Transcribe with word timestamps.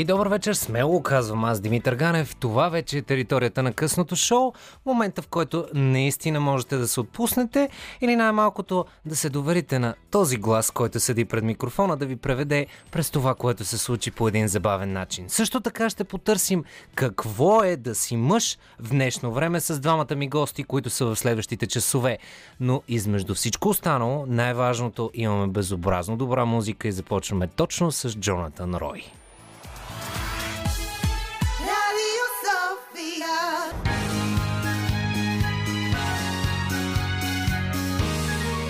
И 0.00 0.04
добър 0.04 0.28
вечер, 0.28 0.54
смело 0.54 1.02
казвам 1.02 1.44
аз, 1.44 1.60
Димитър 1.60 1.94
Ганев. 1.94 2.36
Това 2.36 2.68
вече 2.68 2.98
е 2.98 3.02
територията 3.02 3.62
на 3.62 3.72
късното 3.72 4.16
шоу. 4.16 4.52
Момента, 4.86 5.22
в 5.22 5.28
който 5.28 5.66
наистина 5.74 6.40
можете 6.40 6.76
да 6.76 6.88
се 6.88 7.00
отпуснете 7.00 7.68
или 8.00 8.16
най-малкото 8.16 8.84
да 9.06 9.16
се 9.16 9.30
доверите 9.30 9.78
на 9.78 9.94
този 10.10 10.36
глас, 10.36 10.70
който 10.70 11.00
седи 11.00 11.24
пред 11.24 11.44
микрофона, 11.44 11.96
да 11.96 12.06
ви 12.06 12.16
преведе 12.16 12.66
през 12.90 13.10
това, 13.10 13.34
което 13.34 13.64
се 13.64 13.78
случи 13.78 14.10
по 14.10 14.28
един 14.28 14.48
забавен 14.48 14.92
начин. 14.92 15.24
Също 15.28 15.60
така 15.60 15.90
ще 15.90 16.04
потърсим 16.04 16.64
какво 16.94 17.64
е 17.64 17.76
да 17.76 17.94
си 17.94 18.16
мъж 18.16 18.58
в 18.78 18.90
днешно 18.90 19.32
време 19.32 19.60
с 19.60 19.80
двамата 19.80 20.14
ми 20.16 20.28
гости, 20.28 20.64
които 20.64 20.90
са 20.90 21.06
в 21.06 21.16
следващите 21.16 21.66
часове. 21.66 22.18
Но 22.60 22.82
измежду 22.88 23.34
всичко 23.34 23.68
останало, 23.68 24.24
най-важното 24.26 25.10
имаме 25.14 25.46
безобразно 25.46 26.16
добра 26.16 26.44
музика 26.44 26.88
и 26.88 26.92
започваме 26.92 27.46
точно 27.46 27.92
с 27.92 28.18
Джонатан 28.18 28.74
Рой. 28.74 29.19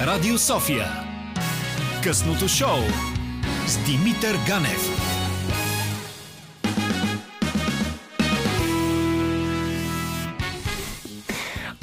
Радио 0.06 0.38
София. 0.38 0.86
Късното 2.04 2.48
шоу 2.48 2.78
с 3.66 3.84
Димитър 3.84 4.36
Ганев. 4.46 5.10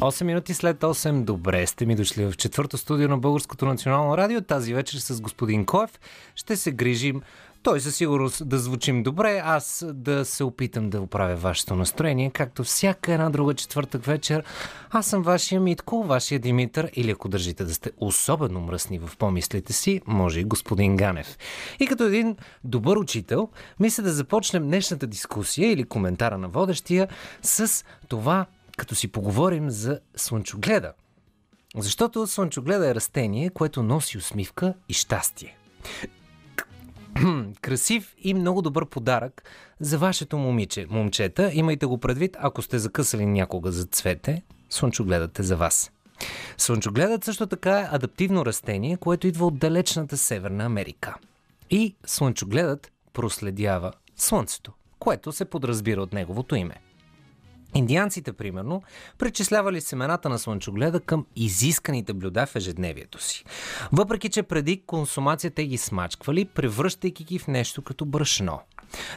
Осем 0.02 0.28
минути 0.28 0.54
след 0.54 0.80
8. 0.80 1.24
Добре 1.24 1.68
сте 1.68 1.86
ми 1.86 1.96
дошли 1.96 2.26
в 2.26 2.34
четвърто 2.38 2.78
студио 2.78 3.08
на 3.08 3.18
Българското 3.18 3.66
национално 3.66 4.18
радио. 4.18 4.42
Тази 4.42 4.74
вечер 4.74 4.98
с 4.98 5.22
господин 5.22 5.66
Коев 5.66 6.00
ще 6.36 6.56
се 6.56 6.72
грижим 6.72 7.22
той 7.68 7.82
със 7.82 7.96
сигурност 7.96 8.50
да 8.50 8.60
звучим 8.60 9.04
добре, 9.04 9.42
аз 9.46 9.86
да 9.94 10.26
се 10.26 10.44
опитам 10.44 10.90
да 10.90 11.02
оправя 11.02 11.36
вашето 11.36 11.76
настроение, 11.76 12.30
както 12.30 12.64
всяка 12.64 13.14
една 13.14 13.30
друга 13.30 13.54
четвъртък 13.54 14.06
вечер. 14.06 14.44
Аз 14.90 15.06
съм 15.06 15.24
вашия 15.24 15.62
Митко, 15.62 16.04
вашия 16.04 16.40
Димитър, 16.40 16.90
или 16.94 17.12
ако 17.12 17.30
държите 17.30 17.64
да 17.64 17.74
сте 17.74 17.92
особено 17.98 18.60
мръсни 18.60 19.00
в 19.00 19.18
помислите 19.18 19.74
си, 19.74 20.02
може 20.08 20.40
и 20.40 20.44
господин 20.44 20.98
Ганев. 20.98 21.38
И 21.80 21.88
като 21.88 22.04
един 22.04 22.36
добър 22.64 22.98
учител, 22.98 23.50
мисля 23.80 24.04
да 24.04 24.14
започнем 24.14 24.64
днешната 24.64 25.08
дискусия 25.08 25.72
или 25.72 25.84
коментара 25.84 26.38
на 26.38 26.50
водещия 26.50 27.08
с 27.42 27.86
това, 28.08 28.46
като 28.78 28.96
си 28.96 29.08
поговорим 29.08 29.70
за 29.70 30.00
слънчогледа. 30.16 30.94
Защото 31.78 32.28
слънчогледа 32.28 32.90
е 32.90 32.96
растение, 32.96 33.50
което 33.50 33.84
носи 33.84 34.18
усмивка 34.18 34.74
и 34.90 34.94
щастие. 34.94 35.58
Красив 37.62 38.16
и 38.18 38.34
много 38.34 38.62
добър 38.62 38.86
подарък 38.86 39.44
за 39.80 39.98
вашето 39.98 40.38
момиче. 40.38 40.86
Момчета, 40.90 41.52
имайте 41.54 41.86
го 41.86 41.98
предвид, 41.98 42.38
ако 42.40 42.62
сте 42.62 42.80
закъсали 42.80 43.26
някога 43.26 43.72
за 43.72 43.86
цвете, 43.86 44.44
слънчогледът 44.70 45.40
е 45.40 45.44
за 45.44 45.56
вас. 45.56 45.92
Слънчогледът 46.58 47.24
също 47.24 47.48
така 47.48 47.80
е 47.80 47.88
адаптивно 47.92 48.46
растение, 48.46 48.98
което 48.98 49.28
идва 49.28 49.46
от 49.46 49.60
далечната 49.60 50.18
Северна 50.18 50.64
Америка. 50.64 51.16
И 51.70 51.96
слънчогледът 52.06 52.92
проследява 53.14 53.92
Слънцето, 54.16 54.72
което 55.00 55.32
се 55.32 55.46
подразбира 55.46 56.02
от 56.02 56.14
неговото 56.14 56.56
име. 56.56 56.76
Индианците, 57.76 58.34
примерно, 58.34 58.84
причислявали 59.18 59.82
семената 59.82 60.30
на 60.30 60.40
слънчогледа 60.40 61.00
към 61.00 61.26
изисканите 61.36 62.14
блюда 62.14 62.46
в 62.46 62.56
ежедневието 62.56 63.24
си. 63.24 63.44
Въпреки, 63.92 64.30
че 64.30 64.44
преди 64.44 64.82
консумацията 64.82 65.64
ги 65.64 65.78
смачквали, 65.78 66.46
превръщайки 66.46 67.24
ги 67.24 67.40
в 67.40 67.48
нещо 67.48 67.82
като 67.82 68.06
брашно. 68.06 68.60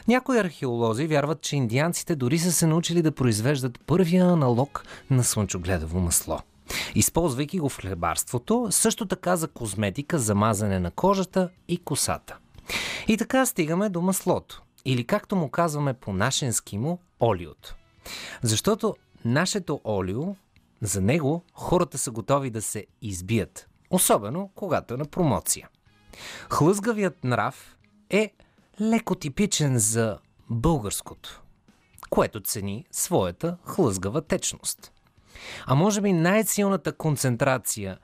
Някои 0.07 0.39
археолози 0.39 1.07
вярват, 1.07 1.41
че 1.41 1.55
индианците 1.55 2.15
дори 2.15 2.39
са 2.39 2.51
се 2.51 2.67
научили 2.67 3.01
да 3.01 3.11
произвеждат 3.11 3.79
първия 3.85 4.25
аналог 4.25 4.83
на 5.09 5.23
слънчогледово 5.23 5.99
масло. 5.99 6.39
Използвайки 6.95 7.59
го 7.59 7.69
в 7.69 7.77
хлебарството, 7.77 8.67
също 8.71 9.05
така 9.05 9.35
за 9.35 9.47
козметика, 9.47 10.19
за 10.19 10.35
мазане 10.35 10.79
на 10.79 10.91
кожата 10.91 11.49
и 11.67 11.77
косата. 11.77 12.37
И 13.07 13.17
така 13.17 13.45
стигаме 13.45 13.89
до 13.89 14.01
маслото. 14.01 14.61
Или 14.85 15.03
както 15.03 15.35
му 15.35 15.49
казваме 15.49 15.93
по 15.93 16.13
нашенски 16.13 16.77
му, 16.77 16.99
олиото. 17.21 17.75
Защото 18.41 18.95
нашето 19.25 19.81
олио, 19.85 20.35
за 20.81 21.01
него 21.01 21.43
хората 21.53 21.97
са 21.97 22.11
готови 22.11 22.49
да 22.49 22.61
се 22.61 22.85
избият. 23.01 23.67
Особено 23.89 24.51
когато 24.55 24.93
е 24.93 24.97
на 24.97 25.05
промоция. 25.05 25.69
Хлъзгавият 26.49 27.23
нрав 27.23 27.77
е 28.09 28.33
леко 28.81 29.15
типичен 29.15 29.77
за 29.77 30.19
българското, 30.49 31.41
което 32.09 32.41
цени 32.41 32.85
своята 32.91 33.57
хлъзгава 33.65 34.21
течност. 34.21 34.91
А 35.65 35.75
може 35.75 36.01
би 36.01 36.13
най-силната 36.13 36.93
концентрация 36.93 37.97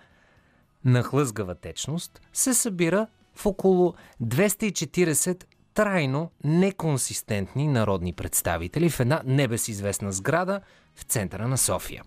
на 0.86 1.04
хлъзгава 1.04 1.56
течност 1.56 2.22
се 2.34 2.54
събира 2.54 3.08
в 3.36 3.46
около 3.46 3.94
240 4.24 5.44
трайно 5.78 6.32
неконсистентни 6.44 7.68
народни 7.68 8.14
представители 8.14 8.90
в 8.90 9.00
една 9.00 9.22
небесизвестна 9.26 10.12
сграда 10.12 10.62
в 10.96 11.04
центъра 11.04 11.48
на 11.48 11.58
София. 11.58 12.04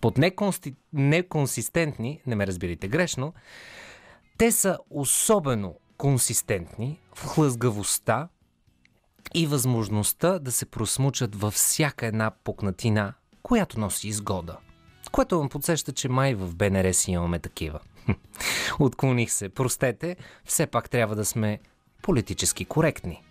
Под 0.00 0.18
неконсти... 0.18 0.74
неконсистентни, 0.92 2.20
не 2.26 2.34
ме 2.34 2.46
разбирайте 2.46 2.88
грешно, 2.88 3.34
те 4.38 4.52
са 4.52 4.78
особено 4.90 5.74
консистентни 5.96 6.98
в 7.14 7.26
хлъзгавостта 7.26 8.28
и 9.34 9.46
възможността 9.46 10.38
да 10.38 10.52
се 10.52 10.66
просмучат 10.66 11.36
във 11.36 11.54
всяка 11.54 12.06
една 12.06 12.30
пукнатина, 12.44 13.14
която 13.42 13.80
носи 13.80 14.08
изгода. 14.08 14.56
Което 15.12 15.42
ме 15.42 15.48
подсеща, 15.48 15.92
че 15.92 16.08
май 16.08 16.34
в 16.34 16.54
БНР 16.54 16.92
си 16.92 17.10
имаме 17.10 17.38
такива. 17.38 17.80
Отклоних 18.78 19.32
се. 19.32 19.48
Простете, 19.48 20.16
все 20.44 20.66
пак 20.66 20.90
трябва 20.90 21.16
да 21.16 21.24
сме 21.24 21.60
политически 22.02 22.64
коректни. 22.64 23.22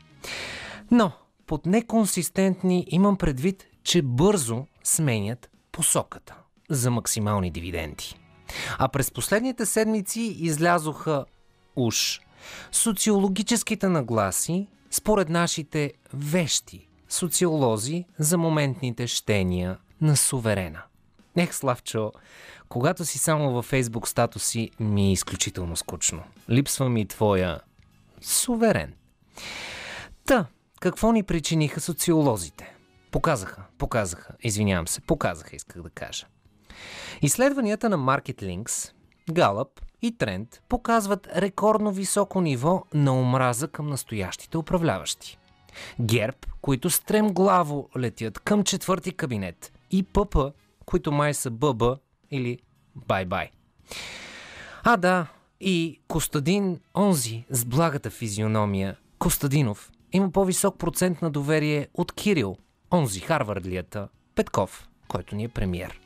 Но 0.91 1.11
под 1.47 1.65
неконсистентни 1.65 2.85
имам 2.89 3.17
предвид, 3.17 3.65
че 3.83 4.01
бързо 4.01 4.65
сменят 4.83 5.49
посоката 5.71 6.35
за 6.69 6.91
максимални 6.91 7.51
дивиденти. 7.51 8.19
А 8.77 8.87
през 8.87 9.11
последните 9.11 9.65
седмици 9.65 10.21
излязоха 10.39 11.25
уж 11.75 12.19
социологическите 12.71 13.89
нагласи 13.89 14.67
според 14.91 15.29
нашите 15.29 15.93
вещи 16.13 16.87
социолози 17.09 18.05
за 18.19 18.37
моментните 18.37 19.07
щения 19.07 19.77
на 20.01 20.17
суверена. 20.17 20.81
Ех, 21.37 21.55
Славчо, 21.55 22.11
когато 22.69 23.05
си 23.05 23.17
само 23.17 23.51
във 23.51 23.65
фейсбук 23.65 24.07
статуси, 24.07 24.71
ми 24.79 25.09
е 25.09 25.11
изключително 25.11 25.75
скучно. 25.75 26.23
Липсва 26.49 26.89
ми 26.89 27.07
твоя 27.07 27.59
суверен. 28.21 28.93
Та, 30.25 30.45
какво 30.79 31.11
ни 31.11 31.23
причиниха 31.23 31.79
социолозите? 31.79 32.75
Показаха, 33.11 33.63
показаха, 33.77 34.33
извинявам 34.41 34.87
се, 34.87 35.01
показаха, 35.01 35.55
исках 35.55 35.81
да 35.81 35.89
кажа. 35.89 36.25
Изследванията 37.21 37.89
на 37.89 37.97
Market 37.97 38.43
Links, 38.43 38.91
Gallup 39.31 39.69
и 40.01 40.17
Тренд 40.17 40.61
показват 40.69 41.27
рекордно 41.35 41.91
високо 41.91 42.41
ниво 42.41 42.83
на 42.93 43.19
омраза 43.19 43.67
към 43.67 43.87
настоящите 43.87 44.57
управляващи. 44.57 45.37
ГЕРБ, 46.01 46.37
които 46.61 46.89
стремглаво 46.89 47.89
летят 47.97 48.39
към 48.39 48.63
четвърти 48.63 49.11
кабинет 49.11 49.71
и 49.91 50.03
ПП, 50.03 50.37
които 50.85 51.11
май 51.11 51.33
са 51.33 51.51
ББ 51.51 51.83
или 52.31 52.59
бай-бай. 52.95 53.49
А 54.83 54.97
да, 54.97 55.27
и 55.61 55.99
Костадин, 56.07 56.79
онзи 56.97 57.45
с 57.49 57.65
благата 57.65 58.09
физиономия, 58.09 58.97
Костадинов, 59.19 59.91
има 60.11 60.31
по-висок 60.31 60.77
процент 60.77 61.21
на 61.21 61.31
доверие 61.31 61.87
от 61.93 62.11
Кирил, 62.11 62.57
онзи 62.91 63.19
Харвардлията, 63.19 64.07
Петков, 64.35 64.87
който 65.07 65.35
ни 65.35 65.43
е 65.43 65.49
премьер. 65.49 65.99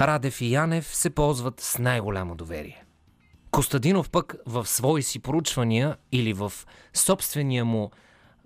Радев 0.00 0.40
и 0.40 0.52
Янев 0.52 0.96
се 0.96 1.10
ползват 1.10 1.60
с 1.60 1.78
най-голямо 1.78 2.34
доверие. 2.34 2.84
Костадинов 3.50 4.10
пък 4.10 4.34
в 4.46 4.66
свои 4.66 5.02
си 5.02 5.18
поручвания 5.18 5.96
или 6.12 6.32
в 6.32 6.52
собствения 6.94 7.64
му 7.64 7.90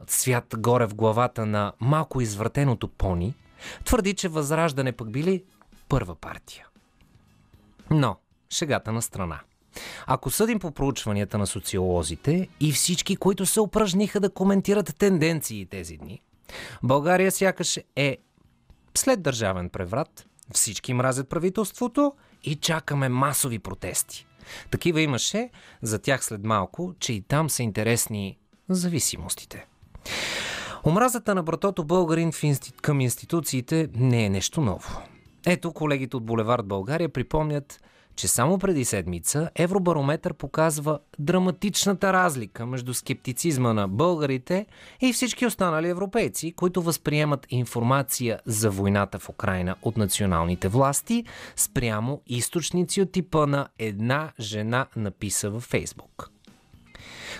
свят 0.07 0.55
горе 0.59 0.87
в 0.87 0.95
главата 0.95 1.47
на 1.47 1.73
малко 1.81 2.21
извратеното 2.21 2.89
пони, 2.89 3.35
твърди, 3.85 4.15
че 4.15 4.29
Възраждане 4.29 4.93
пък 4.93 5.11
били 5.11 5.45
първа 5.89 6.15
партия. 6.15 6.67
Но, 7.91 8.17
шегата 8.51 8.93
на 8.93 9.03
страна. 9.03 9.41
Ако 10.07 10.31
съдим 10.31 10.59
по 10.59 10.71
проучванията 10.71 11.39
на 11.39 11.47
социолозите 11.47 12.49
и 12.61 12.73
всички, 12.73 13.17
които 13.17 13.47
се 13.47 13.61
упражниха 13.61 14.21
да 14.21 14.31
коментират 14.31 14.97
тенденции 14.99 15.67
тези 15.67 15.97
дни, 15.97 16.23
България 16.83 17.33
сякаш 17.33 17.79
е 17.97 18.19
след 18.95 19.23
държавен 19.23 19.69
преврат, 19.69 20.27
всички 20.53 20.95
мразят 20.95 21.29
правителството 21.29 22.13
и 22.45 22.55
чакаме 22.55 23.09
масови 23.09 23.59
протести. 23.59 24.27
Такива 24.71 25.01
имаше, 25.01 25.51
за 25.83 25.99
тях 25.99 26.25
след 26.25 26.45
малко, 26.45 26.95
че 26.99 27.13
и 27.13 27.23
там 27.23 27.51
са 27.51 27.63
интересни 27.63 28.39
зависимостите. 28.69 29.67
Омразата 30.87 31.35
на 31.35 31.43
братото 31.43 31.85
българин 31.85 32.33
към 32.83 33.01
институциите 33.01 33.89
не 33.95 34.25
е 34.25 34.31
нещо 34.31 34.61
ново. 34.61 35.03
Ето 35.47 35.73
колегите 35.73 36.17
от 36.17 36.25
Булевард 36.25 36.67
България 36.67 37.09
припомнят, 37.09 37.81
че 38.23 38.29
само 38.29 38.59
преди 38.59 38.85
седмица 38.85 39.51
Евробарометър 39.55 40.35
показва 40.35 40.99
драматичната 41.19 42.13
разлика 42.13 42.67
между 42.67 42.95
скептицизма 42.95 43.73
на 43.73 43.89
българите 43.89 44.67
и 45.01 45.13
всички 45.13 45.47
останали 45.47 45.89
европейци, 45.89 46.53
които 46.53 46.83
възприемат 46.83 47.47
информация 47.51 48.41
за 48.47 48.71
войната 48.71 49.19
в 49.19 49.29
Украина 49.29 49.77
от 49.83 49.97
националните 49.97 50.69
власти 50.69 51.25
спрямо 51.57 52.21
източници 52.27 53.03
от 53.03 53.13
типа 53.13 53.47
на 53.47 53.69
една 53.79 54.33
жена 54.41 54.87
написа 54.97 55.51
във 55.51 55.63
Фейсбук. 55.63 56.31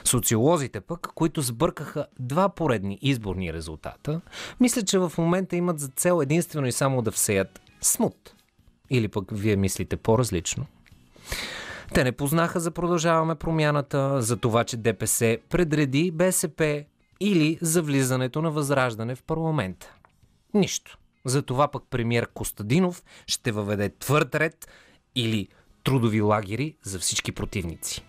Социолозите 0.05 0.81
пък, 0.81 1.09
които 1.15 1.43
сбъркаха 1.43 2.07
два 2.19 2.49
поредни 2.49 2.99
изборни 3.03 3.53
резултата, 3.53 4.21
мислят, 4.61 4.87
че 4.87 4.99
в 4.99 5.13
момента 5.19 5.57
имат 5.57 5.81
за 5.81 5.89
цел 5.89 6.21
единствено 6.23 6.67
и 6.67 6.73
само 6.73 7.03
да 7.03 7.11
всеят 7.11 7.61
смут. 7.81 8.35
Или 8.91 9.09
пък 9.09 9.25
вие 9.33 9.57
мислите 9.57 9.97
по-различно. 9.97 10.67
Те 11.95 12.05
не 12.05 12.13
познаха 12.13 12.61
за 12.61 12.71
продължаваме 12.71 13.35
промяната, 13.35 14.23
за 14.23 14.37
това, 14.37 14.65
че 14.65 14.77
ДПС 14.77 15.39
предреди 15.49 16.11
БСП 16.11 16.85
или 17.21 17.59
за 17.63 17.83
влизането 17.83 18.43
на 18.43 18.51
възраждане 18.51 19.15
в 19.15 19.23
парламента. 19.23 19.95
Нищо. 20.55 20.99
За 21.25 21.43
това 21.43 21.69
пък 21.69 21.83
премьер 21.91 22.27
Костадинов 22.27 23.03
ще 23.27 23.53
въведе 23.53 23.89
твърд 23.89 24.35
ред 24.35 24.69
или 25.15 25.49
трудови 25.85 26.21
лагери 26.21 26.77
за 26.83 26.99
всички 26.99 27.33
противници. 27.33 28.05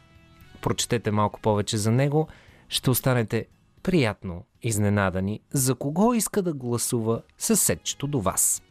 Прочетете 0.62 1.12
малко 1.12 1.40
повече 1.40 1.78
за 1.78 1.92
него, 1.92 2.28
ще 2.70 2.90
останете 2.90 3.46
приятно 3.84 4.46
изненадани 4.62 5.40
за 5.52 5.76
кого 5.76 6.14
иска 6.14 6.42
да 6.42 6.54
гласува 6.54 7.22
съседчето 7.38 8.08
до 8.08 8.22
вас. 8.22 8.64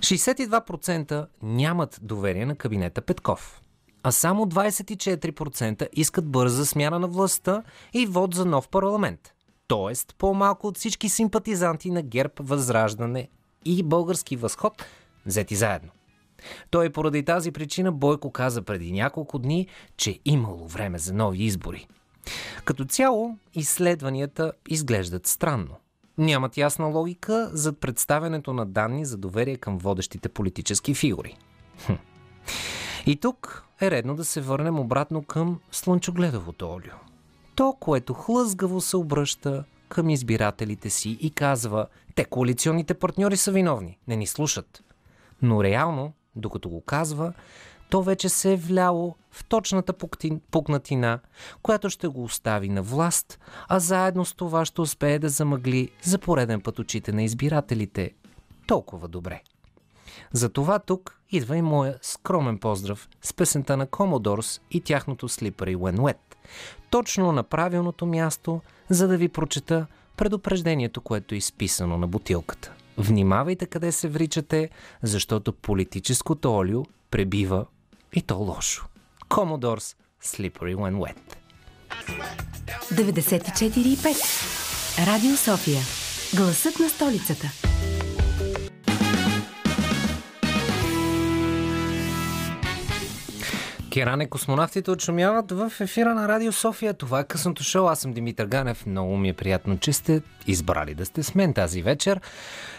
62% 0.00 1.26
нямат 1.42 1.98
доверие 2.02 2.46
на 2.46 2.56
кабинета 2.56 3.00
Петков, 3.02 3.62
а 4.02 4.12
само 4.12 4.46
24% 4.46 5.88
искат 5.92 6.30
бърза 6.30 6.66
смяна 6.66 6.98
на 6.98 7.08
властта 7.08 7.62
и 7.92 8.06
вод 8.06 8.34
за 8.34 8.44
нов 8.44 8.68
парламент. 8.68 9.32
Тоест, 9.66 10.14
по-малко 10.18 10.66
от 10.66 10.76
всички 10.76 11.08
симпатизанти 11.08 11.90
на 11.90 12.02
ГЕРБ, 12.02 12.32
Възраждане 12.40 13.28
и 13.64 13.82
Български 13.82 14.36
възход, 14.36 14.84
взети 15.26 15.54
заедно. 15.54 15.90
Той 16.70 16.90
поради 16.90 17.24
тази 17.24 17.52
причина 17.52 17.92
Бойко 17.92 18.32
каза 18.32 18.62
преди 18.62 18.92
няколко 18.92 19.38
дни, 19.38 19.66
че 19.96 20.20
имало 20.24 20.66
време 20.66 20.98
за 20.98 21.14
нови 21.14 21.44
избори. 21.44 21.86
Като 22.64 22.84
цяло, 22.84 23.36
изследванията 23.54 24.52
изглеждат 24.68 25.26
странно– 25.26 25.76
нямат 26.18 26.56
ясна 26.56 26.86
логика 26.86 27.50
за 27.52 27.72
представянето 27.72 28.52
на 28.52 28.66
данни 28.66 29.04
за 29.04 29.16
доверие 29.16 29.56
към 29.56 29.78
водещите 29.78 30.28
политически 30.28 30.94
фигури. 30.94 31.36
Хм. 31.86 31.92
И 33.06 33.16
тук 33.16 33.64
е 33.80 33.90
редно 33.90 34.16
да 34.16 34.24
се 34.24 34.40
върнем 34.40 34.78
обратно 34.78 35.22
към 35.22 35.60
слънчогледовото 35.70 36.70
олио. 36.70 36.94
То, 37.54 37.76
което 37.80 38.14
хлъзгаво 38.14 38.80
се 38.80 38.96
обръща 38.96 39.64
към 39.88 40.10
избирателите 40.10 40.90
си 40.90 41.18
и 41.20 41.30
казва, 41.30 41.86
те 42.14 42.24
коалиционните 42.24 42.94
партньори 42.94 43.36
са 43.36 43.52
виновни, 43.52 43.98
не 44.08 44.16
ни 44.16 44.26
слушат. 44.26 44.82
Но 45.42 45.64
реално, 45.64 46.12
докато 46.36 46.68
го 46.68 46.80
казва, 46.80 47.32
то 47.90 48.02
вече 48.02 48.28
се 48.28 48.52
е 48.52 48.56
вляло 48.56 49.16
в 49.30 49.44
точната 49.44 49.92
пукнатина, 50.50 51.18
която 51.62 51.90
ще 51.90 52.08
го 52.08 52.24
остави 52.24 52.68
на 52.68 52.82
власт, 52.82 53.38
а 53.68 53.78
заедно 53.78 54.24
с 54.24 54.34
това 54.34 54.64
ще 54.64 54.80
успее 54.80 55.18
да 55.18 55.28
замъгли 55.28 55.90
за 56.02 56.18
пореден 56.18 56.60
път 56.60 56.78
очите 56.78 57.12
на 57.12 57.22
избирателите. 57.22 58.10
Толкова 58.66 59.08
добре. 59.08 59.42
Затова 60.32 60.78
тук 60.78 61.20
идва 61.30 61.56
и 61.56 61.62
моя 61.62 61.98
скромен 62.02 62.58
поздрав 62.58 63.08
с 63.22 63.32
песента 63.32 63.76
на 63.76 63.86
Commodores 63.86 64.60
и 64.70 64.80
тяхното 64.80 65.28
Slippery 65.28 65.76
When 65.76 65.96
Wet. 65.96 66.36
Точно 66.90 67.32
на 67.32 67.42
правилното 67.42 68.06
място, 68.06 68.60
за 68.90 69.08
да 69.08 69.16
ви 69.16 69.28
прочета 69.28 69.86
предупреждението, 70.16 71.00
което 71.00 71.34
е 71.34 71.38
изписано 71.38 71.98
на 71.98 72.06
бутилката. 72.06 72.72
Внимавайте 72.98 73.66
къде 73.66 73.92
се 73.92 74.08
вричате, 74.08 74.70
защото 75.02 75.52
политическото 75.52 76.54
олио 76.54 76.84
пребива 77.10 77.66
и 78.12 78.20
то 78.20 78.38
лошо. 78.38 78.82
Commodores 79.28 79.96
Slippery 80.22 80.74
When 80.74 80.98
Wet. 80.98 81.36
94,5 82.92 85.06
Радио 85.06 85.36
София. 85.36 85.82
Гласът 86.34 86.78
на 86.78 86.88
столицата. 86.88 87.67
Керане 93.90 94.26
космонавтите 94.26 94.90
отшумяват 94.90 95.52
в 95.52 95.72
ефира 95.80 96.14
на 96.14 96.28
Радио 96.28 96.52
София. 96.52 96.94
Това 96.94 97.20
е 97.20 97.24
късното 97.24 97.62
шоу. 97.64 97.86
Аз 97.86 98.00
съм 98.00 98.12
Димитър 98.12 98.46
Ганев. 98.46 98.86
Много 98.86 99.16
ми 99.16 99.28
е 99.28 99.32
приятно, 99.32 99.78
че 99.78 99.92
сте 99.92 100.22
избрали 100.46 100.94
да 100.94 101.06
сте 101.06 101.22
с 101.22 101.34
мен 101.34 101.54
тази 101.54 101.82
вечер. 101.82 102.20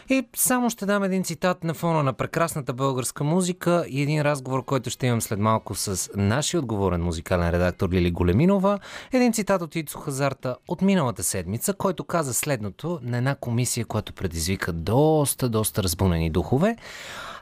И 0.09 0.27
само 0.35 0.69
ще 0.69 0.85
дам 0.85 1.03
един 1.03 1.23
цитат 1.23 1.63
на 1.63 1.73
фона 1.73 2.03
на 2.03 2.13
прекрасната 2.13 2.73
българска 2.73 3.23
музика 3.23 3.85
и 3.89 4.01
един 4.01 4.21
разговор, 4.21 4.65
който 4.65 4.89
ще 4.89 5.07
имам 5.07 5.21
след 5.21 5.39
малко 5.39 5.75
с 5.75 6.09
нашия 6.15 6.59
отговорен 6.59 7.01
музикален 7.01 7.49
редактор 7.49 7.89
Лили 7.89 8.11
Големинова. 8.11 8.79
Един 9.13 9.33
цитат 9.33 9.61
от 9.61 9.75
Ицо 9.75 9.99
Хазарта 9.99 10.55
от 10.67 10.81
миналата 10.81 11.23
седмица, 11.23 11.73
който 11.73 12.03
каза 12.03 12.33
следното 12.33 12.99
на 13.03 13.17
една 13.17 13.35
комисия, 13.35 13.85
която 13.85 14.13
предизвика 14.13 14.73
доста, 14.73 15.49
доста 15.49 15.83
разбунени 15.83 16.29
духове. 16.29 16.75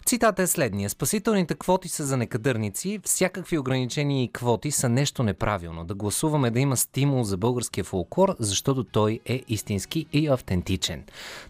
Цитата 0.08 0.42
е 0.42 0.48
следния. 0.48 0.90
Спасителните 0.90 1.56
квоти 1.56 1.88
са 1.88 2.06
за 2.06 2.18
некадърници. 2.18 3.00
Всякакви 3.04 3.58
ограничения 3.58 4.24
и 4.24 4.32
квоти 4.34 4.72
са 4.72 4.90
нещо 4.90 5.24
неправилно. 5.24 5.86
Да 5.86 5.96
гласуваме 5.96 6.52
да 6.52 6.60
има 6.60 6.78
стимул 6.78 7.24
за 7.24 7.38
българския 7.38 7.84
фолклор, 7.84 8.36
защото 8.40 8.84
той 8.84 9.20
е 9.26 9.44
истински 9.48 10.06
и 10.14 10.28
автентичен. 10.28 11.04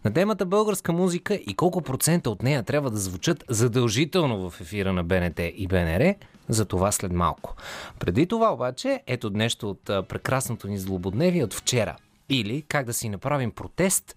На 0.06 0.14
темата 0.14 0.46
българска 0.46 0.94
музика 0.94 1.34
и 1.36 1.54
колко 1.54 1.82
процента 1.82 2.30
от 2.30 2.44
нея 2.44 2.64
трябва 2.64 2.92
да 2.92 2.98
звучат 2.98 3.44
задължително 3.50 4.50
в 4.50 4.62
ефира 4.62 4.94
на 4.94 5.04
БНТ 5.04 5.40
и 5.56 5.68
БНР, 5.68 6.16
за 6.50 6.66
това 6.66 6.92
след 6.92 7.12
малко. 7.12 7.56
Преди 8.00 8.28
това 8.28 8.54
обаче, 8.54 9.04
ето 9.08 9.30
нещо 9.30 9.70
от 9.70 9.84
прекрасното 9.86 10.68
ни 10.68 10.78
злободневие 10.78 11.44
от 11.44 11.54
вчера. 11.54 11.96
Или 12.30 12.62
как 12.62 12.86
да 12.86 12.94
си 12.94 13.10
направим 13.10 13.52
протест 13.52 14.16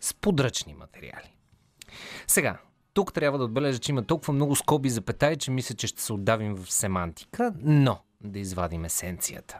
с 0.00 0.14
подръчни 0.14 0.74
материали. 0.74 1.36
Сега, 2.26 2.58
тук 2.94 3.12
трябва 3.12 3.38
да 3.38 3.44
отбележа, 3.44 3.78
че 3.78 3.92
има 3.92 4.02
толкова 4.02 4.32
много 4.32 4.56
скоби 4.56 4.90
за 4.90 5.00
петай, 5.00 5.36
че 5.36 5.50
мисля, 5.50 5.74
че 5.74 5.86
ще 5.86 6.02
се 6.02 6.12
отдавим 6.12 6.54
в 6.54 6.72
семантика, 6.72 7.54
но 7.62 7.98
да 8.24 8.38
извадим 8.38 8.84
есенцията. 8.84 9.58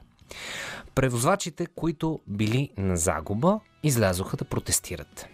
Превозвачите, 0.94 1.66
които 1.66 2.20
били 2.26 2.70
на 2.76 2.96
загуба, 2.96 3.60
излязоха 3.82 4.36
да 4.36 4.44
протестират. 4.44 5.26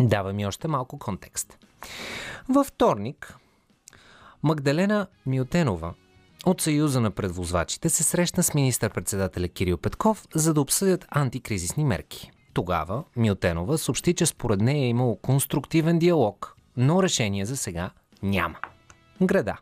Дава 0.00 0.32
ми 0.32 0.46
още 0.46 0.68
малко 0.68 0.98
контекст. 0.98 1.58
Във 2.48 2.66
вторник 2.66 3.36
Магдалена 4.42 5.06
Милтенова 5.26 5.94
от 6.46 6.60
Съюза 6.60 7.00
на 7.00 7.10
предвозвачите 7.10 7.88
се 7.88 8.02
срещна 8.02 8.42
с 8.42 8.54
министър-председателя 8.54 9.48
Кирил 9.48 9.78
Петков, 9.78 10.26
за 10.34 10.54
да 10.54 10.60
обсъдят 10.60 11.06
антикризисни 11.10 11.84
мерки. 11.84 12.30
Тогава 12.52 13.04
Милтенова 13.16 13.78
съобщи, 13.78 14.14
че 14.14 14.26
според 14.26 14.60
нея 14.60 14.84
е 14.84 14.88
имало 14.88 15.16
конструктивен 15.16 15.98
диалог 15.98 16.57
но 16.78 17.02
решение 17.02 17.44
за 17.44 17.56
сега 17.56 17.90
няма. 18.22 18.56
Града. 19.22 19.56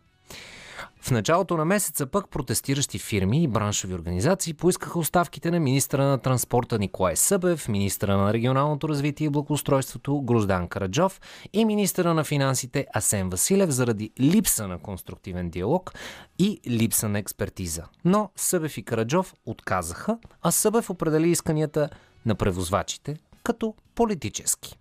В 1.00 1.10
началото 1.10 1.56
на 1.56 1.64
месеца 1.64 2.06
пък 2.06 2.28
протестиращи 2.28 2.98
фирми 2.98 3.42
и 3.42 3.48
браншови 3.48 3.94
организации 3.94 4.54
поискаха 4.54 4.98
оставките 4.98 5.50
на 5.50 5.60
министра 5.60 6.04
на 6.04 6.18
транспорта 6.18 6.78
Николай 6.78 7.16
Събев, 7.16 7.68
министра 7.68 8.16
на 8.16 8.32
регионалното 8.32 8.88
развитие 8.88 9.26
и 9.26 9.30
благоустройството 9.30 10.20
Гроздан 10.20 10.68
Караджов 10.68 11.20
и 11.52 11.64
министра 11.64 12.14
на 12.14 12.24
финансите 12.24 12.86
Асен 12.94 13.30
Василев 13.30 13.70
заради 13.70 14.10
липса 14.20 14.68
на 14.68 14.78
конструктивен 14.78 15.50
диалог 15.50 15.92
и 16.38 16.60
липса 16.68 17.08
на 17.08 17.18
експертиза. 17.18 17.84
Но 18.04 18.30
Събев 18.36 18.78
и 18.78 18.82
Караджов 18.82 19.34
отказаха, 19.46 20.18
а 20.42 20.50
Събев 20.50 20.90
определи 20.90 21.30
исканията 21.30 21.88
на 22.26 22.34
превозвачите 22.34 23.16
като 23.42 23.74
политически. 23.94 24.78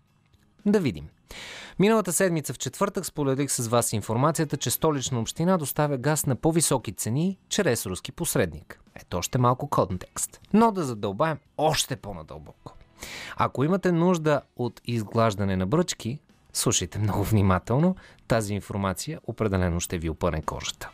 Да 0.66 0.80
видим. 0.80 1.08
Миналата 1.80 2.14
седмица 2.14 2.54
в 2.54 2.58
четвъртък 2.58 3.06
споделих 3.06 3.52
с 3.52 3.68
вас 3.68 3.94
информацията, 3.94 4.58
че 4.58 4.72
столична 4.72 5.20
община 5.20 5.58
доставя 5.58 5.98
газ 5.98 6.26
на 6.26 6.36
по-високи 6.36 6.94
цени 6.94 7.38
чрез 7.50 7.86
руски 7.86 8.12
посредник. 8.12 8.80
Ето 8.96 9.18
още 9.18 9.38
малко 9.38 9.70
контекст. 9.70 10.42
Но 10.54 10.72
да 10.72 10.84
задълбаем 10.84 11.38
още 11.58 11.96
по-надълбоко. 11.96 12.74
Ако 13.38 13.64
имате 13.64 13.92
нужда 13.92 14.42
от 14.56 14.82
изглаждане 14.86 15.56
на 15.56 15.68
бръчки, 15.68 16.20
слушайте 16.54 17.00
много 17.00 17.24
внимателно. 17.24 17.96
Тази 18.28 18.54
информация 18.54 19.20
определено 19.28 19.80
ще 19.80 19.98
ви 19.98 20.10
опъне 20.10 20.42
кожата. 20.42 20.90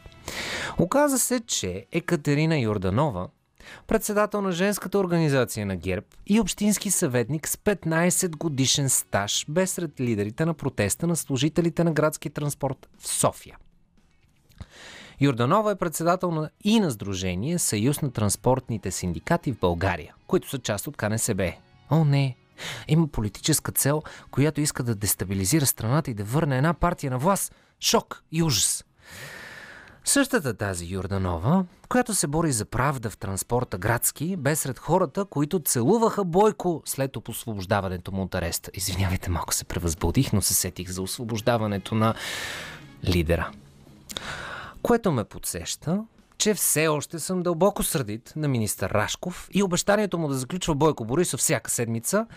Оказа 0.78 1.20
се, 1.20 1.40
че 1.40 1.86
Екатерина 1.92 2.58
Йорданова 2.58 3.28
председател 3.88 4.42
на 4.42 4.52
женската 4.52 5.00
организация 5.00 5.66
на 5.66 5.76
ГЕРБ 5.76 6.06
и 6.28 6.40
общински 6.40 6.92
съветник 6.92 7.48
с 7.48 7.56
15 7.56 8.38
годишен 8.38 8.90
стаж, 8.90 9.46
бе 9.50 9.68
сред 9.68 10.00
лидерите 10.00 10.46
на 10.46 10.54
протеста 10.54 11.08
на 11.08 11.16
служителите 11.16 11.84
на 11.84 11.92
градски 11.92 12.30
транспорт 12.30 12.90
в 13.00 13.08
София. 13.08 13.58
Йорданова 15.22 15.72
е 15.72 15.76
председател 15.76 16.32
на 16.32 16.50
и 16.64 16.80
на 16.80 16.92
Сдружение 16.92 17.60
Съюз 17.60 18.02
на 18.02 18.12
транспортните 18.12 18.92
синдикати 18.92 19.54
в 19.54 19.60
България, 19.60 20.14
които 20.28 20.50
са 20.50 20.60
част 20.60 20.88
от 20.88 20.98
КНСБ. 20.98 21.54
О, 21.90 22.06
не! 22.06 22.36
Има 22.88 23.08
политическа 23.08 23.72
цел, 23.72 24.02
която 24.32 24.62
иска 24.62 24.84
да 24.84 24.96
дестабилизира 24.96 25.66
страната 25.66 26.12
и 26.12 26.14
да 26.14 26.24
върне 26.24 26.58
една 26.58 26.74
партия 26.74 27.12
на 27.12 27.18
власт. 27.18 27.56
Шок 27.80 28.24
и 28.32 28.44
ужас. 28.44 28.86
Същата 30.06 30.54
тази 30.54 30.86
Юрданова, 30.94 31.66
която 31.90 32.16
се 32.16 32.28
бори 32.28 32.52
за 32.52 32.66
правда 32.66 33.10
в 33.10 33.18
транспорта 33.18 33.78
градски, 33.78 34.36
бе 34.36 34.56
сред 34.56 34.80
хората, 34.80 35.26
които 35.26 35.60
целуваха 35.60 36.24
Бойко 36.24 36.82
след 36.86 37.18
освобождаването 37.30 38.12
му 38.12 38.22
от 38.24 38.36
ареста. 38.36 38.72
Извинявайте, 38.74 39.30
малко 39.30 39.54
се 39.54 39.66
превъзбудих, 39.66 40.34
но 40.34 40.42
се 40.42 40.54
сетих 40.54 40.90
за 40.90 41.02
освобождаването 41.02 41.96
на 41.96 42.14
лидера. 43.06 43.52
Което 44.82 45.12
ме 45.12 45.24
подсеща, 45.24 46.04
че 46.38 46.54
все 46.54 46.88
още 46.88 47.20
съм 47.20 47.44
дълбоко 47.44 47.84
сърдит 47.84 48.34
на 48.36 48.48
министър 48.48 48.90
Рашков 48.90 49.50
и 49.54 49.64
обещанието 49.64 50.18
му 50.18 50.28
да 50.28 50.34
заключва 50.34 50.76
Бойко 50.76 51.06
Борисов 51.06 51.40
всяка 51.40 51.72
седмица. 51.72 52.28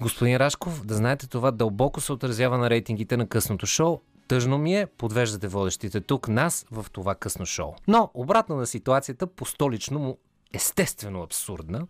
Господин 0.00 0.36
Рашков, 0.36 0.86
да 0.86 0.94
знаете, 0.94 1.26
това 1.26 1.50
дълбоко 1.50 2.00
се 2.00 2.12
отразява 2.12 2.58
на 2.58 2.70
рейтингите 2.70 3.16
на 3.16 3.26
късното 3.26 3.66
шоу. 3.66 4.00
Тъжно 4.28 4.58
ми 4.58 4.76
е, 4.76 4.86
подвеждате 4.86 5.48
водещите 5.48 6.00
тук 6.00 6.28
нас 6.28 6.66
в 6.70 6.86
това 6.92 7.14
късно 7.14 7.46
шоу. 7.46 7.74
Но 7.88 8.10
обратно 8.14 8.56
на 8.56 8.66
ситуацията, 8.66 9.26
по 9.26 9.44
столично 9.44 9.98
му 9.98 10.18
естествено 10.52 11.22
абсурдна. 11.22 11.86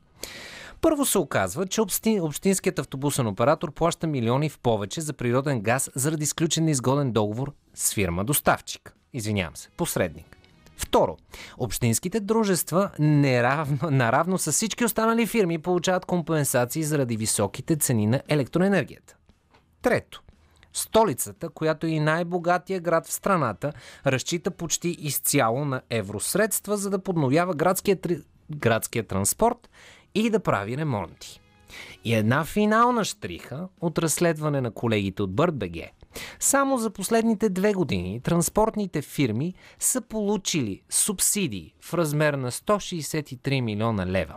Първо 0.80 1.04
се 1.04 1.18
оказва, 1.18 1.66
че 1.66 1.80
общин, 1.80 2.20
общинският 2.22 2.78
автобусен 2.78 3.26
оператор 3.26 3.72
плаща 3.72 4.06
милиони 4.06 4.48
в 4.48 4.58
повече 4.58 5.00
за 5.00 5.12
природен 5.12 5.60
газ 5.60 5.90
заради 5.94 6.22
изключен 6.22 6.68
изгоден 6.68 7.12
договор 7.12 7.52
с 7.74 7.94
фирма 7.94 8.24
доставчик. 8.24 8.96
Извинявам 9.12 9.56
се, 9.56 9.68
посредник. 9.76 10.36
Второ, 10.76 11.16
общинските 11.58 12.20
дружества 12.20 12.90
неравно, 12.98 13.90
наравно 13.90 14.38
с 14.38 14.52
всички 14.52 14.84
останали 14.84 15.26
фирми 15.26 15.58
получават 15.58 16.04
компенсации 16.04 16.82
заради 16.82 17.16
високите 17.16 17.76
цени 17.76 18.06
на 18.06 18.22
електроенергията. 18.28 19.16
Трето, 19.82 20.22
столицата, 20.74 21.48
която 21.48 21.86
е 21.86 21.90
и 21.90 22.00
най-богатия 22.00 22.80
град 22.80 23.06
в 23.06 23.12
страната, 23.12 23.72
разчита 24.06 24.50
почти 24.50 24.88
изцяло 24.88 25.64
на 25.64 25.82
евросредства, 25.90 26.76
за 26.76 26.90
да 26.90 26.98
подновява 26.98 27.54
градския, 27.54 27.98
градския 28.50 29.06
транспорт 29.06 29.70
и 30.14 30.30
да 30.30 30.40
прави 30.40 30.76
ремонти. 30.76 31.40
И 32.04 32.14
една 32.14 32.44
финална 32.44 33.04
штриха 33.04 33.68
от 33.80 33.98
разследване 33.98 34.60
на 34.60 34.70
колегите 34.70 35.22
от 35.22 35.34
БърдБГ. 35.34 35.76
Само 36.40 36.78
за 36.78 36.90
последните 36.90 37.48
две 37.48 37.72
години 37.72 38.20
транспортните 38.20 39.02
фирми 39.02 39.54
са 39.78 40.00
получили 40.00 40.82
субсидии 40.90 41.74
в 41.80 41.94
размер 41.94 42.34
на 42.34 42.50
163 42.50 43.60
милиона 43.60 44.06
лева. 44.06 44.34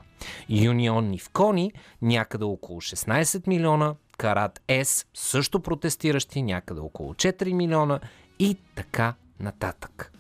Юнион 0.50 1.10
Нивкони 1.10 1.72
някъде 2.02 2.46
около 2.46 2.82
16 2.82 3.48
милиона, 3.48 3.96
Карат 4.18 4.62
С 4.84 5.06
също 5.14 5.60
протестиращи 5.60 6.42
някъде 6.42 6.82
около 6.82 7.14
4 7.14 7.54
милиона 7.54 8.00
и 8.40 8.58
така 8.76 9.14
нататък. 9.40 10.12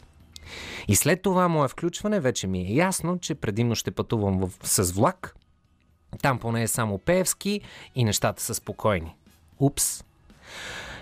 И 0.87 0.95
след 0.95 1.21
това 1.21 1.47
мое 1.47 1.67
включване 1.67 2.19
вече 2.19 2.47
ми 2.47 2.59
е 2.61 2.73
ясно, 2.73 3.19
че 3.19 3.35
предимно 3.35 3.75
ще 3.75 3.91
пътувам 3.91 4.39
в, 4.39 4.51
с 4.63 4.91
влак. 4.91 5.35
Там 6.21 6.39
поне 6.39 6.63
е 6.63 6.67
само 6.67 6.97
Пеевски 6.97 7.61
и 7.95 8.03
нещата 8.03 8.43
са 8.43 8.55
спокойни. 8.55 9.15
Упс. 9.59 10.03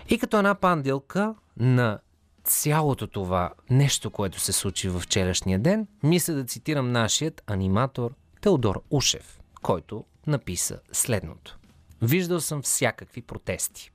И 0.10 0.20
като 0.20 0.38
една 0.38 0.56
панделка 0.56 1.36
на 1.58 2.00
цялото 2.44 3.08
това 3.08 3.54
нещо, 3.70 4.12
което 4.12 4.40
се 4.40 4.52
случи 4.52 4.90
в 4.90 5.00
вчерашния 5.00 5.60
ден, 5.60 5.88
мисля 6.04 6.34
да 6.34 6.46
цитирам 6.46 6.92
нашият 6.92 7.44
аниматор 7.48 8.12
Теодор 8.42 8.82
Ушев, 8.90 9.40
който 9.62 10.06
написа 10.28 10.80
следното. 10.92 11.58
Виждал 12.06 12.40
съм 12.40 12.62
всякакви 12.62 13.22
протести. 13.22 13.92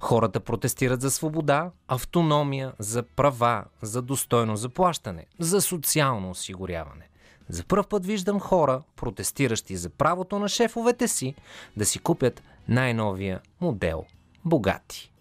Хората 0.00 0.40
протестират 0.40 1.00
за 1.00 1.10
свобода, 1.10 1.70
автономия, 1.88 2.72
за 2.78 3.02
права, 3.02 3.64
за 3.82 4.02
достойно 4.02 4.56
заплащане, 4.56 5.26
за 5.38 5.60
социално 5.60 6.30
осигуряване. 6.30 7.08
За 7.48 7.64
първ 7.64 7.84
път 7.88 8.06
виждам 8.06 8.40
хора, 8.40 8.82
протестиращи 8.96 9.76
за 9.76 9.90
правото 9.90 10.38
на 10.38 10.48
шефовете 10.48 11.08
си 11.08 11.34
да 11.76 11.86
си 11.86 11.98
купят 11.98 12.42
най-новия 12.68 13.40
модел 13.60 14.04
богати. 14.44 15.12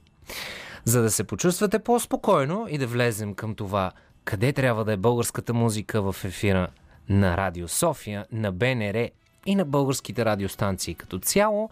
За 0.85 1.01
да 1.01 1.11
се 1.11 1.23
почувствате 1.23 1.79
по-спокойно 1.79 2.67
и 2.69 2.77
да 2.77 2.87
влезем 2.87 3.33
към 3.33 3.55
това 3.55 3.91
къде 4.23 4.53
трябва 4.53 4.85
да 4.85 4.93
е 4.93 4.97
българската 4.97 5.53
музика 5.53 6.11
в 6.11 6.15
ефира 6.23 6.67
на 7.09 7.37
Радио 7.37 7.67
София, 7.67 8.25
на 8.31 8.51
БНР 8.51 9.09
и 9.45 9.55
на 9.55 9.65
българските 9.65 10.25
радиостанции 10.25 10.95
като 10.95 11.19
цяло, 11.19 11.69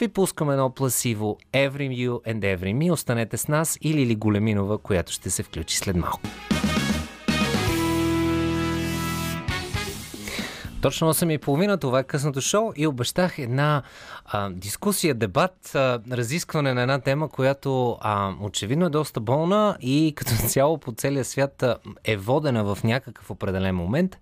ви 0.00 0.08
пускам 0.08 0.50
едно 0.50 0.70
пласиво 0.70 1.38
Every 1.52 1.88
You 1.88 2.34
and 2.34 2.58
Every 2.58 2.74
Me. 2.74 2.92
Останете 2.92 3.36
с 3.36 3.48
нас 3.48 3.78
или 3.80 3.98
Лили 3.98 4.14
Големинова, 4.14 4.78
която 4.78 5.12
ще 5.12 5.30
се 5.30 5.42
включи 5.42 5.76
след 5.76 5.96
малко. 5.96 6.20
Точно 10.80 11.14
8.30 11.14 11.80
това 11.80 11.98
е 11.98 12.04
късното 12.04 12.40
шоу 12.40 12.72
и 12.76 12.86
обещах 12.86 13.38
една 13.38 13.82
а, 14.30 14.50
дискусия, 14.50 15.14
дебат, 15.14 15.74
а, 15.74 16.00
разискване 16.12 16.74
на 16.74 16.82
една 16.82 16.98
тема, 16.98 17.28
която 17.28 17.98
а, 18.00 18.32
очевидно 18.42 18.86
е 18.86 18.90
доста 18.90 19.20
болна 19.20 19.76
и 19.80 20.12
като 20.16 20.32
цяло 20.48 20.78
по 20.78 20.92
целия 20.92 21.24
свят 21.24 21.62
а, 21.62 21.76
е 22.04 22.16
водена 22.16 22.64
в 22.64 22.78
някакъв 22.84 23.30
определен 23.30 23.74
момент. 23.74 24.16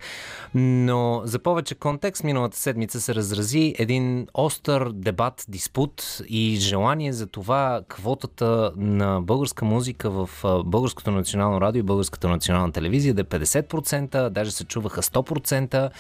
Но 0.55 1.23
за 1.25 1.39
повече 1.39 1.75
контекст, 1.75 2.25
миналата 2.25 2.59
седмица 2.59 3.01
се 3.01 3.15
разрази 3.15 3.75
един 3.79 4.27
остър 4.35 4.93
дебат, 4.93 5.45
диспут 5.49 6.21
и 6.29 6.57
желание 6.57 7.13
за 7.13 7.27
това 7.27 7.81
квотата 7.89 8.73
на 8.77 9.21
българска 9.21 9.65
музика 9.65 10.11
в 10.11 10.31
Българското 10.65 11.11
национално 11.11 11.61
радио 11.61 11.81
и 11.81 11.83
Българската 11.83 12.29
национална 12.29 12.73
телевизия 12.73 13.15
да 13.15 13.21
е 13.21 13.25
50%, 13.25 14.29
даже 14.29 14.51
се 14.51 14.65
чуваха 14.65 15.03
100%. 15.03 15.91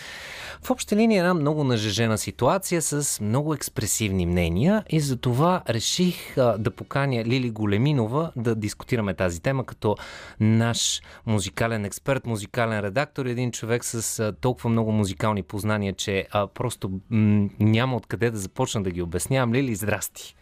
В 0.63 0.71
обща 0.71 0.97
линия 0.97 1.21
една 1.21 1.35
много 1.35 1.65
нажежена 1.65 2.19
ситуация 2.19 2.83
с 2.83 3.21
много 3.21 3.55
експресивни 3.97 4.26
мнения 4.26 4.83
и 4.88 5.00
за 5.00 5.21
това 5.21 5.62
реших 5.69 6.38
а, 6.38 6.59
да 6.59 6.71
поканя 6.71 7.25
Лили 7.25 7.50
Големинова 7.50 8.33
да 8.37 8.55
дискутираме 8.55 9.15
тази 9.15 9.43
тема 9.43 9.67
като 9.67 9.97
наш 10.41 11.00
музикален 11.26 11.85
експерт, 11.85 12.26
музикален 12.26 12.81
редактор, 12.81 13.26
един 13.26 13.53
човек 13.53 13.85
с 13.85 14.19
а, 14.19 14.33
толкова 14.33 14.71
много 14.71 14.93
музикални 14.93 15.43
познания, 15.43 15.93
че 15.93 16.26
а, 16.31 16.47
просто 16.47 16.91
м- 17.11 17.49
няма 17.61 17.97
откъде 17.97 18.31
да 18.31 18.38
започна 18.38 18.83
да 18.83 18.91
ги 18.91 19.03
обяснявам. 19.03 19.55
Лили, 19.55 19.75
здрасти! 19.75 20.37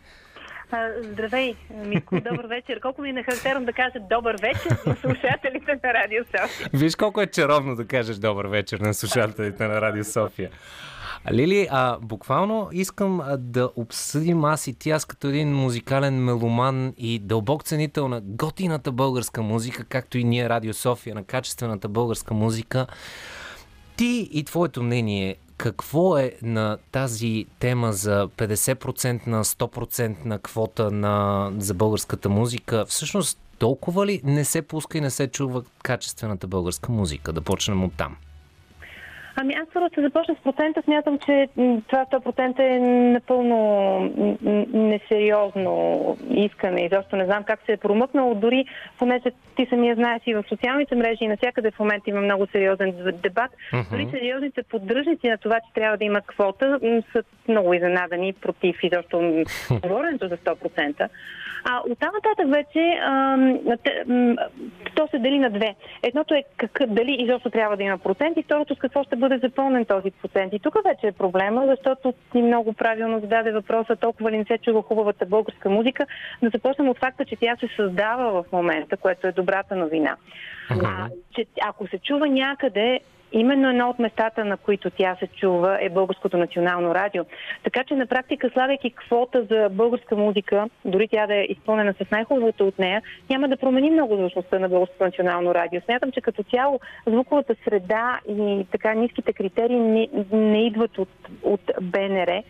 Здравей, 1.01 1.55
Митко, 1.71 2.15
добър 2.15 2.47
вечер. 2.47 2.81
Колко 2.81 3.03
ми 3.03 3.09
е 3.09 3.13
нехарактерно 3.13 3.67
да 3.67 3.73
кажа 3.73 3.99
добър 4.11 4.37
вечер 4.43 4.79
на 4.87 4.97
слушателите 4.97 5.81
на 5.85 5.95
Радио 5.95 6.25
София. 6.25 6.69
Виж 6.73 6.97
колко 6.97 7.21
е 7.21 7.27
чаровно 7.27 7.77
да 7.77 7.87
кажеш 7.87 8.17
добър 8.17 8.47
вечер 8.47 8.81
на 8.81 8.95
слушателите 8.95 9.69
на 9.69 9.81
Радио 9.81 10.05
София. 10.05 10.51
Лили, 11.33 11.69
а, 11.71 11.99
буквално 12.03 12.69
искам 12.73 13.23
да 13.39 13.71
обсъдим 13.77 14.45
аз 14.45 14.67
и 14.67 14.75
ти, 14.75 14.91
аз 14.91 15.05
като 15.05 15.29
един 15.29 15.55
музикален 15.55 16.25
меломан 16.25 16.95
и 16.99 17.19
дълбок 17.19 17.65
ценител 17.65 18.09
на 18.09 18.21
готината 18.21 18.93
българска 18.93 19.43
музика, 19.43 19.85
както 19.85 20.19
и 20.19 20.25
ние 20.25 20.49
Радио 20.49 20.75
София, 20.75 21.15
на 21.15 21.25
качествената 21.25 21.89
българска 21.89 22.35
музика. 22.35 22.87
Ти 23.97 24.29
и 24.33 24.45
твоето 24.45 24.83
мнение, 24.83 25.37
какво 25.57 26.19
е 26.19 26.33
на 26.43 26.79
тази 26.93 27.47
тема 27.59 27.93
за 27.93 28.29
50% 28.29 29.27
на 29.27 29.45
100% 29.45 30.25
на 30.25 30.39
квота 30.39 30.91
на, 30.91 31.51
за 31.59 31.75
българската 31.75 32.29
музика? 32.29 32.85
Всъщност 32.89 33.39
толкова 33.59 34.07
ли 34.07 34.21
не 34.25 34.45
се 34.45 34.63
пуска 34.63 34.99
и 34.99 35.01
не 35.01 35.11
се 35.11 35.27
чува 35.27 35.63
качествената 35.83 36.47
българска 36.47 36.93
музика? 36.93 37.33
Да 37.33 37.41
почнем 37.41 37.85
от 37.85 37.93
там. 37.97 38.17
Ами 39.37 39.55
аз 39.55 39.69
първо 39.73 39.89
ще 39.89 40.03
започна 40.03 40.35
с 40.35 40.45
процента. 40.45 40.83
Смятам, 40.83 41.19
че 41.19 41.49
това 41.89 42.07
100% 42.13 42.61
е 42.61 42.79
напълно 43.13 44.01
несериозно 44.73 46.17
искане. 46.31 46.85
Изобщо 46.85 47.17
не 47.17 47.25
знам 47.25 47.45
как 47.45 47.61
се 47.67 47.73
е 47.73 47.77
промъкнало. 47.77 48.35
Дори, 48.35 48.65
понеже 48.99 49.31
ти 49.57 49.67
самия 49.67 49.95
знаеш 49.95 50.23
и 50.27 50.35
в 50.35 50.45
социалните 50.49 50.95
мрежи 50.95 51.25
и 51.25 51.29
навсякъде 51.29 51.71
в 51.71 51.79
момента 51.79 52.11
има 52.11 52.21
много 52.21 52.47
сериозен 52.47 52.95
дебат. 53.23 53.51
Мгм. 53.73 53.83
Дори 53.91 54.09
сериозните 54.11 54.63
поддръжници 54.63 55.29
на 55.29 55.39
това, 55.39 55.57
че 55.61 55.75
трябва 55.75 55.97
да 55.97 56.05
има 56.05 56.21
квота, 56.21 56.79
са 57.13 57.23
много 57.49 57.75
изненадани 57.75 58.33
против 58.33 58.77
изобщо 58.83 59.45
говоренето 59.83 60.29
за 60.29 60.37
100%. 60.37 61.09
А 61.65 61.81
оттам 61.91 62.11
нататък 62.15 62.49
вече 62.49 62.99
м, 64.07 64.37
то 64.95 65.09
се 65.11 65.19
дели 65.19 65.39
на 65.39 65.51
две. 65.51 65.75
Едното 66.03 66.35
е 66.35 66.45
как, 66.57 66.83
дали 66.89 67.17
изобщо 67.19 67.51
трябва 67.51 67.77
да 67.77 67.83
има 67.83 67.99
процент 67.99 68.37
и 68.37 68.43
второто 68.43 68.75
с 68.75 68.79
какво 68.79 69.05
ще 69.05 69.17
бъде 69.29 69.39
запълнен 69.39 69.85
този 69.85 70.11
процент. 70.11 70.53
И 70.53 70.59
тук 70.59 70.75
вече 70.85 71.07
е 71.07 71.13
проблема, 71.13 71.67
защото 71.67 72.15
ти 72.33 72.43
много 72.43 72.73
правилно 72.73 73.21
зададе 73.21 73.53
въпроса, 73.53 73.97
толкова 73.97 74.31
ли 74.31 74.39
не 74.39 74.45
се 74.45 74.59
чува 74.59 74.83
хубавата 74.83 75.27
българска 75.27 75.71
музика, 75.71 76.07
да 76.43 76.51
започнем 76.55 76.89
от 76.89 76.99
факта, 76.99 77.25
че 77.25 77.37
тя 77.37 77.57
се 77.57 77.69
създава 77.77 78.43
в 78.43 78.53
момента, 78.53 78.97
което 78.97 79.27
е 79.27 79.33
добрата 79.33 79.77
новина. 79.77 80.17
А, 80.71 81.09
че 81.35 81.47
ако 81.63 81.87
се 81.87 81.99
чува 81.99 82.29
някъде, 82.29 83.01
именно 83.35 83.69
едно 83.69 83.89
от 83.91 83.99
местата, 83.99 84.45
на 84.45 84.57
които 84.57 84.91
тя 84.91 85.17
се 85.21 85.27
чува, 85.27 85.79
е 85.81 85.89
Българското 85.89 86.37
национално 86.37 86.95
радио. 86.95 87.25
Така 87.63 87.85
че 87.85 87.95
на 87.95 88.07
практика, 88.07 88.51
слагайки 88.53 88.91
квота 88.91 89.45
за 89.51 89.69
българска 89.71 90.17
музика, 90.17 90.69
дори 90.85 91.09
тя 91.09 91.27
да 91.27 91.35
е 91.35 91.47
изпълнена 91.49 91.95
с 91.95 92.11
най-хубавото 92.11 92.67
от 92.67 92.79
нея, 92.79 93.03
няма 93.31 93.49
да 93.49 93.57
промени 93.57 93.91
много 93.91 94.17
звучността 94.17 94.59
на 94.59 94.69
Българското 94.69 95.05
национално 95.05 95.55
радио. 95.55 95.81
Смятам, 95.81 96.13
че 96.13 96.21
като 96.21 96.43
цяло 96.43 96.81
звуковата 97.07 97.55
среда 97.65 98.21
и 98.29 98.67
така 98.71 98.95
ниските 98.95 99.33
критерии 99.33 99.79
не, 99.79 100.09
не 100.33 100.67
идват 100.67 100.99
от, 100.99 101.09
от 101.43 101.71
БНР, 101.83 102.43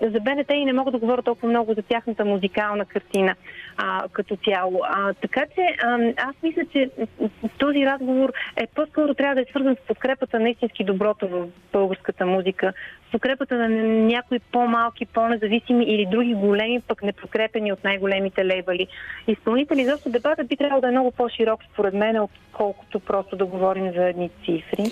за 0.00 0.20
БНТ 0.20 0.50
и 0.50 0.64
не 0.64 0.72
мога 0.72 0.90
да 0.90 0.98
говоря 0.98 1.22
толкова 1.22 1.48
много 1.48 1.74
за 1.74 1.82
тяхната 1.82 2.24
музикална 2.24 2.84
картина 2.84 3.34
а, 3.76 4.04
като 4.12 4.36
цяло. 4.36 4.80
А, 4.82 5.14
така 5.14 5.44
че 5.54 5.60
а, 5.82 5.98
аз 6.16 6.34
мисля, 6.42 6.62
че 6.72 6.90
този 7.58 7.86
разговор 7.86 8.32
е 8.56 8.66
по-скоро 8.74 9.14
трябва 9.14 9.34
да 9.34 9.40
е 9.40 9.44
свързан 9.50 9.76
с 9.76 9.86
подкрепата 9.86 10.40
на 10.40 10.50
истински 10.50 10.84
доброто 10.84 11.28
в 11.28 11.46
българската 11.72 12.26
музика, 12.26 12.72
подкрепата 13.12 13.54
на 13.56 13.68
някои 13.84 14.38
по-малки, 14.38 15.06
по-независими 15.06 15.84
или 15.84 16.06
други 16.06 16.34
големи, 16.34 16.80
пък 16.80 17.02
неподкрепени 17.02 17.72
от 17.72 17.84
най-големите 17.84 18.46
лейбали 18.46 18.86
изпълнители. 19.28 19.84
Защото 19.84 20.10
дебатът 20.10 20.48
би 20.48 20.56
трябвало 20.56 20.80
да 20.80 20.88
е 20.88 20.90
много 20.90 21.10
по-широк, 21.10 21.60
според 21.72 21.94
мен, 21.94 22.20
отколкото 22.20 23.00
просто 23.00 23.36
да 23.36 23.46
говорим 23.46 23.92
за 23.92 24.04
едни 24.04 24.30
цифри. 24.40 24.84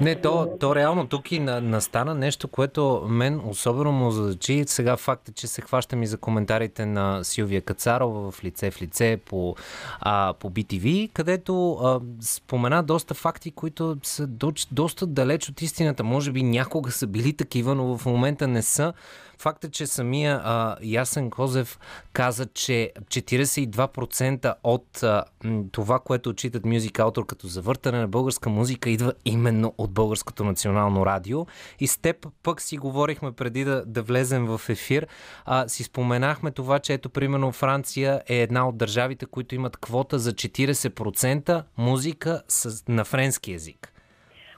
Не, 0.00 0.14
то, 0.14 0.48
то 0.60 0.74
реално 0.74 1.06
тук 1.06 1.32
и 1.32 1.38
на, 1.38 1.60
настана 1.60 2.14
нещо, 2.14 2.48
което 2.48 3.02
мен 3.08 3.40
особено 3.46 3.92
му 3.92 4.10
задачи. 4.10 4.64
Сега 4.66 4.96
факт 4.96 5.28
е, 5.28 5.32
че 5.32 5.46
се 5.46 5.60
хващам 5.60 6.02
и 6.02 6.06
за 6.06 6.18
коментарите 6.18 6.86
на 6.86 7.24
Силвия 7.24 7.60
Кацарова 7.60 8.30
в 8.30 8.44
лице 8.44 8.70
в 8.70 8.82
лице 8.82 9.18
по, 9.24 9.56
а, 10.00 10.34
по 10.40 10.50
BTV, 10.50 11.12
където 11.12 11.72
а, 11.72 12.00
спомена 12.20 12.82
доста 12.82 13.14
факти, 13.14 13.50
които 13.50 13.96
са 14.02 14.26
до, 14.26 14.52
доста 14.72 15.06
далеч 15.06 15.48
от 15.48 15.62
истината. 15.62 16.04
Може 16.04 16.32
би 16.32 16.42
някога 16.42 16.90
са 16.90 17.06
били 17.06 17.32
такива, 17.32 17.55
но 17.62 17.98
в 17.98 18.06
момента 18.06 18.48
не 18.48 18.62
са. 18.62 18.92
Факт 19.38 19.64
е, 19.64 19.70
че 19.70 19.86
самия 19.86 20.40
а, 20.44 20.76
Ясен 20.82 21.30
Козев 21.30 21.78
каза, 22.12 22.46
че 22.46 22.92
42% 23.04 24.54
от 24.64 25.02
а, 25.02 25.24
това, 25.72 25.98
което 25.98 26.30
отчитат 26.30 26.62
Music 26.62 26.92
Autor 26.92 27.26
като 27.26 27.46
завъртане 27.46 27.98
на 27.98 28.08
българска 28.08 28.50
музика, 28.50 28.90
идва 28.90 29.12
именно 29.24 29.74
от 29.78 29.92
Българското 29.92 30.44
национално 30.44 31.06
радио. 31.06 31.46
И 31.80 31.86
с 31.86 31.96
теб 31.96 32.26
пък 32.42 32.60
си 32.60 32.78
говорихме 32.78 33.32
преди 33.32 33.64
да, 33.64 33.84
да 33.86 34.02
влезем 34.02 34.46
в 34.46 34.60
ефир, 34.68 35.06
а, 35.44 35.68
си 35.68 35.82
споменахме 35.82 36.50
това, 36.50 36.78
че 36.78 36.94
ето 36.94 37.10
примерно 37.10 37.52
Франция 37.52 38.22
е 38.26 38.36
една 38.36 38.68
от 38.68 38.76
държавите, 38.76 39.26
които 39.26 39.54
имат 39.54 39.76
квота 39.76 40.18
за 40.18 40.32
40% 40.32 41.62
музика 41.76 42.42
с, 42.48 42.82
на 42.88 43.04
френски 43.04 43.52
язик 43.52 43.92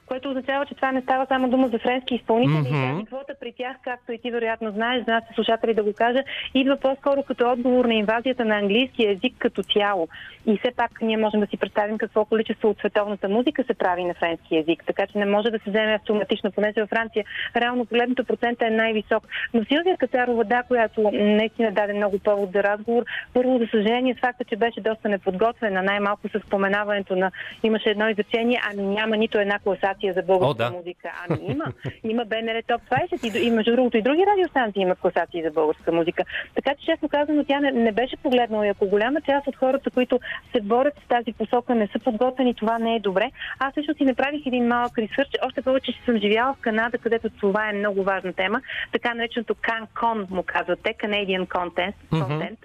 което 0.09 0.29
означава, 0.29 0.65
че 0.65 0.75
това 0.75 0.91
не 0.91 1.01
става 1.01 1.25
само 1.25 1.49
дума 1.49 1.67
за 1.67 1.79
френски 1.79 2.15
изпълнители. 2.15 2.73
Mm-hmm. 2.73 3.05
Квота 3.05 3.33
при 3.39 3.53
тях, 3.57 3.75
както 3.83 4.11
и 4.11 4.17
ти 4.17 4.31
вероятно 4.31 4.71
знаеш, 4.71 5.03
знаят 5.03 5.23
се 5.27 5.33
слушатели 5.33 5.73
да 5.73 5.83
го 5.83 5.93
кажа, 5.93 6.23
идва 6.53 6.77
по-скоро 6.77 7.23
като 7.23 7.51
отговор 7.51 7.85
на 7.85 7.93
инвазията 7.93 8.45
на 8.45 8.55
английския 8.57 9.11
език 9.11 9.33
като 9.37 9.63
цяло. 9.63 10.07
И 10.45 10.57
все 10.57 10.71
пак 10.75 10.91
ние 11.01 11.17
можем 11.17 11.39
да 11.39 11.47
си 11.47 11.57
представим 11.57 11.97
какво 11.97 12.25
количество 12.25 12.69
от 12.69 12.77
световната 12.77 13.29
музика 13.29 13.63
се 13.63 13.73
прави 13.73 14.03
на 14.03 14.13
френски 14.13 14.55
язик. 14.55 14.83
Така 14.87 15.07
че 15.07 15.17
не 15.17 15.25
може 15.25 15.49
да 15.49 15.59
се 15.59 15.69
вземе 15.69 15.93
автоматично, 15.93 16.51
понеже 16.51 16.81
във 16.81 16.89
Франция 16.89 17.25
реално 17.55 17.85
погледното 17.85 18.23
процента 18.25 18.67
е 18.67 18.69
най-висок. 18.69 19.27
Но 19.53 19.65
Силвия 19.65 19.97
Кацарова, 19.97 20.43
да, 20.43 20.63
която 20.63 21.11
наистина 21.13 21.71
даде 21.71 21.93
много 21.93 22.19
повод 22.19 22.51
за 22.51 22.63
разговор, 22.63 23.03
първо, 23.33 23.57
за 23.57 23.67
съжаление, 23.71 24.15
с 24.15 24.19
факта, 24.19 24.43
че 24.43 24.55
беше 24.55 24.81
доста 24.81 25.09
неподготвена, 25.09 25.83
най-малко 25.83 26.29
с 26.29 26.39
споменаването 26.39 27.15
на 27.15 27.31
имаше 27.63 27.89
едно 27.89 28.09
изречение, 28.09 28.61
ами 28.71 28.83
няма 28.83 29.17
нито 29.17 29.39
една 29.39 29.59
класация 29.59 29.98
за 30.07 30.21
българска 30.21 30.49
О, 30.49 30.53
да. 30.53 30.71
музика. 30.71 31.09
Ами 31.29 31.39
има. 31.51 31.65
Има 32.03 32.25
БНР 32.25 32.61
Топ 32.67 32.81
20 32.81 33.39
и, 33.39 33.47
и 33.47 33.51
между 33.51 33.71
другото 33.71 33.97
и 33.97 34.01
други 34.01 34.25
радиостанции 34.31 34.81
имат 34.81 34.99
класации 34.99 35.43
за 35.43 35.51
българска 35.51 35.91
музика. 35.91 36.23
Така 36.55 36.75
че, 36.75 36.85
честно 36.85 37.09
казано, 37.09 37.43
тя 37.47 37.59
не, 37.59 37.71
не 37.71 37.91
беше 37.91 38.17
погледнала 38.17 38.67
и 38.67 38.69
ако 38.69 38.87
голяма 38.87 39.21
част 39.21 39.47
от 39.47 39.55
хората, 39.55 39.91
които 39.91 40.19
се 40.55 40.61
борят 40.61 40.93
с 41.05 41.07
тази 41.07 41.33
посока, 41.33 41.75
не 41.75 41.87
са 41.87 41.99
подготвени, 41.99 42.53
това 42.55 42.79
не 42.79 42.95
е 42.95 42.99
добре. 42.99 43.31
Аз 43.59 43.73
също 43.73 43.93
си 43.93 44.03
направих 44.05 44.45
един 44.45 44.67
малък 44.67 44.97
ресърч, 44.97 45.29
още 45.45 45.61
повече, 45.61 45.91
че 45.93 46.05
съм 46.05 46.17
живяла 46.17 46.53
в 46.53 46.61
Канада, 46.61 46.97
където 46.97 47.29
това 47.29 47.69
е 47.69 47.73
много 47.73 48.03
важна 48.03 48.33
тема, 48.33 48.61
така 48.91 49.13
нареченото 49.13 49.55
CanCon 49.55 50.29
му 50.29 50.43
казвате, 50.45 50.93
Canadian 50.93 51.47
Content. 51.47 51.93
Mm-hmm. 52.11 52.55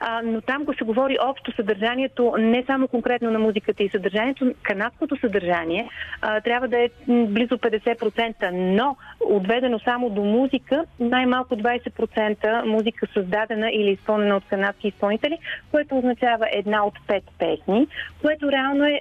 А, 0.00 0.22
но 0.24 0.40
там 0.40 0.64
го 0.64 0.74
се 0.74 0.84
говори 0.84 1.16
общо 1.22 1.52
съдържанието, 1.52 2.34
не 2.38 2.64
само 2.66 2.88
конкретно 2.88 3.30
на 3.30 3.38
музиката 3.38 3.82
и 3.82 3.88
съдържанието, 3.88 4.54
канадското 4.62 5.16
съдържание 5.20 5.88
а, 6.20 6.40
трябва 6.40 6.68
да 6.68 6.78
е 6.78 6.88
близо 7.08 7.58
50%, 7.58 8.50
но 8.52 8.96
отведено 9.20 9.78
само 9.78 10.10
до 10.10 10.24
музика, 10.24 10.84
най-малко 11.00 11.56
20% 11.56 12.64
музика 12.64 13.06
създадена 13.14 13.70
или 13.70 13.90
изпълнена 13.90 14.36
от 14.36 14.44
канадски 14.44 14.88
изпълнители, 14.88 15.38
което 15.70 15.98
означава 15.98 16.48
една 16.52 16.86
от 16.86 16.94
пет 17.06 17.24
песни, 17.38 17.88
което 18.22 18.52
реално 18.52 18.84
е, 18.84 19.00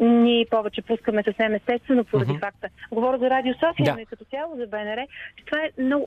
ние 0.00 0.46
повече 0.50 0.82
пускаме 0.82 1.22
съвсем 1.22 1.54
естествено 1.54 2.04
поради 2.04 2.32
uh-huh. 2.32 2.40
факта. 2.40 2.68
Говоря 2.90 3.18
за 3.18 3.30
Радио 3.30 3.54
София, 3.54 3.84
да. 3.84 3.92
но 3.92 3.98
и 3.98 4.06
като 4.06 4.24
цяло 4.24 4.56
за 4.56 4.66
БНР, 4.66 5.06
че 5.36 5.44
това 5.44 5.58
е 5.58 5.82
много, 5.82 6.06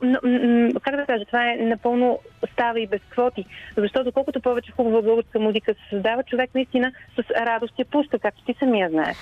как 0.81 0.95
да 0.95 1.05
кажа, 1.05 1.25
това 1.25 1.51
е 1.51 1.55
напълно 1.55 2.19
става 2.53 2.79
и 2.79 2.87
без 2.87 3.01
квоти, 3.09 3.45
защото 3.85 4.11
колкото 4.11 4.41
повече 4.41 4.71
хубава 4.71 5.01
българска 5.01 5.39
музика 5.39 5.73
се 5.73 5.89
създава, 5.89 6.23
човек 6.23 6.49
наистина 6.55 6.91
с 7.15 7.29
радост 7.29 7.79
я 7.79 7.85
пуска, 7.85 8.19
както 8.19 8.43
ти 8.45 8.55
самия 8.59 8.89
знаеш. 8.89 9.17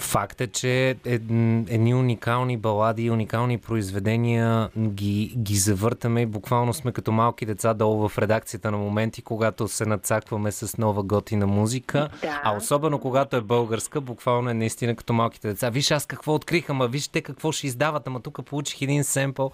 Факт 0.00 0.40
е, 0.40 0.46
че 0.46 0.96
едни 1.04 1.94
уникални 1.94 2.56
балади 2.56 3.02
и 3.02 3.10
уникални 3.10 3.58
произведения 3.58 4.68
ги, 4.78 5.34
ги 5.36 5.54
завъртаме 5.54 6.20
и 6.20 6.26
буквално 6.26 6.74
сме 6.74 6.92
като 6.92 7.12
малки 7.12 7.46
деца 7.46 7.74
долу 7.74 8.08
в 8.08 8.18
редакцията 8.18 8.70
на 8.70 8.78
моменти, 8.78 9.22
когато 9.22 9.68
се 9.68 9.86
нацакваме 9.86 10.52
с 10.52 10.78
нова 10.78 11.02
готина 11.02 11.46
музика. 11.46 12.08
Да. 12.22 12.40
А 12.44 12.56
особено 12.56 12.98
когато 12.98 13.36
е 13.36 13.40
българска, 13.40 14.00
буквално 14.00 14.50
е 14.50 14.54
наистина 14.54 14.96
като 14.96 15.12
малките 15.12 15.48
деца. 15.48 15.70
Виж 15.70 15.90
аз 15.90 16.06
какво 16.06 16.34
открих, 16.34 16.70
ама 16.70 16.88
вижте 16.88 17.20
какво 17.20 17.52
ще 17.52 17.66
издават, 17.66 18.06
ама 18.06 18.20
тук 18.20 18.44
получих 18.44 18.82
един 18.82 19.04
семпъл. 19.04 19.50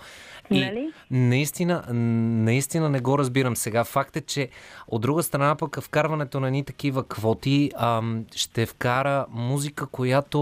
И 0.51 0.61
нали? 0.61 0.93
наистина, 1.11 1.85
наистина 1.93 2.89
не 2.89 3.01
го 3.01 3.19
разбирам 3.19 3.57
сега. 3.57 3.85
Факт 3.85 4.17
е, 4.17 4.21
че 4.21 4.49
от 4.89 5.03
друга 5.03 5.23
страна 5.23 5.55
пък 5.55 5.81
вкарването 5.81 6.41
на 6.41 6.51
ни 6.51 6.65
такива 6.65 7.05
квоти 7.05 7.71
ам, 7.77 8.25
ще 8.35 8.67
вкара 8.67 9.27
музика, 9.31 9.87
която 9.87 10.36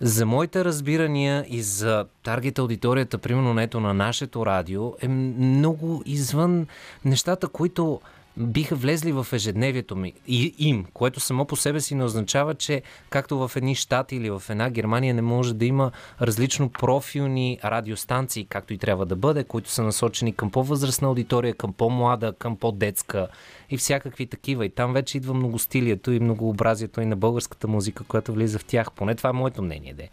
за 0.00 0.26
моите 0.26 0.64
разбирания 0.64 1.46
и 1.48 1.62
за 1.62 2.06
таргет 2.22 2.58
аудиторията, 2.58 3.18
примерно 3.18 3.54
нето 3.54 3.80
на 3.80 3.94
нашето 3.94 4.46
радио, 4.46 4.92
е 5.00 5.08
много 5.08 6.02
извън 6.06 6.66
нещата, 7.04 7.48
които 7.48 8.00
биха 8.38 8.74
влезли 8.74 9.12
в 9.12 9.26
ежедневието 9.32 9.96
ми 9.96 10.12
и 10.26 10.54
им, 10.58 10.86
което 10.94 11.20
само 11.20 11.44
по 11.44 11.56
себе 11.56 11.80
си 11.80 11.94
не 11.94 12.04
означава, 12.04 12.54
че 12.54 12.82
както 13.10 13.38
в 13.38 13.56
едни 13.56 13.74
щати 13.74 14.16
или 14.16 14.30
в 14.30 14.42
една 14.48 14.70
Германия 14.70 15.14
не 15.14 15.22
може 15.22 15.54
да 15.54 15.64
има 15.64 15.90
различно 16.20 16.68
профилни 16.68 17.58
радиостанции, 17.64 18.44
както 18.44 18.72
и 18.72 18.78
трябва 18.78 19.06
да 19.06 19.16
бъде, 19.16 19.44
които 19.44 19.70
са 19.70 19.82
насочени 19.82 20.32
към 20.32 20.50
по-възрастна 20.50 21.08
аудитория, 21.08 21.54
към 21.54 21.72
по-млада, 21.72 22.32
към 22.38 22.56
по-детска 22.56 23.28
и 23.70 23.76
всякакви 23.76 24.26
такива. 24.26 24.66
И 24.66 24.70
там 24.70 24.92
вече 24.92 25.16
идва 25.16 25.34
многостилието 25.34 26.12
и 26.12 26.20
многообразието 26.20 27.00
и 27.00 27.06
на 27.06 27.16
българската 27.16 27.68
музика, 27.68 28.04
която 28.08 28.32
влиза 28.32 28.58
в 28.58 28.64
тях. 28.64 28.92
Поне 28.92 29.14
това 29.14 29.30
е 29.30 29.32
моето 29.32 29.62
мнение. 29.62 29.94
Де. 29.94 30.08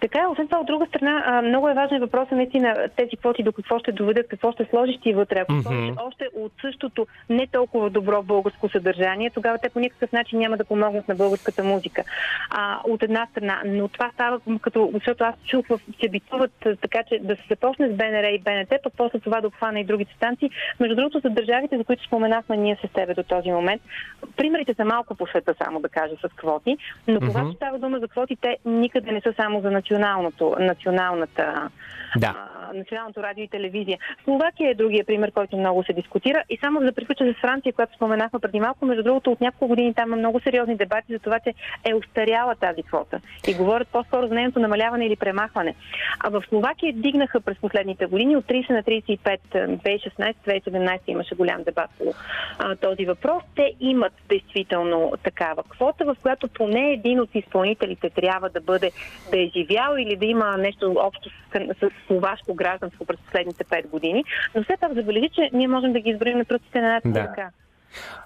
Така 0.00 0.18
е, 0.18 0.26
освен 0.26 0.48
това, 0.48 0.60
от 0.60 0.66
друга 0.66 0.86
страна, 0.86 1.42
много 1.42 1.68
е 1.68 1.74
важен 1.74 2.00
въпросът 2.00 2.32
наистина 2.32 2.88
тези 2.96 3.16
квоти 3.16 3.42
до 3.42 3.52
какво 3.52 3.78
ще 3.78 3.92
доведат, 3.92 4.28
какво 4.28 4.52
ще 4.52 4.64
сложиш 4.64 4.96
ти 5.02 5.12
вътре. 5.12 5.40
Ако 5.40 5.52
mm-hmm. 5.52 6.06
още 6.08 6.28
от 6.36 6.52
същото 6.60 7.06
не 7.30 7.46
толкова 7.46 7.90
добро 7.90 8.22
българско 8.22 8.68
съдържание, 8.68 9.30
тогава 9.30 9.58
те 9.58 9.68
по 9.68 9.80
никакъв 9.80 10.12
начин 10.12 10.38
няма 10.38 10.56
да 10.56 10.64
помогнат 10.64 11.08
на 11.08 11.14
българската 11.14 11.64
музика. 11.64 12.04
А, 12.50 12.80
от 12.88 13.02
една 13.02 13.26
страна. 13.30 13.62
Но 13.66 13.88
това 13.88 14.10
става 14.14 14.40
като, 14.60 14.90
защото 14.94 15.24
аз 15.24 15.34
чух, 15.46 15.66
се 16.02 16.08
битуват 16.08 16.52
така, 16.80 17.02
че 17.08 17.18
да 17.18 17.36
се 17.36 17.42
започне 17.50 17.88
с 17.88 17.92
БНР 17.92 18.24
и 18.24 18.38
БНТ, 18.38 18.82
пък 18.82 18.92
после 18.96 19.20
това 19.20 19.40
да 19.40 19.46
обхване 19.46 19.80
и 19.80 19.84
другите 19.84 20.14
станции. 20.14 20.50
Между 20.80 20.96
другото, 20.96 21.20
за 21.24 21.30
държавите, 21.30 21.78
за 21.78 21.84
които 21.84 22.04
споменахме 22.04 22.56
ние 22.56 22.76
с 22.90 22.94
тебе 22.94 23.14
до 23.14 23.22
този 23.22 23.50
момент, 23.50 23.82
примерите 24.36 24.74
са 24.74 24.84
малко 24.84 25.14
по 25.14 25.26
света, 25.26 25.54
само 25.64 25.80
да 25.80 25.88
кажа, 25.88 26.14
с 26.16 26.36
квоти, 26.36 26.76
но 27.08 27.14
mm-hmm. 27.14 27.26
когато 27.26 27.52
става 27.52 27.78
дума 27.78 27.98
за 27.98 28.08
квоти, 28.08 28.36
те 28.40 28.56
никъде 28.64 29.12
не 29.12 29.20
са 29.20 29.32
само 29.36 29.60
за 29.60 29.70
националното, 29.70 30.56
националната 30.60 31.70
да. 32.16 32.34
Националното 32.74 33.22
радио 33.22 33.44
и 33.44 33.48
телевизия. 33.48 33.98
Словакия 34.24 34.70
е 34.70 34.74
другия 34.74 35.04
пример, 35.04 35.32
който 35.32 35.56
много 35.56 35.84
се 35.84 35.92
дискутира. 35.92 36.42
И 36.50 36.58
само 36.60 36.80
да 36.80 36.92
приключа 36.92 37.24
с 37.24 37.40
Франция, 37.40 37.72
която 37.72 37.94
споменахме 37.94 38.38
преди 38.38 38.60
малко, 38.60 38.86
между 38.86 39.02
другото, 39.02 39.32
от 39.32 39.40
няколко 39.40 39.68
години 39.68 39.94
там 39.94 40.08
има 40.08 40.16
много 40.16 40.40
сериозни 40.40 40.76
дебати 40.76 41.12
за 41.12 41.18
това, 41.18 41.40
че 41.40 41.54
е 41.84 41.94
устаряла 41.94 42.54
тази 42.54 42.82
квота. 42.82 43.20
И 43.48 43.54
говорят 43.54 43.88
по-скоро 43.88 44.28
за 44.28 44.34
нейното 44.34 44.60
намаляване 44.60 45.06
или 45.06 45.16
премахване. 45.16 45.74
А 46.20 46.30
в 46.30 46.42
Словакия 46.48 46.92
дигнаха 46.92 47.40
през 47.40 47.58
последните 47.58 48.06
години 48.06 48.36
от 48.36 48.44
30 48.44 48.70
на 48.70 48.82
35, 48.82 49.38
2016-2017 50.46 50.98
имаше 51.06 51.34
голям 51.34 51.62
дебат 51.62 51.90
по 51.98 52.04
а, 52.58 52.76
този 52.80 53.06
въпрос. 53.06 53.42
Те 53.56 53.72
имат 53.80 54.12
действително 54.28 55.12
такава 55.22 55.62
квота, 55.62 56.04
в 56.04 56.16
която 56.22 56.48
поне 56.48 56.92
един 56.92 57.20
от 57.20 57.34
изпълнителите 57.34 58.10
трябва 58.10 58.48
да 58.50 58.60
бъде 58.60 58.90
да 59.30 59.40
е 59.40 59.50
живял 59.56 59.96
или 59.98 60.16
да 60.16 60.26
има 60.26 60.56
нещо 60.56 60.96
общо 60.98 61.30
с, 61.30 61.74
с 61.80 61.90
словашко 62.06 62.54
гражданство 62.54 63.04
през 63.04 63.20
последните 63.20 63.64
5 63.64 63.88
години. 63.88 64.24
Но 64.54 64.64
все 64.64 64.76
пак 64.80 64.94
забележи, 64.94 65.28
че 65.34 65.50
ние 65.52 65.68
можем 65.68 65.92
да 65.92 66.00
ги 66.00 66.10
изброим 66.10 66.38
на 66.38 66.44
пръстите 66.44 66.80
на 66.80 66.86
едната 66.86 67.08
Да. 67.08 67.20
ръка. 67.20 67.50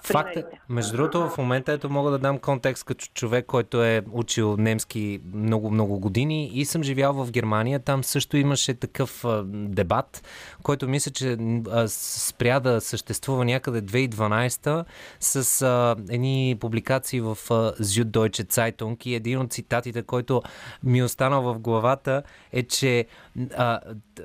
Факт 0.03 0.37
е, 0.37 0.44
между 0.68 0.96
другото, 0.96 1.29
в 1.29 1.38
момента 1.38 1.72
ето 1.72 1.90
мога 1.90 2.11
да 2.11 2.18
дам 2.18 2.38
контекст 2.38 2.85
като 2.85 3.07
човек, 3.14 3.46
който 3.46 3.85
е 3.85 4.03
учил 4.12 4.57
немски 4.57 5.20
много-много 5.35 5.98
години 5.98 6.50
и 6.55 6.64
съм 6.64 6.83
живял 6.83 7.12
в 7.12 7.31
Германия. 7.31 7.81
Там 7.81 8.05
също 8.05 8.37
имаше 8.37 8.74
такъв 8.74 9.24
а, 9.24 9.42
дебат, 9.46 10.24
който 10.62 10.88
мисля, 10.88 11.11
че 11.11 11.37
а, 11.70 11.88
спря 11.88 12.61
да 12.61 12.81
съществува 12.81 13.44
някъде 13.44 13.83
2012 13.83 14.85
с 15.20 15.62
а, 15.62 15.96
едни 16.11 16.57
публикации 16.61 17.20
в 17.20 17.38
а, 17.50 17.72
Süddeutsche 17.72 18.44
Zeitung 18.44 19.07
и 19.07 19.14
един 19.14 19.40
от 19.40 19.53
цитатите, 19.53 20.03
който 20.03 20.42
ми 20.83 20.98
е 20.98 21.05
останал 21.05 21.42
в 21.42 21.59
главата 21.59 22.22
е, 22.53 22.62
че 22.62 23.07
а, 23.57 23.81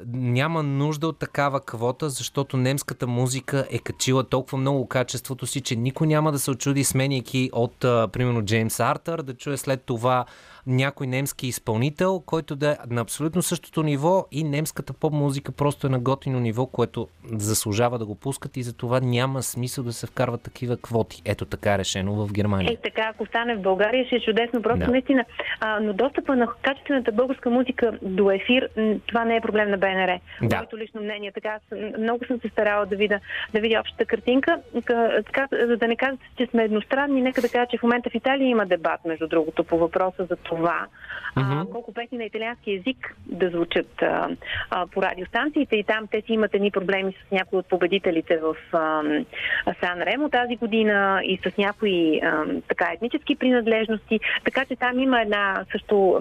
няма 0.08 0.64
нужда 0.64 1.08
от 1.08 1.20
такава 1.20 1.62
квота, 1.62 2.10
защото 2.10 2.58
немската 2.58 3.08
музика 3.08 3.68
е 3.70 3.80
качила 3.80 4.24
толкова 4.24 4.58
много 4.58 4.88
качеството 5.30 5.48
си, 5.48 5.62
че 5.62 5.76
никой 5.76 6.08
няма 6.08 6.32
да 6.32 6.40
се 6.40 6.52
очуди, 6.52 6.84
сменяйки 6.84 7.50
от, 7.54 7.84
а, 7.84 8.08
примерно, 8.08 8.42
Джеймс 8.42 8.80
Артър, 8.80 9.22
да 9.22 9.34
чуе 9.34 9.58
след 9.58 9.84
това 9.84 10.26
някой 10.68 11.08
немски 11.08 11.48
изпълнител, 11.48 12.20
който 12.20 12.56
да 12.56 12.72
е 12.72 12.78
на 12.90 13.02
абсолютно 13.02 13.42
същото 13.42 13.84
ниво 13.84 14.26
и 14.32 14.44
немската 14.44 14.94
поп-музика 14.94 15.52
просто 15.52 15.88
е 15.88 15.90
на 15.90 16.00
готино 16.00 16.40
ниво, 16.40 16.66
което 16.66 17.08
заслужава 17.26 18.00
да 18.00 18.06
го 18.06 18.16
пускат 18.16 18.58
и 18.58 18.64
за 18.64 18.74
това 18.74 19.00
няма 19.00 19.44
смисъл 19.44 19.84
да 19.84 19.94
се 19.94 20.08
вкарват 20.08 20.42
такива 20.42 20.78
квоти. 20.78 21.22
Ето 21.26 21.46
така 21.46 21.74
е 21.74 21.78
решено 21.78 22.16
в 22.18 22.34
Германия. 22.34 22.72
Е, 22.74 22.78
така, 22.78 23.02
ако 23.04 23.26
стане 23.26 23.56
в 23.56 23.62
България, 23.62 24.06
ще 24.06 24.16
е 24.16 24.22
чудесно. 24.22 24.62
Просто 24.62 24.80
Да. 24.80 24.92
наистина. 24.92 25.26
А, 25.60 25.80
но 25.80 25.94
достъпа 25.94 26.36
на 26.36 26.48
качествената 26.62 27.12
българска 27.12 27.50
музика 27.50 28.00
до 28.02 28.32
ефир, 28.32 28.70
това 29.08 29.26
не 29.26 29.36
е 29.36 29.42
проблем 29.42 29.70
на 29.70 29.78
БНР. 29.78 30.20
Да. 30.42 30.56
Моето 30.56 30.78
лично 30.78 31.02
мнение. 31.02 31.32
Така, 31.32 31.50
аз 31.50 31.62
много 32.00 32.26
съм 32.26 32.40
се 32.42 32.50
старала 32.50 32.86
да 32.86 32.96
видя, 32.96 33.20
да 33.54 33.60
видя 33.60 33.80
общата 33.80 34.06
картинка. 34.06 34.60
Ка- 34.86 34.96
Така, 35.26 35.48
за 35.62 35.78
да 35.78 35.88
не 35.88 35.96
казвате, 35.96 36.24
че 36.38 36.48
сме 36.48 36.64
едностранни, 36.64 37.22
нека 37.22 37.42
да 37.42 37.50
кажа, 37.50 37.68
че 37.72 37.78
в 37.78 37.84
момента 37.84 38.10
в 38.10 38.16
Италия 38.16 38.48
има 38.48 38.66
дебат, 38.66 39.06
между 39.06 39.28
другото, 39.28 39.64
по 39.64 39.78
въпроса 39.78 40.26
за 40.26 40.36
това 40.36 40.49
а, 40.56 41.66
колко 41.72 41.94
песни 41.94 42.18
на 42.18 42.24
италиански 42.24 42.72
язик 42.72 43.16
да 43.26 43.50
звучат 43.50 44.02
а, 44.02 44.30
а, 44.70 44.88
по 44.88 45.02
радиостанциите. 45.02 45.76
И 45.76 45.84
там 45.84 46.08
те 46.08 46.22
си 46.22 46.34
имат 46.34 46.54
едни 46.54 46.72
проблеми 46.72 47.14
с 47.14 47.32
някои 47.32 47.60
от 47.60 47.70
победителите 47.70 48.38
в 48.38 48.56
а, 48.74 49.02
Сан 49.80 50.02
Ремо 50.02 50.30
тази 50.30 50.56
година 50.56 51.22
и 51.24 51.38
с 51.38 51.58
някои 51.58 52.20
а, 52.20 52.46
така 52.68 52.92
етнически 52.94 53.36
принадлежности. 53.36 54.20
Така 54.44 54.66
че 54.66 54.76
там 54.76 55.00
има 55.00 55.22
една 55.22 55.66
също 55.72 56.20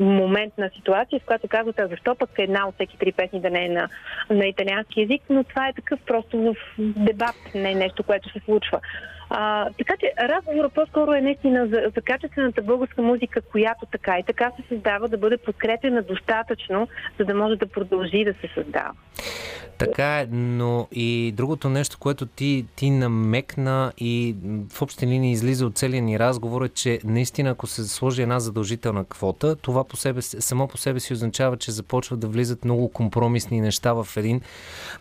моментна 0.00 0.70
ситуация, 0.76 1.20
в 1.20 1.24
която 1.26 1.48
казвате, 1.48 1.86
защо 1.86 2.14
пък 2.14 2.30
една 2.38 2.68
от 2.68 2.74
всеки 2.74 2.98
три 2.98 3.12
песни 3.12 3.40
да 3.40 3.50
не 3.50 3.64
е 3.64 3.68
на, 3.68 3.88
на 4.30 4.46
италиански 4.46 5.00
язик, 5.00 5.22
но 5.30 5.44
това 5.44 5.68
е 5.68 5.72
такъв 5.72 6.00
просто 6.06 6.38
в 6.38 6.54
дебат, 6.78 7.36
не 7.54 7.70
е 7.72 7.74
нещо, 7.74 8.02
което 8.02 8.32
се 8.32 8.40
случва. 8.44 8.80
А, 9.30 9.70
така 9.78 9.94
че 10.00 10.12
разговорът 10.28 10.74
по-скоро 10.74 11.12
е 11.12 11.20
наистина 11.20 11.66
за, 11.66 11.82
за 11.94 12.02
качествената 12.02 12.62
българска 12.62 13.02
музика, 13.02 13.40
която 13.40 13.86
така 13.86 14.18
и 14.18 14.22
така 14.22 14.52
се 14.56 14.68
създава, 14.68 15.08
да 15.08 15.18
бъде 15.18 15.36
подкрепена 15.36 16.02
достатъчно, 16.02 16.88
за 17.18 17.24
да 17.24 17.34
може 17.34 17.56
да 17.56 17.66
продължи 17.66 18.24
да 18.24 18.32
се 18.32 18.54
създава. 18.54 18.92
Така 19.78 20.20
е, 20.20 20.26
но 20.30 20.88
и 20.92 21.32
другото 21.36 21.68
нещо, 21.68 21.96
което 22.00 22.26
ти, 22.26 22.66
ти 22.76 22.90
намекна 22.90 23.92
и 23.98 24.36
в 24.72 24.82
общи 24.82 25.06
линии 25.06 25.32
излиза 25.32 25.66
от 25.66 25.76
целия 25.76 26.02
ни 26.02 26.18
разговор 26.18 26.64
е, 26.64 26.68
че 26.68 27.00
наистина 27.04 27.50
ако 27.50 27.66
се 27.66 27.88
сложи 27.88 28.22
една 28.22 28.40
задължителна 28.40 29.04
квота, 29.04 29.56
това 29.56 29.84
по 29.84 29.96
себе, 29.96 30.22
само 30.22 30.68
по 30.68 30.76
себе 30.76 31.00
си 31.00 31.12
означава, 31.12 31.56
че 31.56 31.70
започват 31.70 32.20
да 32.20 32.26
влизат 32.26 32.64
много 32.64 32.88
компромисни 32.88 33.60
неща 33.60 33.92
в 33.92 34.08
един 34.16 34.40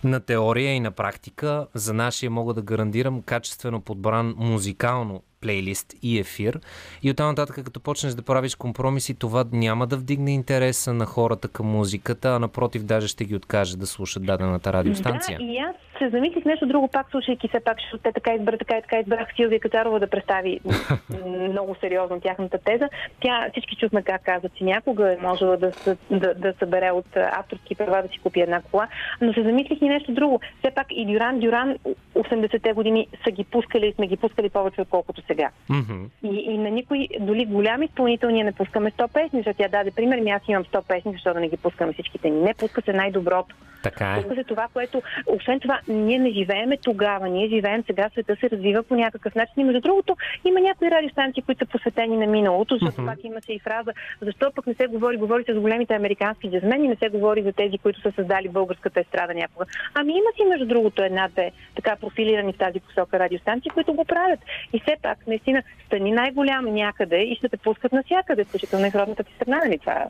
на 0.03 0.19
теория 0.19 0.73
и 0.73 0.79
на 0.79 0.91
практика. 0.91 1.67
За 1.73 1.93
нашия 1.93 2.29
мога 2.29 2.53
да 2.53 2.61
гарантирам 2.61 3.21
качествено 3.21 3.81
подбран 3.81 4.16
музикално 4.23 5.23
плейлист 5.41 5.93
и 6.01 6.19
ефир. 6.19 6.59
И 7.03 7.11
оттам 7.11 7.27
нататък, 7.27 7.65
като 7.65 7.79
почнеш 7.79 8.13
да 8.13 8.21
правиш 8.21 8.55
компромиси, 8.55 9.19
това 9.19 9.45
няма 9.51 9.87
да 9.87 9.97
вдигне 9.97 10.33
интереса 10.33 10.93
на 10.93 11.05
хората 11.05 11.47
към 11.47 11.65
музиката, 11.65 12.29
а 12.29 12.39
напротив, 12.39 12.83
даже 12.83 13.07
ще 13.07 13.25
ги 13.25 13.35
откаже 13.35 13.77
да 13.77 13.87
слушат 13.87 14.25
дадената 14.25 14.73
радиостанция. 14.73 15.37
Да, 15.37 15.43
и 15.43 15.57
аз 15.57 15.75
се 15.97 16.09
замислих 16.09 16.45
нещо 16.45 16.65
друго, 16.65 16.87
пак 16.87 17.11
слушайки 17.11 17.47
се 17.47 17.59
пак, 17.59 17.77
защото 17.81 18.03
те 18.03 18.11
така 18.11 18.33
избра, 18.33 18.57
така 18.57 18.77
и 18.77 18.81
така 18.81 18.99
избрах 18.99 19.27
Силвия 19.35 19.59
Кацарова 19.59 19.99
да 19.99 20.07
представи 20.07 20.59
много 21.49 21.75
сериозно 21.79 22.21
тяхната 22.21 22.57
теза. 22.57 22.89
Тя, 23.19 23.47
всички 23.51 23.75
чухме 23.75 24.01
как 24.01 24.23
каза, 24.23 24.49
че 24.49 24.63
някога 24.63 25.13
е 25.13 25.17
можела 25.21 25.57
да, 25.57 25.71
да, 26.11 26.33
да 26.33 26.53
събере 26.59 26.91
от 26.91 27.17
авторски 27.17 27.75
права 27.75 28.01
да 28.01 28.07
си 28.07 28.19
купи 28.19 28.41
една 28.41 28.61
кола, 28.61 28.87
но 29.21 29.33
се 29.33 29.43
замислих 29.43 29.81
и 29.81 29.89
нещо 29.89 30.11
друго. 30.11 30.41
Все 30.59 30.71
пак 30.71 30.87
и 30.89 31.05
Дюран 31.05 31.39
Дюран 31.39 31.75
80-те 32.15 32.73
години 32.73 33.07
са 33.23 33.31
ги 33.31 33.43
пускали 33.43 33.87
и 33.87 33.93
сме 33.93 34.07
ги 34.07 34.17
пускали 34.17 34.49
повече, 34.49 34.81
отколкото 34.81 35.21
сега. 35.27 35.49
Мгм. 35.69 36.03
И, 36.23 36.27
и 36.27 36.57
на 36.57 36.69
никой, 36.69 37.07
дори 37.19 37.45
голям 37.45 37.83
изпълнител, 37.83 38.29
ние 38.29 38.43
не 38.43 38.51
пускаме 38.51 38.91
100 38.91 39.07
песни, 39.07 39.39
защото 39.39 39.57
тя 39.57 39.67
даде 39.67 39.91
пример, 39.91 40.19
ми 40.19 40.31
аз 40.31 40.41
имам 40.47 40.63
100 40.63 40.81
песни, 40.81 41.11
защо 41.11 41.33
да 41.33 41.39
не 41.39 41.49
ги 41.49 41.57
пускаме 41.57 41.93
всичките 41.93 42.29
ни. 42.29 42.41
Не, 42.41 42.53
пуска 42.53 42.81
се 42.81 42.93
най-доброто. 42.93 43.55
Така 43.83 44.11
е. 44.11 44.15
Пуска 44.15 44.35
се 44.35 44.43
това, 44.43 44.67
което, 44.73 45.01
освен 45.27 45.59
това, 45.59 45.79
ние 45.87 46.19
не 46.19 46.29
живееме 46.29 46.77
тогава, 46.77 47.29
ние 47.29 47.49
живеем 47.49 47.83
сега, 47.87 48.09
света 48.09 48.35
се 48.39 48.49
развива 48.49 48.83
по 48.83 48.95
някакъв 48.95 49.35
начин. 49.35 49.53
И 49.57 49.63
между 49.63 49.81
другото, 49.81 50.15
има 50.45 50.59
някои 50.59 50.91
радиостанции, 50.91 51.43
които 51.43 51.65
са 51.65 51.71
посветени 51.71 52.17
на 52.17 52.27
миналото, 52.27 52.77
защото 52.77 53.05
пак 53.05 53.23
имаше 53.23 53.53
и 53.53 53.59
фраза, 53.59 53.91
защо 54.21 54.51
пък 54.55 54.67
не 54.67 54.73
се 54.73 54.87
говори, 54.87 55.17
говори 55.17 55.43
се 55.43 55.53
за 55.53 55.59
големите 55.59 55.93
американски 55.93 56.51
джазмени, 56.51 56.87
не 56.87 56.95
се 56.95 57.09
говори 57.09 57.41
за 57.41 57.53
тези, 57.53 57.77
които 57.77 58.01
са 58.01 58.11
създали 58.11 58.49
българската 58.49 58.99
естрада 58.99 59.33
някога. 59.33 59.65
Ами 59.93 60.11
има 60.11 60.29
си, 60.35 60.49
между 60.49 60.65
другото, 60.65 61.03
една-две 61.03 61.51
така 61.75 61.95
профилирани 61.95 62.53
в 62.53 62.57
тази 62.57 62.79
посока 62.79 63.19
радиостанции, 63.19 63.71
които 63.71 63.93
го 63.93 64.05
правят. 64.05 64.39
И 64.73 64.79
все 64.79 64.95
пак, 65.01 65.16
наистина, 65.27 65.63
стани 65.85 66.11
най-голям 66.11 66.65
някъде 66.65 67.17
и 67.17 67.35
ще 67.35 67.49
те 67.49 67.57
пускат 67.57 67.91
навсякъде, 67.91 68.43
включително 68.43 68.85
и 68.85 68.91
в 68.91 68.95
родната 68.95 69.23
ти 69.23 69.33
страна, 69.35 69.57
нали? 69.57 69.79
Това 69.79 69.93
е 69.93 70.05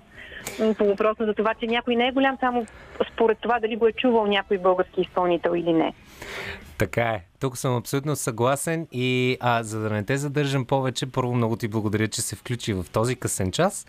по 0.78 0.86
въпроса 0.86 1.26
за 1.26 1.34
това, 1.34 1.54
че 1.54 1.67
някой 1.67 1.96
не 1.96 2.08
е 2.08 2.12
голям 2.12 2.38
само 2.39 2.65
според 3.13 3.38
това 3.41 3.60
дали 3.60 3.76
го 3.76 3.88
е 3.88 3.91
чувал 3.91 4.26
някой 4.26 4.58
български 4.58 5.02
изпълнител 5.02 5.52
или 5.56 5.74
не. 5.74 5.93
Така 6.78 7.04
е. 7.04 7.22
Тук 7.39 7.58
съм 7.58 7.76
абсолютно 7.76 8.15
съгласен 8.15 8.88
и 8.91 9.38
а, 9.39 9.63
за 9.63 9.80
да 9.80 9.89
не 9.89 10.04
те 10.04 10.17
задържам 10.17 10.65
повече, 10.65 11.12
първо 11.12 11.36
много 11.36 11.56
ти 11.56 11.67
благодаря, 11.67 12.08
че 12.08 12.22
се 12.22 12.36
включи 12.36 12.74
в 12.74 12.86
този 12.93 13.15
късен 13.15 13.52
час. 13.52 13.88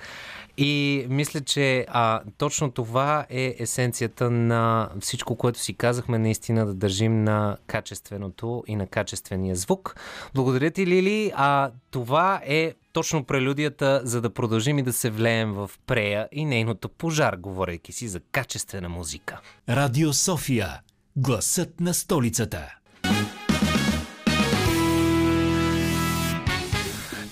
И 0.60 1.06
мисля, 1.08 1.40
че 1.40 1.86
а, 1.88 2.20
точно 2.38 2.70
това 2.70 3.26
е 3.30 3.56
есенцията 3.58 4.30
на 4.30 4.90
всичко, 5.00 5.36
което 5.36 5.58
си 5.58 5.74
казахме, 5.74 6.18
наистина 6.18 6.66
да 6.66 6.74
държим 6.74 7.24
на 7.24 7.56
качественото 7.66 8.64
и 8.66 8.76
на 8.76 8.86
качествения 8.86 9.56
звук. 9.56 9.96
Благодаря 10.34 10.70
ти, 10.70 10.86
Лили. 10.86 11.32
А, 11.34 11.70
това 11.90 12.40
е 12.44 12.74
точно 12.92 13.24
прелюдията, 13.24 14.00
за 14.04 14.20
да 14.20 14.30
продължим 14.30 14.78
и 14.78 14.82
да 14.82 14.92
се 14.92 15.10
влеем 15.10 15.52
в 15.52 15.70
Прея 15.86 16.28
и 16.32 16.44
нейното 16.44 16.88
пожар, 16.88 17.36
говорейки 17.36 17.92
си 17.92 18.08
за 18.08 18.20
качествена 18.20 18.88
музика. 18.88 19.40
Радио 19.68 20.12
София. 20.12 20.80
Гласът 21.16 21.80
на 21.80 21.94
столицата. 21.94 22.77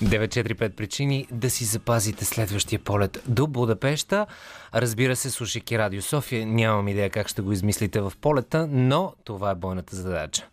945 0.03 0.69
причини 0.69 1.27
да 1.31 1.49
си 1.49 1.65
запазите 1.65 2.25
следващия 2.25 2.79
полет 2.79 3.23
до 3.27 3.47
Будапешта. 3.47 4.25
Разбира 4.73 5.15
се, 5.15 5.29
слушайки 5.29 5.77
Радио 5.77 6.01
София, 6.01 6.47
нямам 6.47 6.87
идея 6.87 7.09
как 7.09 7.27
ще 7.27 7.41
го 7.41 7.51
измислите 7.51 8.01
в 8.01 8.13
полета, 8.21 8.67
но 8.71 9.13
това 9.23 9.51
е 9.51 9.55
бойната 9.55 9.95
задача. 9.95 10.47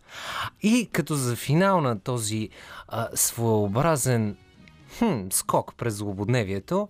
И 0.61 0.89
като 0.91 1.15
за 1.15 1.35
финал 1.35 1.81
на 1.81 1.99
този 1.99 2.49
а, 2.87 3.07
своеобразен 3.13 4.37
хм, 4.97 5.27
скок 5.31 5.73
през 5.77 5.93
злободневието, 5.93 6.87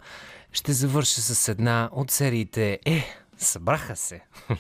ще 0.52 0.74
завърша 0.74 1.22
с 1.22 1.48
една 1.48 1.90
от 1.92 2.12
сериите 2.12 2.80
Е, 2.86 3.06
събраха 3.38 3.96
се. 3.96 4.22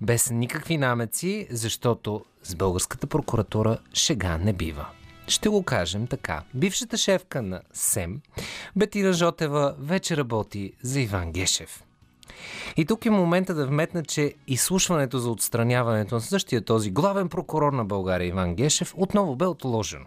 Без 0.00 0.30
никакви 0.30 0.78
намеци, 0.78 1.46
защото 1.50 2.24
с 2.42 2.54
българската 2.54 3.06
прокуратура 3.06 3.78
шега 3.94 4.38
не 4.38 4.52
бива. 4.52 4.86
Ще 5.28 5.48
го 5.48 5.62
кажем 5.62 6.06
така. 6.06 6.42
Бившата 6.54 6.96
шефка 6.96 7.42
на 7.42 7.60
СЕМ, 7.72 8.20
Бетина 8.76 9.12
Жотева, 9.12 9.74
вече 9.78 10.16
работи 10.16 10.72
за 10.82 11.00
Иван 11.00 11.32
Гешев. 11.32 11.84
И 12.76 12.84
тук 12.84 13.06
е 13.06 13.10
момента 13.10 13.54
да 13.54 13.66
вметна, 13.66 14.04
че 14.04 14.34
изслушването 14.46 15.18
за 15.18 15.30
отстраняването 15.30 16.14
на 16.14 16.20
същия 16.20 16.64
този 16.64 16.90
главен 16.90 17.28
прокурор 17.28 17.72
на 17.72 17.84
България 17.84 18.28
Иван 18.28 18.54
Гешев 18.54 18.94
отново 18.96 19.36
бе 19.36 19.46
отложено. 19.46 20.06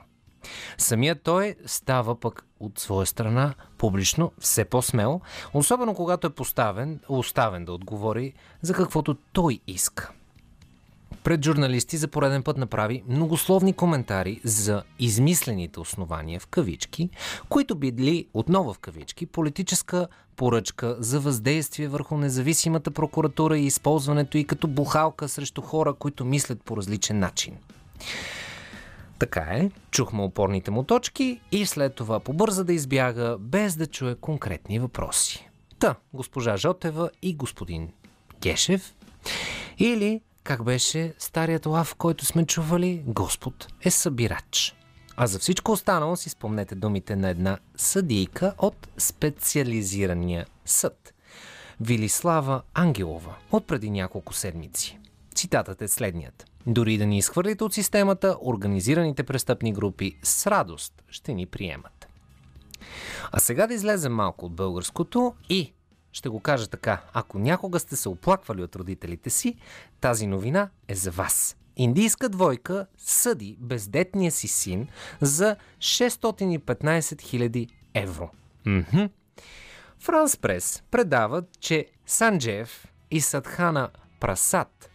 Самият 0.77 1.21
той 1.23 1.55
става 1.65 2.19
пък 2.19 2.45
от 2.59 2.79
своя 2.79 3.05
страна 3.05 3.53
публично 3.77 4.31
все 4.39 4.65
по-смел, 4.65 5.21
особено 5.53 5.95
когато 5.95 6.27
е 6.27 6.35
поставен, 6.35 6.99
оставен 7.09 7.65
да 7.65 7.73
отговори 7.73 8.33
за 8.61 8.73
каквото 8.73 9.17
той 9.33 9.59
иска. 9.67 10.11
Пред 11.23 11.45
журналисти 11.45 11.97
за 11.97 12.07
пореден 12.07 12.43
път 12.43 12.57
направи 12.57 13.03
многословни 13.07 13.73
коментари 13.73 14.41
за 14.43 14.83
измислените 14.99 15.79
основания 15.79 16.39
в 16.39 16.47
кавички, 16.47 17.09
които 17.49 17.75
били 17.75 18.27
отново 18.33 18.73
в 18.73 18.79
кавички 18.79 19.25
политическа 19.25 20.07
поръчка 20.35 20.95
за 20.99 21.19
въздействие 21.19 21.87
върху 21.87 22.17
независимата 22.17 22.91
прокуратура 22.91 23.57
и 23.57 23.65
използването 23.65 24.37
и 24.37 24.43
като 24.43 24.67
бухалка 24.67 25.29
срещу 25.29 25.61
хора, 25.61 25.93
които 25.93 26.25
мислят 26.25 26.63
по 26.63 26.77
различен 26.77 27.19
начин. 27.19 27.57
Така 29.19 29.41
е, 29.41 29.71
чухме 29.91 30.21
опорните 30.21 30.71
му 30.71 30.83
точки 30.83 31.41
и 31.51 31.65
след 31.65 31.95
това 31.95 32.19
побърза 32.19 32.63
да 32.63 32.73
избяга, 32.73 33.37
без 33.39 33.75
да 33.75 33.87
чуе 33.87 34.15
конкретни 34.15 34.79
въпроси. 34.79 35.49
Та, 35.79 35.95
госпожа 36.13 36.57
Жотева 36.57 37.09
и 37.21 37.35
господин 37.35 37.89
Гешев 38.41 38.93
или, 39.79 40.21
как 40.43 40.63
беше 40.63 41.13
старият 41.19 41.65
лав, 41.65 41.95
който 41.95 42.25
сме 42.25 42.45
чували, 42.45 43.03
Господ 43.05 43.67
е 43.81 43.91
събирач. 43.91 44.75
А 45.15 45.27
за 45.27 45.39
всичко 45.39 45.71
останало 45.71 46.15
си 46.15 46.29
спомнете 46.29 46.75
думите 46.75 47.15
на 47.15 47.29
една 47.29 47.57
съдийка 47.75 48.53
от 48.57 48.87
специализирания 48.97 50.45
съд. 50.65 51.13
Вилислава 51.81 52.61
Ангелова 52.73 53.35
от 53.51 53.67
преди 53.67 53.89
няколко 53.89 54.33
седмици. 54.33 54.99
Цитатът 55.35 55.81
е 55.81 55.87
следният. 55.87 56.45
Дори 56.67 56.97
да 56.97 57.05
ни 57.05 57.17
изхвърлите 57.17 57.63
от 57.63 57.73
системата, 57.73 58.37
организираните 58.41 59.23
престъпни 59.23 59.73
групи 59.73 60.17
с 60.23 60.47
радост 60.47 61.03
ще 61.09 61.33
ни 61.33 61.45
приемат. 61.45 62.07
А 63.31 63.39
сега 63.39 63.67
да 63.67 63.73
излезем 63.73 64.13
малко 64.13 64.45
от 64.45 64.55
българското 64.55 65.33
и 65.49 65.73
ще 66.13 66.29
го 66.29 66.39
кажа 66.39 66.67
така. 66.67 67.01
Ако 67.13 67.39
някога 67.39 67.79
сте 67.79 67.95
се 67.95 68.09
оплаквали 68.09 68.63
от 68.63 68.75
родителите 68.75 69.29
си, 69.29 69.55
тази 70.01 70.27
новина 70.27 70.69
е 70.87 70.95
за 70.95 71.11
вас. 71.11 71.57
Индийска 71.75 72.29
двойка 72.29 72.87
съди 72.97 73.57
бездетния 73.59 74.31
си 74.31 74.47
син 74.47 74.87
за 75.21 75.55
615 75.79 76.59
000 76.59 77.69
евро. 77.93 78.29
Мхм. 78.65 79.05
Франс 79.99 80.37
Прес 80.37 80.83
предават, 80.91 81.59
че 81.59 81.87
Санджев 82.05 82.87
и 83.11 83.21
Садхана 83.21 83.89
Прасад 84.19 84.89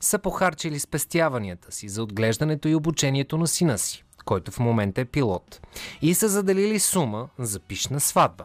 са 0.00 0.18
похарчили 0.18 0.78
спестяванията 0.80 1.72
си 1.72 1.88
за 1.88 2.02
отглеждането 2.02 2.68
и 2.68 2.74
обучението 2.74 3.38
на 3.38 3.46
сина 3.46 3.78
си, 3.78 4.04
който 4.24 4.50
в 4.50 4.58
момента 4.58 5.00
е 5.00 5.04
пилот, 5.04 5.60
и 6.02 6.14
са 6.14 6.28
заделили 6.28 6.78
сума 6.78 7.28
за 7.38 7.60
пишна 7.60 8.00
сватба. 8.00 8.44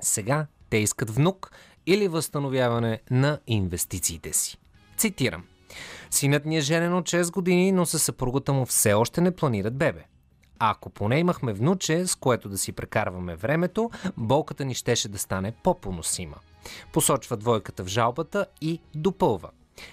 Сега 0.00 0.46
те 0.70 0.76
искат 0.76 1.10
внук 1.10 1.50
или 1.86 2.08
възстановяване 2.08 3.00
на 3.10 3.38
инвестициите 3.46 4.32
си. 4.32 4.58
Цитирам. 4.96 5.44
Синът 6.10 6.44
ни 6.44 6.56
е 6.56 6.60
женен 6.60 6.94
от 6.94 7.04
6 7.04 7.32
години, 7.32 7.72
но 7.72 7.86
със 7.86 8.02
съпругата 8.02 8.52
му 8.52 8.66
все 8.66 8.92
още 8.92 9.20
не 9.20 9.30
планират 9.30 9.76
бебе. 9.76 10.04
Ако 10.58 10.90
поне 10.90 11.18
имахме 11.18 11.52
внуче, 11.52 12.06
с 12.06 12.14
което 12.14 12.48
да 12.48 12.58
си 12.58 12.72
прекарваме 12.72 13.36
времето, 13.36 13.90
болката 14.16 14.64
ни 14.64 14.74
щеше 14.74 15.08
да 15.08 15.18
стане 15.18 15.52
по-поносима. 15.52 16.36
Посочва 16.92 17.36
двойката 17.36 17.84
в 17.84 17.88
жалбата 17.88 18.46
и 18.60 18.80
допълва. 18.94 19.50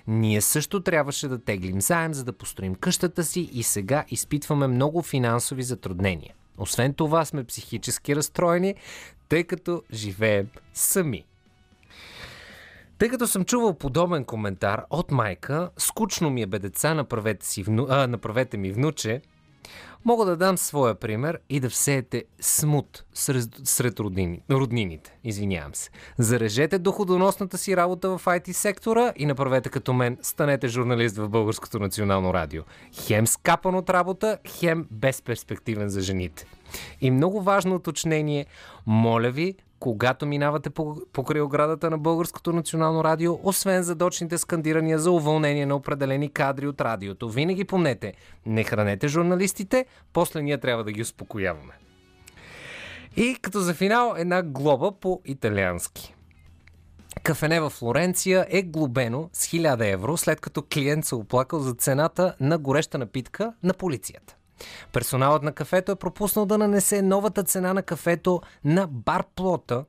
Ние 0.08 0.42
също 0.42 0.84
трябваше 0.84 1.28
да 1.28 1.44
теглим 1.44 1.82
заем, 1.82 2.14
за 2.14 2.24
да 2.24 2.34
построим 2.34 2.76
къщата 2.76 3.24
си 3.24 3.50
и 3.54 3.64
сега 3.64 4.06
изпитваме 4.10 4.68
много 4.68 5.02
финансови 5.02 5.64
затруднения. 5.64 6.34
Освен 6.58 6.94
това 6.94 7.26
сме 7.26 7.44
психически 7.44 8.16
разстроени, 8.16 8.76
тъй 9.30 9.44
като 9.44 9.84
живеем 9.94 10.48
сами. 10.74 11.26
Тъй 12.98 13.10
като 13.10 13.28
съм 13.28 13.46
чувал 13.46 13.74
подобен 13.74 14.26
коментар 14.26 14.84
от 14.90 15.12
майка, 15.12 15.70
скучно 15.78 16.30
ми 16.30 16.42
е 16.42 16.46
бе 16.46 16.60
деца, 16.60 16.94
направете, 16.94 17.46
си 17.46 17.64
вну... 17.64 17.88
а, 17.90 18.08
направете 18.08 18.58
ми 18.58 18.72
внуче, 18.72 19.22
мога 20.06 20.26
да 20.26 20.38
дам 20.38 20.58
своя 20.58 20.96
пример 20.96 21.40
и 21.50 21.60
да 21.60 21.70
всеете 21.70 22.24
смут 22.42 23.04
сред, 23.14 23.50
сред 23.64 24.00
роднини, 24.00 24.42
роднините. 24.52 25.18
Извинявам 25.24 25.76
се. 25.76 25.90
Зарежете 26.18 26.80
доходоносната 26.80 27.58
си 27.58 27.78
работа 27.78 28.18
в 28.18 28.26
IT 28.26 28.52
сектора 28.52 29.14
и 29.16 29.26
направете 29.26 29.70
като 29.70 29.94
мен, 29.94 30.18
станете 30.22 30.68
журналист 30.68 31.18
в 31.18 31.30
Българското 31.30 31.80
национално 31.80 32.34
радио. 32.34 32.64
Хем 32.94 33.28
скапан 33.28 33.76
от 33.76 33.90
работа, 33.90 34.38
хем 34.48 34.88
безперспективен 34.92 35.90
за 35.90 36.02
жените. 36.02 36.46
И 37.02 37.12
много 37.12 37.42
важно 37.42 37.76
уточнение, 37.76 38.46
моля 38.86 39.32
ви, 39.32 39.56
когато 39.80 40.26
минавате 40.26 40.70
по, 40.70 40.98
покрай 41.14 41.42
оградата 41.42 41.90
на 41.90 41.98
Българското 41.98 42.54
национално 42.54 43.04
радио, 43.04 43.40
освен 43.44 43.84
задочните 43.84 44.38
скандирания 44.38 45.00
за 45.00 45.12
уволнение 45.12 45.66
на 45.66 45.76
определени 45.76 46.30
кадри 46.30 46.68
от 46.68 46.82
радиото. 46.82 47.30
Винаги 47.30 47.64
помнете, 47.64 48.14
не 48.46 48.64
хранете 48.64 49.08
журналистите, 49.08 49.86
после 50.14 50.42
ние 50.42 50.58
трябва 50.58 50.84
да 50.84 50.92
ги 50.92 51.02
успокояваме. 51.02 51.74
И 53.16 53.38
като 53.42 53.60
за 53.60 53.74
финал 53.74 54.14
една 54.18 54.44
глоба 54.44 54.92
по 54.92 55.22
италиански. 55.26 56.16
Кафене 57.24 57.62
в 57.62 57.70
Флоренция 57.70 58.48
е 58.50 58.62
глобено 58.62 59.30
с 59.34 59.48
1000 59.48 59.94
евро, 59.94 60.18
след 60.18 60.42
като 60.42 60.64
клиент 60.74 61.06
се 61.06 61.16
оплакал 61.16 61.60
за 61.60 61.74
цената 61.74 62.36
на 62.40 62.58
гореща 62.58 62.98
напитка 62.98 63.54
на 63.64 63.74
полицията. 63.74 64.36
Персоналът 64.94 65.44
на 65.44 65.52
кафето 65.52 65.92
е 65.92 65.96
пропуснал 65.96 66.46
да 66.46 66.58
нанесе 66.58 67.02
новата 67.02 67.44
цена 67.44 67.74
на 67.74 67.84
кафето 67.84 68.42
на 68.63 68.88
бар 68.88 69.24
плота 69.36 69.86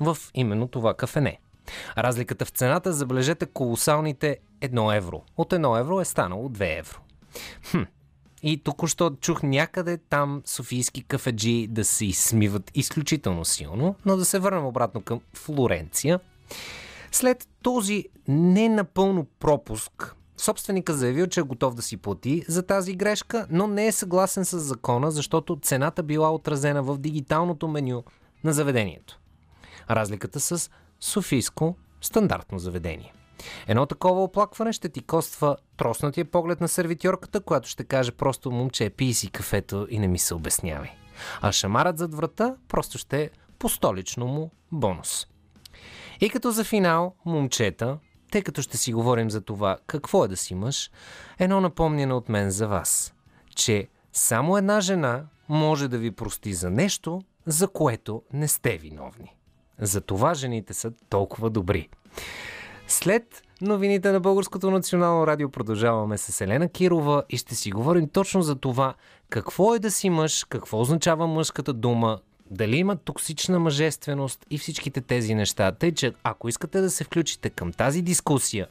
в 0.00 0.18
именно 0.34 0.68
това 0.68 0.94
кафене. 0.94 1.38
Разликата 1.98 2.44
в 2.44 2.48
цената, 2.48 2.92
забележете 2.92 3.46
колосалните 3.46 4.38
1 4.60 4.96
евро. 4.96 5.22
От 5.36 5.52
1 5.52 5.80
евро 5.80 6.00
е 6.00 6.04
станало 6.04 6.48
2 6.48 6.78
евро. 6.78 6.98
Хм. 7.70 7.82
И 8.42 8.62
току-що 8.62 9.10
чух 9.10 9.42
някъде 9.42 9.98
там 9.98 10.42
софийски 10.44 11.02
кафеджи 11.02 11.66
да 11.66 11.84
се 11.84 12.06
изсмиват 12.06 12.70
изключително 12.74 13.44
силно, 13.44 13.94
но 14.04 14.16
да 14.16 14.24
се 14.24 14.38
върнем 14.38 14.66
обратно 14.66 15.02
към 15.02 15.20
Флоренция. 15.34 16.20
След 17.12 17.48
този 17.62 18.04
ненапълно 18.28 19.26
пропуск 19.40 20.14
Собственика 20.38 20.94
заявил, 20.94 21.26
че 21.26 21.40
е 21.40 21.42
готов 21.42 21.74
да 21.74 21.82
си 21.82 21.96
плати 21.96 22.44
за 22.48 22.62
тази 22.62 22.94
грешка, 22.94 23.46
но 23.50 23.66
не 23.66 23.86
е 23.86 23.92
съгласен 23.92 24.44
с 24.44 24.58
закона, 24.58 25.10
защото 25.10 25.58
цената 25.62 26.02
била 26.02 26.34
отразена 26.34 26.82
в 26.82 26.98
дигиталното 26.98 27.68
меню 27.68 28.04
на 28.44 28.52
заведението. 28.52 29.18
Разликата 29.90 30.40
с 30.40 30.70
Софийско 31.00 31.76
стандартно 32.00 32.58
заведение. 32.58 33.12
Едно 33.66 33.86
такова 33.86 34.22
оплакване 34.22 34.72
ще 34.72 34.88
ти 34.88 35.00
коства 35.00 35.56
троснатия 35.76 36.24
поглед 36.24 36.60
на 36.60 36.68
сервитьорката, 36.68 37.40
която 37.40 37.68
ще 37.68 37.84
каже 37.84 38.12
просто 38.12 38.50
момче, 38.50 38.90
пий 38.90 39.14
си 39.14 39.30
кафето 39.30 39.86
и 39.90 39.98
не 39.98 40.08
ми 40.08 40.18
се 40.18 40.34
обяснявай. 40.34 40.90
А 41.40 41.52
шамарът 41.52 41.98
зад 41.98 42.14
врата 42.14 42.56
просто 42.68 42.98
ще 42.98 43.22
е 43.22 43.30
по 43.58 43.68
столично 43.68 44.26
му 44.26 44.50
бонус. 44.72 45.26
И 46.20 46.30
като 46.30 46.50
за 46.50 46.64
финал, 46.64 47.14
момчета, 47.24 47.98
тъй 48.30 48.42
като 48.42 48.62
ще 48.62 48.76
си 48.76 48.92
говорим 48.92 49.30
за 49.30 49.40
това 49.40 49.76
какво 49.86 50.24
е 50.24 50.28
да 50.28 50.36
си 50.36 50.54
мъж, 50.54 50.90
едно 51.38 51.60
напомняне 51.60 52.14
от 52.14 52.28
мен 52.28 52.50
за 52.50 52.68
вас, 52.68 53.14
че 53.54 53.88
само 54.12 54.56
една 54.56 54.80
жена 54.80 55.24
може 55.48 55.88
да 55.88 55.98
ви 55.98 56.10
прости 56.10 56.54
за 56.54 56.70
нещо, 56.70 57.22
за 57.46 57.68
което 57.68 58.22
не 58.32 58.48
сте 58.48 58.76
виновни. 58.76 59.36
За 59.78 60.00
това 60.00 60.34
жените 60.34 60.74
са 60.74 60.92
толкова 61.08 61.50
добри. 61.50 61.88
След 62.86 63.42
новините 63.60 64.12
на 64.12 64.20
Българското 64.20 64.70
национално 64.70 65.26
радио 65.26 65.50
продължаваме 65.50 66.18
с 66.18 66.40
Елена 66.40 66.68
Кирова 66.68 67.22
и 67.28 67.36
ще 67.36 67.54
си 67.54 67.70
говорим 67.70 68.08
точно 68.08 68.42
за 68.42 68.54
това 68.54 68.94
какво 69.30 69.74
е 69.74 69.78
да 69.78 69.90
си 69.90 70.10
мъж, 70.10 70.44
какво 70.44 70.80
означава 70.80 71.26
мъжката 71.26 71.72
дума, 71.72 72.18
дали 72.50 72.76
има 72.76 72.96
токсична 72.96 73.58
мъжественост 73.58 74.46
и 74.50 74.58
всичките 74.58 75.00
тези 75.00 75.34
неща. 75.34 75.72
Тъй, 75.72 75.92
че 75.92 76.12
ако 76.24 76.48
искате 76.48 76.80
да 76.80 76.90
се 76.90 77.04
включите 77.04 77.50
към 77.50 77.72
тази 77.72 78.02
дискусия 78.02 78.66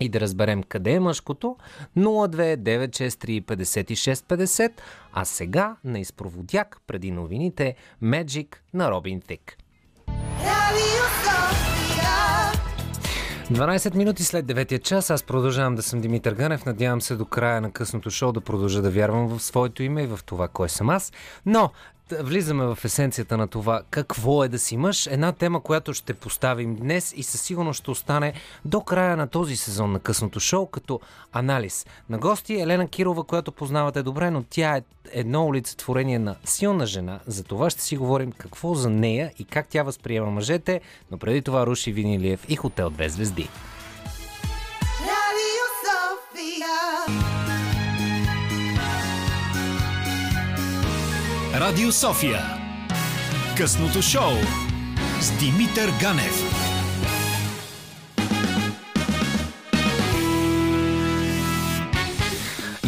и 0.00 0.08
да 0.08 0.20
разберем 0.20 0.62
къде 0.62 0.92
е 0.92 1.00
мъжкото, 1.00 1.56
029635650, 1.96 4.72
а 5.12 5.24
сега 5.24 5.76
на 5.84 5.98
изпроводяк 5.98 6.80
преди 6.86 7.10
новините 7.10 7.74
Magic 8.02 8.56
на 8.74 8.90
Робин 8.90 9.20
Тик. 9.20 9.56
Radio 10.40 11.04
Sofia. 11.24 11.46
12 13.50 13.94
минути 13.94 14.24
след 14.24 14.46
9 14.46 14.82
час 14.82 15.10
аз 15.10 15.22
продължавам 15.22 15.74
да 15.74 15.82
съм 15.82 16.00
Димитър 16.00 16.34
Гънев. 16.34 16.66
Надявам 16.66 17.00
се 17.00 17.16
до 17.16 17.24
края 17.24 17.60
на 17.60 17.70
късното 17.70 18.10
шоу 18.10 18.32
да 18.32 18.40
продължа 18.40 18.82
да 18.82 18.90
вярвам 18.90 19.28
в 19.28 19.42
своето 19.42 19.82
име 19.82 20.02
и 20.02 20.06
в 20.06 20.20
това 20.26 20.48
кой 20.48 20.68
съм 20.68 20.90
аз. 20.90 21.12
Но 21.46 21.70
влизаме 22.12 22.64
в 22.64 22.78
есенцията 22.84 23.36
на 23.36 23.48
това 23.48 23.82
какво 23.90 24.44
е 24.44 24.48
да 24.48 24.58
си 24.58 24.76
мъж. 24.76 25.06
Една 25.06 25.32
тема, 25.32 25.60
която 25.60 25.94
ще 25.94 26.14
поставим 26.14 26.76
днес 26.76 27.14
и 27.16 27.22
със 27.22 27.40
сигурност 27.40 27.80
ще 27.80 27.90
остане 27.90 28.32
до 28.64 28.80
края 28.80 29.16
на 29.16 29.26
този 29.26 29.56
сезон 29.56 29.92
на 29.92 30.00
късното 30.00 30.40
шоу 30.40 30.66
като 30.66 31.00
анализ. 31.32 31.86
На 32.10 32.18
гости 32.18 32.54
е 32.54 32.60
Елена 32.60 32.88
Кирова, 32.88 33.24
която 33.24 33.52
познавате 33.52 34.02
добре, 34.02 34.30
но 34.30 34.44
тя 34.50 34.76
е 34.76 34.82
едно 35.12 35.46
олицетворение 35.46 36.18
на 36.18 36.36
силна 36.44 36.86
жена. 36.86 37.20
За 37.26 37.44
това 37.44 37.70
ще 37.70 37.82
си 37.82 37.96
говорим 37.96 38.32
какво 38.32 38.74
за 38.74 38.90
нея 38.90 39.32
и 39.38 39.44
как 39.44 39.68
тя 39.68 39.82
възприема 39.82 40.30
мъжете, 40.30 40.80
но 41.10 41.18
преди 41.18 41.42
това 41.42 41.66
Руши 41.66 41.92
Винилиев 41.92 42.44
и 42.48 42.56
Хотел 42.56 42.90
2 42.90 43.06
звезди. 43.06 43.48
Radio 45.06 45.64
Sofia. 45.84 47.35
Радио 51.60 51.92
София. 51.92 52.40
Късното 53.56 54.02
шоу 54.02 54.32
с 55.20 55.38
Димитър 55.38 55.90
Ганев. 56.00 56.42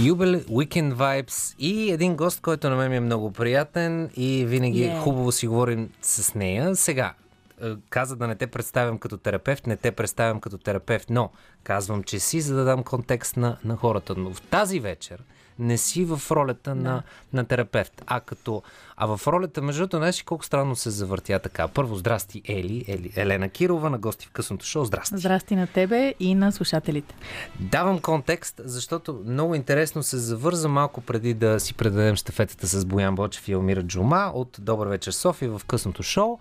Юбел, 0.05 0.41
Weekend 0.41 0.95
Vibes 0.95 1.55
и 1.59 1.91
един 1.91 2.17
гост, 2.17 2.41
който 2.41 2.71
на 2.71 2.77
мен 2.77 2.91
ми 2.91 2.97
е 2.97 3.01
много 3.01 3.33
приятен 3.33 4.11
и 4.17 4.45
винаги 4.47 4.83
Yeah. 4.83 5.01
хубаво 5.01 5.33
си 5.33 5.47
говорим 5.47 5.91
с 6.03 6.35
нея. 6.35 6.77
Сега, 6.77 7.15
е, 7.63 7.71
каза 7.89 8.17
да 8.17 8.27
не 8.27 8.35
те 8.35 8.47
представям 8.47 8.99
като 8.99 9.17
терапевт, 9.17 9.67
не 9.67 9.77
те 9.77 9.91
представям 9.93 10.41
като 10.41 10.59
терапевт, 10.59 11.11
но 11.11 11.31
казвам, 11.63 12.03
че 12.03 12.21
си, 12.21 12.41
за 12.41 12.57
да 12.57 12.65
дам 12.65 12.83
контекст 12.83 13.37
на, 13.37 13.57
на 13.65 13.77
хората. 13.77 14.15
Но 14.17 14.35
в 14.35 14.41
тази 14.41 14.81
вечер 14.81 15.23
не 15.59 15.79
си 15.79 16.05
в 16.05 16.23
ролята 16.31 16.75
на, 16.75 17.03
на 17.33 17.45
терапевт, 17.45 18.03
а 18.07 18.21
като... 18.21 18.63
А 18.97 19.17
в 19.17 19.27
ролята, 19.27 19.63
между 19.63 19.81
другото, 19.81 19.97
знаеш 19.97 20.23
колко 20.23 20.45
странно 20.45 20.77
се 20.77 20.91
завъртя 20.91 21.39
така. 21.39 21.69
Първо, 21.69 21.97
здрасти, 21.97 22.43
Ели, 22.45 22.85
Ели 22.89 23.13
Елена 23.17 23.49
Кирова, 23.49 23.91
на 23.91 23.99
гости 23.99 24.27
в 24.27 24.31
късното 24.31 24.67
шоу. 24.67 24.85
Здрасти. 24.85 25.17
Здрасти 25.17 25.57
на 25.57 25.67
тебе 25.67 26.15
и 26.21 26.35
на 26.35 26.53
слушателите. 26.53 27.15
Давам 27.61 28.01
контекст, 28.01 28.61
защото 28.65 29.23
много 29.27 29.55
интересно 29.55 30.03
се 30.03 30.17
завърза 30.17 30.69
малко 30.69 31.01
преди 31.01 31.35
да 31.35 31.61
си 31.61 31.75
предадем 31.75 32.17
щафетата 32.17 32.67
с 32.67 32.85
Боян 32.85 33.15
Бочев 33.15 33.49
и 33.49 33.53
Елмира 33.53 33.83
Джума 33.83 34.31
от 34.35 34.57
Добър 34.59 34.87
вечер 34.87 35.13
София 35.13 35.59
в 35.59 35.65
късното 35.65 36.03
шоу. 36.03 36.39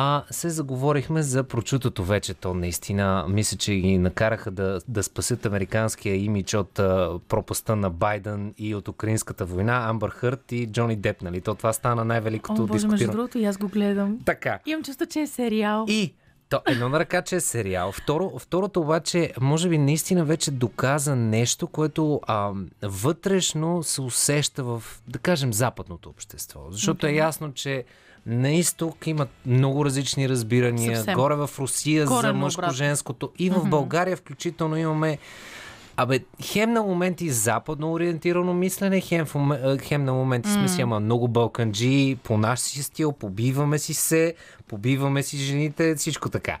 А 0.00 0.24
се 0.30 0.50
заговорихме 0.50 1.22
за 1.22 1.44
прочутото 1.44 2.04
вече. 2.04 2.34
То 2.34 2.54
наистина, 2.54 3.26
мисля, 3.28 3.56
че 3.56 3.74
ги 3.74 3.98
накараха 3.98 4.50
да, 4.50 4.80
да 4.88 5.02
спасят 5.02 5.46
американския 5.46 6.14
имидж 6.16 6.54
от 6.54 6.78
а, 6.78 7.18
пропаста 7.28 7.76
на 7.76 7.90
Байден 7.90 8.54
и 8.58 8.74
от 8.74 8.88
украинската 8.88 9.44
война, 9.44 9.88
Амбър 9.88 10.10
Хърт 10.10 10.52
и 10.52 10.66
Джони 10.66 10.96
Деп, 10.96 11.22
нали? 11.22 11.40
То 11.40 11.54
това 11.54 11.72
стана 11.72 12.04
най-великото 12.04 12.66
боже, 12.66 12.86
между 12.86 13.10
другото, 13.10 13.38
и 13.38 13.44
аз 13.44 13.56
го 13.56 13.68
гледам. 13.68 14.18
Така. 14.24 14.58
Имам 14.66 14.84
чувство, 14.84 15.06
че 15.06 15.20
е 15.20 15.26
сериал. 15.26 15.84
И 15.88 16.14
то, 16.48 16.60
едно 16.66 16.88
на 16.88 16.98
ръка, 16.98 17.22
че 17.22 17.36
е 17.36 17.40
сериал. 17.40 17.92
Второ, 17.92 18.38
второто 18.38 18.80
обаче, 18.80 19.32
може 19.40 19.68
би 19.68 19.78
наистина 19.78 20.24
вече 20.24 20.50
доказа 20.50 21.16
нещо, 21.16 21.66
което 21.66 22.20
а, 22.26 22.52
вътрешно 22.82 23.82
се 23.82 24.00
усеща 24.00 24.64
в, 24.64 24.82
да 25.08 25.18
кажем, 25.18 25.52
западното 25.52 26.08
общество. 26.08 26.60
Защото 26.70 27.06
е 27.06 27.12
ясно, 27.12 27.52
че 27.52 27.84
на 28.28 28.50
изток 28.50 29.06
имат 29.06 29.28
много 29.46 29.84
различни 29.84 30.28
разбирания. 30.28 30.96
Съвсем. 30.96 31.14
Горе 31.14 31.34
в 31.34 31.50
Русия 31.58 32.06
за 32.06 32.14
Коренно 32.14 32.38
мъжко-женското. 32.38 33.30
И 33.38 33.50
в 33.50 33.64
България 33.64 34.16
включително 34.16 34.76
имаме 34.76 35.18
Абе, 36.00 36.20
хем 36.42 36.72
на 36.72 36.82
моменти 36.82 37.30
западно 37.30 37.92
ориентирано 37.92 38.54
мислене, 38.54 39.00
хем, 39.00 39.26
в, 39.26 39.78
хем 39.82 40.04
на 40.04 40.12
моменти 40.12 40.50
сме 40.50 40.68
си, 40.68 40.82
ама 40.82 41.00
много 41.00 41.28
балканджи, 41.28 42.16
по 42.22 42.38
наш 42.38 42.60
си 42.60 42.82
стил, 42.82 43.12
побиваме 43.12 43.78
си 43.78 43.94
се, 43.94 44.34
побиваме 44.68 45.22
си 45.22 45.36
жените, 45.36 45.94
всичко 45.94 46.28
така. 46.28 46.58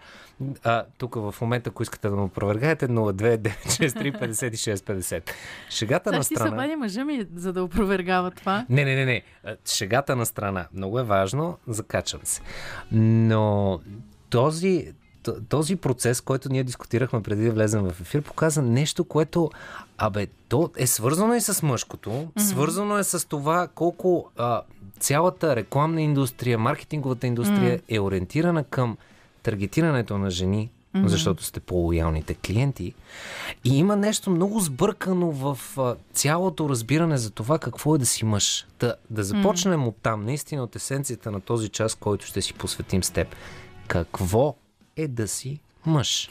А, 0.64 0.84
тук 0.98 1.14
в 1.14 1.34
момента, 1.40 1.70
ако 1.70 1.82
искате 1.82 2.08
да 2.08 2.16
му 2.16 2.24
опровергаете, 2.24 2.88
029635650. 2.88 5.30
Шегата 5.70 6.10
Сега 6.10 6.16
на 6.16 6.22
ще 6.22 6.28
се 6.28 6.34
страна... 6.34 6.52
обади 6.52 6.76
мъжа 6.76 7.04
ми, 7.04 7.26
за 7.34 7.52
да 7.52 7.62
опровергава 7.62 8.30
това. 8.30 8.66
Не, 8.68 8.84
не, 8.84 8.94
не, 8.94 9.04
не. 9.04 9.22
Шегата 9.66 10.16
на 10.16 10.26
страна. 10.26 10.66
Много 10.74 10.98
е 10.98 11.04
важно. 11.04 11.58
Закачам 11.68 12.20
се. 12.24 12.40
Но 12.92 13.80
този, 14.30 14.92
този 15.48 15.76
процес, 15.76 16.20
който 16.20 16.48
ние 16.48 16.64
дискутирахме 16.64 17.22
преди 17.22 17.44
да 17.44 17.52
влезем 17.52 17.82
в 17.82 18.00
ефир, 18.00 18.22
показа 18.22 18.62
нещо, 18.62 19.04
което 19.04 19.50
абе, 19.98 20.26
то 20.48 20.70
е 20.76 20.86
свързано 20.86 21.34
и 21.34 21.40
с 21.40 21.62
мъжкото, 21.62 22.10
mm-hmm. 22.10 22.40
свързано 22.40 22.98
е 22.98 23.04
с 23.04 23.28
това 23.28 23.68
колко 23.74 24.30
а, 24.36 24.62
цялата 24.98 25.56
рекламна 25.56 26.02
индустрия, 26.02 26.58
маркетинговата 26.58 27.26
индустрия 27.26 27.78
mm-hmm. 27.78 27.96
е 27.96 28.00
ориентирана 28.00 28.64
към 28.64 28.96
таргетирането 29.48 30.18
на 30.18 30.30
жени, 30.30 30.70
mm-hmm. 30.94 31.06
защото 31.06 31.44
сте 31.44 31.60
по-лоялните 31.60 32.34
клиенти. 32.34 32.94
И 33.64 33.78
има 33.78 33.96
нещо 33.96 34.30
много 34.30 34.60
сбъркано 34.60 35.30
в 35.30 35.58
а, 35.78 35.96
цялото 36.12 36.68
разбиране 36.68 37.18
за 37.18 37.30
това 37.30 37.58
какво 37.58 37.94
е 37.94 37.98
да 37.98 38.06
си 38.06 38.24
мъж. 38.24 38.66
Да, 38.80 38.94
да 39.10 39.24
започнем 39.24 39.80
mm-hmm. 39.80 39.88
от 39.88 39.96
там, 40.02 40.24
наистина 40.24 40.62
от 40.62 40.76
есенцията 40.76 41.30
на 41.30 41.40
този 41.40 41.68
час, 41.68 41.94
който 41.94 42.26
ще 42.26 42.42
си 42.42 42.54
посветим 42.54 43.04
с 43.04 43.10
теб. 43.10 43.28
Какво 43.86 44.56
е 44.96 45.08
да 45.08 45.28
си 45.28 45.60
мъж? 45.86 46.28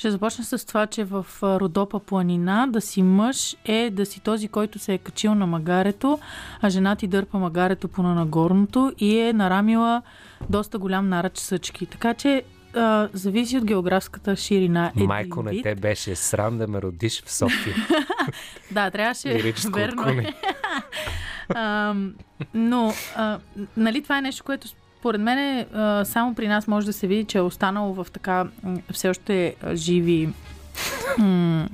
Ще 0.00 0.10
започна 0.10 0.44
с 0.44 0.66
това, 0.66 0.86
че 0.86 1.04
в 1.04 1.26
Родопа 1.42 2.00
планина 2.00 2.66
да 2.66 2.80
си 2.80 3.02
мъж 3.02 3.56
е 3.64 3.90
да 3.90 4.06
си 4.06 4.20
този, 4.20 4.48
който 4.48 4.78
се 4.78 4.94
е 4.94 4.98
качил 4.98 5.34
на 5.34 5.46
магарето, 5.46 6.18
а 6.60 6.70
жена 6.70 6.96
ти 6.96 7.06
дърпа 7.06 7.38
магарето 7.38 7.88
по 7.88 8.02
на 8.02 8.14
нагорното 8.14 8.92
и 8.98 9.18
е 9.18 9.32
нарамила 9.32 10.02
доста 10.50 10.78
голям 10.78 11.08
наръч 11.08 11.38
съчки. 11.38 11.86
Така 11.86 12.14
че 12.14 12.42
а, 12.74 13.08
зависи 13.12 13.58
от 13.58 13.64
географската 13.64 14.36
ширина. 14.36 14.92
Един 14.96 15.06
Майко, 15.06 15.42
не 15.42 15.50
вид. 15.50 15.62
те 15.62 15.74
беше 15.74 16.16
срам 16.16 16.58
да 16.58 16.66
ме 16.66 16.82
родиш 16.82 17.22
в 17.22 17.32
София. 17.32 17.74
Да, 18.70 18.90
трябваше. 18.90 19.28
Лирическо 19.28 19.78
верно 19.78 20.08
е. 20.08 20.34
А, 21.54 21.94
но, 22.54 22.92
а, 23.16 23.38
нали, 23.76 24.02
това 24.02 24.18
е 24.18 24.22
нещо, 24.22 24.44
което 24.44 24.68
според 25.00 25.20
мен 25.20 25.66
само 26.04 26.34
при 26.34 26.48
нас 26.48 26.68
може 26.68 26.86
да 26.86 26.92
се 26.92 27.06
види, 27.06 27.24
че 27.24 27.38
е 27.38 27.40
останало 27.40 27.94
в 27.94 28.06
така 28.12 28.46
все 28.92 29.08
още 29.08 29.54
живи 29.74 30.28
м, 31.18 31.68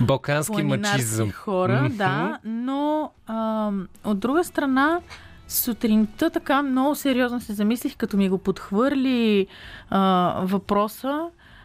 Балкански 0.00 0.62
мачизъм. 0.62 1.30
хора, 1.30 1.88
да, 1.92 2.38
но 2.44 3.10
а, 3.26 3.70
от 4.04 4.18
друга 4.18 4.44
страна 4.44 5.00
сутринта 5.48 6.30
така 6.30 6.62
много 6.62 6.94
сериозно 6.94 7.40
се 7.40 7.52
замислих, 7.52 7.96
като 7.96 8.16
ми 8.16 8.28
го 8.28 8.38
подхвърли 8.38 9.46
а, 9.90 10.34
въпроса. 10.44 11.20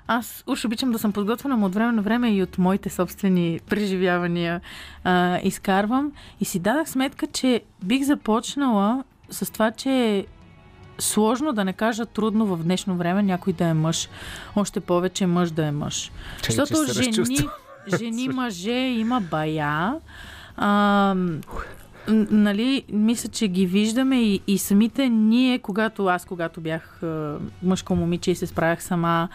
Аз 0.07 0.43
уж 0.47 0.65
обичам 0.65 0.91
да 0.91 0.99
съм 0.99 1.11
подготвена, 1.11 1.57
но 1.57 1.65
от 1.65 1.73
време 1.73 1.91
на 1.91 2.01
време 2.01 2.29
и 2.35 2.43
от 2.43 2.57
моите 2.57 2.89
собствени 2.89 3.59
преживявания 3.69 4.61
а, 5.03 5.39
изкарвам. 5.43 6.11
И 6.39 6.45
си 6.45 6.59
дадах 6.59 6.89
сметка, 6.89 7.27
че 7.27 7.61
бих 7.83 8.03
започнала 8.03 9.03
с 9.29 9.51
това, 9.53 9.71
че 9.71 10.25
сложно 10.99 11.53
да 11.53 11.65
не 11.65 11.73
кажа 11.73 12.05
трудно 12.05 12.45
в 12.45 12.63
днешно 12.63 12.95
време 12.95 13.23
някой 13.23 13.53
да 13.53 13.65
е 13.65 13.73
мъж. 13.73 14.09
Още 14.55 14.79
повече 14.79 15.25
мъж 15.25 15.51
да 15.51 15.65
е 15.65 15.71
мъж. 15.71 16.11
Че 16.41 16.51
Защото 16.51 16.93
се 16.93 17.03
жени, 17.03 17.37
жени, 17.97 18.27
мъже 18.33 18.71
има 18.71 19.21
бая. 19.21 19.93
А, 20.57 21.15
нали, 22.07 22.83
мисля, 22.89 23.29
че 23.29 23.47
ги 23.47 23.65
виждаме 23.65 24.21
и, 24.21 24.41
и 24.47 24.57
самите 24.57 25.09
ние, 25.09 25.59
когато 25.59 26.05
аз, 26.05 26.25
когато 26.25 26.61
бях 26.61 27.03
а, 27.03 27.37
мъжко 27.63 27.95
момиче 27.95 28.31
и 28.31 28.35
се 28.35 28.47
справях 28.47 28.83
сама, 28.83 29.29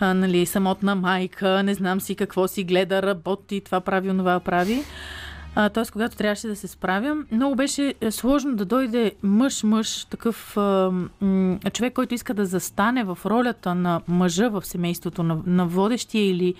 а, 0.00 0.14
нали, 0.14 0.46
самотна 0.46 0.94
майка, 0.94 1.62
не 1.62 1.74
знам 1.74 2.00
си 2.00 2.14
какво 2.14 2.48
си 2.48 2.64
гледа, 2.64 3.02
работи, 3.02 3.60
това 3.60 3.80
прави, 3.80 4.10
онова 4.10 4.40
прави. 4.40 4.82
Т.е. 5.54 5.90
когато 5.92 6.16
трябваше 6.16 6.46
да 6.46 6.56
се 6.56 6.68
справям, 6.68 7.26
много 7.32 7.54
беше 7.54 7.94
е, 8.00 8.10
сложно 8.10 8.56
да 8.56 8.64
дойде 8.64 9.12
мъж-мъж, 9.22 10.04
такъв 10.04 10.56
а, 10.56 10.90
м, 11.20 11.58
човек, 11.72 11.92
който 11.92 12.14
иска 12.14 12.34
да 12.34 12.46
застане 12.46 13.04
в 13.04 13.18
ролята 13.26 13.74
на 13.74 14.00
мъжа 14.08 14.48
в 14.48 14.66
семейството, 14.66 15.22
на, 15.22 15.38
на 15.46 15.66
водещия 15.66 16.30
или 16.30 16.54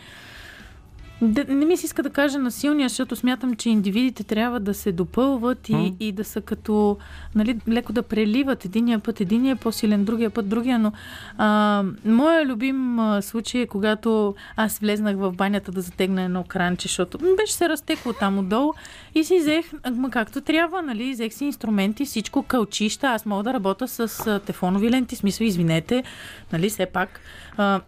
да, 1.22 1.44
не 1.48 1.66
ми 1.66 1.76
се 1.76 1.86
иска 1.86 2.02
да 2.02 2.10
кажа 2.10 2.38
на 2.38 2.50
силния, 2.50 2.88
защото 2.88 3.16
смятам, 3.16 3.54
че 3.54 3.70
индивидите 3.70 4.24
трябва 4.24 4.60
да 4.60 4.74
се 4.74 4.92
допълват 4.92 5.68
и, 5.68 5.94
и 6.00 6.12
да 6.12 6.24
са 6.24 6.40
като, 6.40 6.96
нали, 7.34 7.58
леко 7.68 7.92
да 7.92 8.02
преливат. 8.02 8.64
Единия 8.64 8.98
път 8.98 9.20
единия 9.20 9.52
е 9.52 9.56
по-силен, 9.56 10.04
другия 10.04 10.30
път 10.30 10.48
другия, 10.48 10.78
но 10.78 10.92
а, 11.38 11.84
моя 12.04 12.46
любим 12.46 12.98
а, 12.98 13.22
случай 13.22 13.60
е 13.60 13.66
когато 13.66 14.34
аз 14.56 14.78
влезнах 14.78 15.16
в 15.16 15.32
банята 15.32 15.72
да 15.72 15.80
затегна 15.80 16.22
едно 16.22 16.44
кранче, 16.44 16.88
защото 16.88 17.18
беше 17.36 17.52
се 17.52 17.68
разтекло 17.68 18.12
там 18.12 18.38
отдолу 18.38 18.72
и 19.14 19.24
си 19.24 19.38
взех, 19.38 19.72
ма 19.92 20.10
както 20.10 20.40
трябва, 20.40 20.82
нали, 20.82 21.12
взех 21.12 21.32
си 21.32 21.44
инструменти, 21.44 22.04
всичко 22.04 22.42
кълчища, 22.42 23.06
аз 23.06 23.26
мога 23.26 23.42
да 23.42 23.52
работя 23.52 23.88
с 23.88 24.26
а, 24.26 24.38
тефонови 24.38 24.90
ленти, 24.90 25.16
смисъл, 25.16 25.44
извинете, 25.44 26.04
нали, 26.52 26.68
все 26.68 26.86
пак. 26.86 27.20
А, 27.56 27.80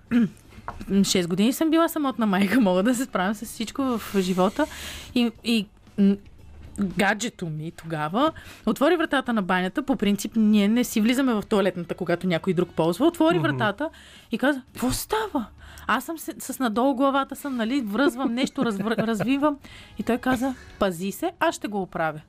6 0.66 1.28
години 1.28 1.52
съм 1.52 1.70
била 1.70 1.88
самотна 1.88 2.26
майка, 2.26 2.60
мога 2.60 2.82
да 2.82 2.94
се 2.94 3.04
справям 3.04 3.34
с 3.34 3.44
всичко 3.44 3.82
в 3.82 4.20
живота. 4.20 4.66
И, 5.14 5.30
и 5.44 5.66
гаджето 6.80 7.46
ми 7.46 7.70
тогава, 7.70 8.32
отвори 8.66 8.96
вратата 8.96 9.32
на 9.32 9.42
банята. 9.42 9.82
По 9.82 9.96
принцип, 9.96 10.32
ние 10.36 10.68
не 10.68 10.84
си 10.84 11.00
влизаме 11.00 11.34
в 11.34 11.42
туалетната, 11.48 11.94
когато 11.94 12.26
някой 12.26 12.52
друг 12.52 12.68
ползва. 12.76 13.06
Отвори 13.06 13.38
вратата 13.38 13.90
и 14.32 14.38
каза, 14.38 14.62
какво 14.72 14.90
става? 14.90 15.46
Аз 15.86 16.04
съм 16.04 16.18
с, 16.18 16.34
с 16.38 16.58
надолу 16.58 16.94
главата 16.94 17.36
съм, 17.36 17.56
нали, 17.56 17.80
връзвам 17.80 18.34
нещо, 18.34 18.64
развър, 18.64 18.96
развивам. 18.98 19.58
И 19.98 20.02
той 20.02 20.18
каза, 20.18 20.54
пази 20.78 21.12
се, 21.12 21.32
аз 21.40 21.54
ще 21.54 21.68
го 21.68 21.82
оправя. 21.82 22.20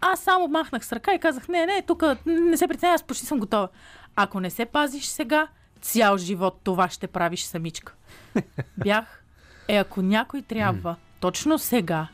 Аз 0.00 0.20
само 0.20 0.48
махнах 0.48 0.86
с 0.86 0.92
ръка 0.92 1.14
и 1.14 1.18
казах, 1.18 1.48
не, 1.48 1.66
не, 1.66 1.82
тук 1.86 2.02
не 2.26 2.56
се 2.56 2.68
притесняй, 2.68 2.92
аз 2.92 3.02
почти 3.02 3.26
съм 3.26 3.38
готова. 3.38 3.68
Ако 4.16 4.40
не 4.40 4.50
се 4.50 4.64
пазиш 4.64 5.04
сега, 5.04 5.48
цял 5.82 6.18
живот 6.18 6.60
това 6.64 6.88
ще 6.88 7.06
правиш 7.06 7.42
самичка. 7.42 7.94
Бях, 8.78 9.24
е, 9.68 9.76
ако 9.76 10.02
някой 10.02 10.42
трябва 10.42 10.96
точно 11.20 11.58
сега 11.58 12.08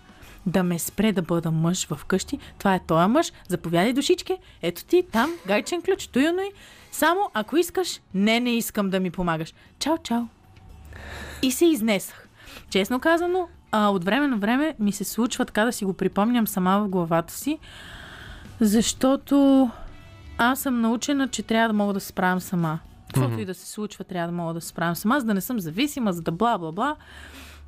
да 0.47 0.63
ме 0.63 0.79
спре 0.79 1.13
да 1.13 1.23
бъда 1.23 1.51
мъж 1.51 1.87
в 1.87 2.05
къщи, 2.05 2.39
това 2.59 2.75
е 2.75 2.81
този 2.87 3.09
мъж, 3.09 3.33
заповядай 3.49 3.93
душички, 3.93 4.37
ето 4.63 4.85
ти 4.85 5.05
там, 5.13 5.31
гайчен 5.47 5.83
ключ, 5.83 6.07
туюно 6.07 6.41
и 6.41 6.51
само 6.93 7.31
ако 7.35 7.57
искаш, 7.57 8.01
не, 8.15 8.41
не 8.41 8.51
искам 8.51 8.91
да 8.91 9.01
ми 9.01 9.11
помагаш. 9.11 9.55
Чао, 9.79 9.99
чао. 9.99 10.23
И 11.43 11.53
се 11.53 11.67
изнесах. 11.67 12.29
Честно 12.71 13.01
казано, 13.01 13.49
а, 13.73 13.89
от 13.89 14.05
време 14.05 14.27
на 14.27 14.37
време 14.37 14.75
ми 14.79 14.93
се 14.93 15.05
случва 15.05 15.45
така 15.45 15.65
да 15.65 15.73
си 15.73 15.85
го 15.85 15.93
припомням 15.93 16.47
сама 16.47 16.81
в 16.81 16.89
главата 16.89 17.33
си, 17.35 17.59
защото 18.61 19.71
аз 20.39 20.61
съм 20.61 20.81
научена, 20.81 21.29
че 21.29 21.43
трябва 21.43 21.69
да 21.69 21.75
мога 21.75 21.93
да 21.93 22.01
се 22.01 22.07
справям 22.07 22.41
сама. 22.41 22.79
Каквото 23.09 23.35
mm-hmm. 23.35 23.43
и 23.43 23.45
да 23.45 23.55
се 23.55 23.67
случва, 23.67 24.05
трябва 24.05 24.29
да 24.29 24.37
мога 24.37 24.55
да 24.55 24.61
се 24.61 24.69
справям 24.69 24.97
сама, 24.97 25.21
за 25.21 25.27
да 25.27 25.35
не 25.35 25.41
съм 25.41 25.61
зависима, 25.61 26.13
за 26.13 26.23
да 26.23 26.33
бла-бла-бла. 26.33 26.97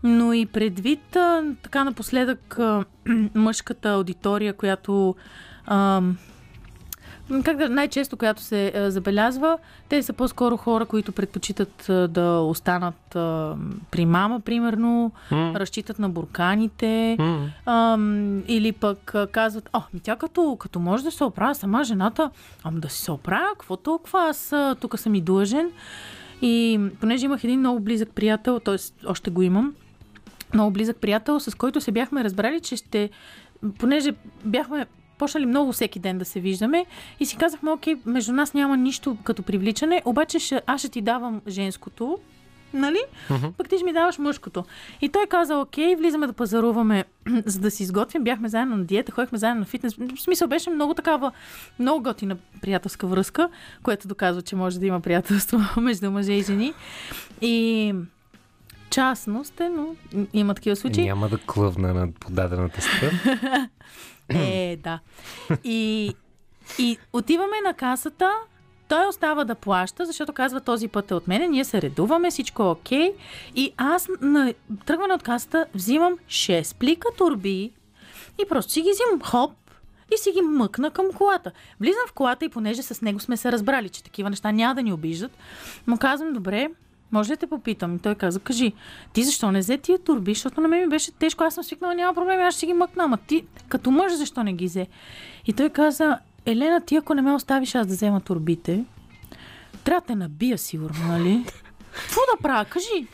Но 0.03 0.32
и 0.32 0.47
предвид 0.47 1.16
а, 1.16 1.55
така 1.62 1.84
напоследък 1.84 2.59
а, 2.59 2.84
мъжката 3.34 3.91
аудитория, 3.91 4.53
която 4.53 5.14
а, 5.66 6.03
как 7.45 7.57
да, 7.57 7.68
най-често, 7.68 8.16
която 8.16 8.43
се 8.43 8.72
а, 8.74 8.91
забелязва, 8.91 9.59
те 9.89 10.03
са 10.03 10.12
по-скоро 10.12 10.57
хора, 10.57 10.87
които 10.87 11.12
предпочитат 11.12 11.89
а, 11.89 12.09
да 12.09 12.41
останат 12.41 13.16
а, 13.16 13.57
при 13.91 14.07
мама, 14.07 14.41
примерно, 14.41 15.12
mm. 15.31 15.55
разчитат 15.55 15.99
на 15.99 16.09
бурканите, 16.09 17.16
М. 17.18 17.51
а, 17.66 17.99
или 18.49 18.72
пък 18.72 19.14
а, 19.14 19.26
казват, 19.26 19.70
о, 19.72 19.81
ми 19.95 20.01
тя 20.01 20.16
като, 20.16 20.57
като 20.61 20.81
може 20.81 21.05
да 21.05 21.11
се 21.11 21.24
оправя 21.24 21.55
сама 21.55 21.85
жената, 21.85 22.31
ам 22.64 22.81
да 22.81 22.89
си 22.89 23.03
се 23.03 23.12
оправя, 23.12 23.49
какво 23.53 23.76
толкова, 23.76 24.28
аз 24.28 24.53
а, 24.53 24.76
тук 24.81 24.99
съм 24.99 25.14
и 25.14 25.20
длъжен. 25.20 25.70
И 26.43 26.81
понеже 27.01 27.24
имах 27.24 27.45
един 27.45 27.61
много 27.61 27.81
близък 27.81 28.09
приятел, 28.14 28.61
т.е. 28.61 28.76
още 29.07 29.31
го 29.31 29.43
имам, 29.43 29.74
много 30.55 30.70
близък 30.70 30.97
приятел, 30.97 31.41
с 31.41 31.55
който 31.55 31.81
се 31.81 31.93
бяхме 31.93 32.24
разбрали, 32.24 32.61
че 32.61 32.76
ще, 32.76 33.11
понеже 33.78 34.12
бяхме 34.45 34.87
почнали 35.21 35.47
много 35.47 35.73
всеки 35.73 35.99
ден 35.99 36.18
да 36.18 36.25
се 36.25 36.41
виждаме 36.41 36.87
и 37.21 37.27
си 37.27 37.37
казахме, 37.37 37.71
окей, 37.71 37.95
между 38.07 38.33
нас 38.33 38.55
няма 38.55 38.77
нищо 38.77 39.16
като 39.25 39.43
привличане, 39.43 40.03
обаче 40.05 40.39
ще, 40.39 40.62
аз 40.66 40.81
ще 40.81 40.89
ти 40.89 41.01
давам 41.03 41.41
женското, 41.49 42.18
нали? 42.75 43.01
Мгм. 43.31 43.47
Пък 43.57 43.68
ти 43.68 43.77
ще 43.77 43.85
ми 43.85 43.93
даваш 43.93 44.18
мъжкото. 44.18 44.64
И 45.01 45.09
той 45.09 45.27
каза, 45.27 45.57
окей, 45.57 45.97
влизаме 45.97 46.27
да 46.27 46.33
пазаруваме, 46.33 47.05
за 47.47 47.61
да 47.61 47.71
си 47.71 47.83
изготвим. 47.83 48.25
Бяхме 48.25 48.49
заедно 48.49 48.77
на 48.77 48.85
диета, 48.85 49.12
ходихме 49.12 49.39
заедно 49.39 49.61
на 49.61 49.66
фитнес. 49.66 49.95
В 49.95 50.21
смисъл 50.21 50.49
беше 50.49 50.71
много 50.71 50.95
такава, 50.95 51.33
много 51.79 52.03
готина 52.03 52.37
приятелска 52.62 53.07
връзка, 53.07 53.49
което 53.83 54.09
доказва, 54.09 54.43
че 54.43 54.57
може 54.57 54.81
да 54.81 54.87
има 54.87 55.01
приятелство 55.01 55.61
между 55.81 56.11
мъже 56.11 56.33
и 56.33 56.43
жени. 56.43 56.73
И 57.41 57.95
частност 58.91 59.61
е, 59.61 59.68
но 59.68 59.87
има 60.33 60.55
такива 60.55 60.77
случаи. 60.77 61.05
Няма 61.05 61.29
да 61.29 61.39
клъвна 61.39 61.95
на 61.95 62.12
подадената 62.12 62.81
стъп. 62.81 63.12
Е, 64.35 64.76
да. 64.83 64.99
И, 65.64 66.12
и 66.78 66.99
отиваме 67.12 67.57
на 67.64 67.74
касата, 67.74 68.31
той 68.89 69.07
остава 69.07 69.45
да 69.45 69.55
плаща, 69.55 70.07
защото 70.07 70.33
казва 70.33 70.61
този 70.61 70.89
път 70.89 71.11
е 71.11 71.14
от 71.14 71.28
мене, 71.28 71.49
ние 71.49 71.64
се 71.64 71.83
редуваме, 71.83 72.31
всичко 72.31 72.62
е 72.62 72.66
окей. 72.66 73.12
И 73.55 73.72
аз 73.76 74.09
на 74.20 74.55
тръгване 74.87 75.14
от 75.14 75.22
касата 75.22 75.66
взимам 75.74 76.18
6 76.28 76.76
плика 76.76 77.09
турби 77.18 77.70
и 78.43 78.49
просто 78.49 78.72
си 78.72 78.83
ги 78.83 78.91
взимам 78.91 79.22
хоп 79.22 79.53
и 80.14 80.18
си 80.18 80.33
ги 80.33 80.41
мъкна 80.43 80.91
към 80.91 81.12
колата. 81.12 81.53
Влизам 81.81 82.03
в 82.09 82.12
колата 82.12 82.45
и 82.45 82.49
понеже 82.49 82.83
с 82.83 83.03
него 83.03 83.20
сме 83.20 83.37
се 83.37 83.53
разбрали, 83.53 83.89
че 83.89 84.05
такива 84.05 84.31
неща 84.31 84.53
няма 84.53 84.74
да 84.74 84.83
ни 84.83 84.93
обиждат, 84.93 85.33
му 85.87 85.99
казвам, 85.99 86.33
добре, 86.33 86.68
може 87.13 87.29
да 87.29 87.37
те 87.37 87.47
попитам? 87.47 87.97
И 87.97 87.99
той 87.99 88.15
каза, 88.15 88.41
кажи, 88.41 88.73
ти 89.13 89.25
защо 89.25 89.53
не 89.53 89.61
взе 89.61 89.79
тия 89.79 89.99
турби? 89.99 90.35
Защото 90.35 90.61
на 90.61 90.69
мен 90.69 90.81
ми 90.81 90.89
беше 90.89 91.13
тежко, 91.13 91.45
аз 91.45 91.55
съм 91.55 91.65
свикнала, 91.65 91.95
няма 91.95 92.15
проблем, 92.15 92.41
аз 92.41 92.55
ще 92.55 92.67
ги 92.67 92.73
мъкна, 92.73 93.05
ама 93.05 93.17
ти 93.17 93.45
като 93.69 93.91
мъж 93.91 94.13
защо 94.13 94.43
не 94.43 94.53
ги 94.53 94.67
взе? 94.67 94.87
И 95.47 95.53
той 95.53 95.71
каза, 95.71 96.19
Елена, 96.47 96.81
ти 96.81 96.97
ако 96.97 97.15
не 97.15 97.23
ме 97.23 97.33
оставиш 97.33 97.75
аз 97.75 97.87
да 97.87 97.95
взема 97.95 98.21
турбите, 98.21 98.85
трябва 99.85 100.01
да 100.01 100.07
те 100.07 100.15
набия 100.15 100.59
сигурно, 100.59 101.07
нали? 101.09 101.45
Какво 101.93 102.21
да 102.37 102.43
правя? 102.43 102.65
Кажи. 102.65 103.07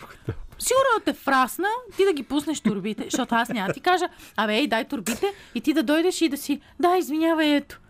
Сигурно 0.59 0.99
да 0.99 1.05
те 1.05 1.13
фрасна, 1.13 1.69
ти 1.97 2.05
да 2.05 2.13
ги 2.13 2.23
пуснеш 2.23 2.61
турбите, 2.61 3.05
защото 3.05 3.35
аз 3.35 3.49
няма 3.49 3.73
ти 3.73 3.81
кажа, 3.81 4.09
абе, 4.37 4.57
ей, 4.57 4.67
дай 4.67 4.85
турбите 4.85 5.27
и 5.55 5.61
ти 5.61 5.73
да 5.73 5.83
дойдеш 5.83 6.21
и 6.21 6.29
да 6.29 6.37
си, 6.37 6.61
да, 6.81 6.97
извинявай, 6.97 7.57
ето. 7.57 7.81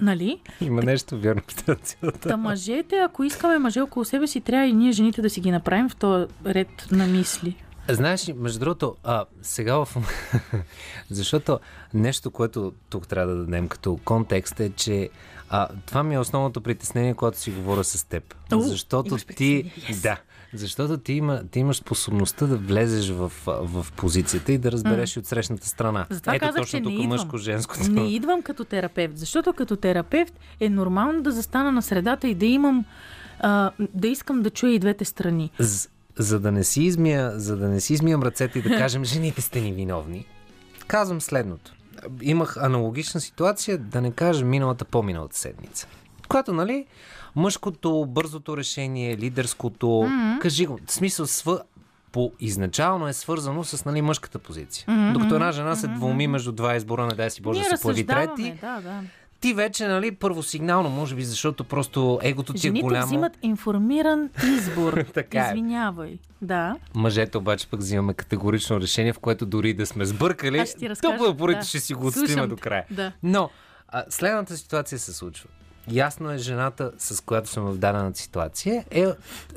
Нали? 0.00 0.40
Има 0.60 0.82
нещо 0.82 1.18
вярно 1.18 1.42
в 1.48 1.64
тази 1.64 1.80
цялата. 1.80 2.28
Та 2.28 2.36
мъжете, 2.36 2.96
ако 2.96 3.24
искаме 3.24 3.58
мъже 3.58 3.80
около 3.80 4.04
себе 4.04 4.26
си, 4.26 4.40
трябва 4.40 4.66
и 4.66 4.72
ние 4.72 4.92
жените 4.92 5.22
да 5.22 5.30
си 5.30 5.40
ги 5.40 5.50
направим 5.50 5.88
в 5.88 5.96
този 5.96 6.26
ред 6.46 6.86
на 6.90 7.06
мисли. 7.06 7.56
Знаеш, 7.88 8.30
между 8.36 8.58
другото, 8.58 8.96
а, 9.04 9.24
сега 9.42 9.84
в... 9.84 9.88
Защото 11.10 11.60
нещо, 11.94 12.30
което 12.30 12.72
тук 12.90 13.08
трябва 13.08 13.34
да 13.34 13.38
дадем 13.44 13.68
като 13.68 13.98
контекст 14.04 14.60
е, 14.60 14.70
че 14.70 15.10
а, 15.48 15.68
това 15.86 16.02
ми 16.02 16.14
е 16.14 16.18
основното 16.18 16.60
притеснение, 16.60 17.14
когато 17.14 17.38
си 17.38 17.50
говоря 17.50 17.84
с 17.84 18.04
теб. 18.04 18.34
О, 18.52 18.60
защото 18.60 19.16
ти... 19.16 19.72
yes. 19.78 20.02
Да. 20.02 20.20
Защото 20.54 20.98
ти, 20.98 21.12
има, 21.12 21.42
ти 21.50 21.58
имаш 21.58 21.76
способността 21.76 22.46
да 22.46 22.56
влезеш 22.56 23.10
в, 23.10 23.32
в 23.46 23.86
позицията 23.96 24.52
и 24.52 24.58
да 24.58 24.72
разбереш 24.72 25.16
и 25.16 25.18
от 25.18 25.26
срещната 25.26 25.68
страна. 25.68 26.06
Затова 26.10 26.34
Ето 26.34 26.46
казах, 26.46 26.62
точно 26.62 26.82
тук 26.82 26.92
мъжко-женското. 26.92 27.90
Не 27.90 28.14
идвам 28.14 28.42
като 28.42 28.64
терапевт, 28.64 29.18
защото 29.18 29.52
като 29.52 29.76
терапевт 29.76 30.32
е 30.60 30.68
нормално 30.68 31.22
да 31.22 31.32
застана 31.32 31.72
на 31.72 31.82
средата 31.82 32.28
и 32.28 32.34
да 32.34 32.46
имам, 32.46 32.84
а, 33.40 33.70
да 33.94 34.08
искам 34.08 34.42
да 34.42 34.50
чуя 34.50 34.72
и 34.72 34.78
двете 34.78 35.04
страни. 35.04 35.50
З- 35.58 35.88
за 36.18 36.40
да 36.40 36.52
не 36.52 36.64
си 36.64 36.82
измия, 36.82 37.32
за 37.40 37.56
да 37.56 37.68
не 37.68 37.80
си 37.80 37.92
измиям 37.92 38.22
ръцете 38.22 38.58
и 38.58 38.62
да 38.62 38.68
кажем, 38.78 39.04
жените 39.04 39.40
сте 39.40 39.60
ни 39.60 39.72
виновни, 39.72 40.26
казвам 40.86 41.20
следното. 41.20 41.74
Имах 42.22 42.56
аналогична 42.56 43.20
ситуация, 43.20 43.78
да 43.78 44.00
не 44.00 44.10
кажа 44.10 44.44
миналата 44.44 44.84
по-миналата 44.84 45.38
седмица. 45.38 45.86
Когато, 46.28 46.52
нали, 46.52 46.86
мъжкото, 47.36 48.06
бързото 48.08 48.56
решение, 48.56 49.16
лидерското, 49.16 49.86
mm-hmm. 49.86 50.38
кажи 50.38 50.66
го, 50.66 50.78
в 50.86 50.92
смисъл 50.92 51.26
св... 51.26 51.58
по 52.12 52.32
изначално 52.40 53.08
е 53.08 53.12
свързано 53.12 53.64
с 53.64 53.84
нали, 53.84 54.02
мъжката 54.02 54.38
позиция. 54.38 54.86
Mm-hmm. 54.86 55.12
Докато 55.12 55.34
една 55.34 55.52
жена 55.52 55.76
се 55.76 55.88
двуми 55.88 56.26
между 56.26 56.52
два 56.52 56.76
избора, 56.76 57.06
не 57.06 57.14
дай 57.14 57.30
си 57.30 57.42
Боже 57.42 57.60
да 57.60 57.76
се 57.76 57.82
появи 57.82 58.06
трети, 58.06 58.54
да, 58.60 58.80
да. 58.80 59.02
Ти 59.44 59.54
вече, 59.54 59.86
нали, 59.86 60.12
първосигнално, 60.12 60.90
може 60.90 61.14
би, 61.14 61.24
защото 61.24 61.64
просто 61.64 62.18
егото 62.22 62.52
ти 62.52 62.58
е 62.58 62.60
Жените 62.60 62.82
голямо. 62.82 63.06
взимат 63.06 63.32
информиран 63.42 64.30
избор. 64.44 65.04
Така 65.14 65.46
е. 65.46 65.48
Извинявай. 65.48 66.18
Да. 66.42 66.76
Мъжете 66.94 67.38
обаче 67.38 67.66
пък 67.68 67.80
взимаме 67.80 68.14
категорично 68.14 68.80
решение, 68.80 69.12
в 69.12 69.18
което 69.18 69.46
дори 69.46 69.74
да 69.74 69.86
сме 69.86 70.04
сбъркали, 70.04 70.58
Аз 70.58 70.68
ще 70.68 70.96
порите 71.38 71.60
да. 71.60 71.66
ще 71.66 71.80
си 71.80 71.94
го 71.94 72.06
отстоим 72.06 72.48
до 72.48 72.56
края. 72.56 72.84
да. 72.90 73.12
Но 73.22 73.50
а, 73.88 74.04
следната 74.08 74.56
ситуация 74.56 74.98
се 74.98 75.12
случва. 75.12 75.48
Ясно 75.90 76.30
е, 76.30 76.38
жената, 76.38 76.92
с 76.98 77.20
която 77.20 77.48
съм 77.48 77.64
в 77.64 77.78
дадената 77.78 78.18
ситуация, 78.18 78.84
е 78.90 79.06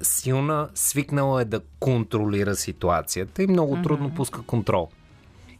силна, 0.01 0.69
свикнала 0.75 1.41
е 1.41 1.45
да 1.45 1.61
контролира 1.79 2.55
ситуацията 2.55 3.43
и 3.43 3.47
много 3.47 3.81
трудно 3.81 4.15
пуска 4.15 4.41
контрол. 4.41 4.89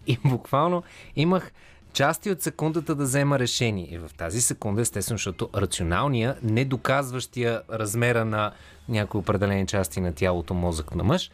И 0.07 0.17
буквално 0.25 0.83
имах 1.15 1.51
части 1.93 2.31
от 2.31 2.41
секундата 2.41 2.95
да 2.95 3.03
взема 3.03 3.39
решение. 3.39 3.87
И 3.91 3.97
в 3.97 4.09
тази 4.17 4.41
секунда, 4.41 4.81
естествено, 4.81 5.17
защото 5.17 5.49
рационалния, 5.55 6.35
не 6.43 6.65
доказващия 6.65 7.61
размера 7.69 8.25
на 8.25 8.51
някои 8.89 9.19
определени 9.19 9.67
части 9.67 10.01
на 10.01 10.13
тялото 10.13 10.53
мозък 10.53 10.95
на 10.95 11.03
мъж, 11.03 11.31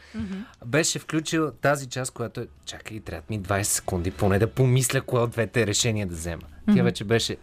беше 0.65 0.99
включил 0.99 1.51
тази 1.51 1.89
част, 1.89 2.11
която 2.11 2.41
е, 2.41 2.47
чакай, 2.65 2.99
трябва 2.99 3.21
ми 3.29 3.41
20 3.41 3.63
секунди, 3.63 4.11
поне 4.11 4.39
да 4.39 4.47
помисля 4.47 5.01
кое 5.01 5.21
от 5.21 5.31
двете 5.31 5.67
решения 5.67 6.07
да 6.07 6.15
взема. 6.15 6.41
Тя 6.75 6.83
вече 6.83 7.03
беше 7.03 7.37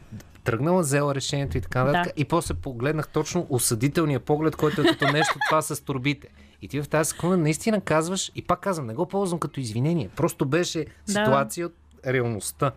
тръгнала, 0.44 0.80
взела 0.80 1.14
решението 1.14 1.58
и 1.58 1.60
така 1.60 1.84
нататък. 1.84 2.14
Да. 2.16 2.20
И 2.20 2.24
после 2.24 2.54
погледнах 2.54 3.08
точно 3.08 3.46
осъдителния 3.50 4.20
поглед, 4.20 4.56
който 4.56 4.80
е 4.80 4.84
като 4.84 5.12
нещо 5.12 5.34
това 5.48 5.62
с 5.62 5.84
турбите. 5.84 6.28
И 6.62 6.68
ти 6.68 6.82
в 6.82 6.88
тази 6.88 7.10
секунда 7.10 7.36
наистина 7.36 7.80
казваш, 7.80 8.32
и 8.34 8.42
пак 8.42 8.60
казвам, 8.60 8.86
не 8.86 8.94
го 8.94 9.06
ползвам 9.06 9.40
като 9.40 9.60
извинение. 9.60 10.08
Просто 10.16 10.46
беше 10.46 10.86
Да. 11.06 11.12
ситуация 11.12 11.66
от 11.66 11.74
реалността. 12.06 12.72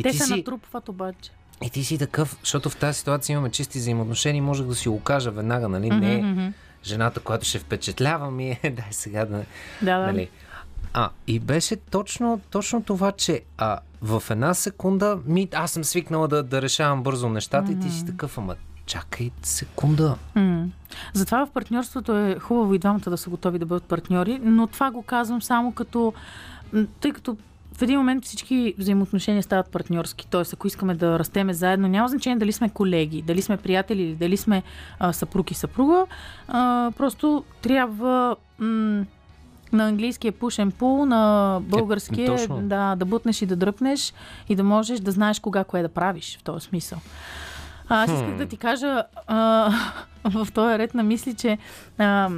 И 0.00 0.02
Те 0.02 0.12
се 0.12 0.24
си, 0.24 0.36
натрупват 0.36 0.88
обаче. 0.88 1.30
и 1.64 1.70
ти 1.70 1.84
си 1.84 1.98
такъв, 1.98 2.36
защото 2.40 2.70
в 2.70 2.76
тази 2.76 2.98
ситуация 2.98 3.34
имаме 3.34 3.50
чисти 3.50 3.78
взаимоотношения 3.78 4.42
можех 4.42 4.66
да 4.66 4.74
си 4.74 4.88
го 4.88 5.00
кажа 5.00 5.30
веднага, 5.30 5.68
нали? 5.68 5.90
Не 5.90 6.52
жената, 6.84 7.20
която 7.20 7.46
ще 7.46 7.58
впечатлява 7.58 8.30
ми 8.30 8.58
е, 8.62 8.70
дай 8.76 8.88
сега 8.90 9.24
да... 9.24 9.42
Да, 9.82 9.98
да. 9.98 10.06
Нали? 10.06 10.28
А, 10.92 11.10
и 11.26 11.40
беше 11.40 11.76
точно, 11.76 12.40
точно 12.50 12.82
това, 12.82 13.12
че 13.12 13.40
а, 13.58 13.78
в 14.02 14.22
една 14.30 14.54
секунда, 14.54 15.18
ми, 15.26 15.48
аз 15.54 15.70
съм 15.70 15.84
свикнала 15.84 16.28
да, 16.28 16.42
да 16.42 16.62
решавам 16.62 17.02
бързо 17.02 17.28
нещата 17.28 17.72
и 17.72 17.78
ти 17.78 17.90
си 17.90 18.06
такъв, 18.06 18.38
ама 18.38 18.54
чакай 18.86 19.30
секунда. 19.42 20.16
М. 20.34 20.66
Затова 21.14 21.46
в 21.46 21.50
партньорството 21.50 22.16
е 22.16 22.38
хубаво 22.38 22.74
и 22.74 22.78
двамата 22.78 23.10
да 23.10 23.16
са 23.16 23.30
готови 23.30 23.58
да 23.58 23.66
бъдат 23.66 23.84
партньори, 23.84 24.40
но 24.42 24.66
това 24.66 24.90
го 24.90 25.02
казвам 25.02 25.42
само 25.42 25.72
като. 25.72 26.12
Тъй 27.00 27.12
като 27.12 27.36
в 27.80 27.82
един 27.82 27.98
момент 27.98 28.24
всички 28.24 28.74
взаимоотношения 28.78 29.42
стават 29.42 29.70
партньорски. 29.70 30.26
Тоест, 30.26 30.52
ако 30.52 30.66
искаме 30.66 30.94
да 30.94 31.18
растеме 31.18 31.54
заедно, 31.54 31.88
няма 31.88 32.08
значение 32.08 32.38
дали 32.38 32.52
сме 32.52 32.68
колеги, 32.68 33.22
дали 33.22 33.42
сме 33.42 33.56
приятели 33.56 34.02
или 34.02 34.14
дали 34.14 34.36
сме 34.36 34.62
а, 34.98 35.12
съпруг 35.12 35.50
и 35.50 35.54
съпруга. 35.54 36.06
А, 36.48 36.92
просто 36.96 37.44
трябва. 37.62 38.36
М- 38.58 39.04
на 39.72 39.88
английския 39.88 40.32
пушен 40.32 40.70
пул, 40.70 41.06
на 41.06 41.60
българския 41.62 42.24
Е, 42.24 42.36
точно. 42.36 42.60
да, 42.62 42.96
да 42.96 43.04
бутнеш 43.04 43.42
и 43.42 43.46
да 43.46 43.56
дръпнеш 43.56 44.14
и 44.48 44.54
да 44.54 44.64
можеш 44.64 45.00
да 45.00 45.10
знаеш 45.10 45.40
кога 45.40 45.64
кое 45.64 45.82
да 45.82 45.88
правиш 45.88 46.38
в 46.40 46.44
този 46.44 46.66
смисъл. 46.66 46.98
А, 47.88 48.02
аз 48.02 48.10
исках 48.10 48.36
да 48.36 48.46
ти 48.46 48.56
кажа 48.56 49.02
а, 49.26 49.72
в 50.24 50.48
този 50.54 50.78
ред 50.78 50.94
на 50.94 51.02
мисли, 51.02 51.34
че 51.34 51.58
а, 51.98 52.30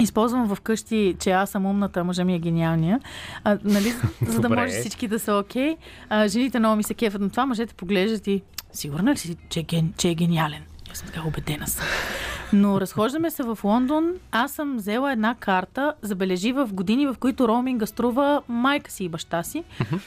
използвам 0.00 0.54
вкъщи, 0.54 1.16
че 1.20 1.30
аз 1.30 1.50
съм 1.50 1.66
умната, 1.66 2.04
мъжа 2.04 2.24
ми 2.24 2.34
е 2.34 2.38
гениалния. 2.38 3.00
А, 3.44 3.58
нали, 3.64 3.92
за 4.22 4.40
да 4.40 4.48
Добре. 4.48 4.60
може 4.60 4.72
всички 4.72 5.08
да 5.08 5.18
са 5.18 5.34
окей. 5.34 5.76
А, 6.08 6.28
жените 6.28 6.58
много 6.58 6.76
ми 6.76 6.82
се 6.82 6.94
кефат 6.94 7.20
на 7.20 7.30
това, 7.30 7.46
мъжете 7.46 7.74
поглеждат 7.74 8.26
и 8.26 8.42
сигурна 8.72 9.12
ли 9.12 9.18
си, 9.18 9.36
че 9.48 9.60
е, 9.60 9.62
ген, 9.62 9.92
че 9.96 10.08
е 10.08 10.14
гениален? 10.14 10.62
Аз 10.92 10.98
съм 10.98 11.08
така 11.08 11.22
убедена 11.26 11.66
съм. 11.66 11.86
Но 12.52 12.80
разхождаме 12.80 13.30
се 13.30 13.42
в 13.42 13.58
Лондон. 13.64 14.12
Аз 14.30 14.52
съм 14.52 14.76
взела 14.76 15.12
една 15.12 15.34
карта, 15.34 15.94
забележи 16.02 16.52
в 16.52 16.68
години, 16.72 17.06
в 17.06 17.16
които 17.20 17.48
роуминга 17.48 17.86
струва 17.86 18.42
майка 18.48 18.90
си 18.90 19.04
и 19.04 19.08
баща 19.08 19.42
си. 19.42 19.64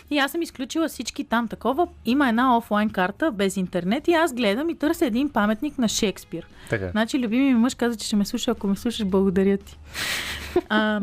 И 0.10 0.18
аз 0.20 0.32
съм 0.32 0.42
изключила 0.42 0.88
всички 0.88 1.24
там 1.24 1.48
такова. 1.48 1.88
Има 2.06 2.30
една 2.30 2.58
офлайн 2.58 2.90
карта 2.90 3.32
без 3.32 3.58
интернет 3.58 4.08
и 4.08 4.14
аз 4.14 4.34
гледам 4.34 4.70
и 4.70 4.76
търся 4.76 5.06
един 5.06 5.30
паметник 5.30 5.78
на 5.78 5.88
Шекспир. 5.88 6.48
Така. 6.70 6.90
Значи, 6.90 7.20
любими 7.20 7.44
ми 7.44 7.60
мъж 7.60 7.76
каза, 7.76 7.98
че 7.98 8.08
ще 8.08 8.16
ме 8.16 8.26
слуша. 8.26 8.52
Ако 8.52 8.68
ме 8.68 8.76
слушаш, 8.76 9.06
благодаря 9.06 9.58
ти. 9.58 9.78
А, 10.70 11.02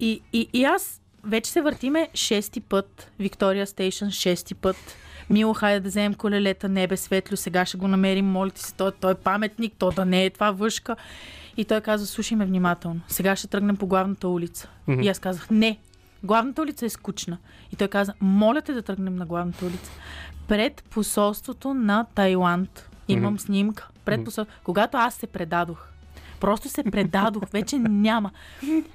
и, 0.00 0.20
и, 0.32 0.48
и 0.52 0.64
аз 0.64 1.00
вече 1.24 1.50
се 1.50 1.60
въртиме 1.60 2.08
шести 2.14 2.60
път. 2.60 3.12
Виктория 3.18 3.66
Стейшн 3.66 4.08
шести 4.08 4.54
път. 4.54 4.76
Мило, 5.30 5.54
хайде 5.54 5.80
да 5.80 5.88
вземем 5.88 6.14
колелета, 6.14 6.68
небе 6.68 6.96
светло, 6.96 7.36
сега 7.36 7.66
ще 7.66 7.76
го 7.76 7.88
намерим, 7.88 8.26
моля 8.26 8.50
ти 8.50 8.62
се, 8.62 8.74
той, 8.74 8.92
той 8.92 9.12
е 9.12 9.14
паметник, 9.14 9.74
то 9.78 9.90
да 9.90 10.04
не 10.04 10.24
е 10.24 10.30
това 10.30 10.50
въшка. 10.50 10.96
И 11.56 11.64
той 11.64 11.80
каза, 11.80 12.06
слушай 12.06 12.36
ме 12.36 12.46
внимателно, 12.46 13.00
сега 13.08 13.36
ще 13.36 13.46
тръгнем 13.46 13.76
по 13.76 13.86
главната 13.86 14.28
улица. 14.28 14.68
И 15.02 15.08
аз 15.08 15.18
казах, 15.18 15.50
не, 15.50 15.78
главната 16.22 16.62
улица 16.62 16.86
е 16.86 16.88
скучна. 16.88 17.38
И 17.72 17.76
той 17.76 17.88
каза, 17.88 18.14
моля 18.20 18.62
те 18.62 18.72
да 18.72 18.82
тръгнем 18.82 19.16
на 19.16 19.26
главната 19.26 19.66
улица. 19.66 19.90
Пред 20.48 20.84
посолството 20.90 21.74
на 21.74 22.06
Тайланд. 22.14 22.90
Имам 23.08 23.38
снимка. 23.38 23.88
Пред 24.04 24.24
посол... 24.24 24.46
Когато 24.64 24.96
аз 24.96 25.14
се 25.14 25.26
предадох, 25.26 25.88
Просто 26.40 26.68
се 26.68 26.82
предадох, 26.82 27.42
вече 27.52 27.78
няма. 27.78 28.30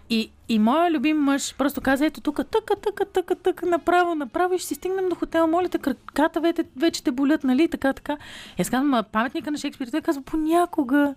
И, 0.09 0.31
и 0.49 0.59
моя 0.59 0.91
любим 0.91 1.17
мъж 1.17 1.55
просто 1.55 1.81
каза, 1.81 2.05
ето 2.05 2.21
тук, 2.21 2.35
тъка, 2.51 2.75
тъка, 2.75 3.05
тъка, 3.05 3.35
тъка, 3.35 3.65
направо, 3.65 4.15
направо 4.15 4.53
и 4.53 4.59
ще 4.59 4.67
си 4.67 4.75
стигнем 4.75 5.09
до 5.09 5.15
хотела. 5.15 5.47
Моля 5.47 5.69
те, 5.69 5.77
краката 5.77 6.41
вече, 6.41 6.63
вече 6.77 7.03
те 7.03 7.11
болят, 7.11 7.43
нали? 7.43 7.67
Така, 7.67 7.93
така. 7.93 8.17
И 8.57 8.61
аз 8.61 8.69
казвам, 8.69 8.89
«Ма, 8.89 9.03
паметника 9.03 9.51
на 9.51 9.57
Шекспир, 9.57 9.87
той 9.87 10.01
казва, 10.01 10.21
понякога. 10.21 11.15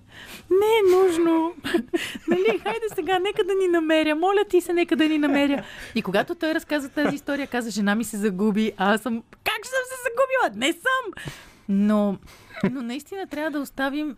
Не 0.50 0.66
е 0.66 0.96
нужно. 0.96 1.52
нали, 2.28 2.58
хайде 2.62 2.86
сега, 2.94 3.18
нека 3.18 3.44
да 3.44 3.54
ни 3.54 3.68
намеря. 3.68 4.14
Моля 4.14 4.44
ти 4.48 4.60
се, 4.60 4.72
нека 4.72 4.96
да 4.96 5.08
ни 5.08 5.18
намеря. 5.18 5.64
И 5.94 6.02
когато 6.02 6.34
той 6.34 6.54
разказа 6.54 6.88
тази 6.88 7.14
история, 7.14 7.46
каза, 7.46 7.70
жена 7.70 7.94
ми 7.94 8.04
се 8.04 8.16
загуби, 8.16 8.72
а 8.76 8.94
аз 8.94 9.00
съм, 9.00 9.22
как 9.44 9.58
ще 9.58 9.68
съм 9.68 9.84
се 9.88 10.02
загубила? 10.02 10.66
Не 10.66 10.72
съм! 10.72 11.32
Но, 11.68 12.16
но 12.72 12.82
наистина 12.82 13.26
трябва 13.26 13.50
да 13.50 13.60
оставим 13.60 14.16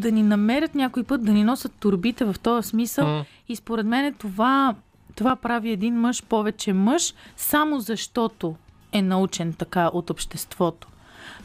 да 0.00 0.12
ни 0.12 0.22
намерят 0.22 0.74
някой 0.74 1.04
път, 1.04 1.24
да 1.24 1.32
ни 1.32 1.44
носят 1.44 1.72
турбите 1.80 2.24
в 2.24 2.36
този 2.42 2.68
смисъл. 2.68 3.06
М. 3.06 3.24
И 3.48 3.56
според 3.56 3.86
мен 3.86 4.14
това, 4.14 4.74
това 5.14 5.36
прави 5.36 5.70
един 5.70 5.94
мъж 5.94 6.22
повече 6.22 6.72
мъж, 6.72 7.14
само 7.36 7.80
защото 7.80 8.56
е 8.92 9.02
научен 9.02 9.52
така 9.52 9.90
от 9.92 10.10
обществото. 10.10 10.88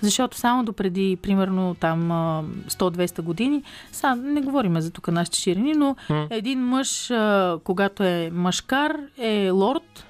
Защото 0.02 0.38
само 0.38 0.64
до 0.64 0.74
преди, 0.74 1.18
примерно, 1.22 1.76
там 1.80 2.12
а, 2.12 2.44
100-200 2.68 3.22
години, 3.22 3.64
сега 3.92 4.16
не 4.16 4.42
говорим 4.42 4.82
за 4.82 4.92
тук 4.92 5.08
нашите 5.08 5.38
ширини, 5.38 5.74
но 5.74 5.96
един 6.30 6.60
мъж, 6.60 7.12
когато 7.64 8.04
е 8.04 8.30
мъжкар, 8.34 8.98
е 9.18 9.50
лорд 9.50 10.06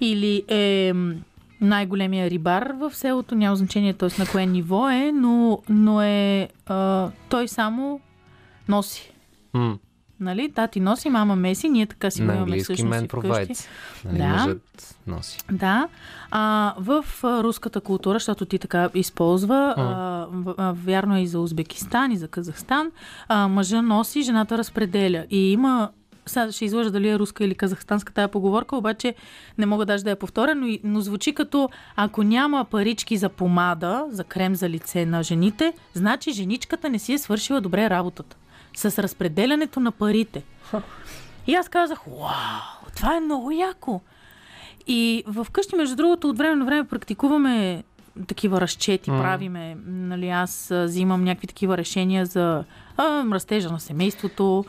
или 0.00 0.42
е 0.48 0.92
най-големия 1.60 2.30
рибар 2.30 2.72
в 2.72 2.90
селото, 2.92 3.34
няма 3.34 3.56
значение 3.56 3.92
т.е. 3.92 4.20
на 4.20 4.26
кое 4.26 4.46
ниво 4.46 4.90
е, 4.90 5.12
но, 5.12 5.58
но 5.68 6.02
е 6.02 6.48
а, 6.66 7.08
той 7.28 7.48
само 7.48 8.00
носи. 8.68 9.12
М, 9.54 9.78
Нали? 10.20 10.52
Тати 10.52 10.80
носи, 10.80 11.08
мама 11.10 11.36
меси, 11.36 11.68
ние 11.68 11.86
така 11.86 12.10
си 12.10 12.22
го 12.22 12.32
имаме 12.32 12.58
всъщност 12.58 12.90
мен 12.90 13.08
provides. 13.08 13.66
Нали, 14.04 14.18
Да. 14.18 14.28
Мъжът 14.28 14.62
носи. 15.06 15.38
Да. 15.52 15.88
А, 16.30 16.74
в 16.78 17.04
а, 17.22 17.42
руската 17.42 17.80
култура, 17.80 18.14
защото 18.14 18.44
ти 18.44 18.58
така 18.58 18.90
използва, 18.94 19.74
а, 19.76 19.82
в- 20.32 20.54
а, 20.58 20.72
вярно 20.74 21.16
е 21.16 21.20
и 21.20 21.26
за 21.26 21.40
Узбекистан, 21.40 22.12
и 22.12 22.16
за 22.16 22.28
Казахстан, 22.28 22.90
а, 23.28 23.48
мъжа 23.48 23.82
носи, 23.82 24.22
жената 24.22 24.58
разпределя. 24.58 25.26
И 25.30 25.52
има 25.52 25.90
сега 26.26 26.52
ще 26.52 26.64
излъжа 26.64 26.90
дали 26.90 27.08
е 27.08 27.18
руска 27.18 27.44
или 27.44 27.54
казахстанска 27.54 28.12
тая 28.12 28.28
поговорка, 28.28 28.76
обаче 28.76 29.14
не 29.58 29.66
мога 29.66 29.86
даже 29.86 30.04
да 30.04 30.10
я 30.10 30.16
повторя, 30.16 30.54
но, 30.54 30.78
но 30.84 31.00
звучи 31.00 31.32
като 31.32 31.70
ако 31.96 32.22
няма 32.22 32.64
парички 32.64 33.16
за 33.16 33.28
помада, 33.28 34.06
за 34.10 34.24
крем 34.24 34.54
за 34.54 34.68
лице 34.68 35.06
на 35.06 35.22
жените, 35.22 35.72
значи 35.94 36.32
женичката 36.32 36.90
не 36.90 36.98
си 36.98 37.12
е 37.12 37.18
свършила 37.18 37.60
добре 37.60 37.90
работата. 37.90 38.36
С 38.76 39.02
разпределянето 39.02 39.80
на 39.80 39.92
парите. 39.92 40.42
И 41.46 41.54
аз 41.54 41.68
казах, 41.68 41.98
вау, 42.06 42.90
това 42.96 43.16
е 43.16 43.20
много 43.20 43.50
яко. 43.50 44.00
И 44.86 45.24
в 45.26 45.46
къщи, 45.52 45.76
между 45.76 45.96
другото, 45.96 46.28
от 46.28 46.38
време 46.38 46.56
на 46.56 46.64
време 46.64 46.84
практикуваме 46.84 47.84
такива 48.26 48.60
разчети, 48.60 49.10
mm. 49.10 49.20
правиме. 49.20 49.76
Нали, 49.86 50.28
аз 50.28 50.72
взимам 50.72 51.24
някакви 51.24 51.46
такива 51.46 51.76
решения 51.76 52.26
за 52.26 52.64
а, 52.96 53.24
растежа 53.32 53.68
на 53.68 53.80
семейството, 53.80 54.64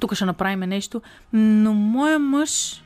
тук 0.00 0.14
ще 0.14 0.24
направим 0.24 0.60
нещо. 0.60 1.02
Но 1.32 1.74
моя 1.74 2.18
мъж 2.18 2.82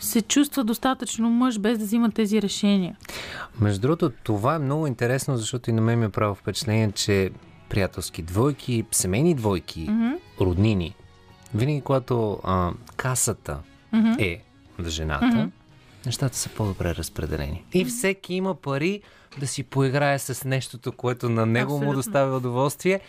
се 0.00 0.22
чувства 0.22 0.64
достатъчно 0.64 1.30
мъж, 1.30 1.58
без 1.58 1.78
да 1.78 1.84
взима 1.84 2.10
тези 2.10 2.42
решения. 2.42 2.96
Между 3.60 3.80
другото, 3.80 4.10
това 4.22 4.54
е 4.54 4.58
много 4.58 4.86
интересно, 4.86 5.36
защото 5.36 5.70
и 5.70 5.72
на 5.72 5.80
мен 5.80 5.98
ми 5.98 6.04
е 6.04 6.08
право 6.08 6.34
впечатление, 6.34 6.92
че 6.92 7.30
приятелски 7.68 8.22
двойки, 8.22 8.84
семейни 8.90 9.34
двойки, 9.34 9.80
Мгм. 9.80 10.10
роднини, 10.40 10.94
винаги 11.54 11.80
когато 11.80 12.40
а, 12.44 12.70
касата 12.96 13.58
Мгм. 13.92 14.10
е 14.18 14.42
за 14.78 14.90
жената, 14.90 15.50
нещата 16.06 16.36
са 16.36 16.48
по-добре 16.48 16.94
разпределени. 16.94 17.64
И 17.74 17.84
всеки 17.84 18.34
има 18.34 18.54
пари 18.54 19.02
да 19.40 19.46
си 19.46 19.62
поиграе 19.62 20.18
с 20.18 20.44
нещото, 20.44 20.92
което 20.92 21.28
на 21.28 21.46
него 21.46 21.70
му 21.70 21.76
Абсолютно. 21.76 21.98
доставя 21.98 22.36
удоволствие. 22.36 23.00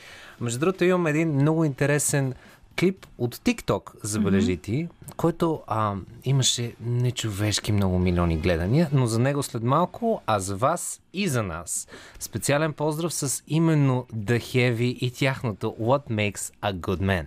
Между 0.41 0.59
другото, 0.59 0.83
имам 0.83 1.07
един 1.07 1.29
много 1.29 1.65
интересен 1.65 2.33
клип 2.79 3.05
от 3.17 3.35
TikTok, 3.35 3.91
забележи 4.03 4.57
ти, 4.57 4.87
който 5.17 5.61
а, 5.67 5.95
имаше 6.23 6.73
нечовешки 6.81 7.71
много 7.71 7.99
милиони 7.99 8.37
гледания, 8.37 8.89
но 8.93 9.05
за 9.05 9.19
него 9.19 9.43
след 9.43 9.63
малко, 9.63 10.21
а 10.25 10.39
за 10.39 10.55
вас 10.55 11.01
и 11.13 11.27
за 11.27 11.43
нас. 11.43 11.87
Специален 12.19 12.73
поздрав 12.73 13.13
с 13.13 13.43
именно 13.47 14.05
The 14.15 14.39
Heavy 14.39 14.81
и 14.81 15.11
тяхното 15.11 15.75
What 15.81 16.09
Makes 16.09 16.53
a 16.61 16.73
Good 16.73 17.01
Man. 17.01 17.25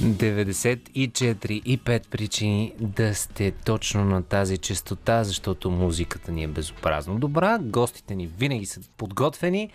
94 0.00 1.50
и 1.50 1.78
5 1.78 2.08
причини 2.08 2.72
да 2.80 3.14
сте 3.14 3.50
точно 3.50 4.04
на 4.04 4.22
тази 4.22 4.58
частота, 4.58 5.24
защото 5.24 5.70
музиката 5.70 6.32
ни 6.32 6.44
е 6.44 6.48
безобразно 6.48 7.18
добра, 7.18 7.58
гостите 7.62 8.14
ни 8.14 8.26
винаги 8.26 8.66
са 8.66 8.80
подготвени 8.96 9.70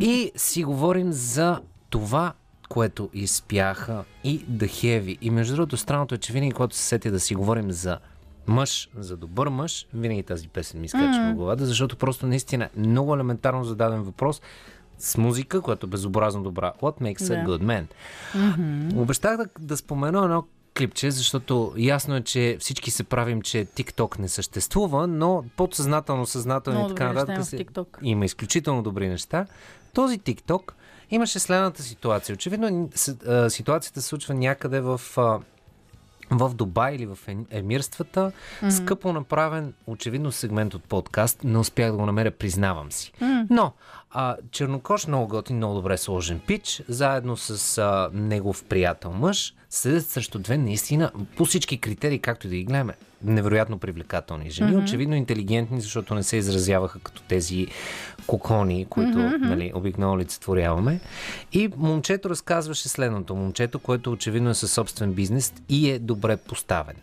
и 0.00 0.32
си 0.36 0.64
говорим 0.64 1.12
за 1.12 1.60
това, 1.90 2.32
което 2.68 3.10
изпяха 3.14 4.04
и 4.24 4.40
The 4.40 4.66
Heavy. 4.66 5.18
И 5.20 5.30
между 5.30 5.56
другото, 5.56 5.76
странното 5.76 6.14
е, 6.14 6.18
че 6.18 6.32
винаги, 6.32 6.52
когато 6.52 6.76
се 6.76 6.82
сетя 6.82 7.10
да 7.10 7.20
си 7.20 7.34
говорим 7.34 7.72
за 7.72 7.98
мъж, 8.46 8.88
за 8.96 9.16
добър 9.16 9.48
мъж, 9.48 9.86
винаги 9.94 10.22
тази 10.22 10.48
песен 10.48 10.80
ми 10.80 10.88
скача 10.88 11.04
mm. 11.04 11.32
в 11.32 11.34
главата, 11.34 11.66
защото 11.66 11.96
просто 11.96 12.26
наистина 12.26 12.64
е 12.64 12.80
много 12.80 13.14
елементарно 13.14 13.64
зададен 13.64 14.02
въпрос 14.02 14.42
с 14.98 15.16
музика, 15.16 15.60
която 15.60 15.86
е 15.86 15.88
безобразно 15.88 16.42
добра. 16.42 16.72
What 16.82 17.00
makes 17.02 17.20
a 17.20 17.44
Да. 17.44 17.50
good 17.50 17.62
man? 17.62 17.86
Mm-hmm. 18.34 18.96
Обещах 18.96 19.36
да, 19.36 19.46
да 19.58 19.76
спомена 19.76 20.24
едно 20.24 20.44
клипче, 20.78 21.10
защото 21.10 21.74
ясно 21.76 22.16
е, 22.16 22.20
че 22.20 22.56
всички 22.60 22.90
се 22.90 23.04
правим, 23.04 23.42
че 23.42 23.66
TikTok 23.66 24.18
не 24.18 24.28
съществува, 24.28 25.06
но 25.06 25.44
подсъзнателно, 25.56 26.26
съзнателно 26.26 26.78
Много 26.78 26.92
и 26.92 26.94
така 26.94 27.12
нататък 27.12 27.44
се- 27.44 27.64
има 28.02 28.24
изключително 28.24 28.82
добри 28.82 29.08
неща. 29.08 29.46
Този 29.92 30.18
TikTok 30.18 30.72
имаше 31.10 31.38
следната 31.38 31.82
ситуация. 31.82 32.34
Очевидно 32.34 32.88
ситуацията 33.48 34.02
се 34.02 34.08
случва 34.08 34.34
някъде 34.34 34.80
в 34.80 35.00
в 36.30 36.54
Дубай 36.54 36.94
или 36.94 37.06
в 37.06 37.18
Ем- 37.26 37.44
Емирствата. 37.50 38.32
Скъпо 38.70 39.12
направен, 39.12 39.74
очевидно, 39.86 40.32
сегмент 40.32 40.74
от 40.74 40.84
подкаст. 40.84 41.44
Не 41.44 41.58
успях 41.58 41.90
да 41.90 41.96
го 41.96 42.06
намеря, 42.06 42.30
признавам 42.30 42.92
си. 42.92 43.12
Но 43.50 43.72
а, 44.10 44.36
Чернокош 44.50 45.06
много 45.06 45.28
готин, 45.28 45.56
много 45.56 45.74
добре 45.74 45.96
сложен 45.96 46.40
пич, 46.46 46.82
заедно 46.88 47.36
с 47.36 47.78
а, 47.78 48.10
негов 48.12 48.64
приятел 48.64 49.12
мъж, 49.12 49.54
седят 49.70 50.06
срещу 50.06 50.38
две 50.38 50.58
наистина 50.58 51.10
по 51.36 51.44
всички 51.44 51.78
критерии, 51.78 52.18
както 52.18 52.48
да 52.48 52.54
ги 52.54 52.64
гледаме. 52.64 52.94
Невероятно 53.24 53.78
привлекателни 53.78 54.50
жени, 54.50 54.76
очевидно 54.76 55.16
интелигентни, 55.16 55.80
защото 55.80 56.14
не 56.14 56.22
се 56.22 56.36
изразяваха 56.36 56.98
като 56.98 57.22
тези 57.22 57.66
кокони, 58.26 58.86
които 58.90 59.18
нали, 59.18 59.72
обикновено 59.74 60.12
олицетворяваме. 60.12 61.00
И 61.52 61.70
момчето 61.76 62.30
разказваше 62.30 62.88
следното. 62.88 63.34
Момчето, 63.34 63.78
което 63.78 64.12
очевидно 64.12 64.50
е 64.50 64.54
със 64.54 64.72
собствен 64.72 65.12
бизнес 65.12 65.54
и 65.68 65.90
е 65.90 65.98
добре 65.98 66.36
поставен. 66.36 66.96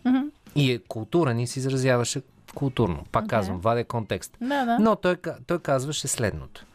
И 0.56 0.72
е 0.72 0.80
културен 0.80 1.39
и 1.39 1.47
се 1.47 1.60
изразяваше 1.60 2.22
културно. 2.56 3.04
Пак 3.12 3.28
казвам, 3.28 3.60
вадя 3.60 3.84
контекст. 3.84 4.38
Да, 4.41 4.66
да. 4.66 4.78
Но 4.80 4.95
той, 4.95 5.18
той 5.47 5.60
казваше 5.60 6.08
следното, 6.08 6.66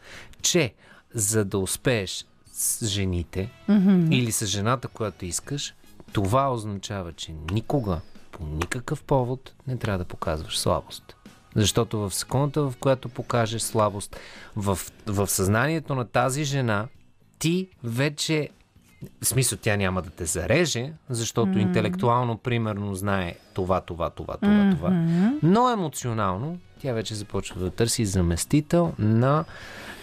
че 0.41 0.73
за 1.13 1.45
да 1.45 1.57
успееш 1.57 2.25
с 2.51 2.87
жените 2.87 3.49
или 4.11 4.31
с 4.31 4.45
жената, 4.45 4.87
която 4.87 5.25
искаш, 5.25 5.75
това 6.11 6.53
означава, 6.53 7.13
че 7.13 7.33
никога, 7.51 8.01
по 8.31 8.43
никакъв 8.43 9.03
повод, 9.03 9.53
не 9.67 9.77
трябва 9.77 9.97
да 9.97 10.05
показваш 10.05 10.59
слабост. 10.59 11.15
Защото 11.55 11.99
в 11.99 12.13
секундата, 12.13 12.61
в 12.61 12.73
която 12.79 13.09
покажеш 13.09 13.61
слабост, 13.61 14.15
в, 14.55 14.79
в 15.05 15.27
съзнанието 15.27 15.95
на 15.95 16.05
тази 16.05 16.43
жена, 16.43 16.87
ти 17.39 17.67
вече 17.83 18.49
в 19.21 19.27
смисъл, 19.27 19.59
тя 19.61 19.75
няма 19.75 20.01
да 20.01 20.09
те 20.09 20.25
зареже, 20.25 20.93
защото 21.09 21.51
mm. 21.51 21.61
интелектуално, 21.61 22.37
примерно, 22.37 22.95
знае 22.95 23.35
това, 23.53 23.81
това, 23.81 24.09
това, 24.09 24.37
това, 24.37 24.53
mm-hmm. 24.53 24.75
това. 24.75 24.89
Но 25.43 25.69
емоционално, 25.69 26.57
тя 26.81 26.93
вече 26.93 27.15
започва 27.15 27.61
да 27.61 27.69
търси 27.69 28.05
заместител 28.05 28.93
на 28.99 29.45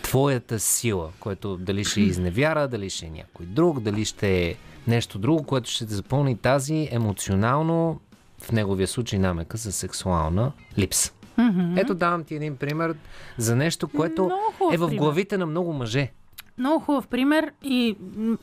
твоята 0.02 0.60
сила, 0.60 1.08
което 1.20 1.56
дали 1.56 1.84
ще 1.84 2.00
е 2.00 2.04
изневяра, 2.04 2.68
дали 2.68 2.90
ще 2.90 3.06
е 3.06 3.10
някой 3.10 3.46
друг, 3.46 3.80
дали 3.80 4.04
ще 4.04 4.46
е 4.46 4.54
нещо 4.86 5.18
друго, 5.18 5.42
което 5.42 5.70
ще 5.70 5.86
те 5.86 5.94
запълни 5.94 6.36
тази 6.36 6.88
емоционално, 6.92 8.00
в 8.42 8.52
неговия 8.52 8.88
случай 8.88 9.18
намека 9.18 9.56
за 9.56 9.72
сексуална 9.72 10.52
липса. 10.78 11.12
Mm-hmm. 11.38 11.80
Ето 11.80 11.94
давам 11.94 12.24
ти 12.24 12.34
един 12.34 12.56
пример 12.56 12.94
за 13.38 13.56
нещо, 13.56 13.88
което 13.88 14.30
е 14.72 14.76
в 14.76 14.90
главите 14.94 15.38
на 15.38 15.46
много 15.46 15.72
мъже. 15.72 16.12
Много 16.58 16.84
хубав 16.84 17.06
пример 17.08 17.52
и 17.62 17.96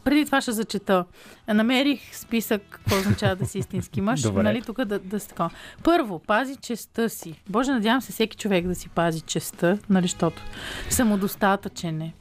преди 0.03 0.26
това 0.26 0.41
ще 0.41 0.51
зачета. 0.51 1.05
Намерих 1.47 2.16
списък, 2.16 2.61
какво 2.70 2.97
означава 2.97 3.36
да 3.36 3.45
си 3.45 3.59
истински 3.59 4.01
мъж. 4.01 4.22
Добре. 4.22 4.43
Нали, 4.43 4.61
тук 4.61 4.86
да, 4.86 4.99
да 4.99 5.20
се 5.20 5.28
такова. 5.28 5.49
Първо, 5.84 6.20
пази 6.20 6.55
честа 6.55 7.09
си. 7.09 7.41
Боже, 7.49 7.72
надявам 7.72 8.01
се 8.01 8.11
всеки 8.11 8.38
човек 8.38 8.68
да 8.68 8.76
си 8.76 8.89
пази 8.89 9.22
честа, 9.22 9.78
нали, 9.89 10.03
защото 10.03 10.41
самодостатъчен 10.89 12.01
е. 12.01 12.14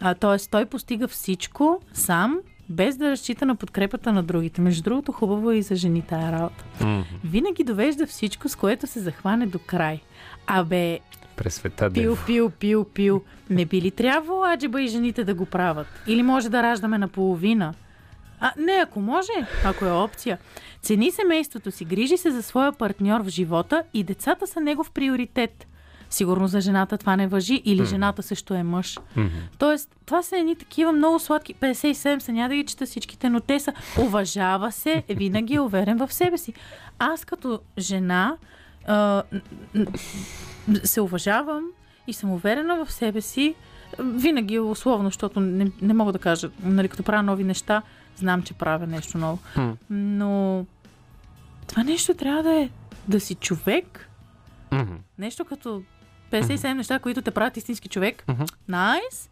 А, 0.00 0.14
тоест, 0.14 0.50
той 0.50 0.66
постига 0.66 1.08
всичко 1.08 1.80
сам, 1.92 2.38
без 2.68 2.96
да 2.96 3.10
разчита 3.10 3.46
на 3.46 3.56
подкрепата 3.56 4.12
на 4.12 4.22
другите. 4.22 4.60
Между 4.60 4.82
другото, 4.82 5.12
хубаво 5.12 5.50
е 5.50 5.56
и 5.56 5.62
за 5.62 5.76
жени 5.76 6.02
тая 6.02 6.32
работа. 6.32 6.64
Винаги 7.24 7.64
довежда 7.64 8.06
всичко, 8.06 8.48
с 8.48 8.56
което 8.56 8.86
се 8.86 9.00
захване 9.00 9.46
до 9.46 9.58
край. 9.58 10.00
Абе, 10.46 11.00
През 11.40 11.54
света 11.54 11.90
Пил, 11.90 12.16
пил, 12.26 12.50
пил, 12.50 12.84
пил. 12.84 13.22
Не 13.50 13.64
би 13.64 13.82
ли 13.82 13.90
трябвало 13.90 14.44
аджеба 14.44 14.82
и 14.82 14.88
жените 14.88 15.24
да 15.24 15.34
го 15.34 15.46
правят? 15.46 15.86
Или 16.06 16.22
може 16.22 16.48
да 16.48 16.62
раждаме 16.62 16.98
наполовина? 16.98 17.74
А, 18.40 18.52
не, 18.58 18.72
ако 18.72 19.00
може, 19.00 19.32
ако 19.64 19.84
е 19.84 19.90
опция. 19.90 20.38
Цени 20.82 21.10
семейството 21.10 21.70
си, 21.70 21.84
грижи 21.84 22.16
се 22.16 22.30
за 22.30 22.42
своя 22.42 22.72
партньор 22.72 23.20
в 23.20 23.28
живота 23.28 23.82
и 23.94 24.04
децата 24.04 24.46
са 24.46 24.60
негов 24.60 24.90
приоритет. 24.90 25.66
Сигурно 26.10 26.48
за 26.48 26.60
жената 26.60 26.98
това 26.98 27.16
не 27.16 27.26
въжи 27.26 27.62
или 27.64 27.84
жената 27.84 28.22
също 28.22 28.54
е 28.54 28.62
мъж. 28.62 28.98
Тоест, 29.58 29.96
това 30.06 30.22
са 30.22 30.36
едни 30.36 30.56
такива 30.56 30.92
много 30.92 31.18
сладки. 31.18 31.54
57 31.54 32.18
са, 32.18 32.32
няма 32.32 32.48
да 32.48 32.54
ги 32.54 32.64
чета 32.64 32.86
всичките, 32.86 33.30
но 33.30 33.40
те 33.40 33.60
са 33.60 33.72
уважава 33.98 34.72
се, 34.72 35.02
винаги 35.08 35.54
е 35.54 35.60
уверен 35.60 35.98
в 35.98 36.12
себе 36.12 36.38
си. 36.38 36.54
Аз 36.98 37.24
като 37.24 37.60
жена 37.78 38.36
а, 38.86 39.22
се 40.84 41.00
уважавам 41.00 41.64
и 42.06 42.12
съм 42.12 42.30
уверена 42.32 42.84
в 42.84 42.92
себе 42.92 43.20
си. 43.20 43.54
Винаги 43.98 44.58
условно, 44.58 45.08
защото 45.08 45.40
не, 45.40 45.70
не 45.82 45.94
мога 45.94 46.12
да 46.12 46.18
кажа, 46.18 46.50
нали, 46.62 46.88
като 46.88 47.02
правя 47.02 47.22
нови 47.22 47.44
неща, 47.44 47.82
знам, 48.16 48.42
че 48.42 48.54
правя 48.54 48.86
нещо 48.86 49.18
ново. 49.18 49.38
Но 49.90 50.66
това 51.66 51.82
нещо 51.82 52.14
трябва 52.14 52.42
да 52.42 52.60
е 52.60 52.70
да 53.08 53.20
си 53.20 53.34
човек. 53.34 54.08
Нещо 55.18 55.44
като 55.44 55.82
57 56.32 56.72
неща, 56.72 56.98
които 56.98 57.22
те 57.22 57.30
правят 57.30 57.56
истински 57.56 57.88
човек. 57.88 58.24
Найс. 58.68 59.30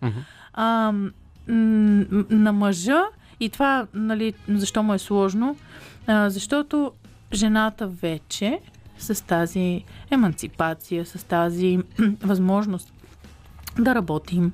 М, 1.48 2.04
на 2.30 2.52
мъжа, 2.52 3.02
и 3.40 3.48
това, 3.48 3.86
нали, 3.94 4.34
защо 4.48 4.82
му 4.82 4.94
е 4.94 4.98
сложно, 4.98 5.56
а, 6.06 6.30
защото 6.30 6.92
жената 7.32 7.86
вече 7.88 8.60
с 8.98 9.26
тази 9.26 9.84
еманципация, 10.10 11.06
с 11.06 11.26
тази 11.26 11.78
възможност 12.22 12.92
да 13.78 13.94
работим 13.94 14.52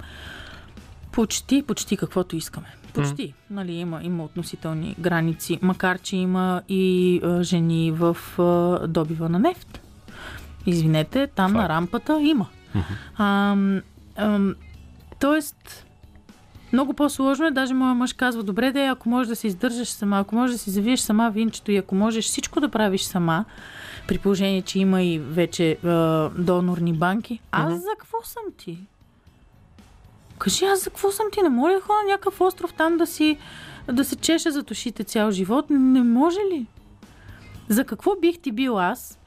почти, 1.12 1.62
почти 1.62 1.96
каквото 1.96 2.36
искаме. 2.36 2.66
Почти. 2.94 3.34
Нали, 3.50 3.72
има, 3.72 4.00
има 4.02 4.24
относителни 4.24 4.94
граници, 4.98 5.58
макар 5.62 5.98
че 5.98 6.16
има 6.16 6.62
и 6.68 7.20
а, 7.24 7.42
жени 7.42 7.90
в 7.90 8.16
а, 8.38 8.86
добива 8.86 9.28
на 9.28 9.38
нефт. 9.38 9.80
Извинете, 10.66 11.26
там 11.26 11.52
на 11.52 11.68
рампата 11.68 12.20
има. 12.22 12.46
Ам, 13.18 13.82
ам, 14.16 14.54
тоест, 15.20 15.86
много 16.72 16.94
по-сложно 16.94 17.46
е. 17.46 17.50
Даже 17.50 17.74
моя 17.74 17.94
мъж 17.94 18.12
казва, 18.12 18.42
добре 18.42 18.72
да 18.72 18.86
ако 18.86 19.08
можеш 19.08 19.28
да 19.28 19.36
се 19.36 19.46
издържаш 19.46 19.88
сама, 19.88 20.18
ако 20.18 20.34
можеш 20.34 20.54
да 20.54 20.58
си 20.58 20.70
завиеш 20.70 21.00
сама 21.00 21.30
винчето 21.30 21.72
и 21.72 21.76
ако 21.76 21.94
можеш 21.94 22.24
всичко 22.24 22.60
да 22.60 22.68
правиш 22.68 23.02
сама, 23.02 23.44
при 24.08 24.18
положение, 24.18 24.62
че 24.62 24.78
има 24.78 25.02
и 25.02 25.18
вече 25.18 25.78
а, 25.84 26.28
донорни 26.38 26.92
банки, 26.92 27.40
аз 27.52 27.74
за 27.74 27.90
какво 27.98 28.22
съм 28.22 28.42
ти? 28.58 28.78
Кажи, 30.38 30.64
аз 30.64 30.84
за 30.84 30.90
какво 30.90 31.10
съм 31.10 31.26
ти? 31.32 31.42
Не 31.42 31.48
може 31.48 31.74
да 31.74 31.80
ходя 31.80 31.98
на 32.02 32.08
някакъв 32.12 32.40
остров 32.40 32.72
там 32.72 32.96
да 32.96 33.06
си 33.06 33.38
да 33.92 34.04
се 34.04 34.16
чеша 34.16 34.50
за 34.50 34.64
ушите 34.70 35.04
цял 35.04 35.30
живот? 35.30 35.66
Не 35.70 36.02
може 36.02 36.38
ли? 36.52 36.66
За 37.68 37.84
какво 37.84 38.16
бих 38.20 38.38
ти 38.38 38.52
бил 38.52 38.78
аз? 38.80 39.18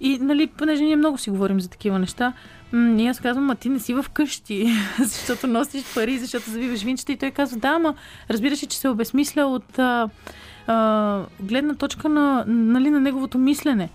И, 0.00 0.18
нали, 0.18 0.46
понеже 0.46 0.84
ние 0.84 0.96
много 0.96 1.18
си 1.18 1.30
говорим 1.30 1.60
за 1.60 1.68
такива 1.68 1.98
неща, 1.98 2.32
м- 2.72 3.02
и 3.02 3.06
аз 3.06 3.20
казвам, 3.20 3.44
ма 3.44 3.54
ти 3.54 3.68
не 3.68 3.78
си 3.78 3.94
в 3.94 4.06
къщи, 4.12 4.72
защото 5.02 5.46
носиш 5.46 5.94
пари, 5.94 6.18
защото 6.18 6.50
завиваш 6.50 6.82
винчета. 6.82 7.12
И 7.12 7.16
той 7.16 7.30
казва, 7.30 7.58
да, 7.58 7.68
ама 7.68 7.94
разбираш 8.30 8.58
че 8.58 8.78
се 8.78 8.88
обесмисля 8.88 9.46
от 9.46 9.78
а, 9.78 10.08
а, 10.68 11.24
гледна 11.40 11.74
точка 11.74 12.08
на, 12.08 12.44
нали, 12.46 12.90
на 12.90 13.00
неговото 13.00 13.38
мислене. 13.38 13.88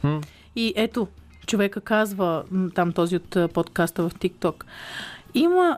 И 0.56 0.74
ето, 0.76 1.08
човека 1.48 1.82
казва, 1.82 2.44
там 2.76 2.92
този 2.92 3.16
от 3.16 3.38
подкаста 3.54 4.10
в 4.10 4.14
TikTok, 4.14 4.64
има, 5.34 5.78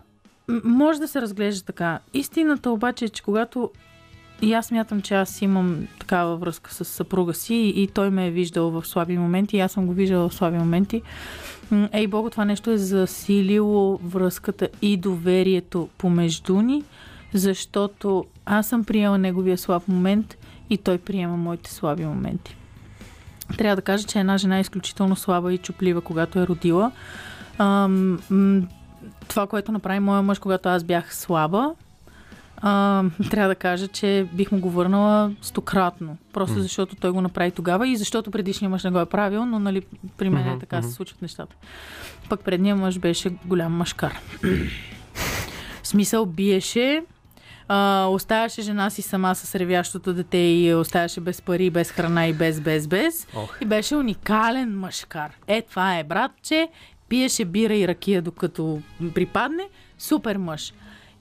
може 0.64 1.00
да 1.00 1.08
се 1.08 1.22
разглежда 1.22 1.66
така. 1.66 2.00
Истината 2.14 2.72
обаче 2.72 3.06
е, 3.06 3.10
че 3.10 3.24
когато 3.24 3.72
и 4.42 4.54
аз 4.54 4.72
мятам, 4.72 5.02
че 5.02 5.16
аз 5.16 5.42
имам 5.42 5.88
такава 6.00 6.38
връзка 6.38 6.74
с 6.74 6.86
съпруга 6.86 7.34
си 7.34 7.56
и, 7.56 7.84
и 7.84 7.88
той 7.88 8.10
ме 8.10 8.28
е 8.28 8.32
виждал 8.32 8.70
в 8.72 8.88
слаби 8.88 9.18
моменти 9.18 9.58
и 9.58 9.60
аз 9.60 9.72
съм 9.72 9.86
го 9.86 9.94
виждала 9.94 10.30
в 10.30 10.34
слаби 10.34 10.58
моменти. 10.58 11.02
Ей, 11.92 12.08
Бого, 12.08 12.30
това 12.30 12.46
нещо 12.46 12.72
е 12.72 12.78
засилило 12.78 13.98
връзката 13.98 14.70
и 14.82 14.98
доверието 14.98 15.90
помежду 15.98 16.62
ни, 16.62 16.84
защото 17.34 18.26
аз 18.46 18.68
съм 18.68 18.84
приела 18.84 19.18
неговия 19.18 19.58
слаб 19.58 19.88
момент 19.88 20.38
и 20.70 20.78
той 20.78 20.98
приема 20.98 21.38
моите 21.38 21.74
слаби 21.74 22.06
моменти. 22.06 22.58
Трябва 23.58 23.76
да 23.76 23.82
кажа, 23.82 24.08
че 24.08 24.20
една 24.20 24.38
жена 24.38 24.58
е 24.58 24.62
изключително 24.62 25.16
слаба 25.16 25.54
и 25.54 25.58
чуплива, 25.58 26.02
когато 26.02 26.40
е 26.40 26.48
родила. 26.48 26.92
Ам, 27.58 28.68
това, 29.28 29.48
което 29.48 29.72
направи 29.72 30.00
моя 30.00 30.22
мъж, 30.22 30.40
когато 30.40 30.70
аз 30.70 30.84
бях 30.84 31.16
слаба, 31.16 31.74
а, 32.58 33.04
трябва 33.32 33.50
да 33.50 33.56
кажа, 33.56 33.88
че 33.88 34.28
бих 34.34 34.52
му 34.52 34.60
го 34.60 34.70
върнала 34.70 35.32
стократно. 35.42 36.18
Просто 36.34 36.62
защото 36.62 36.96
той 36.96 37.12
го 37.12 37.22
направи 37.22 37.52
тогава 37.52 37.88
и 37.88 37.98
защото 37.98 38.32
предишният 38.32 38.72
мъж 38.72 38.84
не 38.84 38.92
го 38.92 39.00
е 39.00 39.06
правил, 39.06 39.46
но 39.46 39.60
нали, 39.60 39.82
при 40.18 40.30
мен 40.30 40.48
е 40.48 40.60
така 40.60 40.82
се 40.82 40.92
случват 40.92 41.22
нещата. 41.22 41.56
Пък 42.30 42.44
предният 42.44 42.80
мъж 42.80 43.00
беше 43.00 43.30
голям 43.46 43.74
мъжкар. 43.74 44.20
В 45.84 45.88
смисъл 45.88 46.26
биеше, 46.26 47.04
а, 47.68 48.08
оставяше 48.10 48.62
жена 48.62 48.90
си 48.90 49.02
сама 49.02 49.36
с 49.36 49.56
ревящото 49.56 50.14
дете 50.14 50.38
и 50.38 50.74
оставяше 50.74 51.22
без 51.22 51.42
пари, 51.42 51.70
без 51.70 51.92
храна 51.92 52.28
и 52.28 52.34
без, 52.34 52.62
без, 52.62 52.88
без. 52.88 53.28
Ох. 53.36 53.58
И 53.62 53.66
беше 53.66 53.96
уникален 53.96 54.80
мъжкар. 54.80 55.32
Е, 55.48 55.62
това 55.62 55.98
е 55.98 56.04
братче, 56.04 56.70
пиеше 57.10 57.46
бира 57.46 57.76
и 57.76 57.88
ракия 57.88 58.22
докато 58.22 58.82
припадне. 59.14 59.64
Супер 59.98 60.38
мъж. 60.38 60.74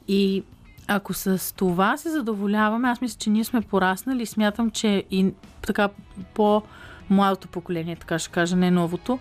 И 0.08 0.42
ако 0.88 1.14
с 1.14 1.54
това 1.56 1.96
се 1.96 2.10
задоволяваме, 2.10 2.88
аз 2.88 3.00
мисля, 3.00 3.18
че 3.18 3.30
ние 3.30 3.44
сме 3.44 3.60
пораснали 3.60 4.22
и 4.22 4.26
смятам, 4.26 4.70
че 4.70 5.04
и 5.10 5.32
така 5.66 5.88
по-младото 6.34 7.48
поколение, 7.48 7.96
така 7.96 8.18
ще 8.18 8.30
кажа, 8.30 8.56
не 8.56 8.70
новото, 8.70 9.18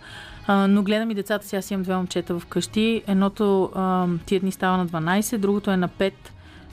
а, 0.47 0.67
но 0.67 0.83
гледам 0.83 1.11
и 1.11 1.15
децата 1.15 1.47
си, 1.47 1.55
аз 1.55 1.71
имам 1.71 1.83
две 1.83 1.95
момчета 1.95 2.39
вкъщи. 2.39 3.03
Едното 3.07 3.71
а, 3.75 4.07
тия 4.25 4.39
дни 4.39 4.51
става 4.51 4.77
на 4.77 4.87
12, 4.87 5.37
другото 5.37 5.71
е 5.71 5.77
на 5.77 5.89
5. 5.89 6.13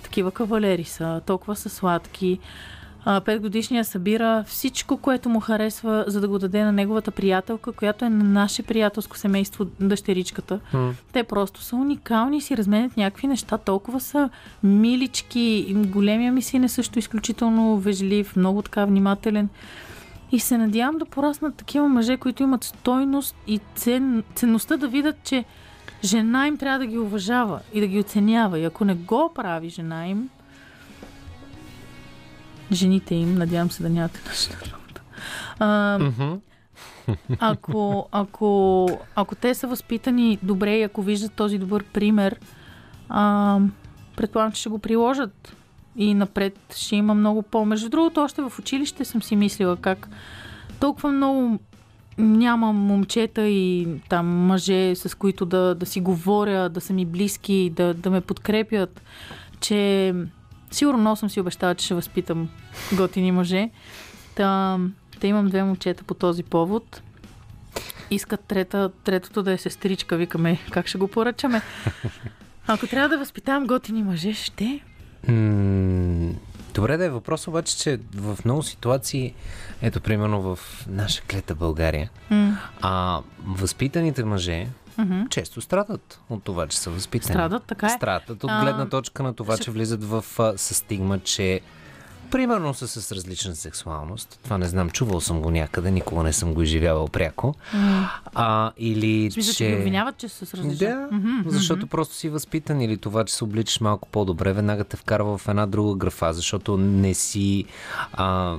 Такива 0.03 0.31
кавалери 0.31 0.85
са, 0.85 1.21
толкова 1.27 1.57
са 1.57 1.69
сладки. 1.69 2.39
Петгодишния 3.25 3.85
събира 3.85 4.45
всичко, 4.47 4.97
което 4.97 5.29
му 5.29 5.41
харесва, 5.41 6.05
за 6.07 6.21
да 6.21 6.29
го 6.29 6.39
даде 6.39 6.65
на 6.65 6.73
неговата 6.73 7.11
приятелка, 7.11 7.73
която 7.73 8.05
е 8.05 8.09
на 8.09 8.25
наше 8.25 8.63
приятелско 8.63 9.19
семейство, 9.19 9.67
дъщеричката. 9.81 10.61
Те 11.13 11.25
просто 11.25 11.63
са 11.63 11.77
уникални 11.77 12.37
и 12.37 12.41
си 12.41 12.57
разменят 12.57 12.97
някакви 12.97 13.27
неща. 13.27 13.59
Толкова 13.59 14.01
са 14.01 14.31
милички. 14.63 15.75
Големия 15.77 16.33
ми 16.33 16.43
син 16.43 16.65
е 16.65 16.69
също 16.69 16.99
изключително 16.99 17.77
вежлив, 17.77 18.37
много 18.37 18.63
така 18.63 18.85
внимателен. 18.85 19.49
И 20.33 20.41
се 20.41 20.59
надявам 20.59 20.99
да 20.99 21.05
пораснат 21.05 21.55
такива 21.55 21.89
мъже, 21.89 22.17
които 22.17 22.43
имат 22.43 22.65
стойност 22.65 23.37
и 23.47 23.61
цен, 23.75 24.25
ценността 24.35 24.77
да 24.77 24.89
видят, 24.89 25.17
че 25.25 25.45
жена 26.05 26.47
им 26.47 26.57
трябва 26.57 26.79
да 26.79 26.87
ги 26.87 26.99
уважава 26.99 27.61
и 27.73 27.81
да 27.81 27.87
ги 27.87 27.99
оценява. 27.99 28.59
И 28.59 28.65
ако 28.65 28.85
не 28.85 28.95
го 28.95 29.33
прави 29.35 29.69
жена 29.69 30.09
им, 30.09 30.29
жените 32.73 33.15
им, 33.15 33.35
надявам 33.35 33.71
се 33.71 33.83
да 33.83 33.91
нямате 33.91 34.21
нашата 34.27 34.71
работа. 34.73 35.03
А, 35.59 35.99
ако, 37.39 38.09
ако, 38.13 38.89
ако 39.15 39.35
те 39.35 39.55
са 39.55 39.67
възпитани 39.67 40.39
добре 40.43 40.79
и 40.79 40.83
ако 40.83 41.03
виждат 41.03 41.33
този 41.33 41.59
добър 41.59 41.85
пример, 41.85 42.41
а, 43.09 43.59
предполагам, 44.17 44.53
че 44.53 44.61
ще 44.61 44.69
го 44.69 44.79
приложат 44.79 45.57
и 45.97 46.15
напред 46.15 46.59
ще 46.77 46.97
има 46.97 47.15
много 47.15 47.43
по. 47.43 47.65
Между 47.65 47.89
другото, 47.89 48.21
още 48.21 48.43
в 48.43 48.53
училище 48.59 49.05
съм 49.05 49.23
си 49.23 49.37
мислила 49.37 49.77
как 49.77 50.09
толкова 50.81 51.13
много 51.13 51.59
няма 52.21 52.73
момчета 52.73 53.49
и 53.49 53.89
там 54.09 54.27
мъже, 54.27 54.95
с 54.95 55.19
които 55.19 55.47
да, 55.47 55.75
да 55.75 55.87
си 55.87 56.01
говоря, 56.01 56.69
да 56.69 56.81
са 56.81 56.93
ми 56.93 57.07
близки, 57.07 57.73
да, 57.77 57.95
да 57.95 58.11
ме 58.11 58.21
подкрепят, 58.21 59.03
че 59.61 60.15
сигурно 60.71 60.99
много 60.99 61.17
съм 61.17 61.31
си 61.31 61.41
обещала, 61.41 61.75
че 61.75 61.85
ще 61.85 61.95
възпитам 61.95 62.49
готини 62.97 63.33
мъже. 63.33 63.71
Та, 64.35 64.79
та 65.21 65.27
имам 65.27 65.49
две 65.49 65.65
момчета 65.65 66.05
по 66.05 66.15
този 66.15 66.43
повод. 66.43 67.03
Искат 68.11 68.41
трета, 68.41 68.91
третото 69.05 69.43
да 69.43 69.53
е 69.53 69.59
сестричка. 69.59 70.17
Викаме, 70.17 70.59
как 70.71 70.87
ще 70.87 70.99
го 70.99 71.09
поръчаме? 71.09 71.63
Ако 72.67 72.87
трябва 72.87 73.09
да 73.09 73.19
възпитавам 73.19 73.67
готини 73.67 74.03
мъже, 74.03 74.33
ще. 74.33 74.81
Добре 76.75 76.97
да 76.97 77.05
е 77.05 77.11
въпрос 77.11 77.49
обаче, 77.49 77.77
че 77.77 78.01
в 78.15 78.39
много 78.45 78.63
ситуации, 78.63 79.35
ето 79.83 80.01
примерно 80.01 80.43
в 80.43 80.59
наша 80.89 81.23
клета 81.23 81.55
България, 81.55 82.11
М. 82.31 82.59
а 82.81 83.21
възпитаните 83.47 84.25
мъже 84.25 84.67
Мгм. 84.99 85.23
често 85.31 85.61
страдат 85.61 86.21
от 86.31 86.45
това, 86.45 86.67
че 86.67 86.79
са 86.79 86.91
възпитани. 86.91 87.33
Страдат, 87.35 87.65
така 87.65 87.87
е. 87.87 87.91
Страдат 87.91 88.45
от 88.45 88.51
гледна 88.61 88.89
точка 88.89 89.23
на 89.23 89.35
това, 89.35 89.59
че 89.59 89.71
влизат 89.71 90.05
в 90.05 90.25
със 90.57 90.77
стигма, 90.77 91.19
че 91.19 91.61
примерно 92.31 92.75
са 92.75 92.89
с 92.89 93.13
различна 93.13 93.57
сексуалност. 93.57 94.39
Това 94.45 94.59
не 94.59 94.67
знам, 94.67 94.91
чувал 94.91 95.21
съм 95.21 95.41
го 95.41 95.51
някъде, 95.51 95.91
никога 95.91 96.23
не 96.23 96.33
съм 96.33 96.55
го 96.55 96.63
изживявал 96.63 97.09
пряко. 97.09 97.55
А, 98.35 98.73
или 98.79 99.31
В 99.31 99.33
смисъл, 99.33 99.53
че... 99.53 99.71
че 99.71 99.77
обвиняват, 99.77 100.17
че 100.17 100.29
са 100.29 100.47
с 100.47 100.55
различни. 100.55 100.87
Да, 100.87 101.09
Мгм, 101.13 101.49
защото 101.51 101.87
просто 101.87 102.15
си 102.15 102.29
възпитан 102.29 102.81
или 102.81 102.97
това, 102.99 103.25
че 103.25 103.35
се 103.35 103.45
обличаш 103.45 103.81
малко 103.81 104.09
по-добре, 104.09 104.53
веднага 104.53 104.85
те 104.85 104.97
вкарва 104.97 105.39
в 105.39 105.49
една 105.49 105.67
друга 105.67 105.95
графа, 105.95 106.33
защото 106.33 106.77
не 106.77 107.15
си 107.15 107.65
а, 108.13 108.57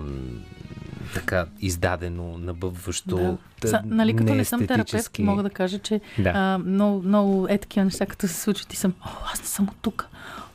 така 1.13 1.45
издадено, 1.61 2.37
набъбващо. 2.37 3.37
Да. 3.61 3.67
Са, 3.67 3.81
нали, 3.85 4.15
като 4.15 4.33
не 4.33 4.45
съм 4.45 4.67
терапевт, 4.67 5.19
мога 5.19 5.43
да 5.43 5.49
кажа, 5.49 5.79
че 5.79 6.01
Да. 6.19 6.31
а, 6.35 6.57
много, 6.57 7.07
много 7.07 7.47
е 7.49 7.57
такива 7.57 7.85
неща, 7.85 8.05
като 8.05 8.27
се 8.27 8.33
случват 8.33 8.73
и 8.73 8.77
съм, 8.77 8.93
о, 9.05 9.09
аз 9.33 9.39
не 9.41 9.47
съм 9.47 9.67
от 9.69 9.75
тук. 9.81 10.07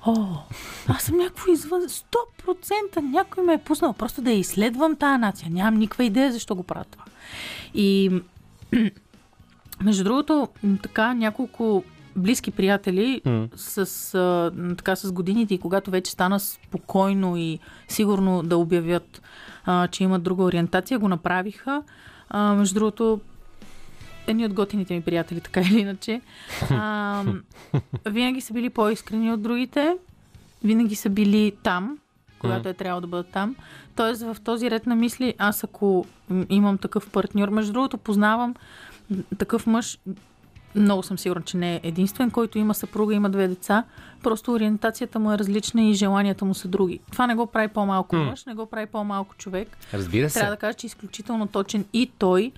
О, 0.06 0.26
аз 0.88 1.02
съм 1.02 1.16
някакво 1.16 1.52
извън 1.52 1.82
100% 1.82 3.00
някой 3.00 3.44
ме 3.44 3.54
е 3.54 3.58
пуснал 3.58 3.92
просто 3.92 4.22
да 4.22 4.30
изследвам 4.30 4.96
тая 4.96 5.18
нация. 5.18 5.50
Нямам 5.50 5.74
никаква 5.74 6.04
идея 6.04 6.32
защо 6.32 6.54
го 6.54 6.62
правя 6.62 6.84
това. 6.90 7.04
И 7.74 8.10
между 9.82 10.04
другото, 10.04 10.48
така 10.82 11.14
няколко 11.14 11.84
близки 12.16 12.50
приятели 12.50 13.20
М. 13.24 13.48
с, 13.56 14.14
а, 14.14 14.52
така, 14.76 14.96
с 14.96 15.12
годините 15.12 15.54
и 15.54 15.58
когато 15.58 15.90
вече 15.90 16.12
стана 16.12 16.40
спокойно 16.40 17.36
и 17.36 17.58
сигурно 17.88 18.42
да 18.42 18.56
обявят, 18.56 19.22
а, 19.64 19.88
че 19.88 20.04
имат 20.04 20.22
друга 20.22 20.44
ориентация, 20.44 20.98
го 20.98 21.08
направиха. 21.08 21.82
А, 22.28 22.54
между 22.54 22.74
другото, 22.74 23.20
едни 24.26 24.46
от 24.46 24.52
готините 24.52 24.94
ми 24.94 25.02
приятели, 25.02 25.40
така 25.40 25.60
или 25.60 25.80
иначе, 25.80 26.20
а, 26.70 27.24
винаги 28.06 28.40
са 28.40 28.52
били 28.52 28.70
по-искрени 28.70 29.32
от 29.32 29.42
другите, 29.42 29.96
винаги 30.64 30.94
са 30.94 31.10
били 31.10 31.52
там, 31.62 31.98
когато 32.38 32.68
е 32.68 32.74
трябвало 32.74 33.00
да 33.00 33.06
бъдат 33.06 33.28
там. 33.28 33.56
Тоест, 33.96 34.22
в 34.22 34.36
този 34.44 34.70
ред 34.70 34.86
на 34.86 34.96
мисли, 34.96 35.34
аз 35.38 35.64
ако 35.64 36.06
имам 36.48 36.78
такъв 36.78 37.10
партньор, 37.10 37.48
между 37.48 37.72
другото, 37.72 37.98
познавам 37.98 38.54
такъв 39.38 39.66
мъж, 39.66 39.98
много 40.74 41.02
съм 41.02 41.18
сигурна, 41.18 41.42
че 41.42 41.56
не 41.56 41.74
е 41.74 41.80
единствен, 41.82 42.30
който 42.30 42.58
има 42.58 42.74
съпруга, 42.74 43.14
има 43.14 43.30
две 43.30 43.48
деца. 43.48 43.84
Просто 44.22 44.52
ориентацията 44.52 45.18
му 45.18 45.32
е 45.32 45.38
различна 45.38 45.82
и 45.82 45.94
желанията 45.94 46.44
му 46.44 46.54
са 46.54 46.68
други. 46.68 47.00
Това 47.12 47.26
не 47.26 47.34
го 47.34 47.46
прави 47.46 47.68
по-малко 47.68 48.16
мъж, 48.16 48.44
не 48.44 48.54
го 48.54 48.66
прави 48.66 48.86
по-малко 48.86 49.34
човек. 49.34 49.76
Разбира 49.94 50.30
се. 50.30 50.38
Трябва 50.38 50.54
да 50.54 50.60
кажа, 50.60 50.74
че 50.74 50.86
е 50.86 50.88
изключително 50.88 51.46
точен 51.46 51.84
и 51.92 52.10
той, 52.18 52.52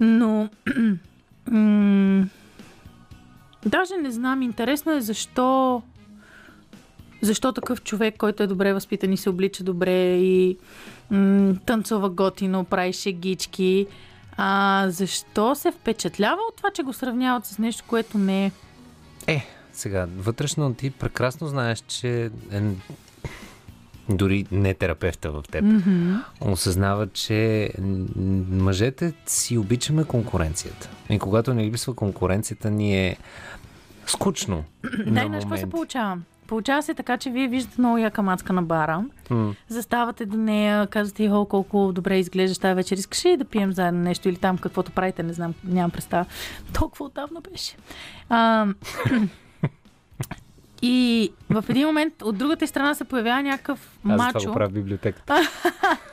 но 0.00 0.48
даже 3.66 3.96
не 4.02 4.10
знам, 4.10 4.42
интересно 4.42 4.92
е 4.92 5.00
защо 5.00 5.82
защо 7.22 7.52
такъв 7.52 7.82
човек, 7.82 8.16
който 8.18 8.42
е 8.42 8.46
добре 8.46 8.72
възпитан 8.72 9.12
и 9.12 9.16
се 9.16 9.30
облича 9.30 9.64
добре 9.64 10.16
и 10.16 10.58
м- 11.10 11.54
танцува 11.66 12.10
готино, 12.10 12.64
прави 12.64 12.92
шегички, 12.92 13.86
а 14.36 14.86
защо 14.88 15.54
се 15.54 15.72
впечатлява 15.72 16.40
от 16.48 16.56
това, 16.56 16.70
че 16.70 16.82
го 16.82 16.92
сравняват 16.92 17.46
с 17.46 17.58
нещо, 17.58 17.84
което 17.86 18.18
не 18.18 18.46
е? 18.46 18.52
Е, 19.26 19.46
сега, 19.72 20.06
вътрешно 20.16 20.74
ти 20.74 20.90
прекрасно 20.90 21.46
знаеш, 21.46 21.84
че 21.88 22.30
е, 22.52 22.60
дори 24.08 24.46
не 24.52 24.74
терапевта 24.74 25.30
в 25.30 25.44
теб, 25.50 25.64
Мгм. 25.64 26.14
осъзнава, 26.40 27.06
че 27.06 27.70
мъжете 28.50 29.12
си 29.26 29.58
обичаме 29.58 30.04
конкуренцията. 30.04 30.88
И 31.10 31.18
когато 31.18 31.54
не 31.54 31.64
липсва 31.64 31.94
конкуренцията, 31.94 32.70
ни 32.70 33.06
е 33.06 33.16
скучно. 34.06 34.64
Да, 35.06 35.10
на 35.12 35.22
и 35.22 35.26
знаеш 35.26 35.44
какво 35.44 35.56
се 35.56 35.70
получава? 35.70 36.18
Получава 36.46 36.82
се 36.82 36.94
така, 36.94 37.16
че 37.16 37.30
вие 37.30 37.48
виждате 37.48 37.80
много 37.80 37.98
яка 37.98 38.22
мацка 38.22 38.52
на 38.52 38.62
бара, 38.62 39.04
М. 39.30 39.54
заставате 39.68 40.26
до 40.26 40.36
нея, 40.36 40.86
казвате, 40.86 41.30
о, 41.30 41.44
колко 41.44 41.92
добре 41.92 42.18
изглеждаш 42.18 42.58
тази 42.58 42.74
вечер, 42.74 42.96
искаш 42.96 43.24
ли 43.24 43.36
да 43.36 43.44
пием 43.44 43.72
заедно 43.72 44.00
нещо 44.00 44.28
или 44.28 44.36
там 44.36 44.58
каквото 44.58 44.92
правите, 44.92 45.22
не 45.22 45.32
знам, 45.32 45.54
нямам 45.64 45.90
представа. 45.90 46.24
Толкова 46.72 47.06
отдавна 47.06 47.40
беше. 47.52 47.76
А, 48.28 48.66
и 50.82 51.32
в 51.50 51.64
един 51.68 51.86
момент 51.86 52.22
от 52.22 52.38
другата 52.38 52.66
страна 52.66 52.94
се 52.94 53.04
появява 53.04 53.42
някакъв 53.42 53.78
Аз 53.96 54.02
това 54.02 54.16
мачо. 54.16 54.48
го 54.48 54.54
правя 54.54 54.68
в 54.68 54.72
библиотеката. 54.72 55.36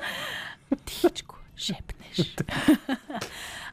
Тихичко, 0.86 1.36
шепнеш. 1.58 2.36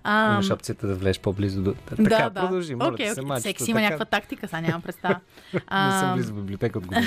а, 0.04 0.32
Имаш 0.32 0.50
опцията 0.50 0.86
да 0.86 0.94
влезеш 0.94 1.20
по-близо 1.20 1.62
до... 1.62 1.74
Така, 1.74 2.02
да, 2.02 2.30
да. 2.30 2.40
продължи, 2.40 2.74
моля 2.74 2.88
Окей, 2.88 3.08
те 3.08 3.14
се, 3.14 3.22
мачето, 3.22 3.40
Всеки 3.40 3.62
си 3.62 3.70
има 3.70 3.78
така. 3.80 3.84
някаква 3.84 4.04
тактика, 4.04 4.48
сега 4.48 4.60
нямам 4.60 4.82
представа. 4.82 5.20
Не 5.54 5.98
съм 6.00 6.14
близо 6.14 6.32
в 6.32 6.36
библиотека 6.36 6.78
от 6.78 6.86
години. 6.86 7.06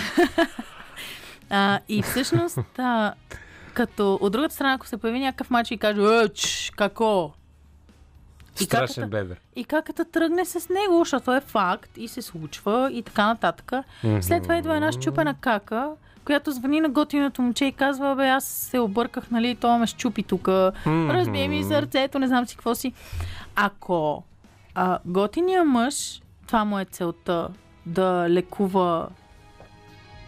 А, 1.50 1.80
и 1.90 2.02
всъщност, 2.02 2.60
а, 2.78 3.14
като 3.74 4.14
от 4.22 4.32
другата 4.32 4.54
страна, 4.54 4.74
ако 4.74 4.88
се 4.88 4.98
появи 4.98 5.20
някакъв 5.20 5.50
мач 5.50 5.72
и 5.72 5.78
каже, 5.78 6.02
какво? 6.76 7.34
И 8.62 8.64
Страшен 8.64 9.04
каката, 9.04 9.08
бебер. 9.08 9.40
и 9.56 9.64
каката 9.64 10.06
тръгне 10.06 10.46
с 10.46 10.70
него, 10.70 11.00
защото 11.00 11.34
е 11.34 11.42
факт 11.42 11.92
и 11.98 12.08
се 12.08 12.22
случва 12.22 12.90
и 12.94 13.02
така 13.04 13.26
нататък. 13.26 13.72
След 14.22 14.44
това 14.44 14.58
идва 14.58 14.76
една 14.76 14.92
щупена 14.92 15.36
кака, 15.42 15.90
която 16.26 16.52
звъни 16.52 16.80
на 16.80 16.90
готиното 16.90 17.42
момче 17.42 17.66
и 17.66 17.72
казва, 17.72 18.16
бе, 18.16 18.28
аз 18.28 18.46
се 18.46 18.80
обърках, 18.80 19.32
нали, 19.32 19.56
то 19.56 19.78
ме 19.78 19.88
щупи 19.88 20.24
тук, 20.24 20.48
разбие 20.88 21.48
ми 21.48 21.64
сърцето, 21.64 22.20
не 22.20 22.28
знам 22.28 22.48
си 22.48 22.56
какво 22.56 22.76
си. 22.76 22.94
Ако 23.56 24.24
а, 24.76 25.00
готиния 25.06 25.64
мъж, 25.64 26.22
това 26.48 26.66
му 26.66 26.80
е 26.80 26.86
целта, 26.86 27.48
да 27.86 28.30
лекува 28.30 29.08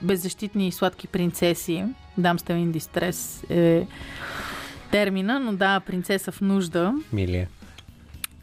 беззащитни 0.02 0.68
и 0.68 0.72
сладки 0.72 1.08
принцеси, 1.08 1.86
дамста 2.18 2.54
in 2.54 2.78
distress 2.78 3.52
е 3.52 3.88
термина, 4.92 5.40
но 5.40 5.54
да, 5.54 5.80
принцеса 5.80 6.32
в 6.32 6.42
нужда. 6.42 6.94
Милия. 7.14 7.48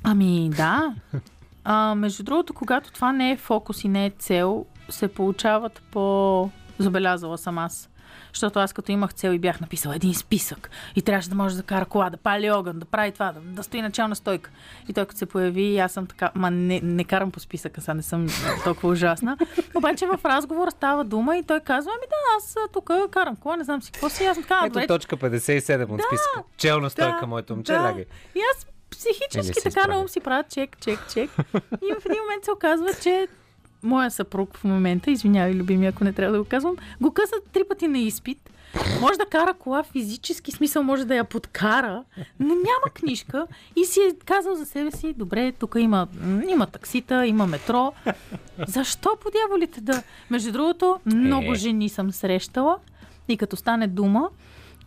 Ами 0.05 0.51
да. 0.57 0.95
А, 1.65 1.95
между 1.95 2.23
другото, 2.23 2.55
когато 2.55 2.93
това 2.93 3.13
не 3.13 3.31
е 3.31 3.37
фокус 3.37 3.85
и 3.85 3.89
не 3.89 4.07
е 4.07 4.11
цел, 4.11 4.67
се 4.89 5.09
получават 5.09 5.83
по 5.91 6.51
забелязала 6.79 7.39
съм 7.39 7.59
аз. 7.59 7.91
Защото 8.33 8.59
аз 8.59 8.73
като 8.73 8.93
имах 8.93 9.15
цел 9.15 9.31
и 9.31 9.39
бях 9.39 9.61
написала 9.61 9.97
един 9.97 10.15
списък 10.15 10.71
и 10.97 11.03
трябваше 11.03 11.29
да 11.29 11.35
може 11.35 11.57
да 11.57 11.63
кара 11.63 11.87
кола, 11.87 12.11
да 12.11 12.17
пали 12.17 12.51
огън, 12.51 12.79
да 12.79 12.85
прави 12.85 13.13
това, 13.13 13.33
да, 13.33 13.41
да 13.41 13.63
стои 13.63 13.83
начална 13.83 14.17
стойка. 14.17 14.51
И 14.89 14.93
той 14.93 15.07
като 15.07 15.19
се 15.19 15.27
появи, 15.27 15.79
аз 15.79 15.93
съм 15.93 16.07
така, 16.07 16.31
ма 16.35 16.51
не, 16.51 16.81
не 16.81 17.05
карам 17.05 17.31
по 17.31 17.41
списъка, 17.41 17.81
сега 17.81 17.95
не 17.95 18.03
съм 18.03 18.27
толкова 18.65 18.89
ужасна. 18.89 19.37
Обаче 19.75 20.07
в 20.07 20.25
разговора 20.25 20.71
става 20.71 21.05
дума 21.05 21.37
и 21.37 21.43
той 21.43 21.61
казва, 21.61 21.93
ами 21.95 22.07
да, 22.11 22.17
аз 22.37 22.57
тук 22.73 22.91
карам 23.11 23.37
кола, 23.37 23.57
не 23.57 23.65
знам 23.65 23.83
си 23.83 23.93
какво 23.93 24.09
си. 24.09 24.25
Аз 24.25 24.37
така, 24.37 24.55
«А, 24.55 24.67
Ето 24.67 24.73
добре, 24.73 24.87
точка 24.87 25.17
57 25.17 25.91
от 25.91 26.01
списъка. 26.09 26.43
Челна 26.57 26.91
стойка, 26.91 27.27
моето 27.27 27.55
момче, 27.55 27.73
да. 27.73 27.79
лягай. 27.79 28.05
И 28.35 28.41
аз 28.55 28.67
психически 29.05 29.63
така 29.63 29.87
на 29.87 30.01
ум 30.01 30.09
си 30.09 30.21
правя 30.21 30.45
чек, 30.51 30.77
чек, 30.81 30.99
чек. 31.13 31.31
И 31.83 31.95
в 32.01 32.07
един 32.07 32.21
момент 32.23 32.45
се 32.45 32.51
оказва, 32.51 32.89
че 33.03 33.29
моя 33.83 34.11
съпруг 34.11 34.57
в 34.57 34.65
момента, 34.65 35.11
извинявай, 35.11 35.55
любими, 35.55 35.87
ако 35.87 36.05
не 36.05 36.13
трябва 36.13 36.33
да 36.33 36.43
го 36.43 36.49
казвам, 36.49 36.77
го 37.01 37.11
късат 37.13 37.45
три 37.53 37.65
пъти 37.69 37.89
на 37.89 37.99
изпит. 37.99 38.51
Може 39.01 39.19
да 39.19 39.27
кара 39.27 39.55
кола 39.55 39.83
физически 39.83 40.53
смисъл, 40.53 40.83
може 40.83 41.05
да 41.05 41.15
я 41.15 41.25
подкара, 41.25 42.05
но 42.41 42.55
няма 42.55 42.95
книжка 42.95 43.47
и 43.77 43.85
си 43.85 44.01
е 44.01 44.17
казал 44.25 44.55
за 44.55 44.67
себе 44.67 44.91
си, 44.91 45.13
добре, 45.13 45.53
тук 45.53 45.75
има, 45.79 46.09
има 46.49 46.67
таксита, 46.67 47.27
има 47.27 47.47
метро. 47.47 47.93
Защо 48.67 49.17
по 49.21 49.31
дяволите 49.31 49.81
да... 49.81 50.03
Между 50.31 50.53
другото, 50.53 51.01
много 51.07 51.53
Е. 51.53 51.55
жени 51.55 51.89
съм 51.89 52.13
срещала 52.13 52.77
и 53.29 53.37
като 53.37 53.57
стане 53.57 53.87
дума, 53.87 54.29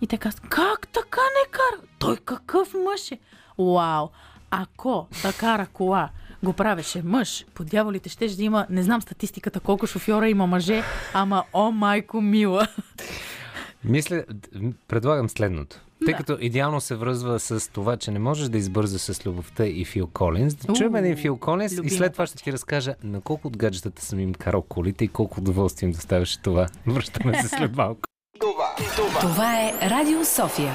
и 0.02 0.08
те 0.08 0.18
казват, 0.18 0.50
как 0.50 0.88
така 0.88 1.22
не 1.22 1.52
кара? 1.52 1.88
Той 2.00 2.18
какъв 2.18 2.74
мъж 2.74 3.12
е? 3.12 3.20
Вау! 3.60 4.08
Ако 4.52 5.08
да 5.22 5.34
кара 5.34 5.68
кола 5.74 6.10
го 6.44 6.54
правеше 6.54 7.02
мъж, 7.04 7.46
по 7.54 7.64
дяволите 7.64 8.10
ще 8.10 8.28
да 8.28 8.44
има, 8.44 8.66
не 8.70 8.84
знам 8.84 9.02
статистиката 9.02 9.60
колко 9.60 9.88
шофьора 9.88 10.30
има 10.30 10.48
мъже, 10.48 10.84
ама 11.14 11.44
о 11.54 11.72
майко 11.72 12.22
мила. 12.22 12.68
Мисля, 13.84 14.24
предлагам 14.88 15.30
следното. 15.30 15.78
Тъй 16.06 16.14
Да. 16.14 16.18
като 16.18 16.38
идеално 16.42 16.82
се 16.82 16.96
връзва 16.96 17.40
с 17.40 17.72
това, 17.72 17.98
че 17.98 18.12
не 18.12 18.20
можеш 18.20 18.50
да 18.50 18.58
избърза 18.58 19.00
с 19.00 19.26
любовта 19.26 19.66
и 19.66 19.86
Фил 19.86 20.08
Колинс, 20.08 20.56
да 20.56 20.74
чуем 20.74 20.96
един 20.96 21.18
Фил 21.18 21.38
Колинс 21.38 21.74
и 21.84 21.90
след 21.90 22.14
това 22.14 22.28
ще 22.28 22.44
ти 22.44 22.54
разкажа 22.54 22.96
на 23.04 23.22
колко 23.22 23.48
от 23.48 23.58
гаджетата 23.58 24.06
съм 24.06 24.20
им 24.20 24.34
карал 24.34 24.62
колите 24.62 25.06
и 25.06 25.08
колко 25.08 25.40
удоволствие 25.40 25.88
им 25.88 25.94
доставяше 25.94 26.42
това. 26.42 26.68
Връщаме 26.88 27.42
се 27.42 27.48
след 27.48 27.76
малко. 27.76 28.02
Това 29.22 29.62
е 29.62 29.74
Радио 29.90 30.26
София. 30.26 30.74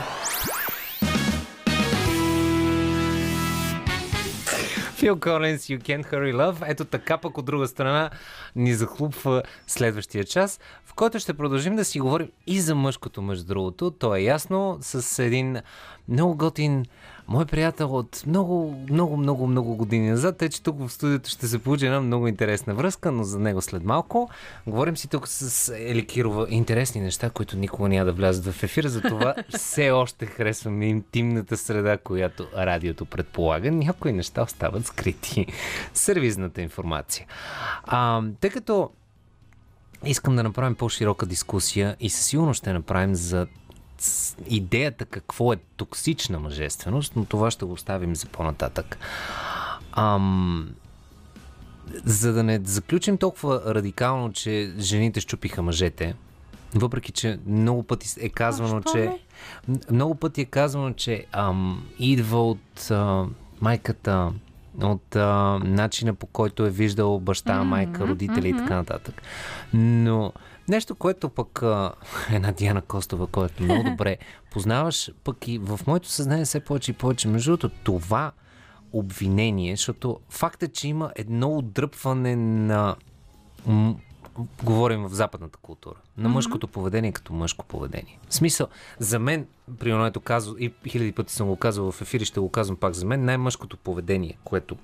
Фил 5.02 5.20
Колинс, 5.20 5.62
You 5.66 5.78
Can't 5.78 6.12
Hurry 6.12 6.34
Love. 6.34 6.64
Ето 6.66 6.84
така 6.84 7.18
пък 7.18 7.38
от 7.38 7.44
друга 7.44 7.68
страна 7.68 8.10
ни 8.56 8.74
захлупва 8.74 9.42
следващия 9.66 10.24
час, 10.24 10.60
в 10.84 10.94
който 10.94 11.18
ще 11.18 11.34
продължим 11.34 11.76
да 11.76 11.84
си 11.84 12.00
говорим 12.00 12.30
и 12.46 12.60
за 12.60 12.74
мъжкото, 12.74 13.22
между 13.22 13.44
другото. 13.44 13.90
То 13.90 14.16
е 14.16 14.20
ясно 14.20 14.78
с 14.80 15.22
един 15.24 15.56
много 16.08 16.36
готин 16.36 16.84
мой 17.32 17.46
приятел 17.46 17.96
от 17.96 18.22
много, 18.26 18.84
много, 18.90 19.16
много, 19.16 19.46
много 19.46 19.76
години 19.76 20.10
назад. 20.10 20.36
Тъй, 20.38 20.48
че 20.48 20.62
тук 20.62 20.78
в 20.78 20.88
студиото 20.88 21.30
ще 21.30 21.48
се 21.48 21.58
получи 21.58 21.86
една 21.86 22.00
много 22.00 22.28
интересна 22.28 22.74
връзка, 22.74 23.12
но 23.12 23.24
за 23.24 23.38
него 23.38 23.62
след 23.62 23.84
малко. 23.84 24.30
Говорим 24.66 24.96
си 24.96 25.08
тук 25.08 25.28
с 25.28 25.74
Ели 25.78 26.06
Кирова 26.06 26.46
интересни 26.50 27.00
неща, 27.00 27.30
които 27.30 27.56
никога 27.56 27.88
няма 27.88 28.04
да 28.04 28.12
влязат 28.12 28.54
в 28.54 28.62
ефир, 28.62 28.86
затова 28.86 29.34
все 29.56 29.90
още 29.90 30.26
харесвам 30.26 30.82
интимната 30.82 31.56
среда, 31.56 31.98
която 31.98 32.46
радиото 32.56 33.04
предполага. 33.04 33.70
Някои 33.70 34.12
неща 34.12 34.42
остават 34.42 34.86
скрити. 34.86 35.46
Сервизната 35.94 36.62
информация. 36.62 37.26
А, 37.84 38.22
тъй 38.40 38.50
като 38.50 38.90
искам 40.04 40.36
да 40.36 40.42
направим 40.42 40.74
по-широка 40.74 41.26
дискусия 41.26 41.96
и 42.00 42.10
със 42.10 42.26
сигурност 42.26 42.58
ще 42.58 42.72
направим 42.72 43.14
за 43.14 43.46
идеята 44.48 45.04
какво 45.04 45.52
е 45.52 45.56
токсична 45.76 46.38
мъжественост, 46.38 47.12
но 47.16 47.24
това 47.24 47.50
ще 47.50 47.64
го 47.64 47.72
оставим 47.72 48.16
за 48.16 48.26
по-нататък. 48.26 48.98
Ам, 49.92 50.70
за 52.04 52.32
да 52.32 52.42
не 52.42 52.60
заключим 52.64 53.18
толкова 53.18 53.74
радикално, 53.74 54.32
че 54.32 54.74
жените 54.78 55.20
щупиха 55.20 55.62
мъжете, 55.62 56.14
въпреки 56.74 57.12
че 57.12 57.38
много 57.46 57.82
пъти 57.82 58.08
е 58.20 58.28
казвано, 58.28 58.82
Защо 58.84 58.92
че 58.92 58.98
не? 58.98 59.18
Много 59.90 60.14
пъти 60.14 60.40
е 60.40 60.44
казвано, 60.44 60.92
че 60.92 61.26
ам, 61.32 61.86
идва 61.98 62.48
от 62.50 62.90
а, 62.90 63.24
майката, 63.60 64.32
от 64.82 65.16
а, 65.16 65.58
начина 65.64 66.14
по 66.14 66.26
който 66.26 66.66
е 66.66 66.70
виждал 66.70 67.20
баща, 67.20 67.64
майка, 67.64 68.06
родители 68.06 68.48
и 68.48 68.56
така 68.56 68.74
нататък. 68.74 69.22
Но 69.74 70.32
нещо, 70.68 70.94
което 70.94 71.28
пък 71.28 71.62
а, 71.62 71.92
една 72.32 72.52
Диана 72.52 72.82
Костова, 72.82 73.26
която 73.26 73.62
много 73.62 73.90
добре 73.90 74.16
познаваш, 74.50 75.10
пък 75.24 75.48
и 75.48 75.58
в 75.58 75.80
моето 75.86 76.08
съзнание 76.08 76.44
все 76.44 76.60
повече 76.60 76.90
и 76.90 76.94
повече. 76.94 77.28
Между 77.28 77.50
другото, 77.50 77.76
това 77.84 78.32
обвинение, 78.92 79.76
защото 79.76 80.20
факт 80.28 80.62
е, 80.62 80.68
че 80.68 80.88
има 80.88 81.12
едно 81.16 81.56
отдръпване 81.58 82.36
на 82.36 82.96
м- 83.66 83.94
говорим 84.62 85.02
в 85.02 85.14
западната 85.14 85.58
култура, 85.58 85.96
на 86.16 86.28
мъжкото 86.28 86.68
поведение 86.68 87.12
като 87.12 87.32
мъжко 87.32 87.64
поведение. 87.64 88.18
В 88.28 88.34
смисъл, 88.34 88.66
за 88.98 89.18
мен, 89.18 89.46
примерно 89.78 90.06
ето 90.06 90.20
казвам, 90.20 90.56
и 90.58 90.72
хиляди 90.88 91.12
пъти 91.12 91.34
съм 91.34 91.48
го 91.48 91.56
казвал 91.56 91.92
в 91.92 92.02
ефири, 92.02 92.24
ще 92.24 92.40
го 92.40 92.50
казвам 92.50 92.76
пак, 92.76 92.94
за 92.94 93.06
мен 93.06 93.24
най-мъжкото 93.24 93.76
поведение, 93.76 94.38
което 94.44 94.76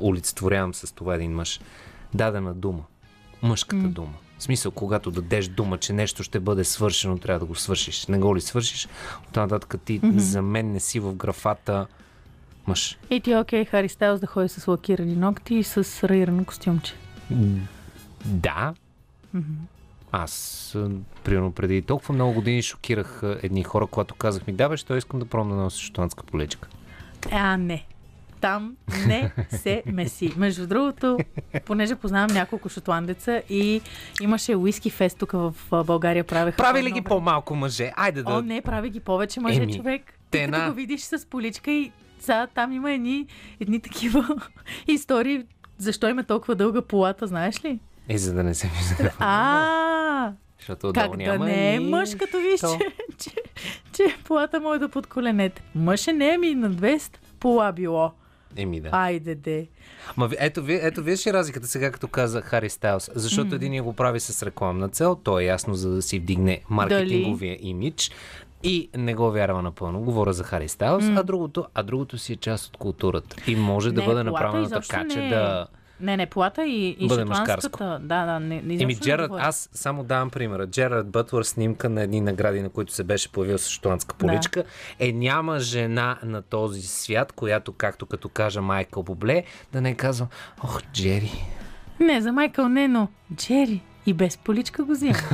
олицетворявам 0.00 0.74
с 0.74 0.94
това 0.94 1.14
един 1.14 1.32
мъж, 1.32 1.60
дадена 2.14 2.54
дума. 2.54 2.82
Мъжката 3.42 3.88
дума. 3.88 4.14
В 4.40 4.42
смисъл, 4.42 4.72
когато 4.72 5.10
дадеш 5.10 5.48
дума, 5.48 5.78
че 5.78 5.92
нещо 5.92 6.22
ще 6.22 6.40
бъде 6.40 6.64
свършено, 6.64 7.18
трябва 7.18 7.38
да 7.38 7.44
го 7.46 7.54
свършиш. 7.54 8.06
Не 8.06 8.18
го 8.18 8.36
ли 8.36 8.40
свършиш, 8.40 8.88
оттам 9.28 9.42
нататък 9.42 9.80
ти 9.84 10.00
за 10.16 10.42
мен 10.42 10.72
не 10.72 10.80
си 10.80 11.00
в 11.00 11.14
графата 11.14 11.86
мъж. 12.66 12.98
И 13.10 13.20
ти 13.20 13.32
е 13.32 13.38
окей, 13.38 13.64
Хари 13.64 13.88
Стайлс 13.88 14.20
да 14.20 14.26
ходи 14.26 14.48
с 14.48 14.68
лакирани 14.68 15.16
ногти 15.16 15.54
и 15.54 15.62
с 15.62 16.08
раирано 16.08 16.44
костюмче. 16.44 16.94
Да. 18.24 18.74
Аз, 20.12 20.74
а, 20.74 20.90
примерно, 21.24 21.52
преди 21.52 21.82
толкова 21.82 22.14
много 22.14 22.32
години 22.32 22.62
шокирах 22.62 23.22
едни 23.42 23.64
хора, 23.64 23.86
когато 23.86 24.14
казах 24.14 24.46
ми, 24.46 24.52
да 24.52 24.68
бе, 24.68 24.76
що 24.76 24.96
искам 24.96 25.20
да 25.20 25.26
пробвам 25.26 25.56
да 25.56 25.62
нося 25.62 25.78
шотландска 25.78 26.24
полечка. 26.24 26.68
А, 27.30 27.56
не. 27.56 27.86
Там 28.40 28.76
не 29.06 29.30
се 29.50 29.82
меси. 29.86 30.32
Между 30.36 30.66
другото, 30.66 31.18
понеже 31.64 31.94
познавам 31.94 32.26
няколко 32.28 32.68
шотландеца 32.68 33.42
и 33.50 33.80
имаше 34.20 34.56
уиски 34.56 34.90
фест 34.90 35.18
тук 35.18 35.32
в 35.32 35.54
България. 35.84 36.24
Правеха 36.24 36.56
Прави 36.56 36.82
ли 36.82 36.90
ги 36.90 37.02
по-малко 37.02 37.56
мъже? 37.56 37.92
Айде 37.96 38.22
да... 38.22 38.32
О, 38.32 38.42
не, 38.42 38.60
прави 38.60 38.90
ги 38.90 39.00
повече 39.00 39.40
мъже, 39.40 39.62
Еми, 39.62 39.74
човек. 39.74 40.02
те 40.30 40.38
Ти 40.38 40.46
на- 40.46 40.52
като 40.52 40.68
го 40.68 40.76
видиш 40.76 41.00
с 41.00 41.26
поличка 41.26 41.70
и 41.70 41.92
сега 42.20 42.46
там 42.46 42.72
има 42.72 42.92
едни, 42.92 43.26
едни 43.60 43.80
такива 43.80 44.36
истории. 44.86 45.42
Защо 45.78 46.08
има 46.08 46.24
толкова 46.24 46.54
дълга 46.54 46.82
полата, 46.82 47.26
знаеш 47.26 47.64
ли? 47.64 47.78
Е, 48.08 48.18
за 48.18 48.32
да 48.34 48.42
не 48.42 48.54
се 48.54 48.68
вижда. 48.68 49.12
А, 49.18 50.32
Защото 50.58 50.92
как 50.92 51.10
да 51.10 51.16
няма 51.16 51.44
не 51.46 51.70
е 51.70 51.76
и- 51.76 51.78
мъж, 51.80 52.14
като 52.14 52.36
виж, 52.38 52.60
че, 52.60 52.78
че, 53.20 53.30
че 53.94 54.16
полата 54.24 54.60
му 54.60 54.74
е 54.74 54.78
до 54.78 54.88
под 54.88 55.06
коленете. 55.06 55.62
Мъж 55.74 56.06
е 56.06 56.12
не 56.12 56.38
ми 56.38 56.54
на 56.54 56.70
200 56.70 57.08
пола 57.40 57.72
било. 57.72 58.12
Еми 58.56 58.80
да. 58.80 58.88
Айде 58.92 59.34
де. 59.34 59.68
Ма 60.16 60.30
ето, 60.38 60.62
ви, 60.62 60.78
ето 60.82 61.02
виж 61.02 61.26
ли 61.26 61.32
разликата 61.32 61.66
сега, 61.66 61.90
като 61.90 62.08
каза 62.08 62.40
Хари 62.40 62.70
Стайлс. 62.70 63.10
Защото 63.14 63.54
един 63.54 63.74
я 63.74 63.82
го 63.82 63.92
прави 63.92 64.20
с 64.20 64.42
рекламна 64.42 64.88
цел, 64.88 65.14
то 65.22 65.40
е 65.40 65.44
ясно, 65.44 65.74
за 65.74 65.90
да 65.90 66.02
си 66.02 66.18
вдигне 66.18 66.60
маркетинговия 66.68 67.58
имидж 67.60 68.10
и 68.62 68.90
не 68.96 69.14
го 69.14 69.30
вярва 69.30 69.62
напълно. 69.62 70.00
Говоря 70.00 70.32
за 70.32 70.44
Хари 70.44 70.68
Стайлс, 70.68 71.04
а, 71.16 71.22
другото, 71.22 71.66
а 71.74 71.82
другото 71.82 72.18
си 72.18 72.32
е 72.32 72.36
част 72.36 72.66
от 72.66 72.76
културата. 72.76 73.36
И 73.46 73.56
може 73.56 73.92
да 73.92 74.00
Не, 74.00 74.06
бъде 74.06 74.24
полата 74.24 74.44
направено 74.44 74.68
така, 74.80 75.08
че 75.08 75.18
не 75.18 75.26
е. 75.26 75.30
да... 75.30 75.66
Не, 76.00 76.16
не, 76.16 76.26
полата 76.26 76.66
и, 76.66 76.96
и 76.98 77.08
Бъде 77.08 77.20
шотландската. 77.20 77.98
Да, 78.02 78.26
да, 78.26 78.40
не, 78.40 78.62
не 78.62 78.82
Еми, 78.82 78.96
Джерард, 78.96 79.32
аз 79.38 79.68
само 79.72 80.04
давам 80.04 80.30
примера. 80.30 80.66
Джерард 80.66 81.10
Бътлър 81.10 81.42
снимка 81.42 81.88
на 81.88 82.02
едни 82.02 82.20
награди, 82.20 82.62
на 82.62 82.68
които 82.68 82.92
се 82.92 83.04
беше 83.04 83.32
появил 83.32 83.58
с 83.58 83.68
шотландска 83.68 84.14
поличка. 84.14 84.64
Е, 84.98 85.12
няма 85.12 85.58
жена 85.58 86.18
на 86.22 86.42
този 86.42 86.82
свят, 86.82 87.32
която, 87.32 87.72
както 87.72 88.06
като 88.06 88.28
кажа 88.28 88.62
Майкъл 88.62 89.02
Бобле, 89.02 89.44
да 89.72 89.80
не 89.80 89.94
казва, 89.94 90.26
ох, 90.64 90.82
Джери. 90.92 91.32
Не, 92.00 92.20
за 92.20 92.32
Майкъл 92.32 92.68
не, 92.68 92.88
но 92.88 93.08
Джери 93.34 93.82
и 94.06 94.12
без 94.12 94.36
поличка 94.36 94.84
го 94.84 94.92
взима. 94.92 95.18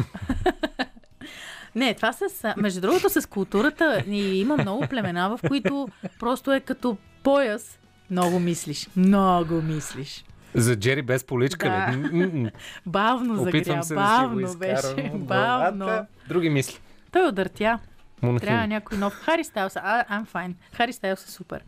Не, 1.74 1.94
това 1.94 2.12
с... 2.12 2.54
Между 2.56 2.80
другото, 2.80 3.10
с 3.10 3.28
културата 3.28 4.04
ни 4.06 4.18
има 4.18 4.56
много 4.56 4.86
племена, 4.86 5.28
в 5.36 5.48
които 5.48 5.88
просто 6.18 6.52
е 6.52 6.60
като 6.60 6.96
пояс. 7.22 7.78
Много 8.10 8.38
мислиш. 8.38 8.88
Много 8.96 9.62
мислиш. 9.62 10.24
За 10.56 10.76
Джери 10.76 11.02
без 11.02 11.24
поличка 11.24 11.68
Да. 11.68 12.08
ли? 12.08 12.50
Бавно 12.86 13.36
загря. 13.36 13.82
се 13.82 13.94
да 13.94 14.00
Бавно 14.00 14.40
изкарам 14.40 14.58
беше. 14.58 15.12
Бавно. 15.14 16.06
Други 16.28 16.50
мисли. 16.50 16.78
Той 17.12 17.28
удъртя. 17.28 17.78
Монахини. 18.22 18.48
Трябва 18.48 18.66
някой 18.66 18.98
нов. 18.98 19.14
Хари 19.14 19.44
Стайлс, 19.44 19.74
I'm 19.74 20.26
fine. 20.26 20.52
Хари 20.72 20.92
Стайлс 20.92 21.24
е 21.24 21.30
супер. 21.30 21.60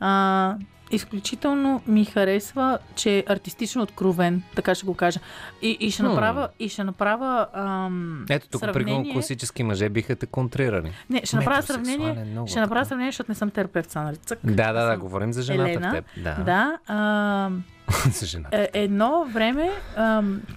А, 0.00 0.54
изключително 0.90 1.82
ми 1.86 2.04
харесва, 2.04 2.78
че 2.94 3.18
е 3.18 3.24
артистично 3.28 3.82
откровен, 3.82 4.42
така 4.54 4.74
ще 4.74 4.86
го 4.86 4.94
кажа. 4.94 5.20
И, 5.62 5.70
и 5.70 5.90
ще 5.90 6.02
направя, 6.02 6.48
и 6.58 6.68
ще 6.68 6.84
направя 6.84 7.46
ам, 7.54 8.26
Ето 8.30 8.48
тук, 8.48 8.60
сравнение. 8.60 9.12
класически 9.12 9.62
мъже 9.62 9.88
биха 9.88 10.16
те 10.16 10.26
контрирали. 10.26 10.92
Не, 11.10 11.22
ще 11.24 11.36
направя 11.36 11.56
Метросексуален, 11.56 11.96
сравнение, 11.96 12.24
много 12.24 12.48
ще 12.48 12.60
направя 12.60 12.84
сравнение, 12.84 13.10
защото 13.10 13.30
не 13.30 13.34
съм 13.34 13.50
терапевт, 13.50 13.90
са 13.90 14.02
нарицък. 14.02 14.38
Да, 14.44 14.72
да, 14.72 14.80
да, 14.80 14.90
Съм 14.90 15.00
говорим 15.00 15.32
за 15.32 15.42
жената 15.42 15.70
Елена. 15.70 15.90
в 15.90 15.94
теб. 15.94 16.04
Да, 16.16 16.34
Да. 16.36 16.78
А, 16.86 17.50
за 18.12 18.26
жената. 18.26 18.56
е, 18.56 18.70
едно 18.72 19.24
време, 19.24 19.70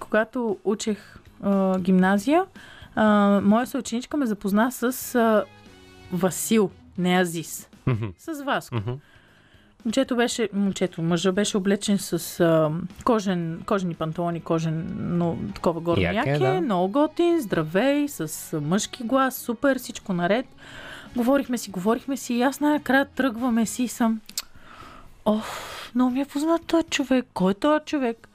когато 0.00 0.56
учех 0.64 1.18
а, 1.42 1.78
гимназия, 1.78 2.44
а, 2.94 3.40
моя 3.44 3.66
съученичка 3.66 4.16
ме 4.16 4.26
запозна 4.26 4.72
с 4.72 5.14
а, 5.14 5.44
Васил, 6.12 6.70
не 6.98 7.20
Азис. 7.20 7.68
С 8.18 8.44
Васко. 8.44 8.76
Мгм. 8.76 8.90
Момчето 9.84 10.16
беше, 10.16 10.48
момчето, 10.52 11.02
мъжа 11.02 11.32
беше 11.32 11.56
облечен 11.56 11.98
с 11.98 12.40
а, 12.40 12.70
кожен, 13.04 13.62
кожени 13.66 13.94
панталони, 13.94 14.40
кожен, 14.40 14.96
но 14.98 15.36
такова 15.54 15.80
горно 15.80 16.02
Яке, 16.02 16.38
да. 16.38 16.60
много 16.60 16.88
готин, 16.88 17.40
здравей, 17.40 18.08
с 18.08 18.60
мъжки 18.60 19.04
глас, 19.04 19.36
супер, 19.36 19.78
всичко 19.78 20.12
наред. 20.12 20.46
Говорихме 21.16 21.58
си, 21.58 21.70
говорихме 21.70 22.16
си 22.16 22.34
и 22.34 22.42
аз 22.42 22.60
най-накрая 22.60 23.06
тръгваме 23.06 23.66
си 23.66 23.82
и 23.82 23.88
съм 23.88 24.20
Оф, 25.24 25.90
много 25.94 26.10
ми 26.10 26.20
е 26.20 26.24
познат 26.24 26.66
този 26.66 26.84
човек. 26.84 27.26
Кой 27.34 27.50
е 27.50 27.54
този 27.54 27.84
човек? 27.84 28.28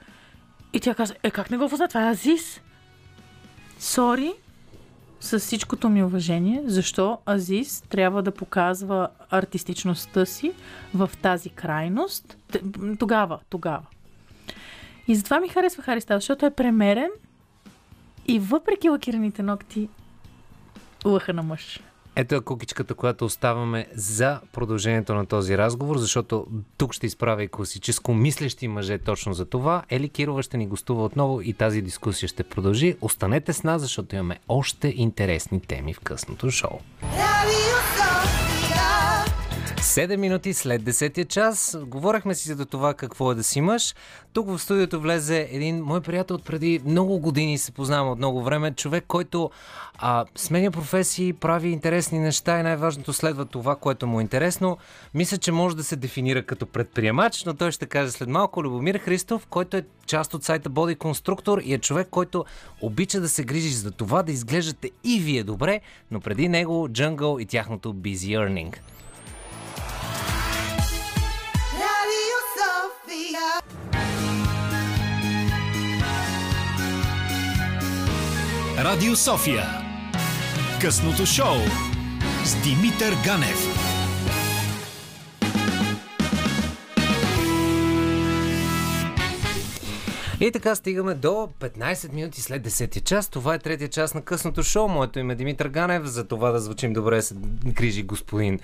И 0.73 0.79
тя 0.79 0.95
каза, 0.95 1.15
е 1.23 1.31
как 1.31 1.51
не 1.51 1.57
го 1.57 1.69
познат? 1.69 1.89
Това 1.89 2.07
е 2.07 2.11
Азис. 2.11 2.61
Сори, 3.79 4.33
с 5.19 5.39
всичкото 5.39 5.89
ми 5.89 6.03
уважение, 6.03 6.61
защо 6.65 7.17
Азис 7.25 7.81
трябва 7.81 8.23
да 8.23 8.31
показва 8.31 9.09
артистичността 9.29 10.25
си 10.25 10.53
в 10.93 11.11
тази 11.21 11.49
крайност? 11.49 12.37
Тогава, 12.99 13.39
тогава. 13.49 13.85
И 15.07 15.15
затова 15.15 15.39
ми 15.39 15.49
харесва 15.49 15.83
Хари 15.83 16.01
Стайлс, 16.01 16.23
защото 16.23 16.45
е 16.45 16.51
премерен 16.51 17.09
и 18.27 18.39
въпреки 18.39 18.89
лакираните 18.89 19.43
ногти, 19.43 19.89
лъха 21.05 21.33
на 21.33 21.43
мъж. 21.43 21.79
Ето 22.15 22.35
е 22.35 22.41
кукичката, 22.41 22.93
която 22.93 23.25
оставаме 23.25 23.87
за 23.93 24.39
продължението 24.53 25.15
на 25.15 25.25
този 25.25 25.57
разговор, 25.57 25.97
защото 25.97 26.47
тук 26.77 26.93
ще 26.93 27.05
изправя 27.05 27.43
и 27.43 27.47
класическо 27.47 28.13
мислещи 28.13 28.67
мъже 28.67 28.97
точно 28.97 29.33
за 29.33 29.45
това. 29.45 29.83
Ели 29.89 30.09
Кирова 30.09 30.43
ще 30.43 30.57
ни 30.57 30.67
гостува 30.67 31.03
отново 31.03 31.41
и 31.41 31.53
тази 31.53 31.81
дискусия 31.81 32.29
ще 32.29 32.43
продължи. 32.43 32.95
Останете 33.01 33.53
с 33.53 33.63
нас, 33.63 33.81
защото 33.81 34.15
имаме 34.15 34.39
още 34.47 34.87
интересни 34.87 35.59
теми 35.59 35.93
в 35.93 35.99
късното 35.99 36.51
шоу. 36.51 36.79
Sofia. 37.15 37.64
7 39.65 40.15
минути 40.15 40.53
след 40.53 40.81
10 40.81 41.27
час. 41.27 41.77
Говорихме 41.81 42.35
си 42.35 42.53
за 42.53 42.65
това 42.65 42.93
какво 42.93 43.31
е 43.31 43.35
да 43.35 43.43
си 43.43 43.61
мъж. 43.61 43.95
Тук 44.33 44.47
в 44.49 44.59
студиото 44.59 45.01
влезе 45.01 45.47
един 45.51 45.83
мой 45.83 46.01
приятел 46.01 46.35
от 46.35 46.45
преди 46.45 46.81
много 46.85 47.19
години, 47.19 47.57
се 47.57 47.71
познавам 47.71 48.11
от 48.11 48.17
много 48.17 48.43
време. 48.43 48.71
Човек, 48.71 49.03
който 49.07 49.51
а, 49.97 50.25
сменя 50.35 50.71
професии, 50.71 51.33
прави 51.33 51.69
интересни 51.69 52.19
неща 52.19 52.59
и 52.59 52.63
най-важното 52.63 53.13
следва 53.13 53.45
това, 53.45 53.75
което 53.75 54.07
му 54.07 54.19
е 54.19 54.21
интересно. 54.21 54.77
Мисля, 55.13 55.37
че 55.37 55.51
може 55.51 55.75
да 55.75 55.83
се 55.83 55.95
дефинира 55.95 56.43
като 56.43 56.65
предприемач, 56.65 57.43
но 57.43 57.53
той 57.53 57.71
ще 57.71 57.85
каже 57.85 58.11
след 58.11 58.29
малко 58.29 58.63
Любомир 58.63 58.99
Христов, 58.99 59.47
който 59.47 59.77
е 59.77 59.83
част 60.05 60.33
от 60.33 60.43
сайта 60.43 60.69
Body 60.69 60.97
Constructor 60.97 61.61
и 61.61 61.73
е 61.73 61.77
човек, 61.77 62.07
който 62.11 62.45
обича 62.81 63.21
да 63.21 63.29
се 63.29 63.43
грижи 63.43 63.69
за 63.69 63.91
това 63.91 64.23
да 64.23 64.31
изглеждате 64.31 64.91
и 65.03 65.19
вие 65.19 65.43
добре, 65.43 65.81
но 66.11 66.19
преди 66.19 66.49
него 66.49 66.87
Jungle 66.87 67.41
и 67.41 67.45
тяхното 67.45 67.93
Busy 67.93 68.39
Earning. 68.39 68.75
Sofia. 73.35 73.61
Радио 78.83 79.15
София. 79.15 79.63
Късното 80.81 81.25
шоу 81.25 81.55
с 82.43 82.63
Димитър 82.63 83.13
Ганев. 83.25 83.85
И 90.39 90.51
така 90.51 90.75
стигаме 90.75 91.13
до 91.13 91.49
15 91.59 92.13
минути 92.13 92.41
след 92.41 92.67
10 92.67 93.03
час. 93.03 93.29
Това 93.29 93.53
е 93.53 93.59
третия 93.59 93.89
час 93.89 94.13
на 94.13 94.21
късното 94.21 94.63
шоу. 94.63 94.87
Моето 94.87 95.19
име 95.19 95.33
е 95.33 95.35
Димитър 95.35 95.67
Ганев. 95.67 96.05
За 96.05 96.27
това 96.27 96.51
да 96.51 96.59
звучим 96.59 96.93
добре 96.93 97.21
се 97.21 97.35
грижи 97.65 98.03
господин 98.03 98.59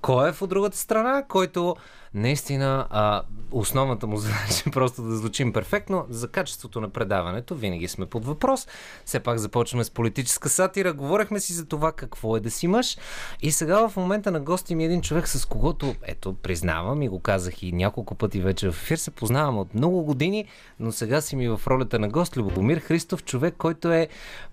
Коев 0.00 0.42
от 0.42 0.50
другата 0.50 0.76
страна, 0.76 1.24
който 1.28 1.76
наистина 2.14 2.86
а, 2.90 3.22
основната 3.50 4.06
му 4.06 4.16
задача 4.16 4.62
е 4.66 4.70
просто 4.70 5.02
да 5.02 5.16
звучим 5.16 5.52
перфектно. 5.52 6.06
За 6.10 6.28
качеството 6.28 6.80
на 6.80 6.88
предаването 6.88 7.54
винаги 7.54 7.88
сме 7.88 8.06
под 8.06 8.24
въпрос. 8.24 8.68
Все 9.04 9.20
пак 9.20 9.38
започваме 9.38 9.84
с 9.84 9.90
политическа 9.90 10.48
сатира. 10.48 10.92
Говорехме 10.92 11.40
си 11.40 11.52
за 11.52 11.66
това 11.66 11.92
какво 11.92 12.36
е 12.36 12.40
да 12.40 12.50
си 12.50 12.66
мъж. 12.66 12.96
И 13.42 13.52
сега 13.52 13.88
в 13.88 13.96
момента 13.96 14.30
на 14.30 14.40
гости 14.40 14.74
ми 14.74 14.82
е 14.82 14.86
един 14.86 15.02
човек, 15.02 15.28
с 15.28 15.44
когото, 15.44 15.94
ето, 16.02 16.34
признавам 16.34 17.02
и 17.02 17.08
го 17.08 17.20
казах 17.20 17.62
и 17.62 17.72
няколко 17.72 18.14
пъти 18.14 18.40
вече 18.40 18.70
в 18.70 18.82
ефир, 18.82 18.96
се 18.96 19.10
познавам 19.10 19.58
от 19.58 19.74
много 19.74 20.02
години, 20.02 20.46
но 20.80 20.92
сега 20.92 21.20
си 21.20 21.36
ми 21.36 21.48
в 21.48 21.60
ролята 21.66 21.98
на 21.98 22.08
гост 22.08 22.36
Любомир 22.36 22.78
Христов, 22.78 23.24
човек, 23.24 23.54
който 23.58 23.92
е 23.92 24.08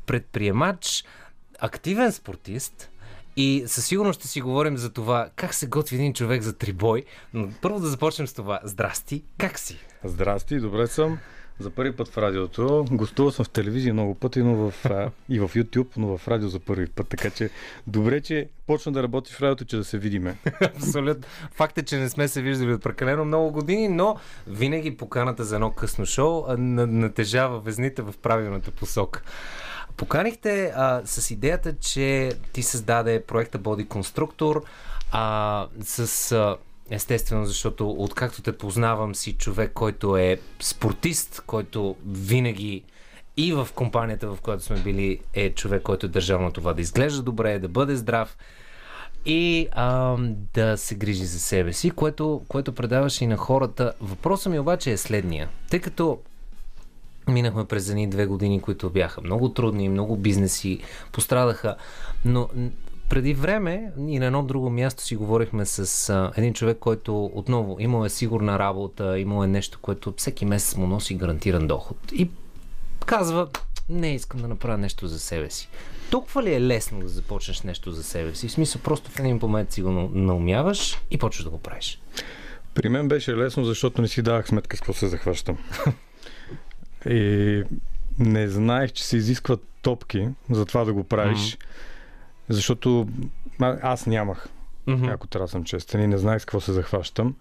предприемач, 0.06 1.04
активен 1.60 2.12
спортист, 2.12 2.89
и 3.38 3.63
със 3.67 3.86
сигурност 3.86 4.19
ще 4.19 4.27
си 4.27 4.41
говорим 4.41 4.77
за 4.77 4.89
това 4.89 5.29
как 5.36 5.53
се 5.53 5.67
готви 5.67 5.95
един 5.95 6.13
човек 6.13 6.41
за 6.41 6.53
трибой. 6.53 7.03
Но 7.34 7.49
първо 7.61 7.79
да 7.79 7.88
започнем 7.88 8.27
с 8.27 8.34
това. 8.34 8.59
Здрасти, 8.63 9.23
как 9.38 9.59
си? 9.59 9.77
Здрасти, 10.03 10.59
добре 10.59 10.88
съм. 10.88 11.19
За 11.59 11.69
първи 11.69 11.95
път 11.95 12.07
в 12.07 12.17
радиото. 12.17 12.86
Гостувал 12.91 13.31
съм 13.31 13.45
в 13.45 13.49
телевизия 13.49 13.93
много 13.93 14.15
пъти, 14.15 14.43
но 14.43 14.55
в, 14.55 14.73
и 15.29 15.39
в 15.39 15.49
YouTube, 15.49 15.88
но 15.97 16.17
в 16.17 16.27
радио 16.27 16.49
за 16.49 16.59
първи 16.59 16.88
път. 16.88 17.07
Така 17.07 17.29
че 17.29 17.49
добре, 17.88 18.21
че 18.21 18.49
почна 18.67 18.91
да 18.91 19.03
работиш 19.03 19.36
в 19.36 19.41
радиото, 19.41 19.65
че 19.65 19.77
да 19.77 19.84
се 19.84 19.97
видиме. 19.97 20.38
Абсолютно. 20.61 21.23
Факт 21.51 21.77
е, 21.77 21.84
че 21.84 21.97
не 21.97 22.09
сме 22.09 22.27
се 22.27 22.41
виждали 22.41 22.73
от 22.73 22.84
прекалено 22.84 23.25
много 23.25 23.51
години, 23.51 23.88
но 23.88 24.15
винаги 24.47 24.97
поканата 24.97 25.43
за 25.43 25.55
едно 25.55 25.71
късно 25.71 26.05
шоу 26.05 26.45
натежава 26.57 27.59
везните 27.59 28.01
в 28.01 28.13
правилната 28.21 28.71
посока. 28.71 29.23
Поканихте 29.98 30.74
а, 30.76 31.02
с 31.06 31.32
идеята, 31.32 31.76
че 31.78 32.32
ти 32.54 32.64
създаде 32.64 33.24
проекта 33.24 33.60
Body 33.60 33.88
Constructor 33.88 34.62
а, 35.12 35.68
с... 35.82 36.32
А, 36.32 36.58
Естествено, 36.89 37.46
защото 37.46 37.89
откакто 37.89 38.41
те 38.41 38.58
познавам 38.58 39.16
си 39.16 39.34
човек, 39.34 39.72
който 39.74 40.18
е 40.18 40.39
спортист, 40.60 41.44
който 41.48 41.96
винаги 42.08 42.84
и 43.38 43.54
в 43.54 43.68
компанията, 43.76 44.28
в 44.28 44.41
която 44.41 44.64
сме 44.64 44.80
били, 44.80 45.20
е 45.34 45.50
човек, 45.50 45.82
който 45.82 46.06
е 46.06 46.10
държал 46.10 46.41
на 46.41 46.52
това 46.52 46.74
да 46.74 46.82
изглежда 46.82 47.22
добре, 47.22 47.60
да 47.60 47.68
бъде 47.68 47.96
здрав 47.96 48.38
и 49.26 49.68
а, 49.72 50.18
да 50.54 50.78
се 50.78 50.96
грижи 50.96 51.26
за 51.26 51.39
себе 51.39 51.74
си, 51.74 51.91
което, 51.91 52.41
което 52.48 52.76
предаваше 52.76 53.24
и 53.24 53.28
на 53.28 53.38
хората. 53.38 53.94
Въпросът 54.02 54.52
ми 54.52 54.60
обаче 54.60 54.91
е 54.91 54.98
следния. 54.98 55.50
Тъй 55.70 55.80
като 55.80 56.20
минахме 57.28 57.65
през 57.65 57.89
едни 57.89 58.09
две 58.09 58.26
години, 58.26 58.61
които 58.61 58.89
бяха 58.89 59.21
много 59.21 59.49
трудни, 59.49 59.89
много 59.89 60.17
бизнеси 60.17 60.80
пострадаха, 61.11 61.76
но 62.26 62.49
преди 63.09 63.34
време 63.34 63.91
и 64.07 64.19
на 64.19 64.26
едно 64.26 64.43
друго 64.43 64.69
място 64.69 65.03
си 65.03 65.15
говорихме 65.15 65.65
с 65.65 66.09
а, 66.09 66.32
един 66.36 66.53
човек, 66.53 66.78
който 66.80 67.26
отново 67.26 67.78
имал 67.80 68.05
е 68.05 68.09
сигурна 68.09 68.59
работа, 68.59 69.19
имал 69.19 69.43
е 69.43 69.47
нещо, 69.47 69.80
което 69.82 70.13
всеки 70.17 70.45
месец 70.45 70.76
му 70.78 70.88
носи 70.88 71.15
гарантиран 71.15 71.67
доход. 71.67 71.97
И 72.11 72.30
казва, 73.05 73.47
не 73.89 74.15
искам 74.15 74.41
да 74.41 74.47
направя 74.47 74.78
нещо 74.78 75.07
за 75.07 75.19
себе 75.19 75.49
си. 75.49 75.69
Толкова 76.11 76.43
ли 76.43 76.53
е 76.53 76.61
лесно 76.61 76.99
да 76.99 77.07
започнеш 77.07 77.61
нещо 77.61 77.91
за 77.91 78.03
себе 78.03 78.36
си? 78.36 78.47
В 78.47 78.51
смисъл, 78.51 78.82
просто 78.82 79.11
в 79.11 79.19
един 79.19 79.39
момент 79.41 79.71
си 79.71 79.82
го 79.82 79.91
на- 79.91 80.09
наумяваш 80.13 81.01
и 81.11 81.17
почваш 81.17 81.43
да 81.43 81.49
го 81.49 81.57
правиш. 81.57 82.01
При 82.74 82.89
мен 82.89 83.07
беше 83.07 83.36
лесно, 83.36 83.65
защото 83.65 84.01
не 84.01 84.07
си 84.07 84.21
давах 84.21 84.47
сметка 84.47 84.78
с 84.78 84.80
какво 84.80 84.93
се 84.93 85.07
захващам. 85.07 85.57
И 87.06 87.64
не 88.20 88.47
знаех, 88.47 88.91
че 88.91 89.04
се 89.06 89.18
изискват 89.18 89.64
топки 89.82 90.28
за 90.49 90.66
това 90.66 90.86
да 90.86 90.93
го 90.93 91.04
правиш. 91.04 91.58
Защото 92.49 93.08
а- 93.62 93.78
аз 93.82 94.06
нямах, 94.06 94.47
Мгм. 94.88 95.06
ако 95.06 95.28
трябва 95.28 95.45
да 95.45 95.51
съм 95.51 95.64
честен, 95.64 96.04
и 96.04 96.08
не 96.08 96.18
знаех 96.18 96.41
с 96.41 96.45
какво 96.45 96.62
се 96.62 96.72
захващам. 96.74 97.36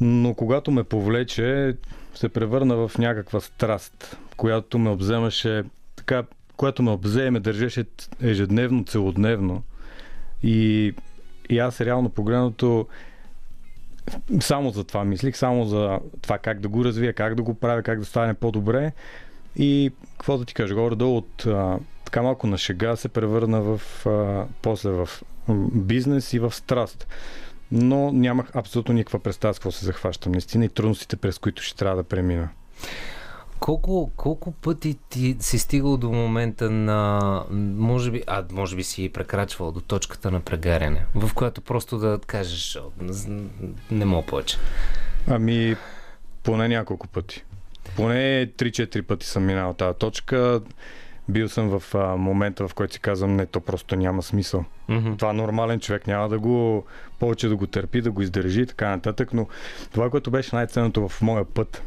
Но 0.00 0.34
когато 0.34 0.70
ме 0.70 0.84
повлече, 0.84 1.76
се 2.14 2.28
превърна 2.28 2.88
в 2.88 2.98
някаква 2.98 3.40
страст, 3.40 4.18
която 4.36 4.78
ме 4.78 4.90
обземаше 4.90 5.64
така, 5.96 6.22
която 6.56 6.82
ме 6.82 6.90
обзе 6.90 7.30
ме 7.30 7.40
държеше 7.40 7.84
ежедневно, 8.22 8.84
целодневно. 8.84 9.62
И, 10.42 10.94
и 11.50 11.58
аз 11.58 11.80
реално 11.80 12.08
погледнато 12.08 12.86
само 14.40 14.70
за 14.70 14.84
това 14.84 15.04
мислих, 15.04 15.36
само 15.36 15.64
за 15.64 15.98
това 16.22 16.38
как 16.38 16.60
да 16.60 16.68
го 16.68 16.84
развия, 16.84 17.12
как 17.12 17.34
да 17.34 17.42
го 17.42 17.54
правя, 17.54 17.82
как 17.82 17.98
да 17.98 18.04
стане 18.04 18.34
по-добре. 18.34 18.92
И 19.56 19.92
какво 20.10 20.38
да 20.38 20.44
ти 20.44 20.54
кажа, 20.54 20.74
горе-долу 20.74 21.16
от 21.16 21.46
а, 21.46 21.78
така 22.04 22.22
малко 22.22 22.46
на 22.46 22.58
шега 22.58 22.96
се 22.96 23.08
превърна 23.08 23.62
в 23.62 24.06
а, 24.06 24.46
после 24.62 24.90
в 24.90 25.08
бизнес 25.74 26.32
и 26.32 26.38
в 26.38 26.54
страст. 26.54 27.06
Но 27.72 28.12
нямах 28.12 28.56
абсолютно 28.56 28.94
никаква 28.94 29.18
представа 29.18 29.54
с 29.54 29.58
какво 29.58 29.70
се 29.70 29.84
захващам. 29.84 30.32
Наистина 30.32 30.64
и 30.64 30.68
трудностите, 30.68 31.16
през 31.16 31.38
които 31.38 31.62
ще 31.62 31.76
трябва 31.78 31.96
да 31.96 32.04
премина. 32.04 32.48
Колко, 33.64 34.10
колко 34.16 34.52
пъти 34.52 34.98
ти 35.08 35.36
си 35.40 35.58
стигал 35.58 35.96
до 35.96 36.12
момента 36.12 36.70
на, 36.70 37.42
може 37.76 38.10
би, 38.10 38.22
а 38.26 38.44
може 38.52 38.76
би 38.76 38.82
си 38.82 39.08
прекрачвал 39.08 39.72
до 39.72 39.80
точката 39.80 40.30
на 40.30 40.40
прегаряне, 40.40 41.06
в 41.14 41.34
която 41.34 41.60
просто 41.60 41.98
да 41.98 42.20
кажеш, 42.26 42.76
«О, 42.76 42.90
н- 43.00 43.42
не 43.90 44.04
мога 44.04 44.26
повече. 44.26 44.56
Ами, 45.28 45.76
поне 46.42 46.68
няколко 46.68 47.08
пъти. 47.08 47.44
Поне 47.96 48.46
3-4 48.58 49.02
пъти 49.02 49.26
съм 49.26 49.44
минал 49.44 49.74
тази 49.74 49.98
точка. 49.98 50.60
Бил 51.28 51.48
съм 51.48 51.78
в 51.78 51.94
а, 51.94 52.16
момента, 52.16 52.68
в 52.68 52.74
който 52.74 52.92
си 52.92 53.00
казвам, 53.00 53.36
не, 53.36 53.46
то 53.46 53.60
просто 53.60 53.96
няма 53.96 54.22
смисъл. 54.22 54.64
Мгм. 54.88 55.14
Това 55.16 55.32
нормален 55.32 55.80
човек 55.80 56.06
няма 56.06 56.28
да 56.28 56.38
го 56.38 56.84
повече 57.18 57.48
да 57.48 57.56
го 57.56 57.66
търпи, 57.66 58.00
да 58.00 58.10
го 58.10 58.22
издържи 58.22 58.60
и 58.60 58.66
така 58.66 58.88
нататък, 58.88 59.32
но 59.32 59.46
това, 59.92 60.10
което 60.10 60.30
беше 60.30 60.56
най-ценното 60.56 61.08
в 61.08 61.22
моя 61.22 61.44
път, 61.44 61.82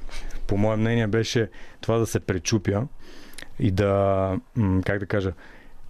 по 0.47 0.57
мое 0.57 0.75
мнение, 0.75 1.07
беше 1.07 1.49
това 1.81 1.97
да 1.97 2.05
се 2.05 2.19
пречупя 2.19 2.87
и 3.59 3.71
да, 3.71 4.39
как 4.85 4.99
да 4.99 5.05
кажа, 5.05 5.33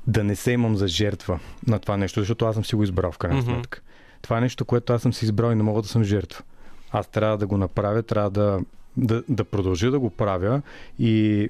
да 0.08 0.24
не 0.24 0.36
се 0.36 0.52
имам 0.52 0.76
за 0.76 0.88
жертва 0.88 1.40
на 1.68 1.80
това 1.80 1.98
нещо, 1.98 2.20
защото 2.20 2.46
аз 2.46 2.56
съм 2.56 2.66
си 2.66 2.76
го 2.76 2.84
избрал 2.84 3.12
в 3.12 3.18
крайна 3.18 3.38
Мгм. 3.38 3.52
сметка. 3.52 3.82
Това 4.22 4.38
е 4.38 4.42
нещо, 4.42 4.66
което 4.66 4.94
аз 4.94 5.02
съм 5.02 5.14
си 5.14 5.26
избрал 5.26 5.52
и 5.52 5.56
не 5.56 5.64
мога 5.64 5.82
да 5.82 5.88
съм 5.88 6.04
жертва. 6.04 6.44
Аз 6.92 7.08
трябва 7.08 7.38
да 7.38 7.48
го 7.48 7.58
направя, 7.58 8.04
трябва 8.04 8.30
да, 8.30 8.60
да, 8.98 9.24
да 9.30 9.44
продължа 9.44 9.92
да 9.92 10.00
го 10.00 10.10
правя 10.10 10.62
и 11.00 11.50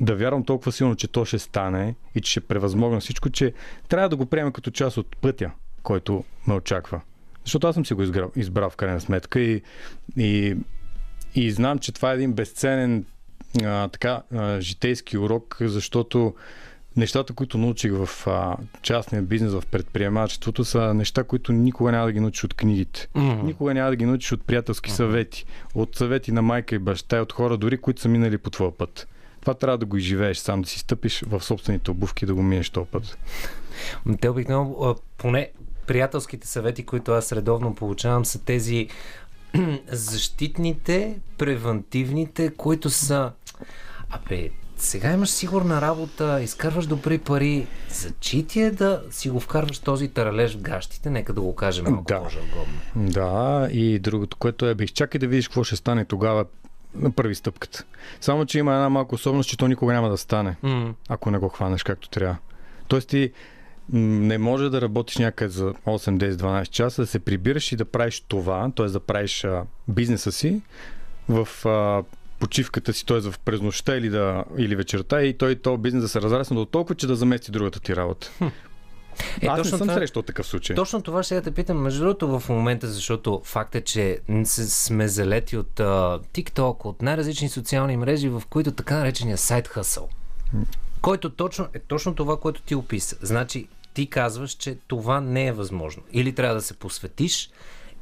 да 0.00 0.14
вярвам 0.16 0.44
толкова 0.44 0.72
силно, 0.72 0.96
че 0.96 1.08
то 1.08 1.24
ще 1.24 1.38
стане 1.38 1.94
и 2.14 2.20
че 2.20 2.30
ще 2.30 2.40
превъзмогна 2.40 3.00
всичко, 3.00 3.30
че 3.30 3.52
трябва 3.88 4.08
да 4.08 4.16
го 4.16 4.26
приема 4.26 4.52
като 4.52 4.70
част 4.70 4.96
от 4.96 5.16
пътя, 5.16 5.50
който 5.82 6.24
ме 6.46 6.54
очаква. 6.54 7.00
Защото 7.44 7.66
аз 7.66 7.74
съм 7.74 7.86
си 7.86 7.94
го 7.94 8.02
избрал, 8.02 8.30
избрал 8.36 8.70
в 8.70 8.76
крайна 8.76 9.00
сметка 9.00 9.40
и, 9.40 9.62
и, 10.16 10.56
и 11.34 11.50
знам, 11.50 11.78
че 11.78 11.92
това 11.92 12.12
е 12.12 12.14
един 12.14 12.32
безценен 12.32 13.04
а, 13.64 13.88
така, 13.88 14.22
а, 14.34 14.60
житейски 14.60 15.18
урок, 15.18 15.56
защото 15.60 16.34
нещата, 16.96 17.32
които 17.32 17.58
научих 17.58 17.92
в 17.92 18.26
а, 18.26 18.56
частния 18.82 19.22
бизнес, 19.22 19.52
в 19.52 19.62
предприемачеството, 19.70 20.64
са 20.64 20.94
неща, 20.94 21.24
които 21.24 21.52
никога 21.52 21.92
няма 21.92 22.06
да 22.06 22.12
ги 22.12 22.20
научиш 22.20 22.44
от 22.44 22.54
книгите. 22.54 23.08
Мгм. 23.14 23.46
Никога 23.46 23.74
няма 23.74 23.90
да 23.90 23.96
ги 23.96 24.06
научиш 24.06 24.32
от 24.32 24.42
приятелски 24.44 24.90
съвети, 24.90 25.44
от 25.74 25.96
съвети 25.96 26.32
на 26.32 26.42
майка 26.42 26.74
и 26.74 26.78
баща 26.78 27.16
и 27.16 27.20
от 27.20 27.32
хора, 27.32 27.56
дори 27.56 27.78
които 27.78 28.00
са 28.00 28.08
минали 28.08 28.38
по 28.38 28.50
твоя 28.50 28.78
път. 28.78 29.08
Това 29.40 29.54
трябва 29.54 29.78
да 29.78 29.86
го 29.86 29.96
изживееш 29.96 30.38
сам, 30.38 30.62
да 30.62 30.68
си 30.68 30.78
стъпиш 30.78 31.24
в 31.26 31.44
собствените 31.44 31.90
обувки 31.90 32.24
и 32.24 32.26
да 32.26 32.34
го 32.34 32.42
минеш 32.42 32.70
този 32.70 32.86
път. 32.86 33.18
Те 34.20 34.28
обикновено, 34.28 34.96
поне 35.18 35.50
приятелските 35.86 36.46
съвети, 36.46 36.86
които 36.86 37.12
аз 37.12 37.32
редовно 37.32 37.74
получавам, 37.74 38.24
са 38.24 38.44
тези 38.44 38.88
защитните, 39.88 41.20
превентивните, 41.38 42.50
които 42.50 42.90
са... 42.90 43.32
Абе, 44.10 44.50
сега 44.76 45.12
имаш 45.12 45.30
сигурна 45.30 45.80
работа, 45.80 46.40
изкарваш 46.42 46.86
добри 46.86 47.18
пари, 47.18 47.66
зачи 47.90 48.46
ти 48.46 48.60
е 48.60 48.70
да 48.70 49.02
си 49.10 49.30
го 49.30 49.40
вкарваш 49.40 49.78
този 49.78 50.08
таралеж 50.08 50.56
в 50.56 50.60
гащите, 50.60 51.10
нека 51.10 51.32
да 51.32 51.40
го 51.40 51.54
кажем 51.54 51.84
малко 51.84 52.04
Да. 52.04 52.18
по-жаргонно. 52.18 53.10
Да, 53.12 53.68
и 53.72 53.98
другото, 53.98 54.36
което 54.36 54.66
е, 54.66 54.74
бе, 54.74 54.84
изчакай 54.84 55.18
да 55.18 55.26
видиш 55.26 55.48
какво 55.48 55.64
ще 55.64 55.76
стане 55.76 56.04
тогава 56.04 56.44
на 56.94 57.10
първи 57.10 57.34
стъпката. 57.34 57.84
Само, 58.20 58.46
че 58.46 58.58
има 58.58 58.72
една 58.72 58.88
малка 58.88 59.14
особеност, 59.14 59.48
че 59.50 59.56
то 59.56 59.68
никога 59.68 59.92
няма 59.92 60.08
да 60.08 60.16
стане, 60.16 60.56
М, 60.62 60.94
ако 61.08 61.30
не 61.30 61.38
го 61.38 61.48
хванеш 61.48 61.82
както 61.82 62.08
трябва. 62.08 62.36
Тоест 62.88 63.08
ти 63.08 63.32
не 63.92 64.38
може 64.38 64.70
да 64.70 64.80
работиш 64.80 65.16
някъде 65.16 65.50
за 65.50 65.64
8, 65.64 65.74
10, 65.86 66.32
12 66.32 66.64
часа, 66.64 67.02
да 67.02 67.06
се 67.06 67.18
прибираш 67.18 67.72
и 67.72 67.76
да 67.76 67.84
правиш 67.84 68.20
това, 68.20 68.70
т.е. 68.76 68.86
да 68.86 69.00
правиш 69.00 69.44
а, 69.44 69.62
бизнеса 69.88 70.32
си 70.32 70.60
в 71.28 71.48
а, 71.66 72.02
почивката 72.38 72.92
си, 72.92 73.06
т.е. 73.06 73.20
в 73.20 73.34
през 73.38 73.60
нощта 73.60 73.96
или, 73.96 74.08
да, 74.08 74.44
или 74.58 74.76
вечерта 74.76 75.22
и 75.22 75.38
той 75.38 75.54
то 75.56 75.76
бизнес 75.76 76.02
да 76.02 76.08
се 76.08 76.20
разрасне 76.22 76.56
до 76.56 76.64
толкова, 76.64 76.94
че 76.94 77.06
да 77.06 77.16
замести 77.16 77.50
другата 77.50 77.80
ти 77.80 77.96
работа. 77.96 78.30
Е, 78.40 78.46
Аз 79.46 79.56
не 79.56 79.62
точно 79.62 79.78
съм 79.78 79.88
това- 79.88 79.94
срещал 79.94 80.22
такъв 80.22 80.46
случай. 80.46 80.76
Точно 80.76 81.02
това 81.02 81.22
ще 81.22 81.34
я 81.34 81.42
те 81.42 81.50
питам. 81.50 81.78
Между 81.78 82.00
другото, 82.00 82.40
в 82.40 82.48
момента, 82.48 82.86
защото 82.88 83.40
факт 83.44 83.74
е, 83.74 83.80
че 83.80 84.18
сме 84.44 85.08
залети 85.08 85.56
от 85.56 85.80
а, 85.80 85.84
TikTok, 86.34 86.84
от 86.84 87.02
най-различни 87.02 87.48
социални 87.48 87.96
мрежи, 87.96 88.28
в 88.28 88.42
които 88.48 88.72
така 88.72 88.98
наречения 88.98 89.38
сайт 89.38 89.68
хъсъл, 89.68 90.08
който 91.00 91.30
точно 91.30 91.66
е 91.74 91.78
точно 91.78 92.14
това, 92.14 92.40
което 92.40 92.62
ти 92.62 92.74
описа. 92.74 93.16
Значи, 93.22 93.68
ти 93.94 94.06
казваш, 94.06 94.50
че 94.50 94.78
това 94.86 95.20
не 95.20 95.46
е 95.46 95.52
възможно. 95.52 96.02
Или 96.12 96.34
трябва 96.34 96.54
да 96.54 96.62
се 96.62 96.74
посветиш, 96.74 97.50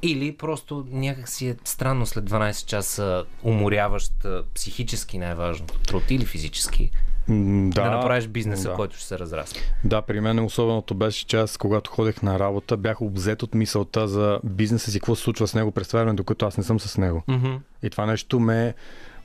или 0.03 0.37
просто 0.37 0.87
някак 0.91 1.29
си 1.29 1.49
е 1.49 1.57
странно 1.65 2.07
след 2.07 2.31
12 2.31 2.67
часа 2.67 3.25
уморяващ 3.43 4.13
психически 4.55 5.19
най-важното 5.19 5.79
труд 5.79 6.03
или 6.11 6.25
физически 6.25 6.91
да, 7.29 7.83
да 7.83 7.91
направиш 7.91 8.27
бизнеса, 8.27 8.69
да. 8.69 8.75
който 8.75 8.97
ще 8.97 9.07
се 9.07 9.19
разрасне. 9.19 9.61
Да, 9.85 10.03
при 10.03 10.21
мен 10.21 10.39
особеното 10.39 10.95
беше, 10.95 11.27
че 11.27 11.37
аз, 11.37 11.57
когато 11.57 11.91
ходех 11.91 12.23
на 12.23 12.39
работа, 12.39 12.77
бях 12.77 13.03
обзет 13.03 13.43
от 13.43 13.55
мисълта 13.55 14.09
за 14.09 14.41
бизнеса 14.45 14.91
си, 14.91 15.01
какво 15.01 15.15
се 15.15 15.23
случва 15.23 15.49
с 15.49 15.55
него 15.55 15.71
през 15.71 15.89
това 15.89 16.01
време, 16.01 16.15
докато 16.15 16.47
аз 16.47 16.57
не 16.57 16.65
съм 16.65 16.81
с 16.81 16.99
него. 16.99 17.23
Мгм. 17.29 17.55
И 17.83 17.91
това 17.91 18.07
нещо 18.07 18.41
ме 18.41 18.75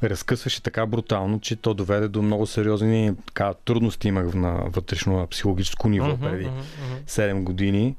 разкъсваше 0.03 0.63
така 0.63 0.85
брутално, 0.85 1.39
че 1.39 1.55
то 1.55 1.73
доведе 1.73 2.07
до 2.07 2.21
много 2.21 2.45
сериозни 2.45 3.13
така, 3.25 3.53
трудности 3.53 4.07
имах 4.07 4.33
на 4.33 4.63
вътрешно 4.65 5.27
психологическо 5.27 5.89
ниво 5.89 6.07
Мгм, 6.07 6.21
преди 6.21 6.45
мгм. 6.45 6.61
7 7.07 7.43
години, 7.43 7.95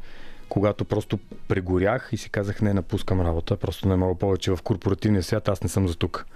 когато 0.49 0.84
просто 0.84 1.18
прегорях 1.49 2.09
и 2.12 2.16
си 2.16 2.30
казах, 2.30 2.62
не, 2.62 2.74
напускам 2.74 3.20
работа, 3.20 3.57
просто 3.57 3.88
не 3.88 3.97
мога 3.97 4.14
повече 4.14 4.51
в 4.51 4.59
корпоративния 4.62 5.22
свят, 5.22 5.49
аз 5.49 5.62
не 5.62 5.68
съм 5.68 5.88
за 5.88 5.94
тук. 5.94 6.26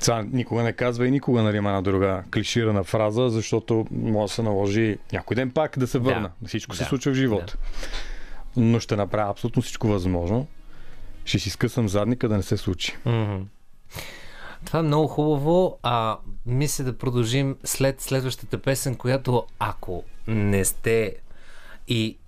Сега 0.00 0.24
никога 0.32 0.62
не 0.62 0.72
казва 0.72 1.06
и 1.06 1.10
никога, 1.10 1.42
нали, 1.42 1.56
има 1.56 1.68
една 1.68 1.82
друга 1.82 2.22
клиширана 2.32 2.84
фраза, 2.84 3.28
защото 3.28 3.86
може 3.90 4.30
да 4.30 4.34
се 4.34 4.42
наложи 4.42 4.98
някой 5.12 5.34
ден 5.34 5.50
пак 5.50 5.78
да 5.78 5.86
се 5.86 5.98
върна. 5.98 6.30
Да. 6.40 6.48
Всичко 6.48 6.72
Да. 6.72 6.76
се 6.76 6.84
случва 6.84 7.12
в 7.12 7.14
живота. 7.14 7.56
Но 8.56 8.80
ще 8.80 8.96
направя 8.96 9.30
абсолютно 9.30 9.62
всичко 9.62 9.88
възможно. 9.88 10.46
Ще 11.24 11.38
си 11.38 11.50
скъсам 11.50 11.88
задника 11.88 12.28
да 12.28 12.36
не 12.36 12.42
се 12.42 12.56
случи. 12.56 12.96
Мгм. 13.06 13.36
Това 14.64 14.78
е 14.78 14.82
много 14.82 15.08
хубаво. 15.08 15.78
А, 15.82 16.18
мисля 16.46 16.84
да 16.84 16.98
продължим 16.98 17.56
след 17.64 18.00
следващата 18.00 18.58
песен, 18.58 18.94
която 18.94 19.46
ако 19.58 20.04
не 20.26 20.64
сте 20.64 21.16
и 21.88 22.18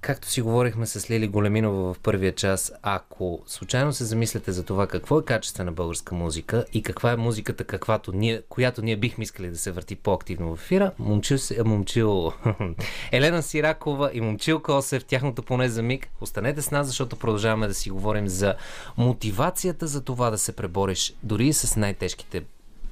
както 0.00 0.28
си 0.28 0.42
говорихме 0.42 0.86
с 0.86 1.10
Лили 1.10 1.28
Големинова 1.28 1.94
в 1.94 1.98
първия 1.98 2.34
час, 2.34 2.72
ако 2.82 3.42
случайно 3.46 3.92
се 3.92 4.04
замисляте 4.04 4.52
за 4.52 4.62
това 4.62 4.86
какво 4.86 5.18
е 5.18 5.24
качествена 5.24 5.72
българска 5.72 6.14
музика 6.14 6.64
и 6.72 6.82
каква 6.82 7.12
е 7.12 7.16
музиката, 7.16 7.64
каквато 7.64 8.12
ние, 8.12 8.42
която 8.48 8.82
ние 8.82 8.96
бихме 8.96 9.24
искали 9.24 9.50
да 9.50 9.58
се 9.58 9.70
върти 9.72 9.96
по-активно 9.96 10.56
в 10.56 10.60
ефира, 10.60 10.90
момчил, 10.98 11.38
се- 11.38 11.62
момчил 11.64 12.32
Елена 13.12 13.42
Сиракова 13.42 14.10
и 14.12 14.20
момчил 14.20 14.60
Косев, 14.60 15.04
тяхното 15.04 15.42
поне 15.42 15.68
за 15.68 15.82
миг. 15.82 16.08
Останете 16.20 16.62
с 16.62 16.70
нас, 16.70 16.86
защото 16.86 17.16
продължаваме 17.16 17.68
да 17.68 17.74
си 17.74 17.90
говорим 17.90 18.28
за 18.28 18.54
мотивацията 18.96 19.86
за 19.86 20.00
това 20.00 20.30
да 20.30 20.38
се 20.38 20.52
пребориш 20.52 21.14
дори 21.22 21.46
и 21.46 21.52
с 21.52 21.76
най-тежките 21.76 22.42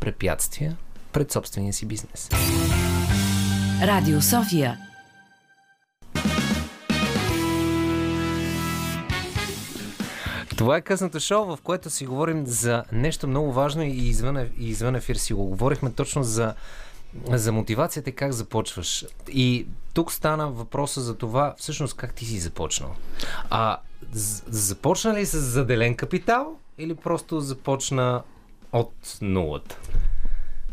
препятствия 0.00 0.76
пред 1.12 1.32
собствения 1.32 1.72
си 1.72 1.86
бизнес. 1.86 2.28
Радио 3.82 4.22
София. 4.22 4.87
Това 10.58 10.76
е 10.76 10.80
късното 10.80 11.20
шоу, 11.20 11.44
в 11.46 11.58
което 11.62 11.90
си 11.90 12.06
говорим 12.06 12.46
за 12.46 12.84
нещо 12.92 13.28
много 13.28 13.52
важно 13.52 13.82
и 13.82 13.88
извън, 13.88 14.36
е- 14.36 14.50
и 14.58 14.68
извън 14.68 14.94
ефир 14.94 15.16
си 15.16 15.34
го 15.34 15.44
говорихме 15.44 15.92
точно 15.92 16.22
за, 16.22 16.54
за 17.28 17.52
мотивацията 17.52 18.12
как 18.12 18.32
започваш. 18.32 19.04
И 19.28 19.66
тук 19.94 20.12
стана 20.12 20.50
въпроса 20.50 21.00
за 21.00 21.14
това, 21.14 21.54
всъщност 21.58 21.96
как 21.96 22.14
ти 22.14 22.24
си 22.24 22.38
започнал. 22.38 22.94
А 23.50 23.76
започна 24.46 25.14
ли 25.14 25.26
с 25.26 25.38
заделен 25.40 25.96
капитал 25.96 26.56
или 26.78 26.94
просто 26.94 27.40
започна 27.40 28.22
от 28.72 29.18
нулата? 29.22 29.78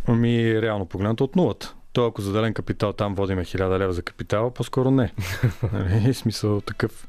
Ами, 0.07 0.62
реално 0.62 0.86
погледнато 0.86 1.24
от 1.24 1.36
нулата. 1.36 1.74
То 1.94 2.06
ако 2.06 2.22
заделен 2.22 2.53
капитал 2.53 2.94
там 2.94 3.16
водиме 3.16 3.45
1000 3.45 3.80
лева 3.80 3.94
за 3.94 4.02
капитал, 4.02 4.52
по-скоро 4.52 4.91
не. 4.91 5.14
Нали, 5.74 6.14
смисъл 6.14 6.62
такъв. 6.62 7.07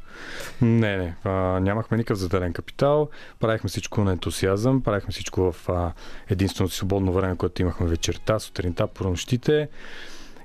Не, 0.62 0.96
не. 0.96 1.14
А, 1.24 1.30
нямахме 1.60 1.96
никакъв 1.96 2.18
заделен 2.18 2.52
капитал. 2.52 3.08
Правихме 3.40 3.68
всичко 3.68 4.04
на 4.04 4.12
ентусиазъм. 4.12 4.82
Правихме 4.82 5.12
всичко 5.12 5.52
в 5.52 5.68
а, 5.68 5.92
единственото 6.30 6.74
свободно 6.74 7.12
време, 7.12 7.36
което 7.36 7.62
имахме 7.62 7.86
вечерта, 7.86 8.38
сутринта, 8.38 8.86
по 8.86 9.04
нощите. 9.04 9.68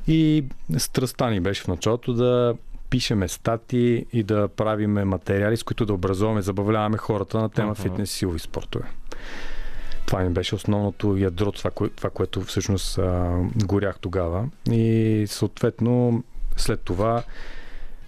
И 0.07 0.45
страстта 0.77 1.29
ни 1.29 1.39
беше 1.39 1.63
в 1.63 1.67
началото 1.67 2.13
да 2.13 2.55
пишеме 2.89 3.27
стати 3.27 4.05
и 4.13 4.23
да 4.23 4.47
правиме 4.47 5.05
материали, 5.05 5.57
с 5.57 5.63
които 5.63 5.85
да 5.85 5.93
образуваме, 5.93 6.41
забавляваме 6.41 6.97
хората 6.97 7.39
на 7.39 7.49
тема 7.49 7.71
Мгм. 7.71 7.81
фитнес 7.81 8.11
и 8.11 8.15
силови 8.17 8.39
спортове. 8.39 8.85
Това 10.05 10.19
ми 10.19 10.29
беше 10.29 10.55
основното 10.55 11.17
ядро, 11.17 11.51
това, 11.51 11.71
кое, 11.71 11.89
това 11.89 12.09
което 12.09 12.41
всъщност 12.41 12.97
а, 12.97 13.37
горях 13.65 13.99
тогава. 13.99 14.49
И 14.71 15.25
съответно 15.27 16.23
след 16.57 16.81
това 16.81 17.23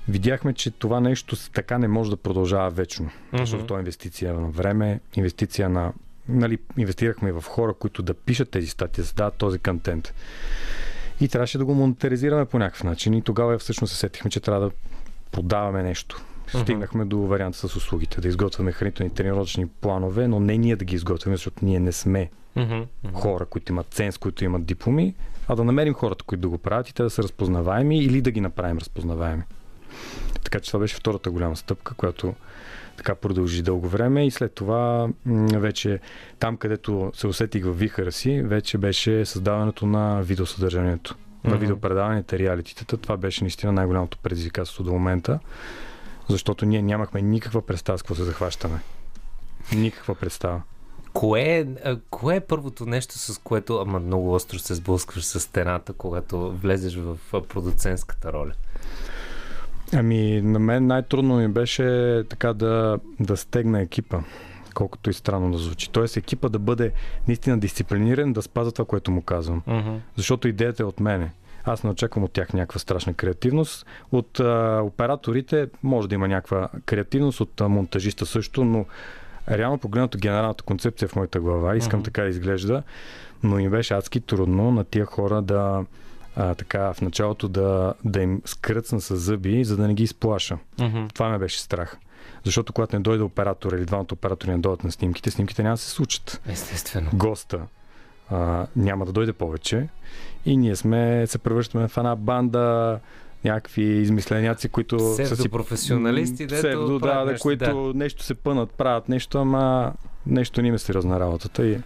видяхме, 0.07 0.53
че 0.53 0.71
това 0.71 0.99
нещо 0.99 1.35
така 1.53 1.77
не 1.77 1.87
може 1.87 2.09
да 2.09 2.17
продължава 2.17 2.69
вечно. 2.69 3.05
Мгм. 3.05 3.37
Защото 3.37 3.65
то 3.65 3.75
е 3.77 3.79
инвестиция 3.79 4.33
на 4.33 4.49
време, 4.49 4.99
инвестиция 5.15 5.69
на... 5.69 5.93
Нали, 6.29 6.57
инвестирахме 6.77 7.31
в 7.31 7.43
хора, 7.47 7.73
които 7.73 8.01
да 8.01 8.13
пишат 8.13 8.49
тези 8.49 8.67
статии, 8.67 9.01
да 9.01 9.05
създават 9.05 9.33
този 9.33 9.59
контент. 9.59 10.13
И 11.21 11.27
трябваше 11.27 11.57
да 11.57 11.65
го 11.65 11.73
монетаризираме 11.73 12.45
по 12.45 12.59
някакъв 12.59 12.83
начин. 12.83 13.13
И 13.13 13.21
тогава 13.21 13.57
всъщност 13.57 13.93
се 13.93 13.99
сетихме, 13.99 14.31
че 14.31 14.39
трябва 14.39 14.61
да 14.61 14.71
продаваме 15.31 15.83
нещо. 15.83 16.21
Стигнахме 16.47 17.05
до 17.05 17.17
варианта 17.19 17.57
с 17.57 17.75
услугите, 17.75 18.21
да 18.21 18.27
изготвяме 18.27 18.71
хранителни 18.71 19.13
тренировъчни 19.13 19.67
планове, 19.67 20.27
но 20.27 20.39
не 20.39 20.57
ние 20.57 20.75
да 20.75 20.85
ги 20.85 20.95
изготвяме, 20.95 21.35
защото 21.35 21.65
ние 21.65 21.79
не 21.79 21.91
сме 21.91 22.29
Мгм, 22.55 22.73
мгм. 23.03 23.13
хора, 23.13 23.45
които 23.45 23.71
имат 23.71 23.87
ценз, 23.89 24.17
които 24.17 24.43
имат 24.43 24.65
дипломи, 24.65 25.15
а 25.47 25.55
да 25.55 25.63
намерим 25.63 25.93
хората, 25.93 26.23
които 26.23 26.41
да 26.41 26.49
го 26.49 26.57
правят 26.57 26.89
и 26.89 26.93
те 26.93 27.03
да 27.03 27.09
са 27.09 27.23
разпознаваеми 27.23 27.99
или 27.99 28.21
да 28.21 28.31
ги 28.31 28.41
направим 28.41 28.77
разпознаваеми. 28.77 29.43
Така 30.43 30.59
че 30.59 30.71
това 30.71 30.79
беше 30.79 30.95
втората 30.95 31.31
голяма 31.31 31.55
стъпка, 31.55 31.93
която 31.93 32.33
така 32.97 33.15
продължи 33.15 33.61
дълго 33.61 33.87
време 33.87 34.25
и 34.25 34.31
след 34.31 34.53
това 34.53 35.07
вече 35.53 35.99
там, 36.39 36.57
където 36.57 37.11
се 37.15 37.27
усетих 37.27 37.65
в 37.65 37.71
вихара 37.71 38.11
си, 38.11 38.41
вече 38.41 38.77
беше 38.77 39.25
създаването 39.25 39.85
на 39.85 40.21
видеосъдържанието. 40.21 41.15
На 41.43 41.49
Мгм. 41.49 41.59
видеопредаването, 41.59 42.39
реалититата. 42.39 42.97
Това 42.97 43.17
беше 43.17 43.43
наистина 43.43 43.71
най-голямото 43.71 44.17
предизвикателство 44.17 44.83
до 44.83 44.91
момента, 44.91 45.39
защото 46.29 46.65
ние 46.65 46.81
нямахме 46.81 47.21
никаква 47.21 47.65
представа 47.65 47.97
с 47.97 48.01
какво 48.01 48.15
се 48.15 48.23
захващаме. 48.23 48.79
Никаква 49.75 50.15
представа. 50.15 50.61
Кое 51.13 51.67
кое 52.09 52.35
е 52.35 52.39
първото 52.39 52.85
нещо, 52.85 53.17
с 53.17 53.37
което, 53.37 53.77
ама 53.77 53.99
много 53.99 54.33
остро 54.33 54.59
се 54.59 54.75
сблъскваш 54.75 55.25
с 55.25 55.39
стената, 55.39 55.93
когато 55.93 56.51
влезеш 56.51 56.95
в 56.95 57.17
продуцентската 57.41 58.33
роля? 58.33 58.51
Ами, 59.93 60.41
на 60.41 60.59
мен 60.59 60.87
най-трудно 60.87 61.35
ми 61.35 61.47
беше 61.47 62.23
така 62.29 62.53
да, 62.53 62.99
да 63.19 63.37
стегна 63.37 63.81
екипа, 63.81 64.19
колкото 64.73 65.09
и 65.09 65.13
странно 65.13 65.51
да 65.51 65.57
звучи. 65.57 65.89
Тоест 65.91 66.17
екипа 66.17 66.49
да 66.49 66.59
бъде 66.59 66.91
наистина 67.27 67.59
дисциплиниран, 67.59 68.33
да 68.33 68.41
спазва 68.41 68.71
това, 68.71 68.85
което 68.85 69.11
му 69.11 69.21
казвам. 69.21 69.61
Мгм. 69.67 69.95
Защото 70.15 70.47
идеята 70.47 70.83
е 70.83 70.85
от 70.85 70.99
мене. 70.99 71.31
Аз 71.65 71.83
не 71.83 71.89
очаквам 71.89 72.23
от 72.23 72.31
тях 72.31 72.53
някаква 72.53 72.79
страшна 72.79 73.13
креативност. 73.13 73.85
От 74.11 74.39
а, 74.39 74.81
операторите 74.83 75.67
може 75.83 76.09
да 76.09 76.15
има 76.15 76.27
някаква 76.27 76.69
креативност, 76.85 77.41
от 77.41 77.61
а, 77.61 77.69
монтажиста 77.69 78.25
също, 78.25 78.63
но 78.63 78.85
реално 79.51 79.77
погледнато 79.77 80.17
генералната 80.17 80.63
концепция 80.63 81.07
в 81.07 81.15
моята 81.15 81.39
глава, 81.39 81.75
искам 81.75 81.99
Мгм. 81.99 82.03
така 82.05 82.21
да 82.21 82.29
изглежда, 82.29 82.83
но 83.43 83.55
ми 83.55 83.69
беше 83.69 83.93
адски 83.93 84.19
трудно 84.19 84.71
на 84.71 84.83
тия 84.83 85.05
хора 85.05 85.41
да 85.41 85.85
а, 86.35 86.55
така 86.55 86.93
в 86.93 87.01
началото 87.01 87.47
да, 87.47 87.93
да 88.05 88.21
им 88.21 88.41
скръцна 88.45 89.01
с 89.01 89.15
зъби, 89.15 89.63
за 89.63 89.77
да 89.77 89.87
не 89.87 89.93
ги 89.93 90.03
изплаша. 90.03 90.57
Мгм. 90.79 91.05
Това 91.13 91.29
ме 91.29 91.37
беше 91.37 91.59
страх. 91.59 91.97
Защото 92.43 92.73
когато 92.73 92.95
не 92.95 93.01
дойде 93.01 93.23
оператор 93.23 93.71
или 93.71 93.85
двамата 93.85 94.07
оператори 94.11 94.51
не 94.51 94.57
дойдат 94.57 94.83
на 94.83 94.91
снимките, 94.91 95.31
снимките 95.31 95.63
няма 95.63 95.73
да 95.73 95.77
се 95.81 95.89
случат. 95.89 96.41
Естествено. 96.47 97.09
Госта 97.13 97.59
а, 98.29 98.67
няма 98.75 99.05
да 99.05 99.11
дойде 99.11 99.33
повече 99.33 99.87
и 100.45 100.57
ние 100.57 100.75
сме, 100.75 101.27
се 101.27 101.37
превръщаме 101.37 101.87
в 101.87 101.97
една 101.97 102.15
банда 102.15 102.99
някакви 103.43 103.83
измисленяци, 103.83 104.69
които 104.69 104.99
са 104.99 105.15
си 105.15 105.23
Псевдопрофесионалисти, 105.23 106.47
дето 106.47 106.61
Псевдо, 106.61 106.99
да, 106.99 107.25
да, 107.25 107.39
които 107.39 107.91
нещо 107.95 108.23
се 108.23 108.35
пънат, 108.35 108.71
правят 108.71 109.09
нещо, 109.09 109.37
ама 109.37 109.93
нещо 110.27 110.61
не 110.61 110.67
им 110.67 110.73
е 110.73 110.77
сериозна 110.77 111.19
работата. 111.19 111.65
И, 111.65 111.77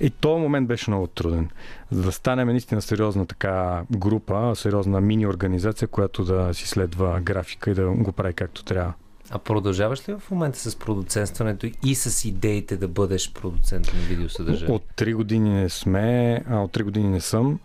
и 0.00 0.10
този 0.10 0.42
момент 0.42 0.68
беше 0.68 0.90
много 0.90 1.06
труден. 1.06 1.48
За 1.90 2.02
да 2.02 2.12
станем 2.12 2.48
наистина 2.48 2.82
сериозна 2.82 3.26
така 3.26 3.82
група, 3.90 4.52
сериозна 4.56 5.00
мини 5.00 5.26
организация, 5.26 5.88
която 5.88 6.24
да 6.24 6.54
си 6.54 6.68
следва 6.68 7.20
графика 7.20 7.70
и 7.70 7.74
да 7.74 7.90
го 7.90 8.12
прави 8.12 8.32
както 8.32 8.64
трябва. 8.64 8.92
А 9.30 9.38
продължаваш 9.38 10.08
ли 10.08 10.14
в 10.18 10.30
момента 10.30 10.58
с 10.58 10.76
продуцентстването 10.76 11.66
и 11.84 11.94
с 11.94 12.28
идеите 12.28 12.76
да 12.76 12.88
бъдеш 12.88 13.32
продуцент 13.32 13.94
на 13.94 14.00
видеосъдържание? 14.00 14.74
От 14.74 14.82
3 14.96 15.14
години 15.14 15.50
не 15.50 15.68
сме, 15.68 16.40
а, 16.50 16.60
от 16.60 16.72
3 16.72 16.82
години 16.82 17.08
не 17.08 17.20
съм. 17.20 17.58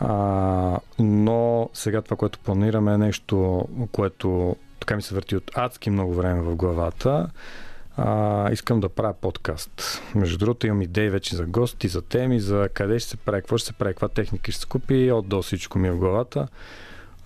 А, 0.00 0.78
но 0.98 1.70
сега 1.74 2.02
това, 2.02 2.16
което 2.16 2.38
планираме 2.38 2.94
е 2.94 2.98
нещо, 2.98 3.68
което 3.92 4.56
така 4.80 4.96
ми 4.96 5.02
се 5.02 5.14
върти 5.14 5.36
от 5.36 5.50
адски 5.54 5.90
много 5.90 6.14
време 6.14 6.40
в 6.40 6.56
главата. 6.56 7.30
А, 7.96 8.50
искам 8.52 8.80
да 8.80 8.88
правя 8.88 9.14
подкаст. 9.14 10.02
Между 10.14 10.38
другото 10.38 10.66
имам 10.66 10.82
идеи 10.82 11.10
вече 11.10 11.36
за 11.36 11.46
гости, 11.46 11.88
за 11.88 12.02
теми, 12.02 12.40
за 12.40 12.68
къде 12.74 12.98
ще 12.98 13.10
се 13.10 13.16
прави, 13.16 13.40
какво 13.40 13.58
ще 13.58 13.66
се 13.66 13.72
прави, 13.72 13.94
каква 13.94 14.08
техника 14.08 14.52
ще 14.52 14.60
се 14.60 14.66
купи, 14.66 15.12
от 15.12 15.28
до 15.28 15.42
всичко 15.42 15.78
ми 15.78 15.88
е 15.88 15.92
в 15.92 15.98
главата. 15.98 16.48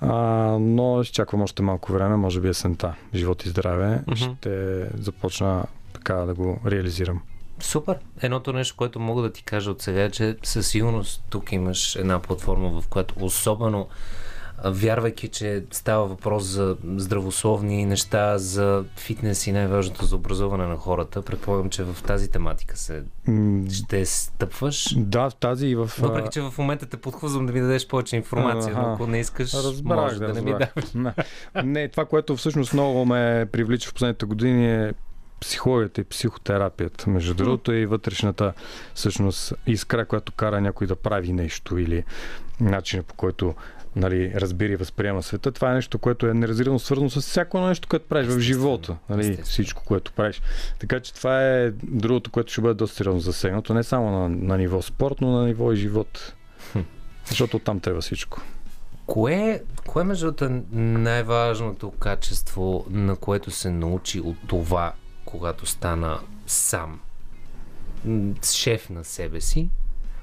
А, 0.00 0.14
но 0.60 1.04
ще 1.04 1.12
чаквам 1.12 1.42
още 1.42 1.62
малко 1.62 1.92
време, 1.92 2.16
може 2.16 2.40
би 2.40 2.48
есента. 2.48 2.94
Живот 3.14 3.44
и 3.44 3.48
здраве. 3.48 4.02
Мгм. 4.06 4.14
Ще 4.16 4.86
започна 4.98 5.64
така 5.92 6.14
да 6.14 6.34
го 6.34 6.60
реализирам. 6.66 7.22
Супер. 7.60 7.98
Едното 8.22 8.52
нещо, 8.52 8.76
което 8.76 9.00
мога 9.00 9.22
да 9.22 9.32
ти 9.32 9.42
кажа 9.44 9.70
от 9.70 9.82
сега 9.82 10.02
е, 10.02 10.10
че 10.10 10.36
със 10.42 10.68
сигурност 10.68 11.22
тук 11.30 11.52
имаш 11.52 11.96
една 11.96 12.18
платформа, 12.18 12.80
в 12.80 12.88
която 12.88 13.14
особено 13.20 13.88
вярвайки, 14.64 15.28
че 15.28 15.64
става 15.70 16.06
въпрос 16.06 16.44
за 16.44 16.76
здравословни 16.96 17.84
неща, 17.84 18.38
за 18.38 18.84
фитнес 18.96 19.46
и 19.46 19.52
най-важното 19.52 20.04
за 20.04 20.16
образоване 20.16 20.66
на 20.66 20.76
хората, 20.76 21.22
предполагам, 21.22 21.70
че 21.70 21.84
в 21.84 21.96
тази 22.06 22.30
тематика 22.30 22.76
се 22.76 23.02
ще 23.72 24.06
стъпваш. 24.06 24.94
Да, 24.96 25.30
в 25.30 25.34
тази 25.34 25.66
и 25.66 25.74
в... 25.74 25.90
Въпреки, 25.98 26.28
че 26.32 26.40
в 26.40 26.54
момента 26.58 26.86
те 26.86 26.96
подхвъзвам 26.96 27.46
да 27.46 27.52
ми 27.52 27.60
дадеш 27.60 27.88
повече 27.88 28.16
информация, 28.16 28.74
но 28.76 28.92
ако 28.92 29.06
не 29.06 29.20
искаш, 29.20 29.54
Разбрах, 29.54 29.96
може 29.96 30.18
да, 30.18 30.26
да, 30.26 30.34
не 30.34 30.40
ми 30.40 30.50
даваш. 30.50 30.92
Не. 30.94 31.14
не, 31.64 31.88
това, 31.88 32.04
което 32.04 32.36
всъщност 32.36 32.72
много 32.72 33.04
ме 33.04 33.48
привлича 33.52 33.90
в 33.90 33.92
последните 33.92 34.26
години 34.26 34.72
е 34.72 34.92
психологията 35.40 36.00
и 36.00 36.04
психотерапията. 36.04 37.10
Между 37.10 37.34
другото 37.34 37.72
и 37.72 37.86
вътрешната 37.86 38.52
всъщност 38.94 39.54
искра, 39.66 40.06
която 40.06 40.32
кара 40.32 40.60
някой 40.60 40.86
да 40.86 40.96
прави 40.96 41.32
нещо 41.32 41.78
или 41.78 42.04
начинът 42.60 43.06
по 43.06 43.14
който 43.14 43.54
нали, 43.96 44.32
разбира 44.34 44.72
и 44.72 44.76
възприема 44.76 45.22
света. 45.22 45.52
Това 45.52 45.70
е 45.70 45.74
нещо, 45.74 45.98
което 45.98 46.26
е 46.26 46.34
неразирано 46.34 46.78
свързано 46.78 47.10
с 47.10 47.20
всяко 47.20 47.60
нещо, 47.60 47.88
което 47.88 48.08
правиш 48.08 48.28
в 48.28 48.38
живота. 48.38 48.96
Нали, 49.08 49.20
естествено. 49.20 49.46
всичко, 49.46 49.84
което 49.84 50.12
правиш. 50.12 50.42
Така 50.78 51.00
че 51.00 51.14
това 51.14 51.42
е 51.42 51.70
другото, 51.70 52.30
което 52.30 52.52
ще 52.52 52.60
бъде 52.60 52.74
доста 52.74 52.96
сериозно 52.96 53.20
засегнато. 53.20 53.74
Не 53.74 53.82
само 53.82 54.10
на, 54.10 54.28
на 54.28 54.58
ниво 54.58 54.82
спорт, 54.82 55.20
но 55.20 55.30
на 55.30 55.46
ниво 55.46 55.72
и 55.72 55.76
живот. 55.76 56.34
Защото 57.24 57.58
там 57.58 57.80
трябва 57.80 58.00
всичко. 58.00 58.40
Кое, 59.06 59.62
кое 59.86 60.04
между 60.04 60.26
другото 60.26 60.44
е 60.44 60.62
най-важното 60.78 61.90
качество, 61.90 62.86
на 62.90 63.16
което 63.16 63.50
се 63.50 63.70
научи 63.70 64.20
от 64.20 64.36
това, 64.46 64.92
когато 65.24 65.66
стана 65.66 66.20
сам 66.46 67.00
шеф 68.52 68.90
на 68.90 69.04
себе 69.04 69.40
си? 69.40 69.70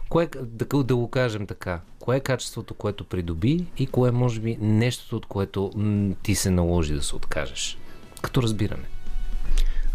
Кое, 0.09 0.27
да, 0.41 0.83
да 0.83 0.95
го 0.95 1.09
кажем 1.09 1.47
така, 1.47 1.79
кое 1.99 2.17
е 2.17 2.19
качеството, 2.19 2.73
което 2.73 3.03
придоби 3.03 3.65
и 3.77 3.87
кое 3.87 4.09
е, 4.09 4.11
може 4.11 4.39
би, 4.39 4.57
нещото, 4.61 5.17
от 5.17 5.25
което 5.25 5.71
м, 5.75 6.15
ти 6.23 6.35
се 6.35 6.49
наложи 6.49 6.93
да 6.93 7.03
се 7.03 7.15
откажеш? 7.15 7.77
Като 8.21 8.41
разбиране. 8.41 8.85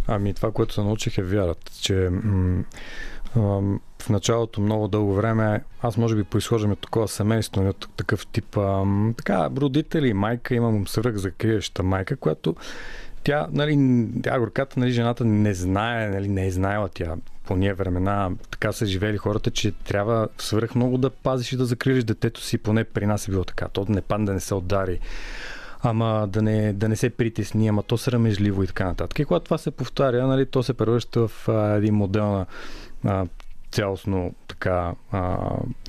Ами 0.07 0.35
това, 0.35 0.53
което 0.53 0.75
се 0.75 0.81
научих 0.81 1.19
е 1.19 1.23
вярат, 1.23 1.73
че 1.81 2.09
м- 2.11 2.65
ам, 3.37 3.81
в 4.03 4.09
началото 4.09 4.61
много 4.61 4.89
дълго 4.89 5.15
време, 5.15 5.65
аз 5.83 5.97
може 5.97 6.17
би 6.17 6.25
произхождам 6.25 6.73
от 6.73 6.81
такова 6.81 7.09
семейство, 7.09 7.69
от 7.69 7.89
такъв 7.97 8.27
тип 8.27 8.57
ам, 8.57 9.15
така, 9.17 9.51
родители, 9.57 10.13
майка, 10.13 10.55
имам 10.55 10.89
свръх 10.89 11.17
закриеща 11.17 11.83
майка, 11.83 12.17
която 12.17 12.57
тя, 13.25 13.47
нали, 13.53 14.07
тя 14.23 14.39
горката, 14.39 14.81
нали, 14.81 14.91
жената 14.91 15.25
не 15.25 15.55
знае, 15.55 16.09
нали, 16.09 16.29
не 16.29 16.47
е 16.47 16.51
знаела 16.51 16.89
тя 16.95 17.15
по 17.47 17.57
ние 17.57 17.75
времена, 17.75 18.31
така 18.51 18.73
са 18.73 18.87
живели 18.87 19.17
хората, 19.17 19.51
че 19.51 19.73
трябва 19.73 20.29
свръх 20.39 20.75
много 20.75 20.99
да 20.99 21.11
пазиш 21.11 21.53
и 21.53 21.57
да 21.57 21.65
закриеш 21.65 22.05
детето 22.05 22.41
си, 22.41 22.59
поне 22.59 22.85
при 22.85 23.07
нас 23.07 23.29
е 23.29 23.31
било 23.31 23.45
така. 23.45 23.69
То 23.69 23.85
да 23.85 23.93
не 23.93 24.01
падне, 24.01 24.27
да 24.27 24.33
не 24.33 24.41
се 24.41 24.55
удари, 24.55 24.99
ама 25.83 26.29
да 26.29 26.43
не, 26.43 26.73
да 26.73 26.89
не 26.89 26.97
се 26.97 27.11
притесни, 27.11 27.69
ама 27.69 27.83
то 27.83 27.99
срамежливо 27.99 28.63
и 28.63 28.67
така 28.67 28.85
нататък. 28.85 29.19
И 29.19 29.25
когато 29.25 29.45
това 29.45 29.59
се 29.59 29.71
повтаря, 29.71 30.27
нали, 30.27 30.47
то 30.47 30.63
се 30.63 30.75
превръща 30.75 31.29
в 31.29 31.49
а, 31.49 31.75
един 31.75 31.95
модел 31.95 32.33
на 32.33 32.47
а, 33.05 33.27
цялостно 33.71 34.35
така 34.49 34.95
а, 35.13 35.39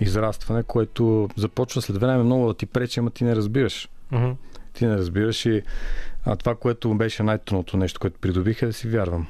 израстване, 0.01 0.63
което 0.63 1.29
започва 1.37 1.81
след 1.81 1.97
време 1.97 2.23
много 2.23 2.47
да 2.47 2.53
ти 2.53 2.65
пречи, 2.65 2.99
ама 2.99 3.11
ти 3.11 3.23
не 3.23 3.35
разбираш. 3.35 3.89
Mm-hmm. 4.13 4.35
Ти 4.73 4.85
не 4.85 4.97
разбираш 4.97 5.45
и 5.45 5.61
а, 6.25 6.35
това, 6.35 6.55
което 6.55 6.93
беше 6.93 7.23
най-трудното 7.23 7.77
нещо, 7.77 7.99
което 7.99 8.19
придобих 8.19 8.61
е 8.61 8.65
да 8.65 8.73
си 8.73 8.89
вярвам. 8.89 9.27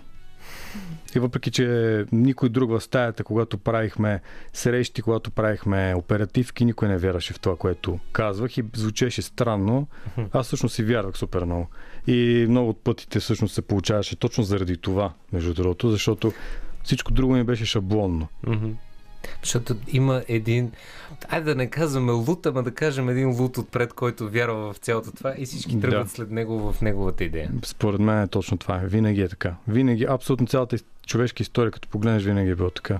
И 1.15 1.19
въпреки, 1.19 1.51
че 1.51 2.05
никой 2.11 2.49
друг 2.49 2.71
в 2.71 2.81
стаята, 2.81 3.23
когато 3.23 3.57
правихме 3.57 4.21
срещи, 4.53 5.01
когато 5.01 5.31
правихме 5.31 5.93
оперативки, 5.97 6.65
никой 6.65 6.87
не 6.87 6.97
вярваше 6.97 7.33
в 7.33 7.39
това, 7.39 7.55
което 7.55 7.99
казвах 8.11 8.57
и 8.57 8.63
звучеше 8.75 9.21
странно. 9.21 9.87
Аз 10.31 10.47
всъщност 10.47 10.75
си 10.75 10.83
вярвах 10.83 11.17
супер 11.17 11.43
много. 11.43 11.67
И 12.07 12.45
много 12.49 12.69
от 12.69 12.83
пътите 12.83 13.19
всъщност 13.19 13.53
се 13.53 13.61
получаваше 13.61 14.15
точно 14.15 14.43
заради 14.43 14.77
това, 14.77 15.13
между 15.33 15.53
другото, 15.53 15.91
защото 15.91 16.33
Всичко 16.83 17.11
друго 17.11 17.33
ми 17.33 17.43
беше 17.43 17.65
шаблонно. 17.65 18.27
Мгм. 18.47 18.69
Защото 19.43 19.75
има 19.87 20.23
един, 20.27 20.71
айде 21.29 21.45
да 21.45 21.55
не 21.55 21.69
казваме 21.69 22.11
лут, 22.11 22.45
ама 22.45 22.63
да 22.63 22.71
кажем 22.71 23.09
един 23.09 23.29
лут 23.41 23.57
отпред, 23.57 23.93
който 23.93 24.29
вярва 24.29 24.73
в 24.73 24.77
цялото 24.77 25.11
това 25.11 25.33
и 25.37 25.45
всички 25.45 25.75
Да. 25.75 25.81
тръгват 25.89 26.11
след 26.11 26.31
него 26.31 26.73
в 26.73 26.81
неговата 26.81 27.23
идея. 27.23 27.51
Според 27.65 27.99
мен 27.99 28.21
е 28.21 28.27
точно 28.27 28.57
това. 28.57 28.77
Винаги 28.77 29.21
е 29.21 29.27
така. 29.27 29.55
Винаги, 29.67 30.05
абсолютно 30.09 30.47
цялата 30.47 30.77
човешка 31.07 31.43
история, 31.43 31.71
като 31.71 31.87
погледнеш, 31.89 32.23
винаги 32.23 32.49
е 32.49 32.55
било 32.55 32.69
така. 32.69 32.99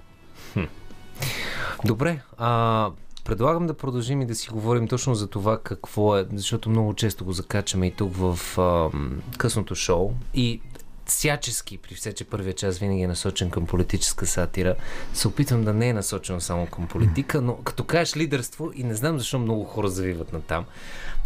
Добре, 1.86 2.20
а, 2.38 2.90
предлагам 3.26 3.68
да 3.68 3.74
продължим 3.74 4.22
и 4.22 4.26
да 4.26 4.36
си 4.36 4.50
говорим 4.50 4.88
точно 4.88 5.16
за 5.16 5.28
това 5.28 5.60
какво 5.64 6.18
е, 6.18 6.26
защото 6.34 6.70
много 6.70 6.94
често 6.94 7.26
го 7.26 7.32
закачаме 7.32 7.88
и 7.88 7.92
тук 7.92 8.14
в 8.16 8.60
а, 8.60 8.90
късното 9.38 9.76
шоу 9.76 10.12
и 10.34 10.62
всячески, 11.06 11.78
при 11.78 11.96
все, 11.96 12.14
че 12.14 12.24
първия 12.24 12.54
час 12.54 12.78
винаги 12.78 13.02
е 13.02 13.08
насочен 13.08 13.50
към 13.50 13.66
политическа 13.66 14.26
сатира, 14.26 14.76
се 15.14 15.28
опитвам 15.28 15.64
да 15.64 15.74
не 15.74 15.90
е 15.90 15.94
насочен 15.94 16.42
само 16.42 16.68
към 16.68 16.88
политика, 16.88 17.42
но 17.42 17.56
като 17.56 17.84
кажеш 17.84 18.18
лидерство 18.18 18.72
и 18.76 18.84
не 18.84 18.96
знам 18.96 19.20
защо 19.20 19.40
много 19.40 19.64
хора 19.64 19.90
завиват 19.90 20.34
на 20.34 20.42
там, 20.42 20.66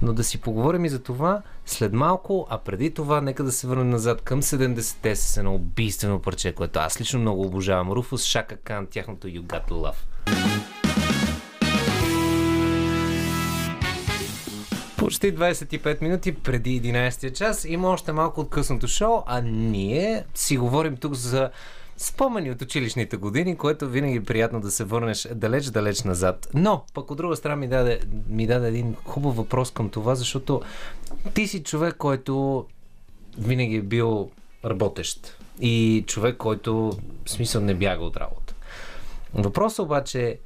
но 0.02 0.14
да 0.14 0.24
си 0.24 0.42
поговорим 0.42 0.86
и 0.86 0.90
за 0.90 1.00
това 1.00 1.42
след 1.66 1.94
малко, 1.94 2.48
а 2.50 2.58
преди 2.58 2.94
това 2.94 3.22
нека 3.22 3.44
да 3.44 3.52
се 3.52 3.68
върнем 3.68 3.90
назад 3.90 4.22
към 4.22 4.42
70-те 4.42 5.16
с 5.16 5.38
едно 5.38 5.56
убийствено 5.56 6.20
парче, 6.20 6.52
което 6.52 6.80
аз 6.80 7.02
лично 7.02 7.20
много 7.20 7.42
обожавам. 7.42 7.92
Руфус 7.92 8.24
Шака 8.24 8.58
Кан, 8.58 8.88
тяхното 8.88 9.28
You 9.28 9.42
Got 9.42 9.70
Love. 9.70 10.47
Почти 15.08 15.36
25 15.36 16.02
минути 16.02 16.36
преди 16.36 16.82
11 16.82 17.34
час. 17.34 17.66
Има 17.66 17.90
още 17.90 18.12
малко 18.12 18.42
от 18.42 18.50
късното 18.50 18.88
шоу, 18.88 19.24
а 19.26 19.42
ние 19.42 20.24
си 20.36 20.58
говорим 20.58 20.98
тук 20.98 21.14
за 21.14 21.50
спомени 21.98 22.52
от 22.52 22.62
училищните 22.62 23.18
години, 23.18 23.58
което 23.58 23.90
винаги 23.90 24.18
е 24.18 24.24
приятно 24.24 24.62
да 24.62 24.72
се 24.72 24.84
върнеш 24.84 25.28
далеч-далеч 25.36 26.04
назад. 26.04 26.48
Но, 26.54 26.84
пък 26.94 27.12
от 27.12 27.18
друга 27.18 27.36
страна 27.36 27.56
ми 27.56 27.68
даде, 27.68 28.00
ми 28.30 28.48
даде 28.48 28.68
един 28.68 28.96
хубав 29.06 29.36
въпрос 29.36 29.72
към 29.72 29.90
това, 29.90 30.16
защото 30.16 30.62
ти 31.34 31.48
си 31.48 31.64
човек, 31.64 31.96
който 31.98 32.66
винаги 33.38 33.76
е 33.76 33.82
бил 33.82 34.32
работещ 34.66 35.38
и 35.62 36.04
човек, 36.08 36.38
който 36.38 36.98
в 37.26 37.30
смисъл 37.30 37.62
не 37.62 37.74
бяга 37.74 38.04
от 38.04 38.18
работа. 38.18 38.54
Въпросът 39.34 39.80
обаче 39.80 40.28
е 40.28 40.38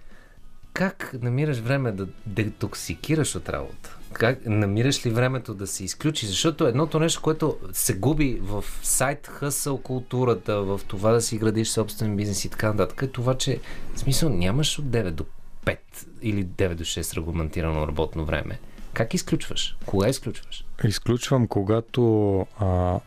как 0.73 1.15
намираш 1.21 1.57
време 1.57 1.91
да 1.91 2.07
детоксикираш 2.25 3.35
от 3.35 3.49
работа? 3.49 3.97
Как 4.13 4.45
намираш 4.45 5.05
ли 5.05 5.09
времето 5.09 5.53
да 5.53 5.67
се 5.67 5.83
изключи? 5.83 6.25
Защото 6.25 6.67
едното 6.67 6.99
нещо, 6.99 7.21
което 7.21 7.57
се 7.71 7.93
губи 7.93 8.39
в 8.41 8.63
сайт 8.83 9.27
хъсъл 9.27 9.77
културата, 9.77 10.61
в 10.61 10.81
това 10.87 11.11
да 11.11 11.21
си 11.21 11.37
градиш 11.37 11.69
собствен 11.69 12.15
бизнес 12.15 12.45
и 12.45 12.49
така 12.49 12.67
нататък, 12.67 13.01
е 13.01 13.07
това, 13.07 13.37
че 13.37 13.59
в 13.95 13.99
смисъл 13.99 14.29
нямаш 14.29 14.79
от 14.79 14.85
9 14.85 15.11
до 15.11 15.25
5 15.65 15.77
или 16.21 16.45
9 16.45 16.75
до 16.75 16.83
6 16.83 17.17
регламентирано 17.17 17.87
работно 17.87 18.25
време. 18.25 18.59
Как 18.93 19.13
изключваш? 19.13 19.77
Кога 19.85 20.09
изключваш? 20.09 20.65
Изключвам, 20.83 21.47
когато 21.47 22.39
а, 22.59 22.99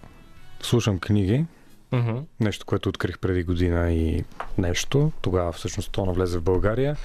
слушам 0.63 0.99
книги, 0.99 1.45
Uh-huh. 1.93 2.23
нещо, 2.41 2.67
което 2.67 2.89
открих 2.89 3.19
преди 3.19 3.43
година 3.43 3.93
и 3.93 4.25
нещо. 4.59 5.13
Тогава 5.23 5.53
всъщност 5.53 5.91
то 5.91 6.07
навлезе 6.07 6.39
в 6.39 6.43
България. 6.43 6.97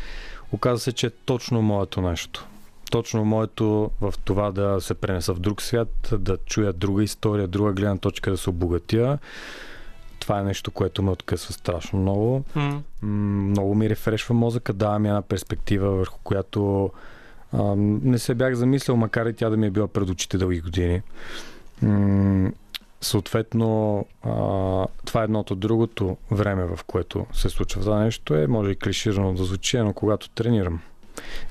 Оказа 0.51 0.79
се, 0.79 0.91
че 0.91 1.07
е 1.07 1.09
точно 1.09 1.61
моето 1.61 2.01
нещо. 2.01 2.47
Точно 2.91 3.25
моето 3.25 3.91
в 4.01 4.13
това 4.25 4.51
да 4.51 4.81
се 4.81 4.93
пренеса 4.93 5.33
в 5.33 5.39
друг 5.39 5.61
свят, 5.61 6.13
да 6.19 6.37
чуя 6.37 6.73
друга 6.73 7.03
история, 7.03 7.47
друга 7.47 7.73
гледна 7.73 7.97
точка, 7.97 8.31
да 8.31 8.37
се 8.37 8.49
обогатя. 8.49 9.17
Това 10.19 10.39
е 10.39 10.43
нещо, 10.43 10.71
което 10.71 11.03
ме 11.03 11.11
откъсва 11.11 11.53
страшно 11.53 11.99
много. 11.99 12.43
Mm. 12.55 12.81
Много 13.01 13.75
ми 13.75 13.89
рефрешва 13.89 14.35
мозъка, 14.35 14.73
дава 14.73 14.99
ми 14.99 15.07
една 15.07 15.21
перспектива, 15.21 15.89
върху 15.89 16.19
която 16.23 16.91
а, 17.53 17.75
не 17.77 18.19
се 18.19 18.35
бях 18.35 18.53
замислял, 18.53 18.97
макар 18.97 19.25
и 19.25 19.33
тя 19.33 19.49
да 19.49 19.57
ми 19.57 19.67
е 19.67 19.71
била 19.71 19.87
пред 19.87 20.09
очите 20.09 20.37
дълги 20.37 20.61
години. 20.61 21.01
М, 21.81 22.51
съответно, 23.01 24.05
а, 24.23 24.31
това 25.05 25.21
е 25.21 25.23
едното. 25.23 25.55
Другото 25.55 26.17
време, 26.31 26.65
в 26.65 26.79
което 26.87 27.25
се 27.33 27.49
случва 27.49 27.81
това 27.81 27.99
нещо 27.99 28.35
е, 28.35 28.47
може 28.47 28.71
и 28.71 28.75
клиширано 28.75 29.33
да 29.33 29.43
звучи, 29.43 29.77
но 29.77 29.93
когато 29.93 30.29
тренирам. 30.29 30.81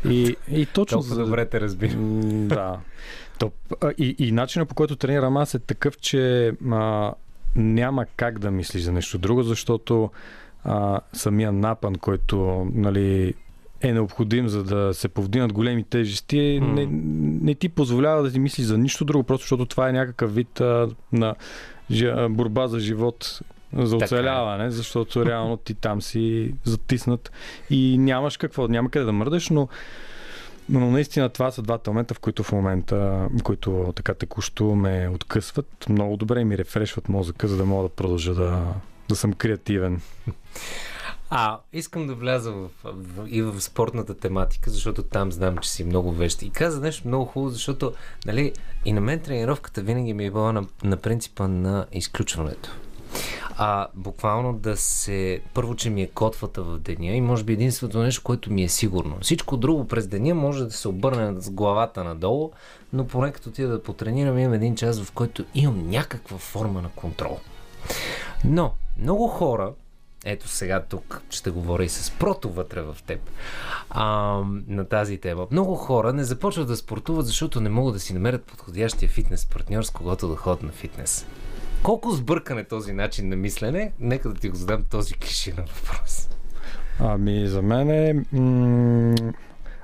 И, 0.09 0.37
и 0.51 0.67
точно 0.67 0.99
Толкова 0.99 1.25
добре 1.25 1.47
те 1.47 1.61
разбирам. 1.61 2.49
Да. 2.49 2.79
То, 3.39 3.53
а, 3.81 3.93
и, 3.99 4.17
и 4.19 4.33
начинът 4.33 4.69
по 4.69 4.75
който 4.75 4.97
тренирам 4.97 5.37
аз 5.37 5.55
е 5.55 5.59
такъв, 5.59 5.99
че 5.99 6.53
а, 6.71 7.13
няма 7.57 8.07
как 8.17 8.39
да 8.39 8.51
мислиш 8.51 8.83
за 8.83 8.93
нещо 8.93 9.19
друго, 9.19 9.43
защото 9.43 10.11
а, 10.65 11.01
самия 11.13 11.53
напън, 11.53 11.95
който 11.95 12.67
нали, 12.75 13.35
е 13.81 13.93
необходим 13.93 14.49
за 14.49 14.65
да 14.65 14.95
се 14.95 15.09
повдигнат 15.09 15.53
големи 15.53 15.85
тежести, 15.85 16.59
М. 16.63 16.73
не, 16.73 16.89
не 17.43 17.55
ти 17.55 17.69
позволява 17.69 18.23
да 18.23 18.31
си 18.31 18.39
мислиш 18.39 18.67
за 18.67 18.79
нищо 18.79 19.05
друго, 19.05 19.25
просто 19.25 19.45
защото 19.45 19.67
това 19.67 19.89
е 19.89 19.93
някакъв 19.93 20.35
вид 20.35 20.61
а, 20.61 20.89
на 21.13 21.35
борба 22.31 22.69
за 22.69 22.81
живот 22.81 23.41
за 23.73 23.99
Така 23.99 24.15
е. 24.15 24.19
оцеляване, 24.19 24.71
защото 24.71 25.27
реално 25.27 25.57
ти 25.57 25.75
там 25.75 26.03
си 26.03 26.55
затиснат 26.65 27.33
и 27.71 27.99
нямаш 27.99 28.37
какво, 28.37 28.69
няма 28.69 28.91
къде 28.91 29.05
да 29.05 29.13
мърдаш, 29.13 29.49
но 29.51 29.69
но 30.71 30.91
наистина 30.91 31.29
това 31.29 31.51
са 31.51 31.63
двата 31.63 31.91
момента, 31.91 32.15
в 32.15 32.19
които 32.21 32.43
в 32.43 32.53
момента, 32.53 33.29
които 33.45 33.93
така 33.97 34.15
текущо 34.15 34.65
ме 34.65 35.11
откъсват 35.15 35.87
много 35.89 36.17
добре 36.17 36.41
и 36.41 36.45
ми 36.45 36.59
рефрешват 36.59 37.09
мозъка, 37.09 37.49
за 37.49 37.57
да 37.57 37.65
мога 37.65 37.83
да 37.83 37.95
продължа 37.95 38.35
да, 38.35 38.75
да 39.09 39.17
съм 39.17 39.33
креативен. 39.33 40.01
А, 41.31 41.59
искам 41.73 42.07
да 42.07 42.15
вляза 42.15 42.53
в, 42.53 42.69
в, 42.85 43.27
и 43.29 43.43
в 43.43 43.61
спортната 43.61 44.15
тематика, 44.15 44.71
защото 44.71 45.03
там 45.03 45.33
знам, 45.33 45.59
че 45.59 45.71
си 45.71 45.85
много 45.85 46.13
вещи. 46.13 46.47
И 46.47 46.51
каза 46.51 46.81
нещо 46.81 47.09
много 47.09 47.25
хубаво, 47.25 47.51
защото 47.51 47.93
нали, 48.27 48.53
и 48.85 48.93
на 48.93 49.01
мен 49.01 49.21
тренировката 49.21 49.83
винаги 49.83 50.15
ми 50.15 50.27
е 50.27 50.31
била 50.31 50.53
на, 50.53 50.65
на 50.83 50.97
принципа 50.97 51.49
на 51.49 51.87
изключването. 51.93 52.71
А 53.57 53.87
буквално 53.95 54.53
да 54.53 54.77
се... 54.77 55.41
Първо, 55.55 55.75
че 55.75 55.91
ми 55.91 56.03
е 56.03 56.07
котвата 56.07 56.63
в 56.63 56.79
деня 56.79 57.13
и 57.13 57.21
може 57.21 57.45
би 57.45 57.53
единственото 57.53 57.99
нещо, 57.99 58.23
което 58.23 58.53
ми 58.53 58.63
е 58.63 58.69
сигурно. 58.69 59.17
Всичко 59.23 59.57
друго 59.57 59.89
през 59.89 60.07
деня 60.07 60.35
може 60.35 60.65
да 60.65 60.71
се 60.71 60.89
обърне 60.89 61.41
с 61.41 61.51
главата 61.51 62.05
надолу, 62.05 62.51
но 62.93 63.07
поне 63.07 63.33
като 63.33 63.49
отида 63.49 63.69
да 63.69 63.83
потренирам, 63.83 64.39
имам 64.39 64.55
един 64.55 64.77
час, 64.77 65.01
в 65.01 65.13
който 65.13 65.45
имам 65.55 65.91
някаква 65.91 66.39
форма 66.39 66.83
на 66.83 66.89
контрол. 66.89 67.39
Но 68.45 68.73
много 68.99 69.29
хора, 69.29 69.73
ето 70.25 70.49
сега 70.49 70.83
тук 70.83 71.23
ще 71.31 71.51
говоря 71.51 71.85
и 71.85 71.89
с 71.89 72.11
прото 72.11 72.51
вътре 72.51 72.83
в 72.83 72.97
теб, 73.07 73.21
а, 73.91 74.05
на 74.69 74.85
тази 74.85 75.19
тема. 75.19 75.47
Много 75.51 75.75
хора 75.75 76.13
не 76.13 76.25
започват 76.25 76.69
да 76.69 76.77
спортуват, 76.77 77.27
защото 77.27 77.61
не 77.61 77.69
могат 77.69 77.95
да 77.95 78.01
си 78.01 78.13
намерят 78.13 78.45
подходящия 78.45 79.09
фитнес 79.09 79.47
партньор, 79.47 79.83
с 79.83 79.91
когото 79.91 80.29
да 80.29 80.37
ходят 80.37 80.63
на 80.63 80.73
фитнес. 80.73 81.27
Колко 81.83 82.11
сбъркан 82.11 82.59
е 82.59 82.65
този 82.65 82.93
начин 82.93 83.29
на 83.29 83.37
мислене? 83.37 83.93
Нека 84.01 84.29
да 84.29 84.35
ти 84.35 84.49
го 84.49 84.57
задам 84.57 84.85
този 84.91 85.15
клиширан 85.15 85.65
въпрос. 85.77 86.29
Ами 87.01 87.47
за 87.47 87.63
мен 87.63 87.91
е... 87.91 88.25
М- 88.33 89.33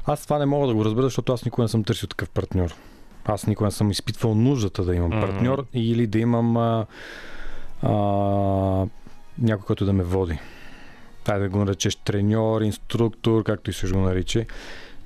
аз 0.06 0.24
това 0.24 0.38
не 0.38 0.46
мога 0.46 0.66
да 0.66 0.74
го 0.74 0.84
разбера, 0.84 1.02
защото 1.02 1.32
аз 1.32 1.44
никога 1.44 1.62
не 1.62 1.68
съм 1.68 1.84
търсил 1.84 2.06
такъв 2.08 2.30
партньор. 2.30 2.74
Аз 3.24 3.46
никога 3.46 3.66
не 3.66 3.70
съм 3.72 3.90
изпитвал 3.90 4.34
нуждата 4.34 4.84
да 4.84 4.94
имам 4.94 5.10
Мгм. 5.10 5.20
партньор 5.20 5.66
или 5.74 6.06
да 6.06 6.18
имам 6.18 6.56
а, 6.56 6.86
а, 7.82 7.92
някой, 9.38 9.66
който 9.66 9.84
да 9.84 9.92
ме 9.92 10.02
води. 10.02 10.38
Тай 11.24 11.38
да 11.38 11.48
го 11.48 11.58
наречеш 11.58 11.96
треньор, 11.96 12.60
инструктор, 12.60 13.42
както 13.42 13.70
и 13.70 13.72
се 13.72 13.90
го 13.90 13.98
нарича. 13.98 14.44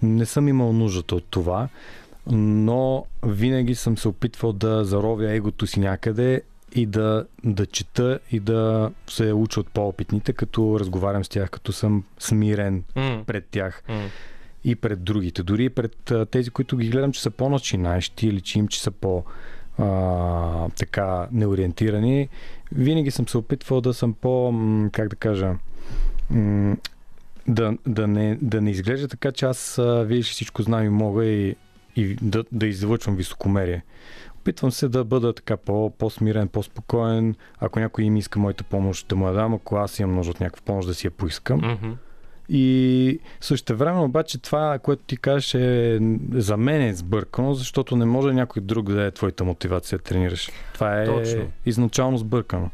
Не 0.03 0.27
съм 0.27 0.49
имал 0.49 0.73
нуждата 0.73 1.15
от 1.15 1.25
това, 1.31 1.69
но 2.33 3.05
винаги 3.23 3.75
съм 3.75 3.99
се 3.99 4.09
опитвал 4.09 4.53
да 4.53 4.85
заровя 4.85 5.33
егото 5.33 5.67
си 5.67 5.81
някъде 5.81 6.43
и 6.75 6.87
да, 6.87 7.27
да 7.45 7.67
чета 7.67 8.19
и 8.33 8.41
да 8.41 8.91
се 9.07 9.33
уча 9.33 9.61
от 9.61 9.69
по-опитните, 9.69 10.33
като 10.33 10.81
разговарям 10.81 11.25
с 11.25 11.29
тях, 11.29 11.51
като 11.51 11.73
съм 11.73 12.05
смирен 12.19 12.85
М, 12.97 13.23
пред 13.27 13.47
тях 13.51 13.83
м. 13.89 14.01
и 14.65 14.75
пред 14.75 15.03
другите. 15.05 15.43
Дори 15.43 15.65
и 15.65 15.71
пред 15.71 16.13
тези, 16.31 16.51
които 16.51 16.77
ги 16.77 16.89
гледам, 16.89 17.13
че 17.13 17.23
са 17.23 17.31
по-начинаещи 17.31 18.29
или 18.29 18.41
че 18.41 18.59
им, 18.59 18.69
че 18.69 18.83
са 18.83 18.91
по- 18.91 19.25
а, 19.79 20.69
така 20.69 21.29
неориентирани, 21.33 22.29
винаги 22.73 23.11
съм 23.11 23.29
се 23.29 23.39
опитвал 23.39 23.81
да 23.81 23.95
съм 23.95 24.15
по, 24.15 24.55
как 24.93 25.09
да 25.09 25.17
кажа, 25.17 25.55
да, 27.49 27.77
да, 27.87 28.07
не, 28.07 28.39
да 28.43 28.61
не 28.61 28.71
изглежда 28.71 29.09
така, 29.09 29.33
че 29.33 29.47
аз, 29.47 29.81
видиш, 29.83 30.31
всичко 30.31 30.63
знам 30.63 30.85
и 30.85 30.89
мога 30.89 31.25
и, 31.25 31.57
и 31.97 32.15
да, 32.23 32.45
да 32.53 32.67
излъчвам 32.67 33.17
високомерие. 33.17 33.83
Опитвам 34.49 34.73
се 34.73 34.89
да 34.89 35.05
бъда 35.05 35.33
така 35.33 35.57
по, 35.57 35.91
по-смирен, 35.99 36.49
по-спокоен. 36.49 37.35
Ако 37.59 37.81
някой 37.81 38.05
им 38.05 38.17
иска 38.17 38.39
моята 38.39 38.65
помощ, 38.65 39.09
да 39.09 39.17
му 39.17 39.27
я 39.27 39.33
дам. 39.33 39.55
Ако 39.55 39.77
аз 39.77 39.99
имам 39.99 40.17
нужда 40.17 40.31
от 40.31 40.41
някаква 40.41 40.65
помощ, 40.65 40.89
да 40.89 40.95
си 40.95 41.07
я 41.07 41.11
поискам. 41.11 41.59
Мгм. 41.59 41.93
И 42.49 43.21
също 43.41 43.77
време 43.77 44.01
обаче 44.01 44.39
това, 44.39 44.79
което 44.79 45.03
ти 45.07 45.17
кажеш 45.17 45.55
е 45.55 46.01
за 46.33 46.57
мен 46.57 46.83
е 46.83 46.95
сбъркано, 46.95 47.55
защото 47.55 47.97
не 47.97 48.05
може 48.05 48.33
някой 48.33 48.63
друг 48.63 48.93
да 48.93 49.05
е 49.05 49.11
твоята 49.11 49.45
мотивация 49.45 49.99
да 49.99 50.05
тренираш. 50.05 50.51
Това 50.75 51.03
е 51.03 51.05
Точно. 51.05 51.43
изначално 51.67 52.19
сбъркано. 52.19 52.71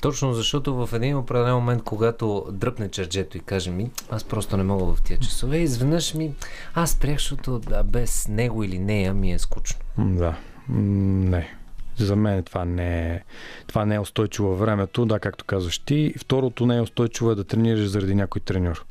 Точно 0.00 0.32
защото 0.32 0.74
в 0.74 0.90
един 0.92 1.16
определен 1.16 1.54
момент, 1.54 1.82
когато 1.82 2.46
дръпне 2.50 2.88
черджето 2.90 3.36
и 3.36 3.40
каже 3.40 3.70
ми, 3.70 3.90
аз 4.10 4.24
просто 4.24 4.56
не 4.56 4.62
мога 4.62 4.94
в 4.94 5.02
тия 5.02 5.18
часове, 5.18 5.58
изведнъж 5.58 6.14
ми, 6.14 6.32
аз 6.74 6.90
спрях, 6.90 7.18
защото 7.18 7.60
без 7.84 8.28
него 8.28 8.64
или 8.64 8.78
нея 8.78 9.14
ми 9.14 9.32
е 9.32 9.38
скучно. 9.38 9.80
Да. 9.98 10.36
Не. 10.68 11.54
За 11.96 12.16
мен 12.16 12.42
това 12.42 12.64
не 12.64 13.14
е, 13.14 13.22
това 13.66 13.86
не 13.86 13.94
е 13.94 14.00
устойчиво 14.00 14.48
във 14.48 14.58
времето, 14.58 15.06
да, 15.06 15.18
както 15.18 15.44
казваш 15.44 15.78
ти. 15.78 16.14
Второто 16.18 16.66
не 16.66 16.76
е 16.76 16.80
устойчиво 16.80 17.30
е 17.30 17.34
да 17.34 17.44
тренираш 17.44 17.88
заради 17.88 18.14
някой 18.14 18.40
треньор. 18.40 18.84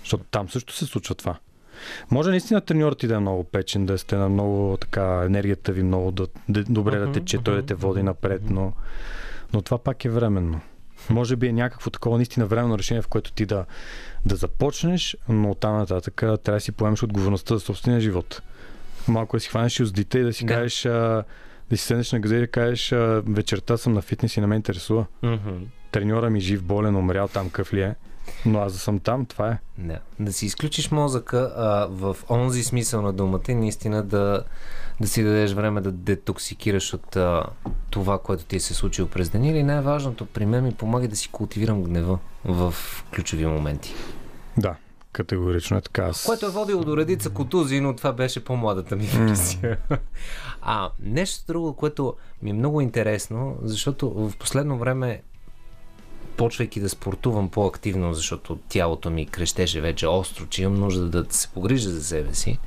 Защото 0.00 0.24
там 0.30 0.48
също 0.48 0.74
се 0.74 0.86
случва 0.86 1.14
това. 1.14 1.38
Може 2.10 2.30
наистина 2.30 2.60
треньорът 2.60 2.98
ти 2.98 3.06
да 3.06 3.14
е 3.14 3.18
много 3.18 3.44
печен, 3.44 3.86
да 3.86 3.98
сте 3.98 4.16
на 4.16 4.28
много 4.28 4.76
така, 4.80 5.22
енергията 5.26 5.72
ви 5.72 5.82
много 5.82 6.10
да, 6.10 6.26
да 6.48 6.64
добре 6.64 6.98
да 6.98 7.04
Мгм, 7.04 7.12
тече, 7.12 7.38
той 7.38 7.56
да 7.56 7.66
те 7.66 7.74
води 7.74 8.02
напред, 8.02 8.42
но, 8.50 8.72
но 9.52 9.62
това 9.62 9.78
пак 9.78 10.04
е 10.04 10.10
временно. 10.10 10.60
Може 11.10 11.36
би 11.36 11.46
е 11.46 11.52
някакво 11.52 11.90
такова 11.90 12.16
наистина 12.16 12.46
временно 12.46 12.78
решение, 12.78 13.02
в 13.02 13.08
което 13.08 13.32
ти 13.32 13.46
да, 13.46 13.64
да 14.26 14.36
започнеш, 14.36 15.16
но 15.28 15.50
оттам 15.50 15.76
нататък 15.76 16.14
трябва 16.14 16.38
да 16.44 16.60
си 16.60 16.72
поемеш 16.72 17.02
отговорността 17.02 17.54
за 17.54 17.60
собствения 17.60 18.00
живот. 18.00 18.42
Малко 19.08 19.36
да 19.36 19.40
си 19.40 19.48
хванеш 19.48 19.80
уздите 19.80 20.18
и 20.18 20.22
да 20.22 20.32
си 20.32 20.44
Да. 20.44 20.54
кажеш, 20.54 20.86
а, 20.86 21.24
да 21.70 21.76
си 21.76 21.84
седнеш 21.84 22.12
на 22.12 22.20
газа 22.20 22.36
и 22.36 22.40
да 22.40 22.46
кажеш, 22.46 22.92
а, 22.92 23.22
вечерта 23.26 23.76
съм 23.76 23.92
на 23.92 24.02
фитнес 24.02 24.36
и 24.36 24.40
не 24.40 24.46
ме 24.46 24.56
интересува. 24.56 25.06
Треньора 25.90 26.30
ми 26.30 26.40
жив, 26.40 26.62
болен, 26.62 26.96
умрял 26.96 27.28
там 27.28 27.50
къв 27.50 27.74
ли 27.74 27.82
е. 27.82 27.94
Но 28.46 28.60
аз 28.60 28.72
да 28.72 28.78
съм 28.78 28.98
там, 28.98 29.26
това 29.26 29.48
е. 29.50 29.58
Да. 29.78 29.98
Да 30.20 30.32
си 30.32 30.46
изключиш 30.46 30.90
мозъка 30.90 31.52
а, 31.56 31.86
в 31.90 32.16
онзи 32.30 32.64
смисъл 32.64 33.02
на 33.02 33.12
думата 33.12 33.40
и 33.48 33.54
наистина 33.54 34.02
да, 34.02 34.44
да 35.00 35.08
си 35.08 35.22
дадеш 35.22 35.52
време 35.52 35.80
да 35.80 35.92
детоксикираш 35.92 36.94
от 36.94 37.16
а, 37.16 37.44
това, 37.90 38.18
което 38.18 38.44
ти 38.44 38.60
се 38.60 38.72
е 38.72 38.76
случило 38.76 39.08
през 39.08 39.28
деня. 39.28 39.48
Или 39.48 39.62
най-важното, 39.62 40.26
при 40.26 40.46
мен 40.46 40.64
ми 40.64 40.74
помага 40.74 41.08
да 41.08 41.16
си 41.16 41.28
култивирам 41.32 41.82
гнева 41.82 42.18
в 42.44 42.74
ключови 43.14 43.46
моменти. 43.46 43.94
Да, 44.56 44.74
категорично 45.12 45.76
е 45.76 45.80
така. 45.80 46.02
Аз... 46.02 46.24
Което 46.24 46.46
е 46.46 46.50
водило 46.50 46.84
до 46.84 46.96
редица 46.96 47.30
котузи, 47.30 47.80
но 47.80 47.96
това 47.96 48.12
беше 48.12 48.44
по-младата 48.44 48.96
ми 48.96 49.06
версия. 49.06 49.78
а, 50.62 50.90
нещо 51.00 51.44
друго, 51.46 51.76
което 51.76 52.14
ми 52.42 52.50
е 52.50 52.52
много 52.52 52.80
интересно, 52.80 53.56
защото 53.62 54.10
в 54.10 54.32
последно 54.38 54.78
време 54.78 55.22
почвайки 56.36 56.80
да 56.80 56.88
спортувам 56.88 57.48
по-активно, 57.48 58.14
защото 58.14 58.58
тялото 58.68 59.10
ми 59.10 59.26
крещеше 59.26 59.80
вече 59.80 60.06
остро, 60.06 60.46
че 60.46 60.62
имам 60.62 60.80
нужда 60.80 61.08
да 61.08 61.26
се 61.30 61.48
погрижа 61.48 61.90
за 61.90 62.04
себе 62.04 62.34
си, 62.34 62.58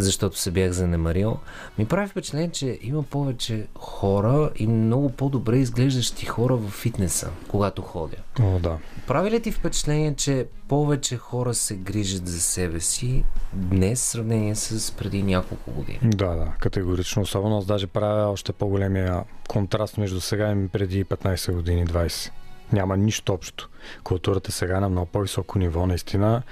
защото 0.00 0.38
се 0.38 0.50
бях 0.50 0.72
занемарил, 0.72 1.36
ми 1.78 1.86
прави 1.86 2.08
впечатление, 2.08 2.50
че 2.50 2.78
има 2.82 3.02
повече 3.02 3.66
хора 3.74 4.50
и 4.56 4.66
много 4.66 5.10
по-добре 5.10 5.56
изглеждащи 5.56 6.26
хора 6.26 6.56
в 6.56 6.70
фитнеса, 6.70 7.30
когато 7.48 7.82
ходя. 7.82 8.16
О, 8.40 8.58
да. 8.58 8.78
Прави 9.06 9.30
ли 9.30 9.42
ти 9.42 9.52
впечатление, 9.52 10.14
че 10.14 10.46
повече 10.68 11.16
хора 11.16 11.54
се 11.54 11.76
грижат 11.76 12.28
за 12.28 12.40
себе 12.40 12.80
си 12.80 13.24
днес 13.52 14.00
в 14.00 14.06
сравнение 14.06 14.54
с 14.54 14.92
преди 14.92 15.22
няколко 15.22 15.70
години? 15.70 15.98
Да, 16.02 16.34
да, 16.34 16.52
категорично. 16.60 17.22
Особено 17.22 17.58
аз 17.58 17.66
даже 17.66 17.86
правя 17.86 18.32
още 18.32 18.52
по-големия 18.52 19.24
контраст 19.48 19.98
между 19.98 20.20
сега 20.20 20.52
и 20.52 20.68
преди 20.68 21.04
15 21.04 21.52
години, 21.52 21.86
20. 21.86 22.30
Няма 22.72 22.96
нищо 22.96 23.32
общо. 23.32 23.68
Културата 24.04 24.52
сега 24.52 24.76
е 24.76 24.80
на 24.80 24.88
много 24.88 25.06
по-високо 25.06 25.58
ниво, 25.58 25.86
наистина. 25.86 26.42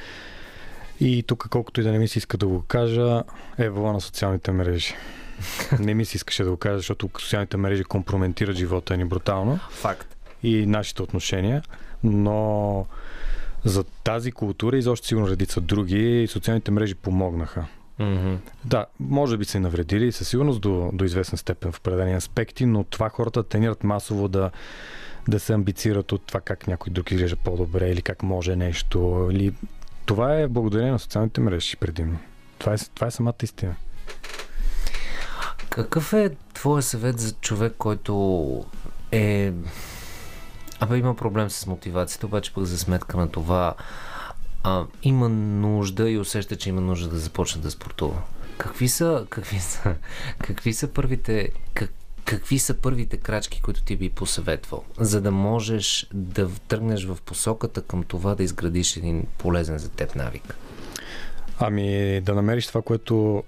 И 1.01 1.23
тук, 1.23 1.49
колкото 1.51 1.81
и 1.81 1.85
да 1.85 1.93
не 1.93 1.99
ми 1.99 2.09
се 2.09 2.19
иска 2.19 2.37
да 2.37 2.47
го 2.47 2.63
кажа, 2.69 3.23
е 3.59 3.69
вълна 3.69 3.93
на 3.93 4.01
социалните 4.01 4.53
мрежи. 4.53 4.95
Не 5.79 5.95
ми 5.95 6.05
се 6.05 6.17
искаше 6.17 6.45
да 6.45 6.51
го 6.51 6.57
кажа, 6.57 6.77
защото 6.77 7.11
социалните 7.19 7.57
мрежи 7.57 7.85
компрометират 7.85 8.57
живота 8.57 8.97
ни 8.97 9.05
брутално 9.05 9.59
Факт. 9.71 10.17
и 10.43 10.67
нашите 10.67 11.03
отношения, 11.03 11.63
но 12.05 12.87
за 13.65 13.85
тази 13.85 14.33
култура 14.33 14.79
и 14.79 14.83
за 14.83 14.91
още 14.91 15.09
сигурно 15.09 15.29
редица 15.29 15.61
други 15.61 16.27
социалните 16.31 16.71
мрежи 16.71 16.95
помогнаха. 16.95 17.67
Mm-hmm. 18.01 18.37
Да, 18.65 18.87
може 19.01 19.37
би 19.37 19.45
са 19.45 19.59
и 19.59 19.61
навредили 19.61 20.13
със 20.13 20.29
сигурност 20.29 20.61
до, 20.61 20.91
до 20.93 21.05
известна 21.05 21.39
степен 21.39 21.73
в 21.73 21.79
определени 21.79 22.15
аспекти, 22.15 22.67
но 22.67 22.85
това 22.85 23.09
хората 23.09 23.43
тренират 23.43 23.85
масово 23.85 24.29
да, 24.29 24.51
да 25.29 25.41
се 25.41 25.53
амбицират 25.53 26.13
от 26.13 26.23
това 26.23 26.41
как 26.41 26.67
някой 26.67 26.93
друг 26.93 27.11
изглежда 27.11 27.37
по-добре 27.37 27.91
или 27.91 28.03
как 28.03 28.23
може 28.23 28.57
нещо. 28.57 29.29
Или... 29.33 29.53
Това 30.11 30.35
е 30.35 30.49
благодарение 30.49 30.93
на 30.93 30.99
социалните 30.99 31.41
мрежи 31.41 31.77
предимно. 31.77 32.19
Това 32.59 32.75
е, 32.75 32.77
това 32.95 33.07
е 33.07 33.11
самата 33.11 33.35
истина. 33.43 33.75
Какъв 35.69 36.13
е 36.13 36.37
твой 36.55 36.83
съвет 36.83 37.21
за 37.21 37.33
човек, 37.33 37.75
който 37.79 38.65
е... 39.13 39.53
Абе, 40.81 40.99
има 40.99 41.17
проблем 41.17 41.51
с 41.51 41.67
мотивацията, 41.67 42.27
обаче 42.27 42.55
пък 42.55 42.65
за 42.65 42.79
сметка 42.79 43.17
на 43.17 43.31
това 43.31 43.75
а, 44.65 44.85
има 45.03 45.29
нужда 45.29 46.11
и 46.11 46.19
усеща, 46.19 46.57
че 46.57 46.69
има 46.69 46.81
нужда 46.81 47.09
да 47.09 47.19
започне 47.19 47.63
да 47.63 47.71
спортува. 47.71 48.23
Какви 48.59 48.89
са, 48.89 49.27
какви 49.31 49.59
са, 49.59 49.95
какви 50.39 50.73
са 50.73 50.89
първите, 50.89 51.51
как, 51.75 51.93
какви 52.31 52.59
са 52.59 52.75
първите 52.75 53.17
крачки, 53.17 53.61
които 53.63 53.83
ти 53.83 53.97
би 53.97 54.11
посъветвал, 54.11 54.85
за 54.99 55.21
да 55.21 55.31
можеш 55.31 56.07
да 56.15 56.51
тръгнеш 56.69 57.05
в 57.05 57.19
посоката 57.25 57.83
към 57.83 58.03
това 58.03 58.35
да 58.35 58.43
изградиш 58.43 58.97
един 58.97 59.27
полезен 59.39 59.79
за 59.79 59.89
теб 59.89 60.15
навик? 60.15 60.57
Ами 61.59 62.21
да 62.21 62.35
намериш 62.35 62.67
това, 62.67 62.83
което 62.83 63.45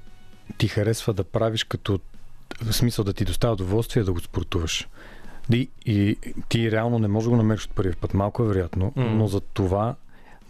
ти 0.58 0.68
харесва 0.68 1.12
да 1.12 1.24
правиш 1.24 1.64
като 1.64 2.00
в 2.62 2.72
смисъл 2.72 3.04
да 3.04 3.12
ти 3.12 3.24
доставя 3.24 3.52
удоволствие 3.52 4.02
да 4.02 4.12
го 4.12 4.20
спортуваш. 4.20 4.88
И, 5.52 5.70
и 5.86 6.16
ти 6.48 6.70
реално 6.70 6.98
не 6.98 7.08
можеш 7.08 7.24
да 7.24 7.30
го 7.30 7.36
намериш 7.36 7.64
от 7.64 7.70
първи 7.70 7.94
път. 7.94 8.14
Малко 8.14 8.42
е 8.42 8.46
вероятно, 8.46 8.92
М. 8.96 9.04
но 9.04 9.26
за 9.26 9.40
това 9.40 9.94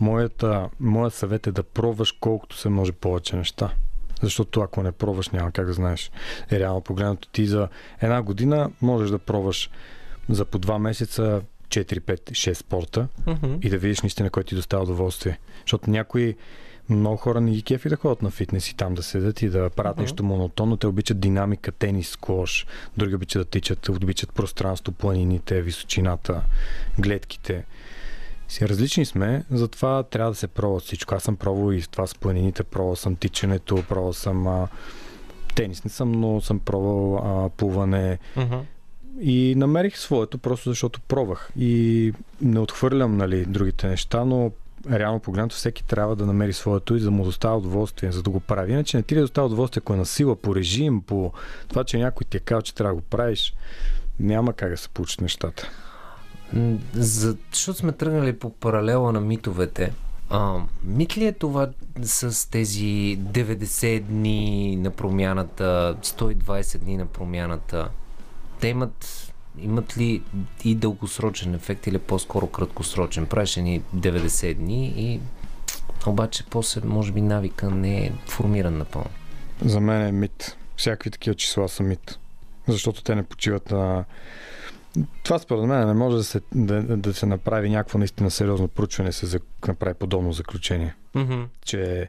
моята, 0.00 0.68
моят 0.80 1.14
съвет 1.14 1.46
е 1.46 1.52
да 1.52 1.62
пробваш 1.62 2.12
колкото 2.12 2.56
се 2.56 2.68
може 2.68 2.92
повече 2.92 3.36
неща. 3.36 3.74
Защото 4.22 4.60
ако 4.60 4.82
не 4.82 4.92
пробваш, 4.92 5.28
няма 5.28 5.52
как 5.52 5.66
да 5.66 5.72
знаеш. 5.72 6.10
Е, 6.50 6.58
реално 6.58 6.80
погледнато 6.80 7.28
ти 7.28 7.46
за 7.46 7.68
една 8.00 8.22
година 8.22 8.70
можеш 8.80 9.10
да 9.10 9.18
пробваш 9.18 9.70
за 10.28 10.44
по 10.44 10.58
два 10.58 10.78
месеца 10.78 11.42
4, 11.68 12.00
5, 12.00 12.30
6 12.30 12.52
спорта 12.52 13.08
и 13.62 13.70
да 13.70 13.78
видиш 13.78 14.00
наистина 14.00 14.30
кой 14.30 14.44
ти 14.44 14.54
доставя 14.54 14.82
удоволствие. 14.82 15.38
Защото 15.60 15.90
някои 15.90 16.36
много 16.88 17.16
хора 17.16 17.40
не 17.40 17.50
ги 17.50 17.62
кефи 17.62 17.88
да 17.88 17.96
ходят 17.96 18.22
на 18.22 18.30
фитнес 18.30 18.68
и 18.68 18.76
там 18.76 18.94
да 18.94 19.02
седят 19.02 19.42
и 19.42 19.48
да 19.48 19.70
правят 19.70 19.96
Мгм. 19.96 20.02
нещо 20.02 20.24
монотонно. 20.24 20.76
Те 20.76 20.86
обичат 20.86 21.20
динамика, 21.20 21.72
тенис, 21.72 22.08
склош. 22.08 22.66
Други 22.96 23.14
обичат 23.14 23.42
да 23.42 23.50
тичат, 23.50 23.88
обичат 23.88 24.32
пространство, 24.32 24.92
планините, 24.92 25.62
височината, 25.62 26.42
гледките. 26.98 27.64
Си 28.52 28.68
различни 28.68 29.04
сме, 29.04 29.44
затова 29.50 30.02
трябва 30.02 30.30
да 30.30 30.36
се 30.36 30.46
пробва 30.46 30.80
всичко. 30.80 31.14
Аз 31.14 31.22
съм 31.22 31.36
пробвал 31.36 31.72
и 31.72 31.82
това 31.82 32.06
с 32.06 32.14
планините, 32.14 32.62
пробвал 32.62 32.96
съм 32.96 33.16
тичането, 33.16 33.84
пробвал 33.88 34.12
съм 34.12 34.46
а, 34.46 34.68
тенис 35.54 35.84
не 35.84 35.90
съм, 35.90 36.12
но 36.12 36.40
съм 36.40 36.60
пробвал 36.60 37.16
а, 37.16 37.48
плуване, 37.48 38.18
и 39.20 39.54
намерих 39.56 39.98
своето, 39.98 40.38
просто 40.38 40.70
защото 40.70 41.00
пробвах. 41.00 41.50
И 41.58 42.12
не 42.42 42.58
отхвърлям 42.58 43.16
нали, 43.16 43.44
другите 43.44 43.88
неща, 43.88 44.24
но 44.24 44.52
реално 44.90 45.20
погледнато 45.20 45.56
всеки 45.56 45.84
трябва 45.84 46.16
да 46.16 46.26
намери 46.26 46.52
своето 46.52 46.96
и 46.96 47.00
да 47.00 47.10
му 47.10 47.24
доставя 47.24 47.56
удоволствие, 47.56 48.12
за 48.12 48.22
да 48.22 48.30
го 48.30 48.40
прави. 48.40 48.72
Иначе 48.72 48.96
не 48.96 49.02
ти 49.02 49.16
ли 49.16 49.20
доставя 49.20 49.46
удоволствие, 49.46 49.80
ако 49.84 49.92
е 49.92 49.96
на 49.96 50.06
сила, 50.06 50.36
по 50.36 50.54
режим, 50.54 51.02
по 51.02 51.32
това, 51.68 51.84
че 51.84 51.98
някой 51.98 52.24
ти 52.30 52.36
е 52.36 52.40
казал, 52.40 52.62
че 52.62 52.74
трябва 52.74 52.94
да 52.94 53.00
го 53.00 53.06
правиш, 53.10 53.54
няма 54.20 54.52
как 54.52 54.70
да 54.70 54.76
се 54.76 54.88
получат 54.88 55.20
нещата. 55.20 55.70
За, 56.94 57.36
защото 57.52 57.78
сме 57.78 57.92
тръгнали 57.92 58.38
по 58.38 58.50
паралела 58.50 59.12
на 59.12 59.20
митовете. 59.20 59.92
А, 60.30 60.56
мит 60.84 61.16
ли 61.16 61.26
е 61.26 61.32
това 61.32 61.68
с 62.02 62.50
тези 62.50 63.18
90 63.20 64.00
дни 64.00 64.76
на 64.76 64.90
промяната, 64.90 65.96
120 66.02 66.78
дни 66.78 66.96
на 66.96 67.06
промяната? 67.06 67.88
Те 68.60 68.68
имат, 68.68 69.32
имат 69.58 69.98
ли 69.98 70.22
и 70.64 70.74
дългосрочен 70.74 71.54
ефект 71.54 71.86
или 71.86 71.98
по-скоро 71.98 72.46
краткосрочен? 72.46 73.26
Правиш 73.26 73.56
ни 73.56 73.82
90 73.96 74.54
дни 74.54 74.94
и 74.96 75.20
обаче 76.06 76.44
после 76.50 76.80
може 76.84 77.12
би 77.12 77.20
навика 77.20 77.70
не 77.70 78.06
е 78.06 78.12
формиран 78.26 78.78
напълно. 78.78 79.10
За 79.64 79.80
мен 79.80 80.06
е 80.06 80.12
мит. 80.12 80.56
Всякакви 80.76 81.10
такива 81.10 81.34
числа 81.34 81.68
са 81.68 81.82
мит. 81.82 82.18
Защото 82.68 83.02
те 83.02 83.14
не 83.14 83.22
почиват 83.22 83.70
на... 83.70 84.04
Това 85.22 85.38
според 85.38 85.64
мен 85.64 85.86
не 85.86 85.94
може 85.94 86.16
да 86.16 86.24
се, 86.24 86.40
да, 86.54 86.82
да 86.82 87.14
се 87.14 87.26
направи 87.26 87.70
някакво 87.70 87.98
наистина 87.98 88.30
сериозно 88.30 88.68
проучване, 88.68 89.12
се 89.12 89.26
за, 89.26 89.40
направи 89.68 89.94
подобно 89.94 90.32
заключение. 90.32 90.94
Mm-hmm. 91.14 91.46
че 91.64 92.08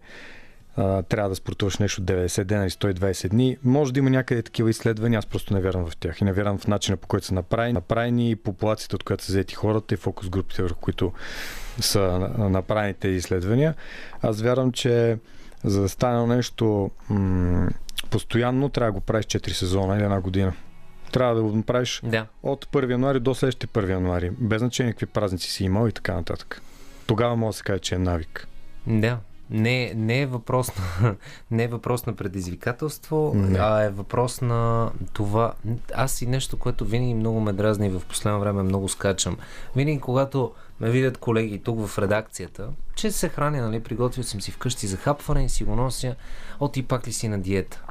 а, 0.75 1.01
трябва 1.03 1.29
да 1.29 1.35
спортуваш 1.35 1.77
нещо 1.77 2.01
90 2.01 2.43
дена 2.43 2.63
или 2.63 2.69
120 2.69 3.29
дни. 3.29 3.57
Може 3.63 3.93
да 3.93 3.99
има 3.99 4.09
някъде 4.09 4.41
такива 4.41 4.69
изследвания, 4.69 5.17
аз 5.17 5.25
просто 5.25 5.53
не 5.53 5.61
вярвам 5.61 5.89
в 5.89 5.97
тях 5.97 6.21
и 6.21 6.23
не 6.23 6.33
вярвам 6.33 6.57
в 6.57 6.67
начина 6.67 6.97
по 6.97 7.07
който 7.07 7.25
са 7.25 7.33
направени. 7.33 7.73
Направени 7.73 8.31
и 8.31 8.35
популацията, 8.35 8.95
от 8.95 9.03
която 9.03 9.23
са 9.23 9.31
взети 9.31 9.55
хората 9.55 9.93
и 9.93 9.97
фокус 9.97 10.29
групите, 10.29 10.61
върху 10.63 10.79
които 10.79 11.11
са 11.79 12.01
на- 12.37 12.49
направени 12.49 12.93
тези 12.93 13.15
изследвания. 13.15 13.75
Аз 14.21 14.41
вярвам, 14.41 14.71
че 14.71 15.17
за 15.63 15.81
да 15.81 15.89
стане 15.89 16.35
нещо 16.35 16.91
м- 17.09 17.69
постоянно, 18.09 18.69
трябва 18.69 18.91
да 18.91 18.93
го 18.93 19.01
правиш 19.01 19.25
4 19.25 19.53
сезона 19.53 19.95
или 19.95 20.03
една 20.03 20.21
година. 20.21 20.53
Трябва 21.13 21.35
да 21.35 21.41
го 21.43 21.51
направиш 21.51 22.01
Да. 22.03 22.25
от 22.43 22.65
1 22.65 22.91
януари 22.91 23.19
до 23.19 23.35
следващия 23.35 23.67
1 23.67 23.89
януари. 23.89 24.31
Без 24.31 24.59
значение 24.59 24.93
какви 24.93 25.05
празници 25.05 25.51
си 25.51 25.63
имал 25.63 25.87
и 25.87 25.91
така 25.91 26.13
нататък. 26.13 26.61
Тогава 27.07 27.35
може 27.35 27.53
да 27.53 27.57
се 27.57 27.63
каже, 27.63 27.79
че 27.79 27.95
е 27.95 27.99
навик. 27.99 28.47
Да. 28.87 29.17
Не, 29.49 29.93
не, 29.95 30.21
е 30.21 30.25
въпрос 30.25 30.71
на, 31.01 31.15
не 31.51 31.63
е 31.63 31.67
въпрос 31.67 32.05
на 32.05 32.13
предизвикателство, 32.13 33.31
Не. 33.35 33.59
а 33.59 33.83
е 33.83 33.89
въпрос 33.89 34.41
на 34.41 34.91
това. 35.13 35.53
Аз 35.95 36.21
и 36.21 36.25
нещо, 36.27 36.57
което 36.59 36.85
винаги 36.85 37.13
много 37.13 37.39
ме 37.39 37.53
дразни 37.53 37.87
и 37.87 37.89
в 37.89 38.01
последно 38.09 38.39
време 38.39 38.63
много 38.63 38.89
скачам. 38.89 39.37
Винаги, 39.75 39.99
когато 39.99 40.51
ме 40.79 40.89
видят 40.89 41.17
колеги 41.17 41.59
тук 41.59 41.87
в 41.87 41.97
редакцията, 41.99 42.67
че 42.95 43.11
се 43.11 43.29
храня, 43.29 43.61
нали, 43.61 43.79
приготвил 43.79 44.23
съм 44.23 44.41
си 44.41 44.51
вкъщи 44.51 44.87
за 44.87 44.97
хапване 44.97 45.45
и 45.45 45.49
си 45.49 45.63
го 45.63 45.75
нося, 45.75 46.15
о, 46.59 46.67
ти 46.67 46.83
пак 46.83 47.07
ли 47.07 47.13
си 47.13 47.27
на 47.27 47.39
диета? 47.39 47.81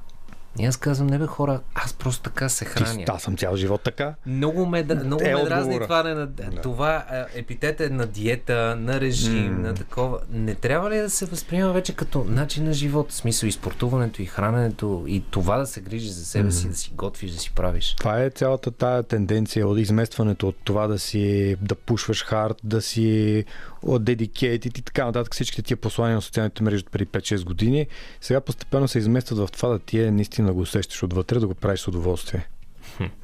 И 0.58 0.64
аз 0.64 0.76
казвам, 0.76 1.06
не 1.06 1.18
бе 1.18 1.26
хора, 1.26 1.60
аз 1.74 1.92
просто 1.92 2.22
така 2.22 2.48
се 2.48 2.64
храня. 2.64 3.04
аз 3.08 3.22
съм 3.22 3.36
цял 3.36 3.56
живот 3.56 3.80
така. 3.82 4.14
Много 4.26 4.66
ме, 4.66 4.82
да- 4.82 4.94
много 4.96 5.22
Е 5.22 5.34
ме 5.34 5.44
дразни 5.44 5.80
това, 5.80 6.02
не, 6.02 6.14
на, 6.14 6.28
това 6.62 6.96
е, 6.96 7.38
епитет 7.38 7.80
е 7.80 7.88
на 7.88 8.06
диета, 8.06 8.76
на 8.78 9.00
режим, 9.00 9.52
М. 9.52 9.58
на 9.58 9.74
такова. 9.74 10.18
Не 10.30 10.54
трябва 10.54 10.90
ли 10.90 10.96
да 10.96 11.10
се 11.10 11.26
възприема 11.26 11.72
вече 11.72 11.94
като 11.94 12.24
начин 12.24 12.64
на 12.64 12.72
живот? 12.72 13.10
В 13.10 13.14
смисъл 13.14 13.46
и 13.46 13.52
спортуването, 13.52 14.22
и 14.22 14.26
храненето, 14.26 15.04
и 15.06 15.22
това 15.30 15.56
да 15.56 15.66
се 15.66 15.80
грижиш 15.80 16.10
за 16.10 16.24
себе 16.24 16.50
си, 16.50 16.68
да 16.68 16.74
си 16.74 16.92
готвиш, 16.94 17.30
да 17.30 17.38
си 17.38 17.52
правиш. 17.52 17.94
Това 17.98 18.22
е 18.22 18.30
цялата 18.30 18.70
тая 18.70 19.02
тенденция 19.02 19.68
от 19.68 19.78
изместването 19.78 20.48
от 20.48 20.56
това 20.64 20.86
да 20.86 20.98
си 20.98 21.56
да 21.60 21.74
пушваш 21.74 22.24
хард, 22.24 22.56
да 22.64 22.82
си 22.82 23.44
dedicated 23.82 24.78
и 24.78 24.82
така 24.82 25.04
нататък. 25.04 25.34
Всичките 25.34 25.62
тия 25.62 25.76
послания 25.76 26.14
на 26.14 26.22
социалните 26.22 26.62
мрежи 26.62 26.78
от 26.78 26.90
преди 26.90 27.06
5-6 27.06 27.44
години 27.44 27.86
сега 28.20 28.40
постепенно 28.40 28.88
се 28.88 28.98
изместват 28.98 29.38
в 29.38 29.52
това 29.52 29.68
да 29.68 29.78
ти 29.78 30.00
е 30.00 30.10
наистина 30.10 30.52
го 30.52 30.60
усещаш 30.60 31.02
отвътре, 31.02 31.38
да 31.38 31.46
го 31.46 31.54
правиш 31.54 31.80
с 31.80 31.88
удоволствие. 31.88 32.46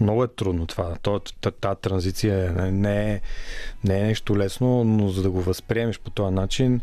Много 0.01 0.25
е 0.25 0.29
трудно 0.29 0.67
това. 0.67 0.97
То- 1.03 1.21
та- 1.41 1.51
Тази 1.51 1.81
транзиция 1.81 2.53
не, 2.73 3.13
е, 3.13 3.21
не 3.85 4.01
е 4.01 4.05
нещо 4.05 4.37
лесно, 4.37 4.85
но 4.85 5.09
за 5.09 5.23
да 5.23 5.31
го 5.31 5.43
възприемеш 5.43 5.99
по 5.99 6.11
този 6.11 6.35
начин, 6.35 6.81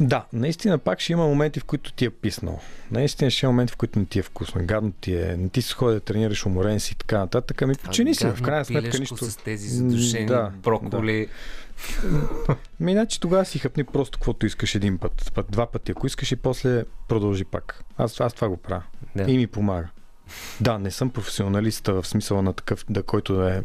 да, 0.00 0.24
наистина 0.32 0.78
пак 0.78 1.00
ще 1.00 1.12
има 1.12 1.26
моменти, 1.26 1.60
в 1.60 1.64
които 1.64 1.92
ти 1.92 2.04
е 2.04 2.10
писнал. 2.10 2.60
Наистина 2.90 3.30
ще 3.30 3.46
има 3.46 3.52
моменти, 3.52 3.72
в 3.72 3.76
които 3.76 3.98
не 3.98 4.04
ти 4.04 4.18
е 4.18 4.22
вкусно. 4.22 4.60
Гадно 4.64 4.92
ти 4.92 5.14
е, 5.14 5.36
не 5.38 5.48
ти 5.48 5.62
се 5.62 5.74
ходи 5.74 5.94
да 5.94 6.00
тренираш, 6.00 6.46
уморен 6.46 6.80
си 6.80 6.92
и 6.92 6.96
така 6.96 7.18
нататък. 7.18 7.62
Ами 7.62 7.74
почини 7.74 8.14
си, 8.14 8.26
в 8.26 8.42
крайна 8.42 8.64
сметка 8.64 8.98
нищо. 8.98 9.16
с 9.16 9.36
тези 9.36 9.68
задушени 9.68 10.26
Да, 10.26 10.52
броколи. 10.62 11.28
Ми, 12.80 12.92
иначе 12.92 13.20
тогава 13.20 13.44
си 13.44 13.58
хъпни 13.58 13.84
просто 13.84 14.18
каквото 14.18 14.46
искаш 14.46 14.74
един 14.74 14.98
път, 14.98 15.32
път, 15.34 15.46
два 15.50 15.66
пъти, 15.66 15.92
ако 15.92 16.06
искаш 16.06 16.32
и 16.32 16.36
после 16.36 16.84
продължи 17.08 17.44
пак. 17.44 17.84
Аз, 17.96 18.20
аз 18.20 18.34
това 18.34 18.48
го 18.48 18.56
правя. 18.56 18.82
Да. 19.16 19.30
И 19.30 19.36
ми 19.36 19.46
помага. 19.46 19.88
Да, 20.60 20.78
не 20.78 20.90
съм 20.90 21.10
професионалист 21.10 21.86
в 21.86 22.06
смисъла 22.06 22.42
на 22.42 22.52
такъв, 22.52 22.84
да, 22.90 23.02
който 23.02 23.34
да, 23.34 23.54
е, 23.54 23.62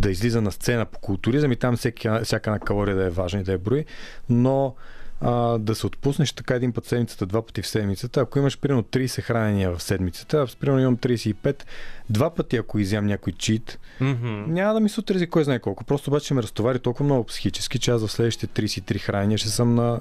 да 0.00 0.10
излиза 0.10 0.40
на 0.40 0.52
сцена 0.52 0.86
по 0.86 0.98
културизъм 0.98 1.52
и 1.52 1.56
там 1.56 1.76
всеки, 1.76 2.08
всяка 2.24 2.50
една 2.50 2.58
калория 2.58 2.96
да 2.96 3.04
е 3.04 3.10
важна 3.10 3.40
и 3.40 3.42
да 3.42 3.52
е 3.52 3.58
брои, 3.58 3.84
но 4.28 4.74
а, 5.20 5.30
да 5.58 5.74
се 5.74 5.86
отпуснеш 5.86 6.32
така 6.32 6.54
един 6.54 6.72
път 6.72 6.84
седмицата, 6.86 7.26
два 7.26 7.42
пъти 7.42 7.62
в 7.62 7.68
седмицата. 7.68 8.20
Ако 8.20 8.38
имаш 8.38 8.58
примерно 8.58 8.82
30 8.82 9.20
хранения 9.20 9.76
в 9.76 9.82
седмицата, 9.82 10.38
аз 10.38 10.56
примерно 10.56 10.80
имам 10.80 10.96
35, 10.96 11.62
два 12.10 12.30
пъти 12.30 12.56
ако 12.56 12.78
изям 12.78 13.06
някой 13.06 13.32
чит, 13.32 13.78
Мгм. 14.00 14.44
няма 14.46 14.74
да 14.74 14.80
ми 14.80 14.88
се 14.88 15.00
отрази 15.00 15.26
кой 15.26 15.44
знае 15.44 15.58
колко. 15.58 15.84
Просто 15.84 16.10
обаче 16.10 16.34
ме 16.34 16.42
разтовари 16.42 16.78
толкова 16.78 17.04
много 17.04 17.24
психически, 17.24 17.78
че 17.78 17.90
аз 17.90 18.06
в 18.06 18.12
следващите 18.12 18.62
33 18.62 18.98
хранения 18.98 19.38
ще 19.38 19.48
съм 19.48 19.74
на, 19.74 20.00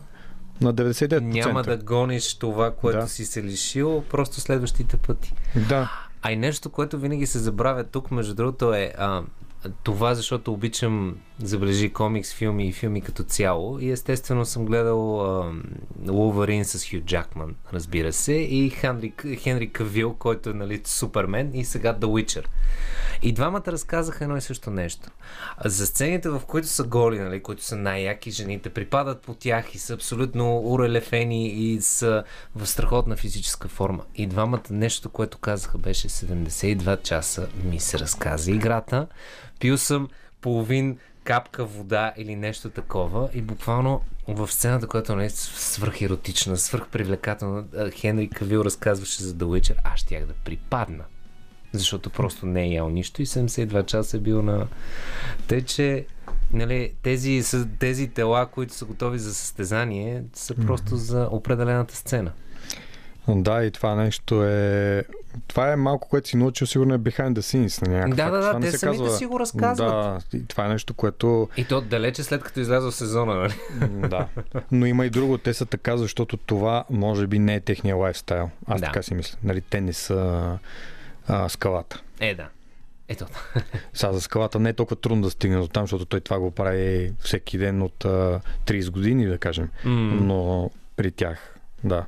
на 0.62 0.74
99%. 0.74 1.20
Няма 1.20 1.64
да 1.64 1.78
гониш 1.78 2.34
това, 2.34 2.72
което 2.72 3.00
Да. 3.00 3.08
си 3.08 3.26
се 3.26 3.44
лишил, 3.44 4.04
просто 4.04 4.42
следващите 4.42 4.98
пъти. 4.98 5.34
Да. 5.70 5.92
А 6.22 6.32
и 6.32 6.36
нещо, 6.36 6.70
което 6.70 7.00
винаги 7.00 7.28
се 7.28 7.40
забравя 7.40 7.84
тук, 7.84 8.12
между 8.12 8.36
другото, 8.36 8.74
е 8.74 8.94
а, 8.98 9.22
това, 9.84 10.16
защото 10.16 10.54
обичам 10.54 11.16
забележи 11.44 11.94
комикс, 11.94 12.34
филми 12.34 12.68
и 12.68 12.74
филми 12.74 13.02
като 13.02 13.24
цяло. 13.24 13.80
И 13.80 13.92
естествено 13.92 14.46
съм 14.46 14.66
гледал 14.66 15.02
Луварин 16.08 16.66
с 16.66 16.90
Хю 16.90 16.98
Джакман, 16.98 17.56
разбира 17.74 18.14
се, 18.14 18.34
и 18.34 18.70
Хенри, 18.70 19.14
Хенри 19.38 19.70
Кавил, 19.70 20.14
който 20.14 20.50
е 20.50 20.54
нали, 20.54 20.82
Супермен, 20.86 21.52
и 21.54 21.66
сега 21.66 21.94
The 21.94 22.06
Witcher. 22.06 22.46
И 23.22 23.32
двамата 23.32 23.64
разказаха 23.68 24.24
едно 24.24 24.38
и 24.38 24.42
също 24.42 24.72
нещо. 24.72 25.10
За 25.66 25.88
сцените, 25.88 26.30
в 26.30 26.42
които 26.48 26.68
са 26.68 26.84
голи, 26.84 27.20
нали, 27.20 27.44
които 27.44 27.64
са 27.64 27.76
най-яки, 27.76 28.32
жените 28.32 28.70
припадат 28.70 29.22
по 29.22 29.34
тях 29.34 29.76
и 29.76 29.80
са 29.80 29.94
абсолютно 29.94 30.58
урелефени 30.58 31.48
и 31.48 31.82
са 31.82 32.24
в 32.56 32.68
страхотна 32.68 33.16
физическа 33.16 33.68
форма. 33.68 34.04
И 34.16 34.28
двамата 34.28 34.62
нещо, 34.70 35.10
което 35.10 35.38
казаха, 35.38 35.78
беше 35.78 36.10
72 36.10 37.02
часа 37.02 37.48
ми 37.64 37.80
се 37.80 38.00
разказа 38.00 38.52
играта. 38.52 39.08
Пил 39.60 39.78
съм 39.78 40.10
половин 40.42 40.98
капка 41.26 41.66
вода 41.66 42.14
или 42.18 42.36
нещо 42.36 42.70
такова 42.70 43.30
и 43.34 43.42
буквално 43.42 44.02
в 44.28 44.52
сцената, 44.52 44.88
която 44.88 45.16
не 45.16 45.26
е 45.26 45.30
свръхеротична, 45.30 46.58
свръхпривлекателна, 46.58 47.64
а, 47.78 47.92
Хенри 47.92 48.30
Кавил 48.30 48.60
разказваше 48.60 49.24
за 49.24 49.34
The 49.34 49.44
Witcher, 49.44 49.76
аз 49.84 50.00
щях 50.00 50.26
да 50.26 50.34
припадна. 50.34 51.04
Защото 51.74 52.10
просто 52.10 52.46
не 52.46 52.64
е 52.64 52.68
ял 52.68 52.90
нищо 52.90 53.22
и 53.22 53.26
72 53.26 53.86
часа 53.86 54.18
е 54.18 54.20
бил 54.20 54.42
на... 54.42 54.68
Тъй, 55.48 55.62
че 55.62 56.06
нали, 56.54 56.94
тези, 57.04 57.44
тези 57.80 58.08
тела, 58.08 58.46
които 58.46 58.74
са 58.74 58.86
готови 58.86 59.20
за 59.20 59.34
състезание, 59.34 60.24
са 60.34 60.56
просто 60.56 60.96
за 60.96 61.28
определената 61.32 61.96
сцена. 61.96 62.32
Да, 63.28 63.66
и 63.66 63.72
това 63.72 63.96
нещо 63.96 64.44
е... 64.44 65.04
Това 65.48 65.72
е 65.72 65.76
малко, 65.76 66.10
което 66.10 66.30
си 66.30 66.38
научил, 66.38 66.68
сигурно 66.68 66.94
е 66.94 66.98
behind 66.98 67.34
the 67.34 67.40
scenes. 67.40 67.88
На 67.88 67.94
някакъв 67.94 68.16
Да, 68.18 68.30
да, 68.32 68.54
да, 68.54 68.60
те 68.60 68.72
се 68.72 68.78
самите 68.78 69.04
казва... 69.04 69.18
си 69.18 69.26
го 69.26 69.40
разказват. 69.40 69.88
Да, 70.32 70.38
и 70.38 70.46
това 70.46 70.66
е 70.66 70.70
нещо, 70.70 70.94
което... 70.94 71.50
И 71.58 71.66
то 71.66 71.82
далече 71.82 72.24
след 72.24 72.44
като 72.44 72.60
излязъл 72.60 72.92
сезона, 72.92 73.36
нали? 73.36 73.54
Да. 74.10 74.28
Но 74.72 74.86
има 74.86 75.06
и 75.06 75.10
друго. 75.10 75.38
Те 75.38 75.54
са 75.54 75.66
така, 75.66 75.98
защото 75.98 76.38
това 76.38 76.84
може 76.90 77.28
би 77.28 77.40
не 77.40 77.56
е 77.56 77.60
техния 77.60 77.96
лайфстайл. 77.96 78.50
Аз 78.68 78.82
Да. 78.82 78.86
така 78.88 79.04
си 79.04 79.14
мисля. 79.14 79.38
Нали, 79.44 79.62
те 79.62 79.82
не 79.82 79.94
са 79.94 80.58
а, 81.28 81.50
скалата. 81.50 82.02
Е, 82.20 82.36
да. 82.36 82.48
Ето. 83.08 83.26
Сега 83.94 84.14
за 84.14 84.22
скалата 84.22 84.60
не 84.60 84.70
е 84.70 84.74
толкова 84.74 84.96
трудно 84.96 85.22
да 85.24 85.30
стигне 85.30 85.58
до 85.58 85.68
там, 85.68 85.84
защото 85.84 86.06
той 86.06 86.20
това 86.22 86.40
го 86.40 86.52
прави 86.52 87.14
всеки 87.20 87.58
ден 87.58 87.82
от 87.82 88.06
а, 88.06 88.40
30 88.66 88.90
години, 88.92 89.26
да 89.26 89.38
кажем. 89.38 89.70
М, 89.86 89.92
но 90.22 90.70
при 90.96 91.12
тях, 91.12 91.56
да. 91.84 92.06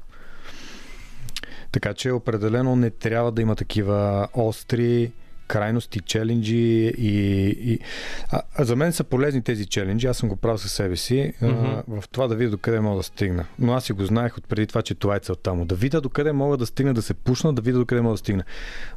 Така 1.72 1.94
че 1.94 2.12
определено 2.12 2.76
не 2.76 2.90
трябва 2.90 3.32
да 3.32 3.42
има 3.42 3.56
такива 3.56 4.28
остри 4.34 5.12
крайности, 5.48 6.00
челенджи 6.00 6.56
и... 6.98 7.48
и... 7.48 7.80
А, 8.32 8.42
а 8.56 8.64
за 8.64 8.76
мен 8.76 8.94
са 8.94 9.04
полезни 9.04 9.42
тези 9.42 9.66
челенджи, 9.66 10.08
аз 10.08 10.18
съм 10.18 10.30
го 10.30 10.36
правил 10.36 10.58
със 10.58 10.72
себе 10.72 10.96
си, 10.96 11.34
Мгм. 11.42 11.54
а, 11.66 11.84
в 11.88 12.04
това 12.12 12.28
да 12.28 12.36
видя 12.36 12.50
докъде 12.52 12.80
мога 12.80 12.98
да 12.98 13.04
стигна. 13.04 13.46
Но 13.60 13.74
аз 13.74 13.84
си 13.84 13.94
го 13.94 14.06
знаех 14.06 14.38
от 14.38 14.48
преди 14.48 14.68
това, 14.68 14.82
че 14.82 14.96
това 14.96 15.16
е 15.16 15.20
целта 15.20 15.54
му. 15.54 15.66
Да 15.66 15.76
видя 15.76 16.02
докъде 16.02 16.32
мога 16.32 16.58
да 16.58 16.66
стигна, 16.66 16.94
да 16.94 17.02
се 17.02 17.14
пушна, 17.14 17.54
да 17.54 17.62
видя 17.62 17.78
докъде 17.78 18.02
мога 18.02 18.14
да 18.14 18.18
стигна. 18.18 18.44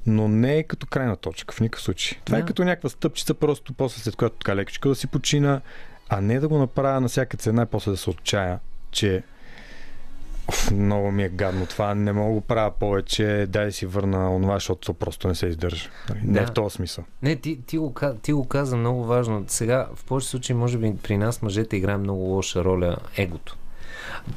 Но 0.06 0.28
не 0.28 0.56
е 0.58 0.62
като 0.62 0.86
крайна 0.86 1.16
точка, 1.16 1.54
в 1.54 1.60
никакъв 1.60 1.82
случай. 1.82 2.18
Това 2.24 2.38
Да. 2.38 2.44
е 2.44 2.46
като 2.46 2.64
някаква 2.64 2.88
стъпчица, 2.88 3.34
просто 3.34 3.72
после 3.72 4.00
след 4.02 4.16
която 4.16 4.36
така 4.36 4.56
лекичко 4.56 4.88
да 4.88 4.94
си 4.94 5.06
почина, 5.06 5.60
а 6.08 6.20
не 6.20 6.40
да 6.40 6.48
го 6.48 6.58
направя 6.58 7.00
на 7.00 7.08
всяка 7.08 7.36
цена 7.36 7.62
и 7.62 7.66
после 7.66 7.90
да 7.90 7.96
се 7.96 8.10
отчая, 8.10 8.58
че 8.90 9.22
Оф, 10.50 10.70
много 10.70 11.10
ми 11.10 11.24
е 11.24 11.28
гадно 11.28 11.66
това, 11.66 11.94
не 11.94 12.12
мога 12.12 12.28
да 12.28 12.34
го 12.34 12.40
правя 12.40 12.70
повече, 12.70 13.46
дай 13.48 13.64
да 13.64 13.72
си 13.72 13.86
върна 13.86 14.34
онова, 14.34 14.54
защото 14.54 14.86
то 14.86 14.94
просто 14.94 15.28
не 15.28 15.34
се 15.34 15.46
издържа. 15.46 15.90
Нали, 16.08 16.20
Не 16.24 16.32
Да. 16.32 16.42
е 16.42 16.46
в 16.46 16.52
този 16.52 16.74
смисъл. 16.74 17.04
Не, 17.22 17.36
ти, 17.36 17.58
ти, 17.66 17.78
го, 17.78 17.94
ти 18.22 18.32
го 18.32 18.48
каза 18.48 18.76
много 18.76 19.04
важно. 19.04 19.44
Сега, 19.46 19.88
в 19.94 20.04
повече 20.04 20.28
случаи, 20.28 20.56
може 20.56 20.78
би 20.78 20.96
при 21.02 21.16
нас 21.16 21.42
мъжете 21.42 21.76
играе 21.76 21.96
много 21.96 22.20
лоша 22.20 22.64
роля 22.64 22.96
егото. 23.16 23.56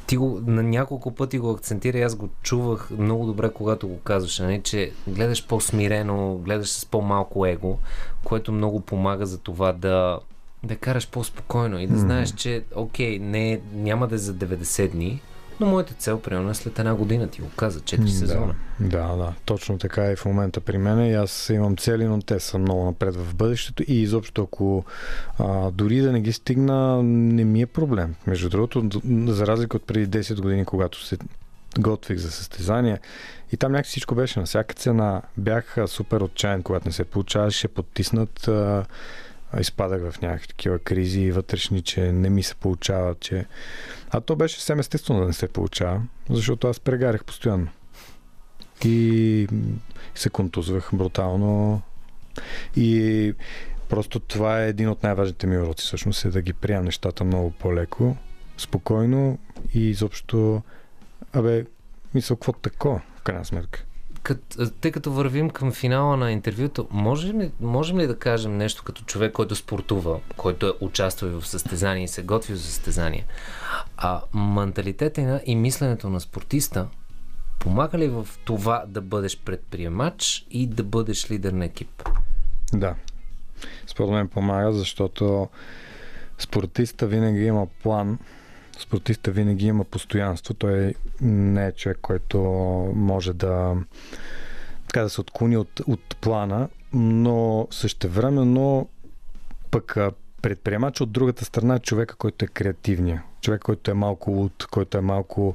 Ти 0.06 0.16
го 0.16 0.40
на 0.46 0.62
няколко 0.62 1.14
пъти 1.14 1.38
го 1.38 1.50
акцентира 1.50 1.98
и 1.98 2.02
аз 2.02 2.14
го 2.14 2.28
чувах 2.42 2.90
много 2.90 3.26
добре, 3.26 3.50
когато 3.50 3.88
го 3.88 3.98
казваш, 4.00 4.38
не, 4.38 4.62
че 4.62 4.92
гледаш 5.08 5.46
по-смирено, 5.46 6.34
гледаш 6.34 6.68
с 6.68 6.86
по-малко 6.86 7.46
его, 7.46 7.78
което 8.24 8.52
много 8.52 8.80
помага 8.80 9.26
за 9.26 9.38
това 9.38 9.72
да, 9.72 10.18
да 10.62 10.76
караш 10.76 11.08
по-спокойно 11.08 11.80
и 11.80 11.86
да 11.86 11.98
знаеш, 11.98 12.30
че 12.32 12.62
окей, 12.74 13.18
не, 13.18 13.60
няма 13.74 14.06
да 14.08 14.14
е 14.14 14.18
за 14.18 14.34
90 14.34 14.88
дни, 14.90 15.20
но 15.60 15.66
моята 15.66 15.94
цел, 15.94 16.20
примерно, 16.20 16.50
е 16.50 16.54
след 16.54 16.78
една 16.78 16.94
година, 16.94 17.28
ти 17.28 17.40
го 17.40 17.48
каза, 17.56 17.80
4 17.80 18.06
сезона. 18.06 18.54
Да, 18.80 19.16
да, 19.16 19.32
точно 19.44 19.78
така 19.78 20.04
е 20.04 20.16
в 20.16 20.24
момента 20.24 20.60
при 20.60 20.78
мен. 20.78 21.06
И 21.06 21.14
аз 21.14 21.48
имам 21.48 21.76
цели, 21.76 22.04
но 22.04 22.22
те 22.22 22.40
са 22.40 22.58
много 22.58 22.84
напред 22.84 23.16
в 23.16 23.34
бъдещето. 23.34 23.82
И 23.86 24.02
изобщо, 24.02 24.42
ако 24.42 24.84
а, 25.38 25.70
дори 25.70 26.00
да 26.00 26.12
не 26.12 26.20
ги 26.20 26.32
стигна, 26.32 27.02
не 27.02 27.44
ми 27.44 27.62
е 27.62 27.66
проблем. 27.66 28.14
Между 28.26 28.48
другото, 28.48 28.88
за 29.26 29.46
разлика 29.46 29.76
от 29.76 29.86
преди 29.86 30.18
10 30.18 30.40
години, 30.40 30.64
когато 30.64 31.04
се 31.04 31.18
готвих 31.78 32.18
за 32.18 32.30
състезание, 32.30 32.98
и 33.52 33.56
там 33.56 33.72
някакси 33.72 33.90
всичко 33.90 34.14
беше 34.14 34.38
на 34.38 34.46
всяка 34.46 34.74
цена. 34.74 35.22
Бях 35.36 35.76
супер 35.86 36.20
отчаян, 36.20 36.62
когато 36.62 36.88
не 36.88 36.92
се 36.92 37.04
получаваше, 37.04 37.68
потиснат. 37.68 38.48
А, 38.48 38.84
изпадах 39.60 40.10
в 40.10 40.20
някакви 40.22 40.48
такива 40.48 40.78
кризи 40.78 41.32
вътрешни, 41.32 41.82
че 41.82 42.12
не 42.12 42.30
ми 42.30 42.42
се 42.42 42.54
получава, 42.54 43.14
че... 43.20 43.46
А 44.10 44.20
то 44.20 44.36
беше 44.36 44.54
съвсем 44.54 44.80
естествено 44.80 45.20
да 45.20 45.26
не 45.26 45.32
се 45.32 45.48
получава, 45.48 46.02
защото 46.30 46.68
аз 46.68 46.80
прегарях 46.80 47.24
постоянно. 47.24 47.68
И 48.84 49.48
се 50.14 50.30
контузвах 50.30 50.90
брутално 50.92 51.82
И 52.76 53.34
просто 53.88 54.20
това 54.20 54.62
е 54.62 54.68
един 54.68 54.88
от 54.88 55.02
най-важните 55.02 55.46
ми 55.46 55.58
уроци, 55.58 55.84
всъщност 55.84 56.24
е 56.24 56.30
да 56.30 56.42
ги 56.42 56.52
приемам 56.52 56.84
нещата 56.84 57.24
много 57.24 57.50
по-леко, 57.50 58.16
спокойно 58.58 59.38
и 59.74 59.90
изобщо, 59.90 60.62
абе, 61.32 61.64
мисля, 62.14 62.36
какво 62.36 62.52
тако, 62.52 63.00
в 63.16 63.22
крайна 63.22 63.44
сметка. 63.44 63.84
Кът, 64.24 64.58
тъй 64.80 64.92
като 64.92 65.12
вървим 65.12 65.50
към 65.50 65.72
финала 65.72 66.16
на 66.16 66.32
интервюто, 66.32 66.88
можем 66.90 67.40
ли, 67.40 67.50
можем 67.60 67.98
ли 67.98 68.06
да 68.06 68.18
кажем 68.18 68.56
нещо 68.56 68.82
като 68.84 69.04
човек, 69.04 69.32
който 69.32 69.56
спортува, 69.56 70.20
който 70.36 70.66
е 70.66 70.72
участвал 70.80 71.40
в 71.40 71.48
състезания 71.48 72.04
и 72.04 72.08
се 72.08 72.22
готви 72.22 72.56
за 72.56 72.62
състезания? 72.62 73.24
А 73.96 74.20
менталитета 74.34 75.42
и 75.46 75.56
мисленето 75.56 76.08
на 76.08 76.20
спортиста 76.20 76.86
помага 77.58 77.98
ли 77.98 78.08
в 78.08 78.28
това 78.44 78.84
да 78.88 79.00
бъдеш 79.00 79.38
предприемач 79.38 80.46
и 80.50 80.66
да 80.66 80.82
бъдеш 80.82 81.30
лидер 81.30 81.52
на 81.52 81.64
екип? 81.64 82.08
Да. 82.72 82.94
Според 83.86 84.10
мен 84.10 84.28
помага, 84.28 84.72
защото 84.72 85.48
спортиста 86.38 87.06
винаги 87.06 87.44
има 87.44 87.66
план, 87.82 88.18
спортиста 88.82 89.30
винаги 89.30 89.66
има 89.66 89.84
постоянство. 89.84 90.54
Той 90.54 90.94
не 91.20 91.66
е 91.66 91.72
човек, 91.72 91.98
който 92.02 92.38
може 92.94 93.32
да 93.32 93.76
така 94.86 95.02
да 95.02 95.10
се 95.10 95.20
отклони 95.20 95.56
от, 95.56 95.80
от 95.86 96.16
плана, 96.20 96.68
но 96.92 97.68
същевременно 97.70 98.88
пък 99.70 99.96
предприемач 100.42 101.00
от 101.00 101.12
другата 101.12 101.44
страна 101.44 101.74
е 101.74 101.78
човека, 101.78 102.16
който 102.16 102.44
е 102.44 102.48
креативния. 102.48 103.22
Човек, 103.40 103.62
който 103.62 103.90
е 103.90 103.94
малко 103.94 104.30
луд, 104.30 104.66
който 104.70 104.98
е 104.98 105.00
малко... 105.00 105.54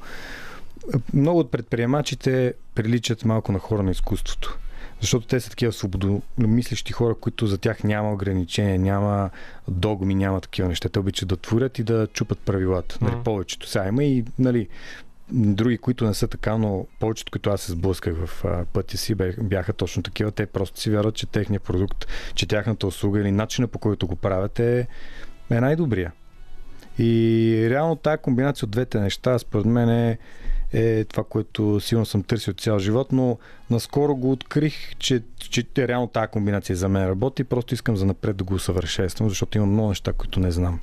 Много 1.14 1.40
от 1.40 1.52
предприемачите 1.52 2.54
приличат 2.76 3.26
малко 3.26 3.52
на 3.52 3.60
хора 3.60 3.84
на 3.84 3.92
изкуството. 3.92 4.58
Защото 5.02 5.28
те 5.28 5.40
са 5.40 5.50
такива 5.50 5.72
свободомислещи 5.72 6.94
хора, 6.94 7.16
които 7.16 7.48
за 7.48 7.58
тях 7.58 7.84
няма 7.84 8.14
ограничения, 8.14 8.80
няма 8.80 9.30
догми, 9.68 10.16
няма 10.16 10.42
такива 10.42 10.68
неща. 10.68 10.90
Те 10.90 11.00
обичат 11.00 11.30
да 11.30 11.38
творят 11.38 11.80
и 11.80 11.84
да 11.84 12.08
чупат 12.08 12.40
правилата. 12.40 12.98
Нали, 13.02 13.16
повечето. 13.24 13.68
Сега 13.68 13.88
има 13.88 14.04
и 14.04 14.26
нали, 14.40 14.68
други, 15.32 15.78
които 15.78 16.06
не 16.06 16.14
са 16.14 16.28
така, 16.28 16.58
но 16.58 16.88
повечето, 17.00 17.32
които 17.32 17.50
аз 17.50 17.62
се 17.62 17.72
сблъсках 17.72 18.26
в 18.26 18.46
а, 18.46 18.66
пътя 18.66 18.98
си, 18.98 19.16
бяха 19.42 19.74
точно 19.74 20.04
такива. 20.04 20.32
Те 20.32 20.46
просто 20.46 20.80
си 20.80 20.92
вярват, 20.92 21.16
че 21.16 21.26
техният 21.26 21.64
продукт, 21.64 22.06
че 22.36 22.48
тяхната 22.48 22.88
услуга 22.88 23.20
или 23.20 23.32
начина 23.32 23.68
по 23.68 23.80
който 23.80 24.08
го 24.08 24.16
правят 24.16 24.60
е, 24.60 24.88
е 25.52 25.62
най-добрия. 25.62 26.12
И 27.00 27.68
реално 27.70 27.96
тази 27.96 28.18
комбинация 28.18 28.66
от 28.66 28.72
двете 28.72 29.00
неща, 29.00 29.40
според 29.40 29.66
мен 29.66 29.90
е, 29.90 30.18
е 30.74 31.06
това, 31.06 31.24
което 31.24 31.80
силно 31.80 32.06
съм 32.06 32.24
търсил 32.24 32.54
цял 32.54 32.80
живот, 32.80 33.12
но 33.12 33.38
наскоро 33.70 34.16
го 34.16 34.32
открих, 34.32 34.96
че, 34.98 35.24
че 35.38 35.64
те, 35.64 35.88
реално 35.88 36.08
тази 36.08 36.28
комбинация 36.28 36.76
за 36.76 36.90
мен 36.90 37.08
работи. 37.08 37.44
Просто 37.44 37.74
искам 37.74 37.98
за 37.98 38.06
напред 38.06 38.38
да 38.38 38.44
го 38.44 38.54
усъвършенствам, 38.54 39.30
защото 39.30 39.58
има 39.58 39.68
много 39.68 39.90
неща, 39.90 40.14
които 40.14 40.40
не 40.40 40.52
знам. 40.52 40.80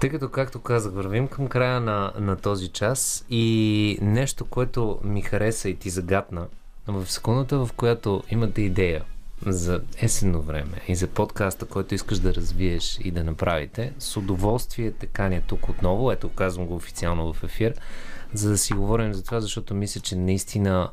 Тъй 0.00 0.10
като, 0.10 0.28
както 0.28 0.60
казах, 0.60 0.92
вървим 0.92 1.28
към 1.28 1.48
края 1.48 1.80
на, 1.80 2.12
на 2.18 2.36
този 2.36 2.68
час 2.68 3.24
и 3.30 3.98
нещо, 4.00 4.44
което 4.44 4.98
ми 5.04 5.22
хареса 5.22 5.68
и 5.68 5.76
ти 5.76 5.90
загадна, 5.90 6.46
в 6.86 7.12
секундата, 7.12 7.66
в 7.66 7.72
която 7.72 8.22
имате 8.30 8.62
идея 8.62 9.04
за 9.46 9.80
есенно 9.96 10.42
време 10.42 10.80
и 10.88 10.94
за 10.94 11.06
подкаста, 11.06 11.66
който 11.66 11.94
искаш 11.94 12.18
да 12.18 12.34
развиеш 12.34 12.98
и 13.00 13.10
да 13.10 13.24
направите, 13.24 13.92
с 13.98 14.16
удоволствие 14.16 14.90
те 14.92 15.06
каня 15.06 15.42
тук 15.46 15.68
отново, 15.68 16.12
ето 16.12 16.28
казвам 16.28 16.66
го 16.66 16.74
официално 16.74 17.32
в 17.32 17.42
ефир, 17.44 17.74
за 18.34 18.50
да 18.50 18.58
си 18.58 18.72
говорим 18.72 19.14
за 19.14 19.24
това, 19.24 19.40
защото 19.40 19.74
мисля, 19.74 20.00
че 20.00 20.16
наистина 20.16 20.90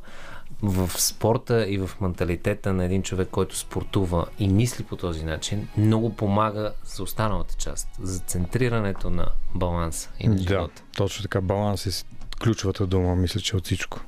в 0.62 0.90
спорта 0.98 1.68
и 1.70 1.78
в 1.78 1.90
менталитета 2.02 2.74
на 2.74 2.86
един 2.86 3.04
човек, 3.04 3.28
който 3.32 3.58
спортува 3.58 4.26
и 4.40 4.48
мисли 4.48 4.84
по 4.84 4.96
този 4.96 5.24
начин, 5.26 5.68
много 5.78 6.16
помага 6.16 6.74
за 6.86 7.04
останалата 7.04 7.56
част, 7.56 7.88
за 8.02 8.20
центрирането 8.20 9.10
на 9.10 9.26
баланса 9.56 10.10
и 10.20 10.28
на 10.28 10.36
Да, 10.36 10.42
живота. 10.42 10.84
точно 10.96 11.22
така. 11.24 11.42
Баланс 11.42 11.86
е 11.88 12.06
ключовата 12.44 12.88
дума, 12.88 13.16
мисля, 13.16 13.40
че 13.42 13.56
от 13.56 13.66
всичко. 13.66 14.00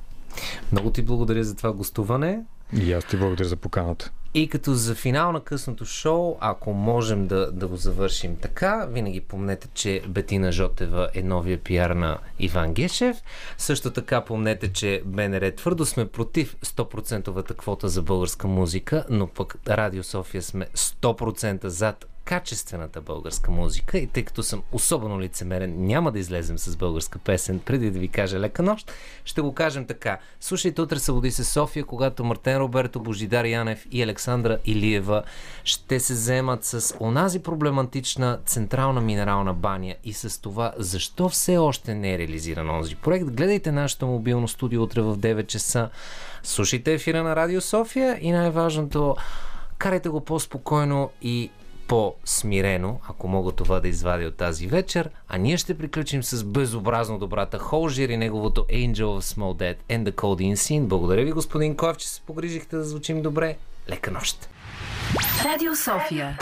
Много 0.72 0.90
ти 0.90 1.02
благодаря 1.02 1.44
за 1.44 1.54
това 1.54 1.72
гостуване. 1.72 2.40
И 2.80 2.92
аз 2.92 3.04
ти 3.04 3.16
благодаря 3.16 3.48
за 3.48 3.56
поканата. 3.56 4.10
И 4.34 4.48
като 4.48 4.74
за 4.74 4.94
финал 4.94 5.32
на 5.32 5.40
късното 5.40 5.84
шоу, 5.84 6.36
ако 6.40 6.72
можем 6.72 7.26
да, 7.26 7.52
да 7.52 7.68
го 7.68 7.76
завършим 7.76 8.36
така, 8.36 8.86
винаги 8.90 9.20
помнете, 9.20 9.68
че 9.74 10.02
Бетина 10.08 10.52
Жотева 10.52 11.10
е 11.14 11.22
новия 11.22 11.58
пиар 11.58 11.90
на 11.90 12.18
Иван 12.38 12.74
Гешев. 12.74 13.16
Също 13.58 13.90
така 13.90 14.20
помнете, 14.20 14.72
че 14.72 15.02
БНР 15.04 15.50
твърдо 15.50 15.86
сме 15.86 16.08
против 16.08 16.56
100% 16.56 17.54
квота 17.54 17.88
за 17.88 18.02
българска 18.02 18.48
музика, 18.48 19.04
но 19.10 19.26
пък 19.26 19.56
Радио 19.68 20.02
София 20.02 20.42
сме 20.42 20.66
100% 20.74 21.66
зад 21.66 22.11
качествената 22.24 23.00
българска 23.00 23.50
музика 23.50 23.98
и 23.98 24.06
тъй 24.06 24.22
като 24.22 24.42
съм 24.42 24.62
особено 24.72 25.20
лицемерен, 25.20 25.86
няма 25.86 26.12
да 26.12 26.18
излезем 26.18 26.58
с 26.58 26.76
българска 26.76 27.18
песен 27.18 27.58
преди 27.58 27.90
да 27.90 27.98
ви 27.98 28.08
кажа 28.08 28.40
лека 28.40 28.62
нощ. 28.62 28.92
Ще 29.24 29.40
го 29.40 29.54
кажем 29.54 29.86
така. 29.86 30.18
Слушайте 30.40 30.82
утре 30.82 30.98
Събуди 30.98 31.30
се 31.30 31.44
София, 31.44 31.84
когато 31.84 32.24
Мартен 32.24 32.56
Роберто, 32.56 33.00
Божидар 33.00 33.44
Янев 33.44 33.86
и 33.90 34.02
Александра 34.02 34.58
Илиева 34.64 35.22
ще 35.64 36.00
се 36.00 36.12
вземат 36.12 36.64
с 36.64 36.94
онази 37.00 37.38
проблематична 37.38 38.38
централна 38.46 39.00
минерална 39.00 39.54
баня 39.54 39.94
и 40.04 40.12
с 40.12 40.40
това 40.40 40.72
защо 40.76 41.28
все 41.28 41.58
още 41.58 41.94
не 41.94 42.14
е 42.14 42.18
реализиран 42.18 42.70
онзи 42.70 42.96
проект. 42.96 43.30
Гледайте 43.30 43.72
нашето 43.72 44.06
мобилно 44.06 44.48
студио 44.48 44.82
утре 44.82 45.00
в 45.00 45.18
9 45.18 45.46
часа. 45.46 45.90
Слушайте 46.42 46.92
ефира 46.92 47.22
на 47.22 47.36
Радио 47.36 47.60
София 47.60 48.18
и 48.20 48.30
най-важното 48.32 49.16
карайте 49.78 50.08
го 50.08 50.20
по-спокойно 50.20 51.10
и 51.22 51.50
по-смирено, 51.92 53.00
ако 53.08 53.28
мога 53.28 53.52
това 53.52 53.80
да 53.80 53.88
извадя 53.88 54.26
от 54.26 54.36
тази 54.36 54.66
вечер, 54.66 55.10
а 55.28 55.38
ние 55.38 55.56
ще 55.56 55.78
приключим 55.78 56.22
с 56.22 56.44
безобразно 56.44 57.18
добрата 57.18 57.58
Холжир 57.58 58.08
и 58.08 58.16
неговото 58.16 58.60
Angel 58.60 58.94
of 58.94 59.20
Small 59.20 59.56
Dead 59.56 59.76
and 59.90 60.10
the 60.10 60.12
Cold 60.12 60.54
Scene. 60.54 60.86
Благодаря 60.86 61.24
ви, 61.24 61.32
господин 61.32 61.76
Коев, 61.76 61.96
че 61.96 62.08
се 62.08 62.20
погрижихте 62.20 62.76
да 62.76 62.84
звучим 62.84 63.22
добре. 63.22 63.56
Лека 63.88 64.10
нощ! 64.10 64.48
Радио 65.44 65.76
София. 65.76 66.38